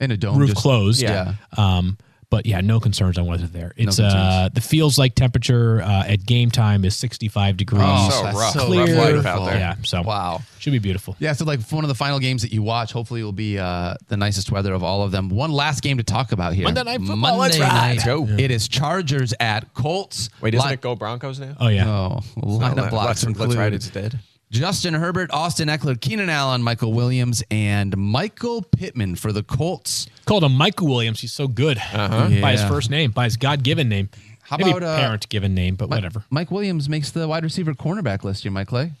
in 0.00 0.10
a 0.10 0.16
dome, 0.16 0.36
roof 0.36 0.50
just- 0.50 0.62
closed. 0.62 1.00
Yeah. 1.00 1.34
Um, 1.56 1.96
but 2.30 2.44
yeah, 2.46 2.60
no 2.60 2.80
concerns 2.80 3.18
on 3.18 3.26
what's 3.26 3.48
there. 3.50 3.72
It's 3.76 3.96
concerns. 3.96 4.14
uh, 4.14 4.48
the 4.52 4.60
feels 4.60 4.98
like 4.98 5.14
temperature 5.14 5.80
uh, 5.80 6.04
at 6.06 6.26
game 6.26 6.50
time 6.50 6.84
is 6.84 6.96
65 6.96 7.56
degrees. 7.56 7.82
Oh, 7.84 8.10
So 8.10 8.22
that's 8.24 8.36
rough. 8.36 8.52
so 8.52 8.66
Clear. 8.66 8.80
rough 8.96 9.14
life 9.24 9.26
out 9.26 9.44
there. 9.46 9.56
Yeah. 9.58 9.74
So 9.82 10.02
Wow. 10.02 10.42
should 10.58 10.72
be 10.72 10.78
beautiful. 10.80 11.14
Yeah, 11.20 11.32
so 11.34 11.44
like 11.44 11.60
one 11.70 11.84
of 11.84 11.88
the 11.88 11.94
final 11.94 12.18
games 12.18 12.42
that 12.42 12.52
you 12.52 12.62
watch, 12.62 12.92
hopefully, 12.92 13.22
will 13.22 13.32
be 13.32 13.58
uh, 13.58 13.94
the 14.08 14.16
nicest 14.16 14.50
weather 14.50 14.74
of 14.74 14.82
all 14.82 15.02
of 15.02 15.12
them. 15.12 15.28
One 15.28 15.52
last 15.52 15.82
game 15.82 15.98
to 15.98 16.02
talk 16.04 16.32
about 16.32 16.52
here. 16.54 16.64
Monday 16.64 16.82
Night 16.82 16.98
Football, 16.98 17.16
Monday 17.16 17.38
let's 17.40 17.58
ride. 17.60 17.68
night. 17.68 17.92
Let's 17.92 18.04
go. 18.04 18.26
It 18.26 18.50
is 18.50 18.66
Chargers 18.68 19.32
at 19.38 19.72
Colts. 19.74 20.28
Wait, 20.40 20.50
doesn't 20.50 20.66
Li- 20.68 20.74
it 20.74 20.80
go 20.80 20.96
Broncos 20.96 21.38
now? 21.38 21.54
Oh 21.60 21.68
yeah. 21.68 21.84
No, 21.84 22.20
lineup 22.38 22.76
Let- 22.76 22.90
blocks 22.90 23.06
let's, 23.08 23.22
include 23.24 23.48
let's 23.50 23.58
ride. 23.58 23.72
It's 23.74 23.88
dead. 23.88 24.18
Justin 24.50 24.94
Herbert, 24.94 25.30
Austin 25.32 25.68
Ekeler, 25.68 26.00
Keenan 26.00 26.30
Allen, 26.30 26.62
Michael 26.62 26.92
Williams, 26.92 27.42
and 27.50 27.96
Michael 27.96 28.62
Pittman 28.62 29.16
for 29.16 29.32
the 29.32 29.42
Colts. 29.42 30.06
Called 30.24 30.44
him 30.44 30.54
Michael 30.54 30.86
Williams. 30.88 31.20
He's 31.20 31.32
so 31.32 31.48
good 31.48 31.78
by 31.92 32.52
his 32.52 32.62
first 32.64 32.90
name, 32.90 33.10
by 33.10 33.24
his 33.24 33.36
God 33.36 33.62
given 33.62 33.88
name. 33.88 34.08
How 34.42 34.56
Maybe 34.56 34.70
about, 34.70 34.84
uh, 34.84 34.96
parent 34.96 35.28
given 35.28 35.54
name, 35.54 35.74
but 35.74 35.88
whatever. 35.88 36.24
Mike 36.30 36.52
Williams 36.52 36.88
makes 36.88 37.10
the 37.10 37.26
wide 37.26 37.42
receiver 37.42 37.74
cornerback 37.74 38.22
list 38.22 38.44
here, 38.44 38.52
Mike 38.52 38.68
Clay. 38.68 38.92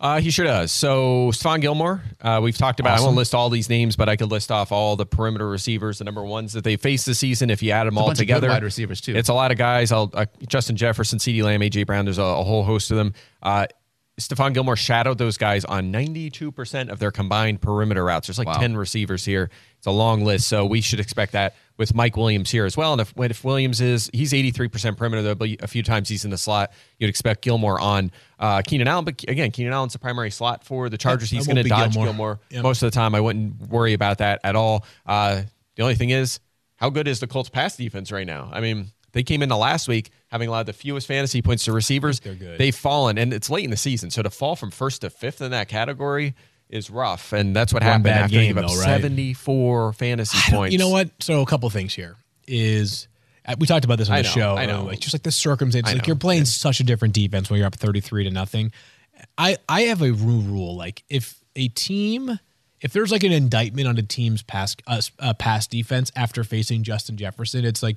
Uh, 0.00 0.20
he 0.20 0.30
sure 0.30 0.44
does. 0.44 0.70
So 0.70 1.30
Stephon 1.32 1.60
Gilmore, 1.60 2.02
uh, 2.20 2.40
we've 2.42 2.56
talked 2.56 2.78
about. 2.80 2.98
I 2.98 3.02
won't 3.02 3.16
list 3.16 3.34
all 3.34 3.50
these 3.50 3.68
names, 3.68 3.96
but 3.96 4.08
I 4.08 4.16
could 4.16 4.30
list 4.30 4.52
off 4.52 4.70
all 4.70 4.96
the 4.96 5.06
perimeter 5.06 5.48
receivers, 5.48 5.98
the 5.98 6.04
number 6.04 6.24
ones 6.24 6.52
that 6.52 6.62
they 6.62 6.76
faced 6.76 7.06
this 7.06 7.18
season. 7.18 7.50
If 7.50 7.62
you 7.62 7.72
add 7.72 7.86
them 7.86 7.98
all 7.98 8.06
bunch 8.06 8.18
of 8.20 8.26
good 8.26 8.34
together, 8.34 8.48
wide 8.48 8.62
receivers, 8.62 9.00
too. 9.00 9.16
It's 9.16 9.28
a 9.28 9.34
lot 9.34 9.50
of 9.50 9.58
guys. 9.58 9.90
I'll, 9.90 10.10
uh, 10.14 10.26
Justin 10.46 10.76
Jefferson, 10.76 11.18
CeeDee 11.18 11.42
Lamb, 11.42 11.62
A.J. 11.62 11.82
Brown. 11.84 12.04
There's 12.04 12.18
a, 12.18 12.22
a 12.22 12.44
whole 12.44 12.62
host 12.62 12.90
of 12.92 12.96
them. 12.96 13.12
Stephon 14.18 14.52
Gilmore 14.52 14.76
shadowed 14.76 15.16
those 15.18 15.36
guys 15.36 15.64
on 15.64 15.92
92% 15.92 16.88
of 16.90 16.98
their 16.98 17.10
combined 17.12 17.60
perimeter 17.60 18.04
routes. 18.04 18.26
There's 18.26 18.38
like 18.38 18.48
Wow. 18.48 18.54
10 18.54 18.76
receivers 18.76 19.24
here. 19.24 19.48
It's 19.76 19.86
a 19.86 19.92
long 19.92 20.24
list, 20.24 20.48
so 20.48 20.66
we 20.66 20.80
should 20.80 20.98
expect 20.98 21.32
that 21.32 21.54
with 21.76 21.94
Mike 21.94 22.16
Williams 22.16 22.50
here 22.50 22.64
as 22.66 22.76
well. 22.76 22.92
And 22.92 23.00
if 23.00 23.14
if 23.16 23.44
Williams 23.44 23.80
is 23.80 24.10
he's 24.12 24.32
83% 24.32 24.96
perimeter, 24.96 25.22
there'll 25.22 25.36
be 25.36 25.56
a 25.62 25.68
few 25.68 25.84
times 25.84 26.08
he's 26.08 26.24
in 26.24 26.32
the 26.32 26.38
slot. 26.38 26.72
You'd 26.98 27.08
expect 27.10 27.42
Gilmore 27.42 27.78
on 27.80 28.10
uh, 28.40 28.62
Keenan 28.62 28.88
Allen, 28.88 29.04
but 29.04 29.22
again, 29.28 29.52
Keenan 29.52 29.72
Allen's 29.72 29.92
the 29.92 30.00
primary 30.00 30.30
slot 30.32 30.64
for 30.64 30.88
the 30.88 30.98
Chargers. 30.98 31.30
He's 31.30 31.46
going 31.46 31.56
to 31.56 31.62
dodge 31.62 31.92
Gilmore. 31.92 32.06
Gilmore, 32.06 32.40
Yep. 32.50 32.62
most 32.64 32.82
of 32.82 32.90
the 32.90 32.94
time. 32.94 33.14
I 33.14 33.20
wouldn't 33.20 33.68
worry 33.68 33.92
about 33.92 34.18
that 34.18 34.40
at 34.42 34.56
all. 34.56 34.84
Uh, 35.06 35.42
the 35.76 35.82
only 35.84 35.94
thing 35.94 36.10
is, 36.10 36.40
how 36.74 36.90
good 36.90 37.06
is 37.06 37.20
the 37.20 37.28
Colts 37.28 37.48
pass 37.48 37.76
defense 37.76 38.10
right 38.10 38.26
now? 38.26 38.50
I 38.52 38.60
mean, 38.60 38.88
they 39.18 39.24
came 39.24 39.42
into 39.42 39.56
last 39.56 39.88
week 39.88 40.10
having 40.28 40.48
allowed 40.48 40.66
the 40.66 40.72
fewest 40.72 41.08
fantasy 41.08 41.42
points 41.42 41.64
to 41.64 41.72
receivers. 41.72 42.20
They're 42.20 42.36
good. 42.36 42.56
They've 42.56 42.74
fallen, 42.74 43.18
and 43.18 43.34
it's 43.34 43.50
late 43.50 43.64
in 43.64 43.70
the 43.72 43.76
season, 43.76 44.10
so 44.12 44.22
to 44.22 44.30
fall 44.30 44.54
from 44.54 44.70
first 44.70 45.00
to 45.00 45.10
fifth 45.10 45.42
in 45.42 45.50
that 45.50 45.66
category 45.66 46.36
is 46.68 46.88
rough, 46.88 47.32
and 47.32 47.56
that's 47.56 47.74
what 47.74 47.82
One 47.82 47.90
happened 47.90 48.14
after 48.14 48.36
they 48.36 48.46
game, 48.46 48.54
gave 48.54 48.64
up 48.64 48.70
though, 48.70 48.76
right? 48.76 48.84
seventy-four 48.84 49.92
fantasy 49.94 50.38
points. 50.52 50.72
You 50.72 50.78
know 50.78 50.90
what? 50.90 51.10
So 51.18 51.42
a 51.42 51.46
couple 51.46 51.68
things 51.68 51.94
here 51.94 52.14
is 52.46 53.08
uh, 53.44 53.56
we 53.58 53.66
talked 53.66 53.84
about 53.84 53.98
this 53.98 54.08
on 54.08 54.14
I 54.14 54.22
the 54.22 54.28
know, 54.28 54.34
show. 54.34 54.56
I 54.56 54.66
know. 54.66 54.84
Like 54.84 55.00
just 55.00 55.14
like 55.14 55.24
the 55.24 55.32
circumstances, 55.32 55.92
like 55.92 56.06
you're 56.06 56.14
playing 56.14 56.44
such 56.44 56.78
a 56.78 56.84
different 56.84 57.14
defense 57.14 57.50
when 57.50 57.58
you're 57.58 57.66
up 57.66 57.74
33 57.74 58.22
to 58.22 58.30
nothing. 58.30 58.70
I 59.36 59.56
I 59.68 59.82
have 59.82 60.00
a 60.00 60.12
rule 60.12 60.42
rule 60.42 60.76
like 60.76 61.02
if 61.08 61.42
a 61.56 61.66
team 61.66 62.38
if 62.80 62.92
there's 62.92 63.10
like 63.10 63.24
an 63.24 63.32
indictment 63.32 63.88
on 63.88 63.98
a 63.98 64.02
team's 64.02 64.42
past 64.42 64.80
uh, 64.86 65.00
uh, 65.18 65.34
pass 65.34 65.66
defense 65.66 66.12
after 66.14 66.44
facing 66.44 66.84
Justin 66.84 67.16
Jefferson, 67.16 67.64
it's 67.64 67.82
like 67.82 67.96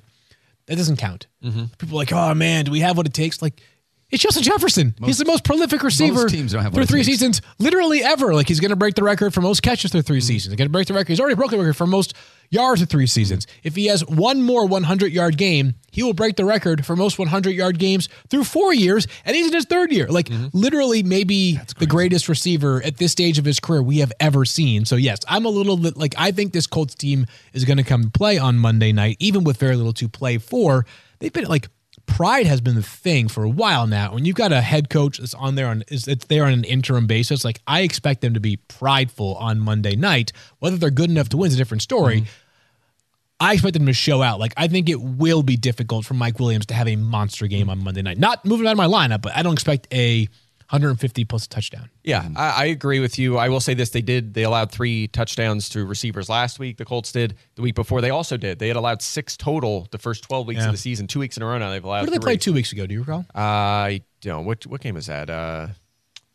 that 0.66 0.76
doesn't 0.76 0.96
count. 0.96 1.26
Mm-hmm. 1.42 1.64
People 1.78 1.96
are 1.96 2.02
like, 2.02 2.12
oh 2.12 2.34
man, 2.34 2.64
do 2.64 2.70
we 2.70 2.80
have 2.80 2.96
what 2.96 3.06
it 3.06 3.14
takes? 3.14 3.42
Like. 3.42 3.60
It's 4.12 4.22
Justin 4.22 4.42
Jefferson. 4.42 4.94
he's 5.02 5.16
the 5.16 5.24
most 5.24 5.42
prolific 5.42 5.82
receiver 5.82 6.28
teams 6.28 6.52
don't 6.52 6.62
have 6.62 6.74
through 6.74 6.84
three 6.84 6.98
takes. 7.00 7.06
seasons, 7.06 7.40
literally 7.58 8.02
ever. 8.04 8.34
Like 8.34 8.46
he's 8.46 8.60
going 8.60 8.68
to 8.70 8.76
break 8.76 8.94
the 8.94 9.02
record 9.02 9.32
for 9.32 9.40
most 9.40 9.62
catches 9.62 9.90
through 9.90 10.02
Mm-hmm. 10.02 10.06
3 10.08 10.20
seasons. 10.20 10.52
He's 10.52 10.58
going 10.58 10.68
to 10.68 10.72
break 10.72 10.86
the 10.86 10.92
record. 10.94 11.08
He's 11.08 11.18
already 11.18 11.34
broken 11.34 11.56
the 11.58 11.64
record 11.64 11.76
for 11.78 11.86
most 11.86 12.14
yards 12.50 12.82
in 12.82 12.86
three 12.88 13.06
seasons. 13.06 13.46
If 13.62 13.74
he 13.74 13.86
has 13.86 14.04
one 14.06 14.42
more 14.42 14.66
100 14.66 15.10
yard 15.12 15.38
game, 15.38 15.76
he 15.90 16.02
will 16.02 16.12
break 16.12 16.36
the 16.36 16.44
record 16.44 16.84
for 16.84 16.94
most 16.94 17.18
100 17.18 17.52
yard 17.52 17.78
games 17.78 18.10
through 18.28 18.44
four 18.44 18.74
years, 18.74 19.06
and 19.24 19.34
he's 19.34 19.46
in 19.46 19.54
his 19.54 19.64
third 19.64 19.90
year. 19.90 20.06
Like 20.08 20.26
Mm-hmm. 20.26 20.48
literally, 20.52 21.02
maybe 21.02 21.58
the 21.78 21.86
greatest 21.86 22.28
receiver 22.28 22.82
at 22.84 22.98
this 22.98 23.12
stage 23.12 23.38
of 23.38 23.46
his 23.46 23.60
career 23.60 23.82
we 23.82 23.98
have 24.00 24.12
ever 24.20 24.44
seen. 24.44 24.84
So 24.84 24.96
yes, 24.96 25.20
I'm 25.26 25.46
a 25.46 25.48
little 25.50 25.78
bit 25.78 25.96
like 25.96 26.14
I 26.18 26.32
think 26.32 26.52
this 26.52 26.66
Colts 26.66 26.94
team 26.94 27.24
is 27.54 27.64
going 27.64 27.78
to 27.78 27.82
come 27.84 28.10
play 28.10 28.36
on 28.36 28.58
Monday 28.58 28.92
night, 28.92 29.16
even 29.20 29.42
with 29.42 29.56
very 29.56 29.74
little 29.76 29.94
to 29.94 30.08
play 30.08 30.36
for. 30.36 30.84
They've 31.18 31.32
been 31.32 31.46
like 31.46 31.68
pride 32.14 32.46
has 32.46 32.60
been 32.60 32.74
the 32.74 32.82
thing 32.82 33.28
for 33.28 33.42
a 33.44 33.48
while 33.48 33.86
now. 33.86 34.14
When 34.14 34.24
you've 34.24 34.36
got 34.36 34.52
a 34.52 34.60
head 34.60 34.90
coach 34.90 35.18
that's 35.18 35.34
on 35.34 35.54
there 35.54 35.68
on 35.68 35.82
is 35.88 36.06
it's 36.06 36.26
there 36.26 36.44
on 36.44 36.52
an 36.52 36.64
interim 36.64 37.06
basis, 37.06 37.44
like 37.44 37.60
I 37.66 37.80
expect 37.80 38.20
them 38.20 38.34
to 38.34 38.40
be 38.40 38.56
prideful 38.56 39.34
on 39.36 39.60
Monday 39.60 39.96
night. 39.96 40.32
Whether 40.58 40.76
they're 40.76 40.90
good 40.90 41.10
enough 41.10 41.28
to 41.30 41.36
win 41.36 41.48
is 41.48 41.54
a 41.54 41.58
different 41.58 41.82
story. 41.82 42.22
Mm-hmm. 42.22 42.30
I 43.40 43.54
expect 43.54 43.74
them 43.74 43.86
to 43.86 43.92
show 43.92 44.22
out. 44.22 44.38
Like 44.38 44.54
I 44.56 44.68
think 44.68 44.88
it 44.88 45.00
will 45.00 45.42
be 45.42 45.56
difficult 45.56 46.04
for 46.04 46.14
Mike 46.14 46.38
Williams 46.38 46.66
to 46.66 46.74
have 46.74 46.86
a 46.86 46.96
monster 46.96 47.46
game 47.46 47.62
mm-hmm. 47.62 47.70
on 47.70 47.84
Monday 47.84 48.02
night. 48.02 48.18
Not 48.18 48.44
moving 48.44 48.66
out 48.66 48.72
of 48.72 48.78
my 48.78 48.86
lineup, 48.86 49.22
but 49.22 49.34
I 49.36 49.42
don't 49.42 49.54
expect 49.54 49.88
a 49.92 50.28
150 50.72 51.24
plus 51.26 51.44
a 51.44 51.48
touchdown. 51.48 51.90
Yeah, 52.02 52.26
I, 52.34 52.50
I 52.50 52.64
agree 52.66 52.98
with 52.98 53.18
you. 53.18 53.36
I 53.38 53.48
will 53.48 53.60
say 53.60 53.74
this: 53.74 53.90
they 53.90 54.00
did. 54.00 54.34
They 54.34 54.42
allowed 54.42 54.72
three 54.72 55.06
touchdowns 55.08 55.68
to 55.70 55.84
receivers 55.84 56.28
last 56.28 56.58
week. 56.58 56.78
The 56.78 56.84
Colts 56.84 57.12
did 57.12 57.34
the 57.56 57.62
week 57.62 57.74
before. 57.74 58.00
They 58.00 58.10
also 58.10 58.36
did. 58.36 58.58
They 58.58 58.68
had 58.68 58.76
allowed 58.76 59.02
six 59.02 59.36
total 59.36 59.86
the 59.90 59.98
first 59.98 60.24
twelve 60.24 60.46
weeks 60.46 60.60
Yeah. 60.60 60.66
of 60.66 60.72
the 60.72 60.78
season. 60.78 61.06
Two 61.06 61.20
weeks 61.20 61.36
in 61.36 61.42
a 61.42 61.46
row 61.46 61.58
now 61.58 61.70
they've 61.70 61.84
allowed. 61.84 62.00
What 62.00 62.10
did 62.10 62.14
they 62.14 62.24
play 62.24 62.36
two 62.36 62.52
weeks 62.52 62.72
ago? 62.72 62.86
Do 62.86 62.94
you 62.94 63.00
recall? 63.00 63.24
I 63.34 64.02
don't. 64.22 64.44
What 64.44 64.66
what 64.66 64.80
game 64.80 64.94
was 64.94 65.06
that? 65.06 65.28
Uh, 65.30 65.68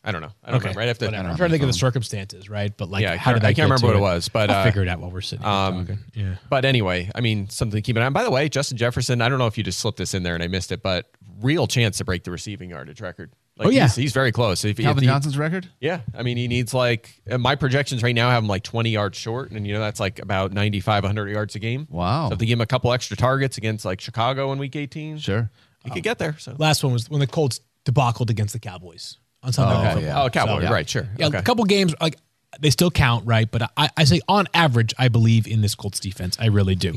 I 0.04 0.12
don't 0.14 0.22
know. 0.22 0.32
I 0.42 0.52
don't 0.52 0.60
remember. 0.62 0.80
Right 0.80 0.88
after. 0.88 1.06
I'm 1.08 1.12
trying 1.12 1.36
to 1.36 1.50
think 1.50 1.64
of 1.64 1.68
the 1.68 1.74
circumstances, 1.74 2.50
right? 2.50 2.72
But 2.78 2.90
like, 2.90 3.02
Yeah, 3.02 3.12
I 3.14 3.18
how 3.18 3.32
can't- 3.32 3.36
did 3.38 3.44
that 3.44 3.48
I 3.48 3.54
can't 3.54 3.66
remember 3.70 3.88
what 3.88 3.96
it 3.98 4.00
was, 4.00 4.30
but, 4.30 4.50
I'll 4.50 4.62
uh, 4.62 4.64
figure 4.64 4.82
it 4.82 4.88
out 4.88 5.02
while 5.02 5.12
we're 5.12 5.20
sitting 5.20 5.44
here 5.44 5.52
um, 5.54 5.80
talking. 5.86 6.00
Yeah. 6.14 6.36
But 6.50 6.64
anyway, 6.64 7.12
I 7.14 7.20
mean, 7.20 7.50
something 7.50 7.76
to 7.78 7.82
keep 7.82 7.98
an 7.98 8.04
eye 8.04 8.06
on. 8.06 8.14
By 8.14 8.24
the 8.24 8.32
way, 8.32 8.48
Justin 8.48 8.78
Jefferson, 8.78 9.22
I 9.22 9.28
don't 9.28 9.38
know 9.38 9.48
if 9.48 9.58
you 9.58 9.66
just 9.66 9.82
slipped 9.82 9.98
this 9.98 10.14
in 10.14 10.24
there 10.24 10.34
and 10.34 10.42
I 10.42 10.48
missed 10.48 10.72
it, 10.72 10.82
but 10.82 11.10
real 11.42 11.68
chance 11.68 11.98
to 11.98 12.06
break 12.06 12.24
the 12.24 12.32
receiving 12.32 12.70
yardage 12.70 13.02
record. 13.02 13.34
Like 13.58 13.68
Oh, 13.68 13.70
yeah. 13.72 13.84
he's, 13.84 13.95
he's 13.95 14.14
very 14.14 14.32
close. 14.32 14.64
If, 14.64 14.80
if 14.80 14.86
Calvin 14.86 15.03
he- 15.03 15.08
Johnson's 15.10 15.38
record? 15.38 15.68
Yeah, 15.80 16.01
I 16.16 16.24
mean, 16.24 16.38
he 16.38 16.47
needs 16.47 16.74
like 16.74 17.22
my 17.39 17.55
projections 17.55 18.03
right 18.03 18.14
now 18.16 18.30
have 18.30 18.43
him 18.43 18.47
like 18.47 18.64
20 18.64 18.89
yards 18.91 19.18
short, 19.18 19.51
and 19.51 19.66
you 19.66 19.74
know 19.74 19.80
that's 19.80 19.99
like 19.99 20.20
about 20.20 20.51
95, 20.53 21.03
100 21.03 21.30
yards 21.30 21.55
a 21.55 21.60
game. 21.60 21.88
Wow. 21.89 22.28
So 22.30 22.34
if 22.34 22.39
they 22.39 22.45
give 22.45 22.58
him 22.58 22.62
a 22.62 22.66
couple 22.68 22.93
extra 22.93 23.18
targets 23.18 23.58
against 23.58 23.84
like 23.86 23.99
Chicago 24.01 24.51
in 24.51 24.60
Week 24.60 24.76
18, 24.76 25.18
Sure. 25.18 25.49
he 25.84 25.89
could 25.89 26.03
get 26.03 26.20
there. 26.20 26.38
So 26.38 26.55
Last 26.58 26.84
one 26.84 26.93
was 26.93 27.10
when 27.10 27.20
the 27.20 27.28
Colts 27.28 27.60
debacled 27.86 28.30
against 28.30 28.53
the 28.53 28.60
Cowboys 28.60 29.18
on 29.43 29.53
Sunday 29.53 29.74
Oh, 29.76 29.82
Night 29.84 29.93
Football. 29.93 30.03
yeah. 30.03 30.24
oh, 30.24 30.30
Cowboy, 30.30 30.62
So- 30.66 30.72
right? 30.72 30.88
Sure. 30.89 31.08
Yeah, 31.18 31.28
okay. 31.28 31.38
a 31.38 31.41
couple 31.41 31.64
games 31.66 31.95
like 31.99 32.18
they 32.60 32.70
still 32.70 32.91
count, 32.91 33.26
right? 33.28 33.49
But 33.49 33.72
I, 33.76 33.89
I 33.97 34.03
say 34.05 34.22
on 34.28 34.47
average, 34.53 34.93
I 34.97 35.10
believe 35.10 35.47
in 35.47 35.62
this 35.62 35.76
Colts 35.76 35.99
defense. 35.99 36.38
I 36.39 36.47
really 36.47 36.76
do. 36.76 36.95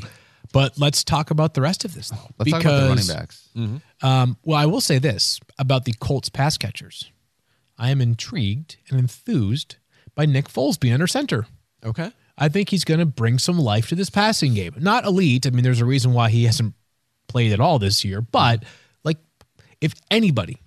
But 0.53 0.78
let's 0.78 1.05
talk 1.05 1.30
about 1.30 1.55
the 1.55 1.61
rest 1.61 1.84
of 1.84 1.94
this 1.94 2.11
though. 2.11 2.16
Let's 2.38 2.51
talk 2.51 2.62
about 2.64 2.80
the 2.82 2.88
running 2.88 3.07
backs. 3.07 3.48
Um, 4.03 4.36
well, 4.44 4.59
I 4.59 4.66
will 4.66 4.80
say 4.80 4.98
this 4.98 5.38
about 5.59 5.84
the 5.84 5.94
Colts 6.01 6.28
pass 6.28 6.59
catchers. 6.59 7.11
I 7.78 7.90
am 7.90 8.01
intrigued 8.01 8.76
and 8.90 8.98
enthused 8.98 9.76
by 10.14 10.26
Nick 10.26 10.48
Foles 10.48 10.78
being 10.78 10.94
under 10.94 11.07
center. 11.07 11.46
okay. 11.84 12.12
I 12.42 12.48
think 12.48 12.70
he's 12.70 12.84
going 12.84 13.01
to 13.01 13.07
bring 13.07 13.38
some 13.38 13.59
life 13.59 13.88
to 13.90 13.94
this 13.94 14.09
passing 14.09 14.55
game. 14.55 14.74
Not 14.78 15.05
elite. 15.05 15.46
I 15.46 15.51
mean, 15.51 15.62
there's 15.62 15.82
a 15.82 15.84
reason 15.84 16.14
why 16.14 16.30
he 16.30 16.44
hasn't 16.44 16.74
played 17.28 17.53
at 17.53 17.61
all 17.61 17.78
this 17.78 18.03
year. 18.03 18.22
But 18.22 18.64
like, 19.05 19.18
if 19.82 19.92
anybody 20.11 20.62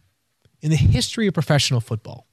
in 0.61 0.69
the 0.69 0.75
history 0.75 1.25
of 1.25 1.33
professional 1.33 1.81
football 1.81 2.27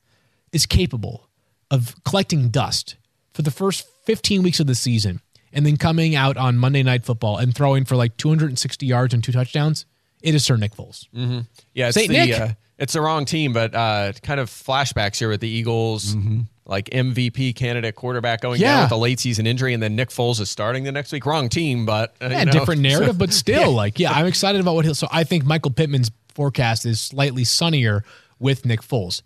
is 0.53 0.66
capable 0.66 1.30
of 1.70 1.94
collecting 2.05 2.51
dust 2.51 2.96
for 3.32 3.40
the 3.40 3.51
first 3.51 3.86
15 4.05 4.42
weeks 4.42 4.61
of 4.61 4.66
the 4.66 4.74
season 4.74 5.22
and 5.53 5.64
then 5.66 5.76
coming 5.76 6.14
out 6.14 6.36
on 6.36 6.57
Monday 6.59 6.82
Night 6.82 7.05
Football 7.05 7.38
and 7.38 7.55
throwing 7.55 7.84
for 7.84 7.96
like 7.96 8.16
260 8.16 8.86
yards 8.86 9.14
and 9.14 9.22
two 9.22 9.32
touchdowns, 9.32 9.86
it 10.22 10.34
is 10.34 10.44
Sir 10.44 10.57
Nick 10.57 10.74
Foles. 10.74 11.07
Yeah, 11.74 11.88
it's 11.88 11.94
Saint 11.94 12.09
the 12.09 12.14
Nick. 12.26 12.38
Uh, 12.40 12.48
it's 12.78 12.92
the 12.94 13.01
wrong 13.01 13.24
team, 13.26 13.53
but 13.53 13.74
uh, 13.74 14.12
kind 14.22 14.40
of 14.40 14.48
flashbacks 14.48 15.18
here 15.18 15.28
with 15.28 15.40
the 15.40 15.48
Eagles, 15.48 16.16
like 16.64 16.88
MVP 16.90 17.55
candidate 17.55 17.94
quarterback 17.94 18.40
going 18.40 18.61
Yeah. 18.61 18.74
down 18.76 18.84
with 18.84 18.92
a 18.92 18.96
late 18.96 19.20
season 19.20 19.46
injury, 19.46 19.74
and 19.74 19.82
then 19.82 19.96
Nick 19.96 20.09
Foles 20.09 20.40
is 20.40 20.48
starting 20.51 20.84
the 20.84 20.92
next 20.92 21.12
week. 21.12 21.26
Wrong 21.26 21.48
team, 21.48 21.84
but 21.84 22.14
uh, 22.22 22.28
Yeah, 22.30 22.38
you 22.40 22.44
know, 22.46 22.53
different 22.53 22.80
narrative, 22.82 23.14
so- 23.16 23.18
but 23.18 23.32
still, 23.32 23.72
like, 23.72 23.98
yeah, 23.98 24.12
I'm 24.12 24.26
excited 24.26 24.61
about 24.61 24.74
what 24.76 24.84
he'll. 24.84 24.94
So 24.94 25.09
I 25.11 25.24
think 25.24 25.44
Michael 25.44 25.72
Pittman's 25.72 26.11
forecast 26.34 26.86
is 26.86 27.01
slightly 27.01 27.44
sunnier 27.44 28.03
with 28.38 28.64
Nick 28.64 28.80
Foles. 28.82 29.20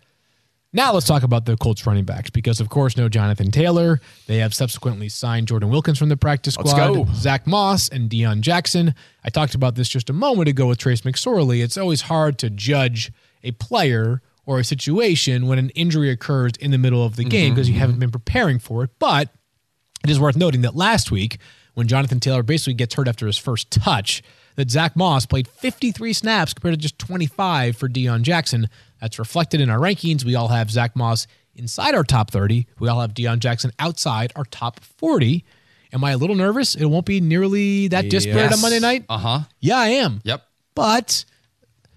Now 0.77 0.93
let's 0.93 1.07
talk 1.07 1.23
about 1.23 1.45
the 1.45 1.57
Colts 1.57 1.87
running 1.87 2.05
backs 2.05 2.31
because, 2.31 2.59
of 2.59 2.69
course, 2.69 2.97
no 2.97 3.09
Jonathan 3.09 3.53
Taylor. 3.53 4.01
They 4.27 4.39
have 4.39 4.53
subsequently 4.53 5.09
signed 5.09 5.47
Jordan 5.47 5.71
Wilkins 5.71 6.01
from 6.01 6.09
the 6.09 6.17
practice 6.17 6.57
Let's 6.57 6.73
squad, 6.73 6.95
go. 6.95 7.07
Zach 7.15 7.47
Moss, 7.47 7.89
and 7.89 8.11
Deon 8.11 8.41
Jackson. 8.41 8.93
I 9.23 9.31
talked 9.31 9.55
about 9.55 9.77
this 9.77 9.89
just 9.89 10.11
a 10.11 10.13
moment 10.13 10.49
ago 10.49 10.67
with 10.67 10.79
Trace 10.79 11.03
McSorley. 11.03 11.63
It's 11.63 11.79
always 11.79 12.03
hard 12.03 12.41
to 12.41 12.51
judge 12.51 13.13
a 13.45 13.53
player 13.53 14.21
or 14.47 14.59
a 14.59 14.65
situation 14.65 15.47
when 15.47 15.61
an 15.61 15.71
injury 15.71 16.11
occurs 16.11 16.55
in 16.59 16.73
the 16.73 16.79
middle 16.79 17.07
of 17.07 17.15
the 17.15 17.23
mm-hmm, 17.23 17.31
game 17.31 17.55
because 17.55 17.69
you 17.69 17.75
mm-hmm. 17.75 17.81
haven't 17.81 18.01
been 18.01 18.11
preparing 18.11 18.59
for 18.59 18.83
it. 18.83 18.91
But 18.99 19.29
it 20.03 20.11
is 20.11 20.19
worth 20.19 20.37
noting 20.37 20.63
that 20.63 20.75
last 20.75 21.13
week, 21.13 21.39
when 21.75 21.87
Jonathan 21.87 22.19
Taylor 22.19 22.43
basically 22.43 22.75
gets 22.75 22.95
hurt 22.95 23.07
after 23.07 23.29
his 23.29 23.39
first 23.39 23.71
touch, 23.71 24.25
that 24.57 24.71
Zach 24.71 24.97
Moss 24.97 25.25
played 25.25 25.47
53 25.47 26.13
snaps 26.13 26.53
compared 26.53 26.75
to 26.75 26.81
just 26.81 26.99
25 26.99 27.77
for 27.77 27.89
Deon 27.89 28.23
Jackson. 28.23 28.69
That's 29.05 29.19
reflected 29.19 29.61
in 29.61 29.69
our 29.69 29.77
rankings. 29.79 30.25
We 30.25 30.35
all 30.35 30.49
have 30.49 30.71
Zach 30.71 30.97
Moss 30.97 31.27
inside 31.55 31.95
our 31.95 32.05
top 32.05 32.31
30. 32.31 32.67
We 32.79 32.89
all 32.89 33.03
have 33.03 33.13
Deon 33.13 33.39
Jackson 33.39 33.71
outside 33.79 34.33
our 34.35 34.47
top 34.47 34.81
40. 34.81 35.45
Am 35.93 36.03
I 36.03 36.13
a 36.13 36.17
little 36.17 36.35
nervous? 36.35 36.75
It 36.75 36.87
won't 36.87 37.05
be 37.05 37.21
nearly 37.21 37.89
that 37.89 38.09
disparate 38.09 38.51
on 38.51 38.63
Monday 38.63 38.81
night. 38.81 39.05
Uh 39.11 39.19
huh. 39.19 39.41
Yeah, 39.61 39.77
I 39.77 39.89
am. 39.89 40.23
Yep. 40.25 40.43
But 40.75 41.27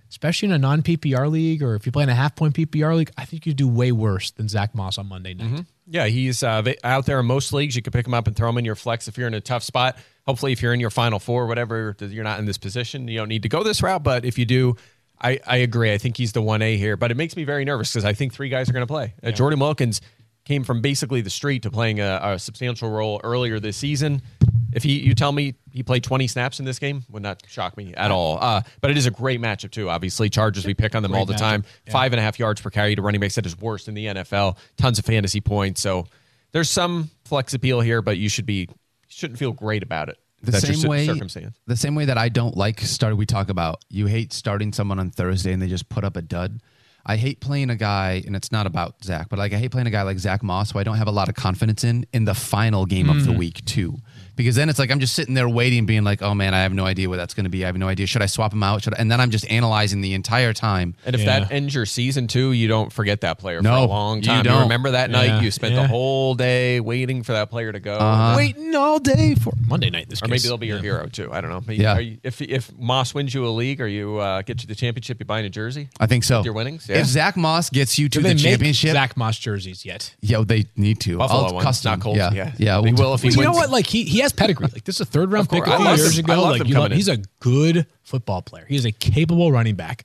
especially 0.09 0.47
in 0.49 0.51
a 0.51 0.57
non 0.57 0.81
PPR 0.81 1.31
league 1.31 1.63
or 1.63 1.75
if 1.75 1.85
you 1.85 1.93
play 1.93 2.03
in 2.03 2.09
a 2.09 2.13
half 2.13 2.35
point 2.35 2.53
PPR 2.53 2.97
league, 2.97 3.11
I 3.17 3.23
think 3.23 3.45
you 3.45 3.53
do 3.53 3.69
way 3.69 3.93
worse 3.93 4.31
than 4.31 4.49
Zach 4.49 4.75
Moss 4.75 4.97
on 4.97 5.07
Monday 5.07 5.33
night. 5.33 5.63
Yeah, 5.89 6.07
he's 6.07 6.43
uh, 6.43 6.61
out 6.83 7.05
there 7.05 7.21
in 7.21 7.25
most 7.25 7.53
leagues. 7.53 7.73
You 7.77 7.81
can 7.81 7.91
pick 7.91 8.05
him 8.05 8.13
up 8.13 8.27
and 8.27 8.35
throw 8.35 8.49
him 8.49 8.57
in 8.57 8.65
your 8.65 8.75
flex 8.75 9.07
if 9.07 9.17
you're 9.17 9.27
in 9.27 9.33
a 9.33 9.39
tough 9.39 9.63
spot. 9.63 9.97
Hopefully, 10.25 10.51
if 10.51 10.61
you're 10.61 10.73
in 10.73 10.81
your 10.81 10.89
final 10.89 11.19
four, 11.19 11.47
whatever, 11.47 11.95
you're 12.01 12.25
not 12.25 12.39
in 12.39 12.45
this 12.45 12.57
position. 12.57 13.07
You 13.07 13.19
don't 13.19 13.29
need 13.29 13.43
to 13.43 13.49
go 13.49 13.63
this 13.63 13.81
route. 13.81 14.03
But 14.03 14.25
if 14.25 14.37
you 14.37 14.43
do, 14.43 14.75
I, 15.19 15.39
I 15.45 15.57
agree. 15.57 15.91
I 15.91 15.97
think 15.97 16.17
he's 16.17 16.31
the 16.31 16.41
one 16.41 16.61
A 16.61 16.77
here. 16.77 16.97
But 16.97 17.11
it 17.11 17.17
makes 17.17 17.35
me 17.35 17.43
very 17.43 17.65
nervous 17.65 17.91
because 17.91 18.05
I 18.05 18.13
think 18.13 18.33
three 18.33 18.49
guys 18.49 18.69
are 18.69 18.73
going 18.73 18.85
to 18.85 18.91
play. 18.91 19.13
Uh, 19.23 19.31
Jordan 19.31 19.59
Wilkins 19.59 20.01
came 20.45 20.63
from 20.63 20.81
basically 20.81 21.21
the 21.21 21.29
street 21.29 21.63
to 21.63 21.71
playing 21.71 21.99
a, 21.99 22.19
a 22.23 22.39
substantial 22.39 22.89
role 22.89 23.19
earlier 23.23 23.59
this 23.59 23.75
season. 23.75 24.21
If 24.71 24.83
he, 24.83 24.99
you 24.99 25.13
tell 25.13 25.31
me 25.31 25.55
he 25.71 25.83
played 25.83 26.03
20 26.03 26.27
snaps 26.27 26.59
in 26.59 26.65
this 26.65 26.79
game, 26.79 27.03
would 27.09 27.23
not 27.23 27.41
shock 27.47 27.75
me 27.75 27.93
at 27.95 28.11
all. 28.11 28.37
Uh, 28.39 28.61
but 28.79 28.91
it 28.91 28.97
is 28.97 29.05
a 29.05 29.11
great 29.11 29.41
matchup 29.41 29.71
too. 29.71 29.89
Obviously, 29.89 30.29
Chargers 30.29 30.65
we 30.65 30.73
pick 30.73 30.95
on 30.95 31.03
them 31.03 31.15
all 31.15 31.25
the 31.25 31.33
matchup. 31.33 31.37
time. 31.37 31.63
Five 31.89 32.13
and 32.13 32.19
a 32.19 32.23
half 32.23 32.39
yards 32.39 32.61
per 32.61 32.69
carry 32.69 32.95
to 32.95 33.01
running 33.01 33.19
backs 33.19 33.35
that 33.35 33.45
is 33.45 33.57
worst 33.59 33.87
in 33.87 33.93
the 33.93 34.05
NFL. 34.05 34.57
Tons 34.77 34.99
of 34.99 35.05
fantasy 35.05 35.41
points. 35.41 35.81
So 35.81 36.05
there's 36.51 36.69
some 36.69 37.09
flex 37.25 37.53
appeal 37.53 37.81
here, 37.81 38.01
but 38.01 38.17
you 38.17 38.29
should 38.29 38.45
be 38.45 38.69
shouldn't 39.07 39.39
feel 39.39 39.51
great 39.51 39.83
about 39.83 40.09
it. 40.09 40.17
The 40.43 40.53
same 40.59 40.87
way, 40.89 41.05
circumstance. 41.07 41.55
the 41.65 41.75
same 41.75 41.95
way 41.95 42.05
that 42.05 42.17
I 42.17 42.29
don't 42.29 42.55
like 42.55 42.79
start. 42.81 43.17
We 43.17 43.25
talk 43.25 43.49
about 43.49 43.83
you 43.89 44.05
hate 44.05 44.31
starting 44.33 44.71
someone 44.71 44.99
on 44.99 45.09
Thursday 45.09 45.51
and 45.51 45.61
they 45.61 45.67
just 45.67 45.89
put 45.89 46.03
up 46.03 46.15
a 46.15 46.21
dud. 46.21 46.61
I 47.09 47.15
hate 47.15 47.39
playing 47.39 47.69
a 47.69 47.75
guy, 47.77 48.21
and 48.27 48.35
it's 48.35 48.51
not 48.51 48.67
about 48.67 49.01
Zach, 49.03 49.29
but 49.29 49.39
like 49.39 49.53
I 49.53 49.57
hate 49.57 49.71
playing 49.71 49.87
a 49.87 49.91
guy 49.91 50.01
like 50.03 50.19
Zach 50.19 50.43
Moss, 50.43 50.71
who 50.71 50.79
I 50.79 50.83
don't 50.83 50.97
have 50.97 51.07
a 51.07 51.11
lot 51.11 51.29
of 51.29 51.35
confidence 51.35 51.83
in 51.85 52.05
in 52.13 52.25
the 52.25 52.33
final 52.35 52.85
game 52.85 53.09
of 53.09 53.25
the 53.25 53.31
Mm. 53.31 53.37
week 53.37 53.63
too. 53.65 53.97
Because 54.37 54.55
then 54.55 54.69
it's 54.69 54.79
like 54.79 54.89
I'm 54.91 54.99
just 55.01 55.13
sitting 55.15 55.33
there 55.33 55.49
waiting, 55.49 55.85
being 55.85 56.05
like, 56.05 56.21
"Oh 56.21 56.33
man, 56.33 56.53
I 56.53 56.59
have 56.61 56.71
no 56.73 56.85
idea 56.85 57.09
what 57.09 57.17
that's 57.17 57.33
going 57.33 57.43
to 57.43 57.49
be. 57.49 57.63
I 57.63 57.67
have 57.67 57.75
no 57.77 57.89
idea. 57.89 58.07
Should 58.07 58.21
I 58.21 58.27
swap 58.27 58.53
him 58.53 58.63
out? 58.63 58.83
Should 58.83 58.93
I? 58.93 58.97
And 58.99 59.11
then 59.11 59.19
I'm 59.19 59.31
just 59.31 59.49
analyzing 59.51 59.99
the 60.01 60.13
entire 60.13 60.53
time. 60.53 60.95
And 61.05 61.15
if 61.15 61.21
Yeah. 61.21 61.39
that 61.41 61.51
ends 61.51 61.75
your 61.75 61.85
season 61.85 62.27
too, 62.27 62.53
you 62.53 62.69
don't 62.69 62.93
forget 62.93 63.21
that 63.21 63.39
player 63.39 63.61
for 63.61 63.67
a 63.67 63.83
long 63.85 64.21
time. 64.21 64.37
you 64.37 64.43
time. 64.43 64.53
don't. 64.53 64.61
remember 64.63 64.91
that 64.91 65.09
night 65.09 65.41
you 65.43 65.51
spent 65.51 65.73
yeah. 65.73 65.81
the 65.81 65.87
whole 65.89 66.35
day 66.35 66.79
waiting 66.79 67.23
for 67.23 67.33
that 67.33 67.49
player 67.49 67.71
to 67.73 67.79
go. 67.79 67.95
Uh-huh. 67.97 68.37
Waiting 68.37 68.75
all 68.75 68.99
day 68.99 69.35
for 69.35 69.51
Monday 69.67 69.89
night. 69.89 70.07
This 70.09 70.21
Or 70.21 70.27
maybe 70.27 70.35
case. 70.39 70.43
they'll 70.43 70.57
be 70.57 70.67
your 70.67 70.77
Yeah. 70.77 70.81
hero 70.83 71.07
too. 71.07 71.29
I 71.33 71.41
don't 71.41 71.49
know. 71.49 71.63
Maybe- 71.65 71.81
Yeah. 71.81 71.93
are 71.95 72.01
you- 72.01 72.17
if 72.23 72.41
if 72.41 72.71
Moss 72.77 73.13
wins 73.13 73.33
you 73.33 73.45
a 73.45 73.49
league 73.49 73.81
or 73.81 73.87
you 73.87 74.17
uh, 74.17 74.43
get 74.43 74.61
you 74.61 74.67
the 74.67 74.75
championship, 74.75 75.17
you 75.19 75.25
buy 75.25 75.39
a 75.39 75.49
jersey. 75.49 75.89
I 75.99 76.05
think 76.05 76.23
so. 76.23 76.37
With 76.39 76.45
your 76.45 76.53
winnings? 76.53 76.85
Yeah. 76.87 76.97
If 76.99 77.07
Zach 77.07 77.35
Moss 77.37 77.69
gets 77.71 77.97
you 77.97 78.07
to 78.09 78.19
Do 78.19 78.23
they 78.23 78.29
the 78.29 78.35
make 78.35 78.43
championship, 78.43 78.91
Zach 78.91 79.17
Moss 79.17 79.39
jerseys 79.39 79.83
yet? 79.83 80.13
yeah, 80.21 80.43
they 80.45 80.65
need 80.75 80.99
to. 81.01 81.17
Buffalo 81.17 81.45
I'll 81.47 81.53
ones, 81.55 81.65
custom. 81.65 81.91
not 81.91 81.99
Colts. 82.01 82.17
Yeah, 82.17 82.31
Yeah. 82.33 82.51
yeah. 82.57 82.81
They 82.81 82.91
we'll- 82.91 83.13
if 83.15 83.21
he 83.23 83.29
But 83.29 83.37
you 83.37 83.43
know 83.43 83.51
what? 83.51 83.69
Like 83.71 83.87
he 83.87 84.03
he 84.03 84.21
has 84.27 84.33
pedigree. 84.33 84.67
Like 84.71 84.83
this 84.83 84.95
is 84.95 85.01
a 85.01 85.05
third 85.05 85.31
round 85.31 85.49
pick 85.49 85.65
a 85.65 85.71
I 85.73 85.77
few 85.77 85.85
years 85.87 86.17
him. 86.17 86.25
ago. 86.25 86.33
I 86.43 86.49
like 86.57 86.67
you 86.67 86.75
love, 86.79 86.91
he's 86.91 87.07
a 87.07 87.17
good 87.39 87.87
football 88.03 88.41
player. 88.41 88.65
He 88.67 88.75
is 88.75 88.85
a 88.85 88.91
capable 88.91 89.51
running 89.51 89.75
back. 89.75 90.03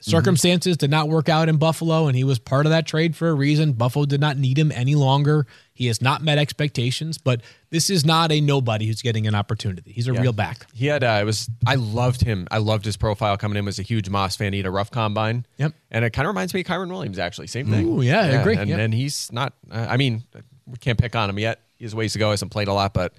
Circumstances 0.00 0.76
did 0.76 0.90
not 0.90 1.08
work 1.08 1.30
out 1.30 1.48
in 1.48 1.56
Buffalo, 1.56 2.08
and 2.08 2.14
he 2.16 2.24
was 2.24 2.38
part 2.38 2.66
of 2.66 2.70
that 2.70 2.86
trade 2.86 3.16
for 3.16 3.30
a 3.30 3.34
reason. 3.34 3.72
Buffalo 3.72 4.04
did 4.04 4.20
not 4.20 4.36
need 4.36 4.58
him 4.58 4.70
any 4.72 4.94
longer. 4.94 5.46
He 5.72 5.86
has 5.86 6.02
not 6.02 6.22
met 6.22 6.36
expectations, 6.36 7.16
but 7.16 7.40
this 7.70 7.88
is 7.88 8.04
not 8.04 8.30
a 8.30 8.38
nobody 8.42 8.86
who's 8.86 9.00
getting 9.00 9.26
an 9.26 9.34
opportunity. 9.34 9.92
He's 9.92 10.06
a 10.06 10.12
Yeah. 10.12 10.20
real 10.20 10.32
back. 10.34 10.66
He 10.74 10.86
had. 10.86 11.02
Uh, 11.02 11.18
it 11.22 11.24
was. 11.24 11.48
I 11.66 11.76
loved 11.76 12.20
him. 12.22 12.46
I 12.50 12.58
loved 12.58 12.84
his 12.84 12.98
profile 12.98 13.38
coming 13.38 13.56
in. 13.56 13.64
Was 13.64 13.78
a 13.78 13.82
huge 13.82 14.10
Moss 14.10 14.36
fan. 14.36 14.52
He 14.52 14.58
had 14.58 14.66
a 14.66 14.70
rough 14.70 14.90
combine. 14.90 15.46
Yep. 15.56 15.72
And 15.90 16.04
it 16.04 16.10
kind 16.10 16.26
of 16.26 16.34
reminds 16.34 16.52
me 16.52 16.60
of 16.60 16.66
Kyren 16.66 16.90
Williams. 16.90 17.18
Actually, 17.18 17.46
same 17.46 17.70
thing. 17.70 17.86
Ooh, 17.88 18.02
yeah, 18.02 18.20
I 18.20 18.26
agree. 18.26 18.56
And, 18.56 18.68
Yep. 18.68 18.78
and 18.78 18.92
he's 18.92 19.32
not. 19.32 19.54
Uh, 19.70 19.86
I 19.88 19.96
mean, 19.96 20.22
we 20.66 20.76
can't 20.76 20.98
pick 20.98 21.16
on 21.16 21.30
him 21.30 21.38
yet. 21.38 21.60
He 21.78 21.86
has 21.86 21.94
ways 21.94 22.12
to 22.12 22.18
go. 22.18 22.28
Hasn't 22.30 22.50
played 22.52 22.68
a 22.68 22.74
lot, 22.74 22.92
but 22.92 23.14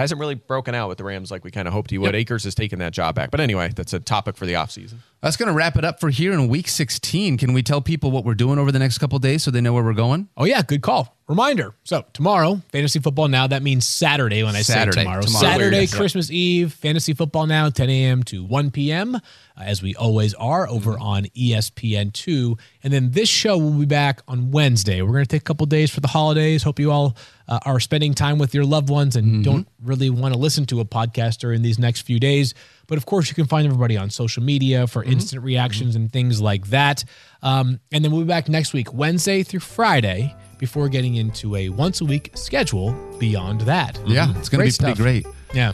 hasn't 0.00 0.20
really 0.20 0.34
broken 0.34 0.74
out 0.74 0.88
with 0.88 0.98
the 0.98 1.04
Rams 1.04 1.30
like 1.30 1.44
we 1.44 1.50
kind 1.50 1.68
of 1.68 1.74
hoped 1.74 1.90
he 1.90 1.98
would. 1.98 2.14
Akers 2.14 2.44
has 2.44 2.54
taken 2.54 2.78
that 2.80 2.92
job 2.92 3.14
back. 3.14 3.30
But 3.30 3.40
anyway, 3.40 3.70
that's 3.74 3.92
a 3.92 4.00
topic 4.00 4.36
for 4.36 4.46
the 4.46 4.54
offseason. 4.54 4.96
That's 5.22 5.36
going 5.36 5.48
to 5.48 5.52
wrap 5.52 5.76
it 5.76 5.84
up 5.84 6.00
for 6.00 6.08
here 6.08 6.32
in 6.32 6.48
week 6.48 6.68
16. 6.68 7.36
Can 7.36 7.52
we 7.52 7.62
tell 7.62 7.82
people 7.82 8.10
what 8.10 8.24
we're 8.24 8.34
doing 8.34 8.58
over 8.58 8.72
the 8.72 8.78
next 8.78 8.98
couple 8.98 9.18
days 9.18 9.42
so 9.42 9.50
they 9.50 9.60
know 9.60 9.74
where 9.74 9.84
we're 9.84 9.92
going? 9.92 10.28
Oh 10.36 10.44
yeah, 10.44 10.62
good 10.62 10.80
call. 10.80 11.16
Reminder. 11.28 11.74
So 11.84 12.04
tomorrow, 12.12 12.60
fantasy 12.72 12.98
football 12.98 13.28
now. 13.28 13.46
That 13.46 13.62
means 13.62 13.86
Saturday 13.86 14.42
when 14.42 14.56
I 14.56 14.62
Saturday. 14.62 14.96
say 14.96 15.04
tomorrow. 15.04 15.22
Tomorrow. 15.22 15.44
Saturday. 15.44 15.86
Christmas 15.86 16.28
Eve, 16.28 16.72
fantasy 16.72 17.14
football 17.14 17.46
now, 17.46 17.70
10 17.70 17.88
a.m. 17.88 18.22
to 18.24 18.42
1 18.42 18.72
p.m. 18.72 19.14
uh, 19.14 19.20
as 19.60 19.80
we 19.80 19.94
always 19.94 20.34
are 20.34 20.68
over 20.68 20.98
on 20.98 21.26
E 21.34 21.52
ESPN 21.52 22.12
two. 22.12 22.56
And 22.82 22.92
then 22.92 23.12
this 23.12 23.28
show 23.28 23.58
will 23.58 23.70
be 23.78 23.86
back 23.86 24.22
on 24.26 24.50
Wednesday. 24.50 25.02
We're 25.02 25.12
going 25.12 25.24
to 25.24 25.28
take 25.28 25.42
a 25.42 25.44
couple 25.44 25.66
days 25.66 25.92
for 25.92 26.00
the 26.00 26.08
holidays. 26.08 26.64
Hope 26.64 26.80
you 26.80 26.90
all 26.90 27.16
uh, 27.46 27.60
are 27.64 27.78
spending 27.78 28.12
time 28.12 28.38
with 28.38 28.52
your 28.52 28.64
loved 28.64 28.88
ones 28.88 29.14
and 29.14 29.44
don't 29.44 29.68
really 29.84 30.10
want 30.10 30.34
to 30.34 30.40
listen 30.40 30.66
to 30.66 30.80
a 30.80 30.84
podcast 30.84 31.38
during 31.38 31.62
these 31.62 31.78
next 31.78 32.00
few 32.00 32.18
days. 32.18 32.54
But 32.88 32.98
of 32.98 33.06
course, 33.06 33.28
you 33.28 33.36
can 33.36 33.46
find 33.46 33.66
everybody 33.66 33.96
on 33.96 34.10
social 34.10 34.42
media 34.42 34.88
for 34.88 35.04
Mm-hmm. 35.10 35.20
instant 35.20 35.42
reactions 35.44 35.94
mm-hmm. 35.94 36.02
and 36.02 36.12
things 36.12 36.40
like 36.40 36.68
that. 36.68 37.04
Um, 37.42 37.80
and 37.92 38.04
then 38.04 38.12
we'll 38.12 38.22
be 38.22 38.26
back 38.28 38.48
next 38.48 38.72
week, 38.72 38.92
Wednesday 38.92 39.42
through 39.42 39.60
Friday, 39.60 40.34
before 40.58 40.88
getting 40.88 41.14
into 41.16 41.56
a 41.56 41.68
once 41.70 42.00
a 42.00 42.04
week 42.04 42.30
schedule 42.34 42.92
beyond 43.18 43.62
that. 43.62 43.98
Yeah, 44.06 44.26
mm-hmm. 44.26 44.38
it's 44.38 44.48
going 44.48 44.70
to 44.70 44.78
be 44.78 44.84
Great 44.84 44.96
pretty 44.96 45.22
great. 45.22 45.34
Yeah. 45.54 45.72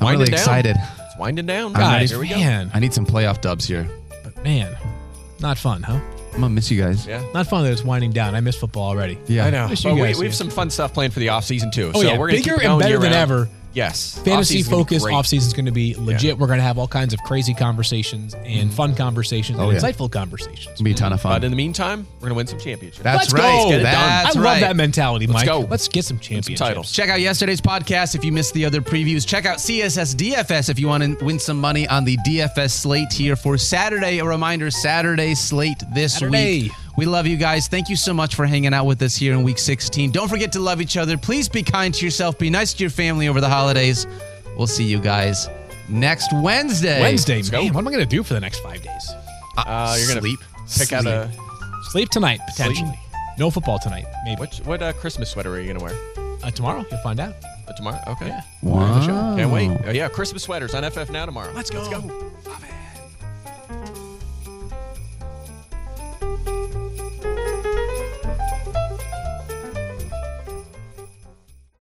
I'm 0.00 0.04
Winding 0.06 0.20
really 0.20 0.30
down. 0.32 0.40
excited. 0.40 0.76
It's 0.76 1.18
winding 1.18 1.46
down. 1.46 1.72
Guys, 1.72 2.10
here 2.10 2.18
we 2.18 2.28
go. 2.28 2.36
man, 2.36 2.70
I 2.74 2.80
need 2.80 2.92
some 2.92 3.06
playoff 3.06 3.40
dubs 3.40 3.64
here. 3.66 3.88
but 4.24 4.42
man, 4.42 4.76
not 5.40 5.56
fun, 5.58 5.82
huh? 5.82 6.00
I'm 6.32 6.40
going 6.40 6.42
to 6.42 6.48
miss 6.48 6.68
you 6.68 6.82
guys. 6.82 7.06
Yeah. 7.06 7.24
Not 7.32 7.46
fun 7.46 7.62
that 7.62 7.70
it's 7.72 7.84
winding 7.84 8.10
down. 8.10 8.34
I 8.34 8.40
miss 8.40 8.56
football 8.56 8.88
already. 8.88 9.18
Yeah. 9.28 9.46
I 9.46 9.50
know. 9.50 9.68
Wish 9.68 9.84
you 9.84 9.90
But 9.90 9.94
we, 9.94 10.00
guys 10.00 10.18
we 10.18 10.24
have 10.24 10.32
here. 10.32 10.36
some 10.36 10.50
fun 10.50 10.68
stuff 10.68 10.92
planned 10.92 11.12
for 11.12 11.20
the 11.20 11.28
offseason 11.28 11.70
too. 11.70 11.92
Oh, 11.94 12.00
so 12.02 12.08
yeah. 12.08 12.18
we're 12.18 12.26
gonna 12.26 12.38
Bigger 12.38 12.54
keep 12.56 12.64
and 12.64 12.70
going 12.70 12.80
better 12.80 12.98
than 12.98 13.12
year-round. 13.12 13.30
ever. 13.30 13.48
Yes. 13.74 14.18
Fantasy 14.24 14.58
Offseason's 14.60 14.68
gonna 14.68 14.84
focus 14.84 15.02
great. 15.02 15.14
off 15.14 15.26
season 15.26 15.48
is 15.48 15.52
going 15.54 15.66
to 15.66 15.72
be 15.72 15.94
legit. 15.96 16.22
Yeah. 16.22 16.32
We're 16.34 16.46
going 16.46 16.58
to 16.58 16.64
have 16.64 16.78
all 16.78 16.88
kinds 16.88 17.12
of 17.12 17.20
crazy 17.24 17.54
conversations 17.54 18.34
and 18.34 18.44
mm-hmm. 18.46 18.70
fun 18.70 18.94
conversations 18.94 19.58
Oh, 19.58 19.70
and 19.70 19.72
yeah. 19.80 19.86
insightful 19.88 20.10
conversations. 20.10 20.66
It's 20.68 20.80
going 20.80 20.84
be 20.84 20.90
a 20.92 20.94
ton 20.94 21.12
of 21.12 21.20
fun. 21.20 21.32
But 21.32 21.44
in 21.44 21.50
the 21.50 21.56
meantime, 21.56 22.06
we're 22.20 22.28
gonna 22.28 22.34
win 22.36 22.46
some 22.46 22.58
championships. 22.58 23.02
That's 23.02 23.32
Let's 23.32 23.32
right. 23.32 23.40
go. 23.64 23.68
Get 23.70 23.80
it 23.80 23.82
done. 23.84 23.92
That's 23.92 24.36
I 24.36 24.40
right. 24.40 24.50
love 24.52 24.60
that 24.60 24.76
mentality, 24.76 25.26
Let's 25.26 25.40
Mike. 25.40 25.46
go. 25.46 25.60
Let's 25.60 25.88
get 25.88 26.04
some 26.04 26.18
championships. 26.18 26.60
titles. 26.60 26.92
Check 26.92 27.08
out 27.10 27.20
yesterday's 27.20 27.60
podcast 27.60 28.14
if 28.14 28.24
you 28.24 28.32
missed 28.32 28.54
the 28.54 28.64
other 28.64 28.80
previews. 28.80 29.26
Check 29.26 29.46
out 29.46 29.58
CSS 29.58 30.14
DFS 30.14 30.68
if 30.70 30.78
you 30.78 30.86
want 30.88 31.02
to 31.18 31.24
win 31.24 31.38
some 31.38 31.60
money 31.60 31.88
on 31.88 32.04
the 32.04 32.16
DFS 32.18 32.70
slate 32.70 33.12
here 33.12 33.36
for 33.36 33.58
Saturday. 33.58 34.18
A 34.18 34.24
reminder 34.24 34.70
Saturday 34.70 35.34
slate 35.34 35.82
this 35.94 36.14
Saturday. 36.14 36.62
week. 36.64 36.72
We 36.96 37.06
love 37.06 37.26
you 37.26 37.36
guys. 37.36 37.66
Thank 37.68 37.88
you 37.88 37.96
so 37.96 38.14
much 38.14 38.34
for 38.36 38.46
hanging 38.46 38.72
out 38.72 38.86
with 38.86 39.02
us 39.02 39.16
here 39.16 39.32
in 39.32 39.42
week 39.42 39.58
16. 39.58 40.12
Don't 40.12 40.28
forget 40.28 40.52
to 40.52 40.60
love 40.60 40.80
each 40.80 40.96
other. 40.96 41.18
Please 41.18 41.48
be 41.48 41.62
kind 41.62 41.92
to 41.94 42.04
yourself. 42.04 42.38
Be 42.38 42.50
nice 42.50 42.72
to 42.74 42.84
your 42.84 42.90
family 42.90 43.28
over 43.28 43.40
the 43.40 43.48
holidays. 43.48 44.06
We'll 44.56 44.68
see 44.68 44.84
you 44.84 45.00
guys 45.00 45.48
next 45.88 46.32
Wednesday. 46.32 47.00
Wednesday, 47.00 47.42
go. 47.42 47.62
man. 47.62 47.74
What 47.74 47.80
am 47.80 47.88
I 47.88 47.90
going 47.90 48.04
to 48.04 48.16
do 48.16 48.22
for 48.22 48.34
the 48.34 48.40
next 48.40 48.60
five 48.60 48.80
days? 48.82 49.12
Uh, 49.56 49.96
you're 49.98 50.08
gonna 50.08 50.20
Sleep. 50.20 50.40
pick 50.78 50.92
out 50.92 51.06
a 51.06 51.30
Sleep 51.90 52.08
tonight, 52.08 52.40
potentially. 52.48 52.98
No 53.38 53.50
football 53.50 53.78
tonight, 53.78 54.04
maybe. 54.24 54.40
what 54.40 54.54
what 54.64 54.82
uh, 54.82 54.92
Christmas 54.94 55.30
sweater 55.30 55.54
are 55.54 55.60
you 55.60 55.72
gonna 55.72 55.84
wear? 55.84 55.94
Uh, 56.42 56.50
tomorrow, 56.50 56.84
you'll 56.90 57.00
find 57.02 57.20
out. 57.20 57.34
Uh, 57.68 57.72
tomorrow. 57.74 58.00
Okay. 58.08 58.26
Yeah. 58.28 58.42
Wow. 58.62 59.36
Can't 59.36 59.52
wait. 59.52 59.70
Uh, 59.86 59.90
yeah, 59.92 60.08
Christmas 60.08 60.42
sweaters 60.42 60.74
on 60.74 60.88
FF 60.90 61.10
now 61.10 61.24
tomorrow. 61.24 61.52
Let's 61.54 61.70
go. 61.70 61.78
Let's 61.82 61.88
go. 61.88 62.30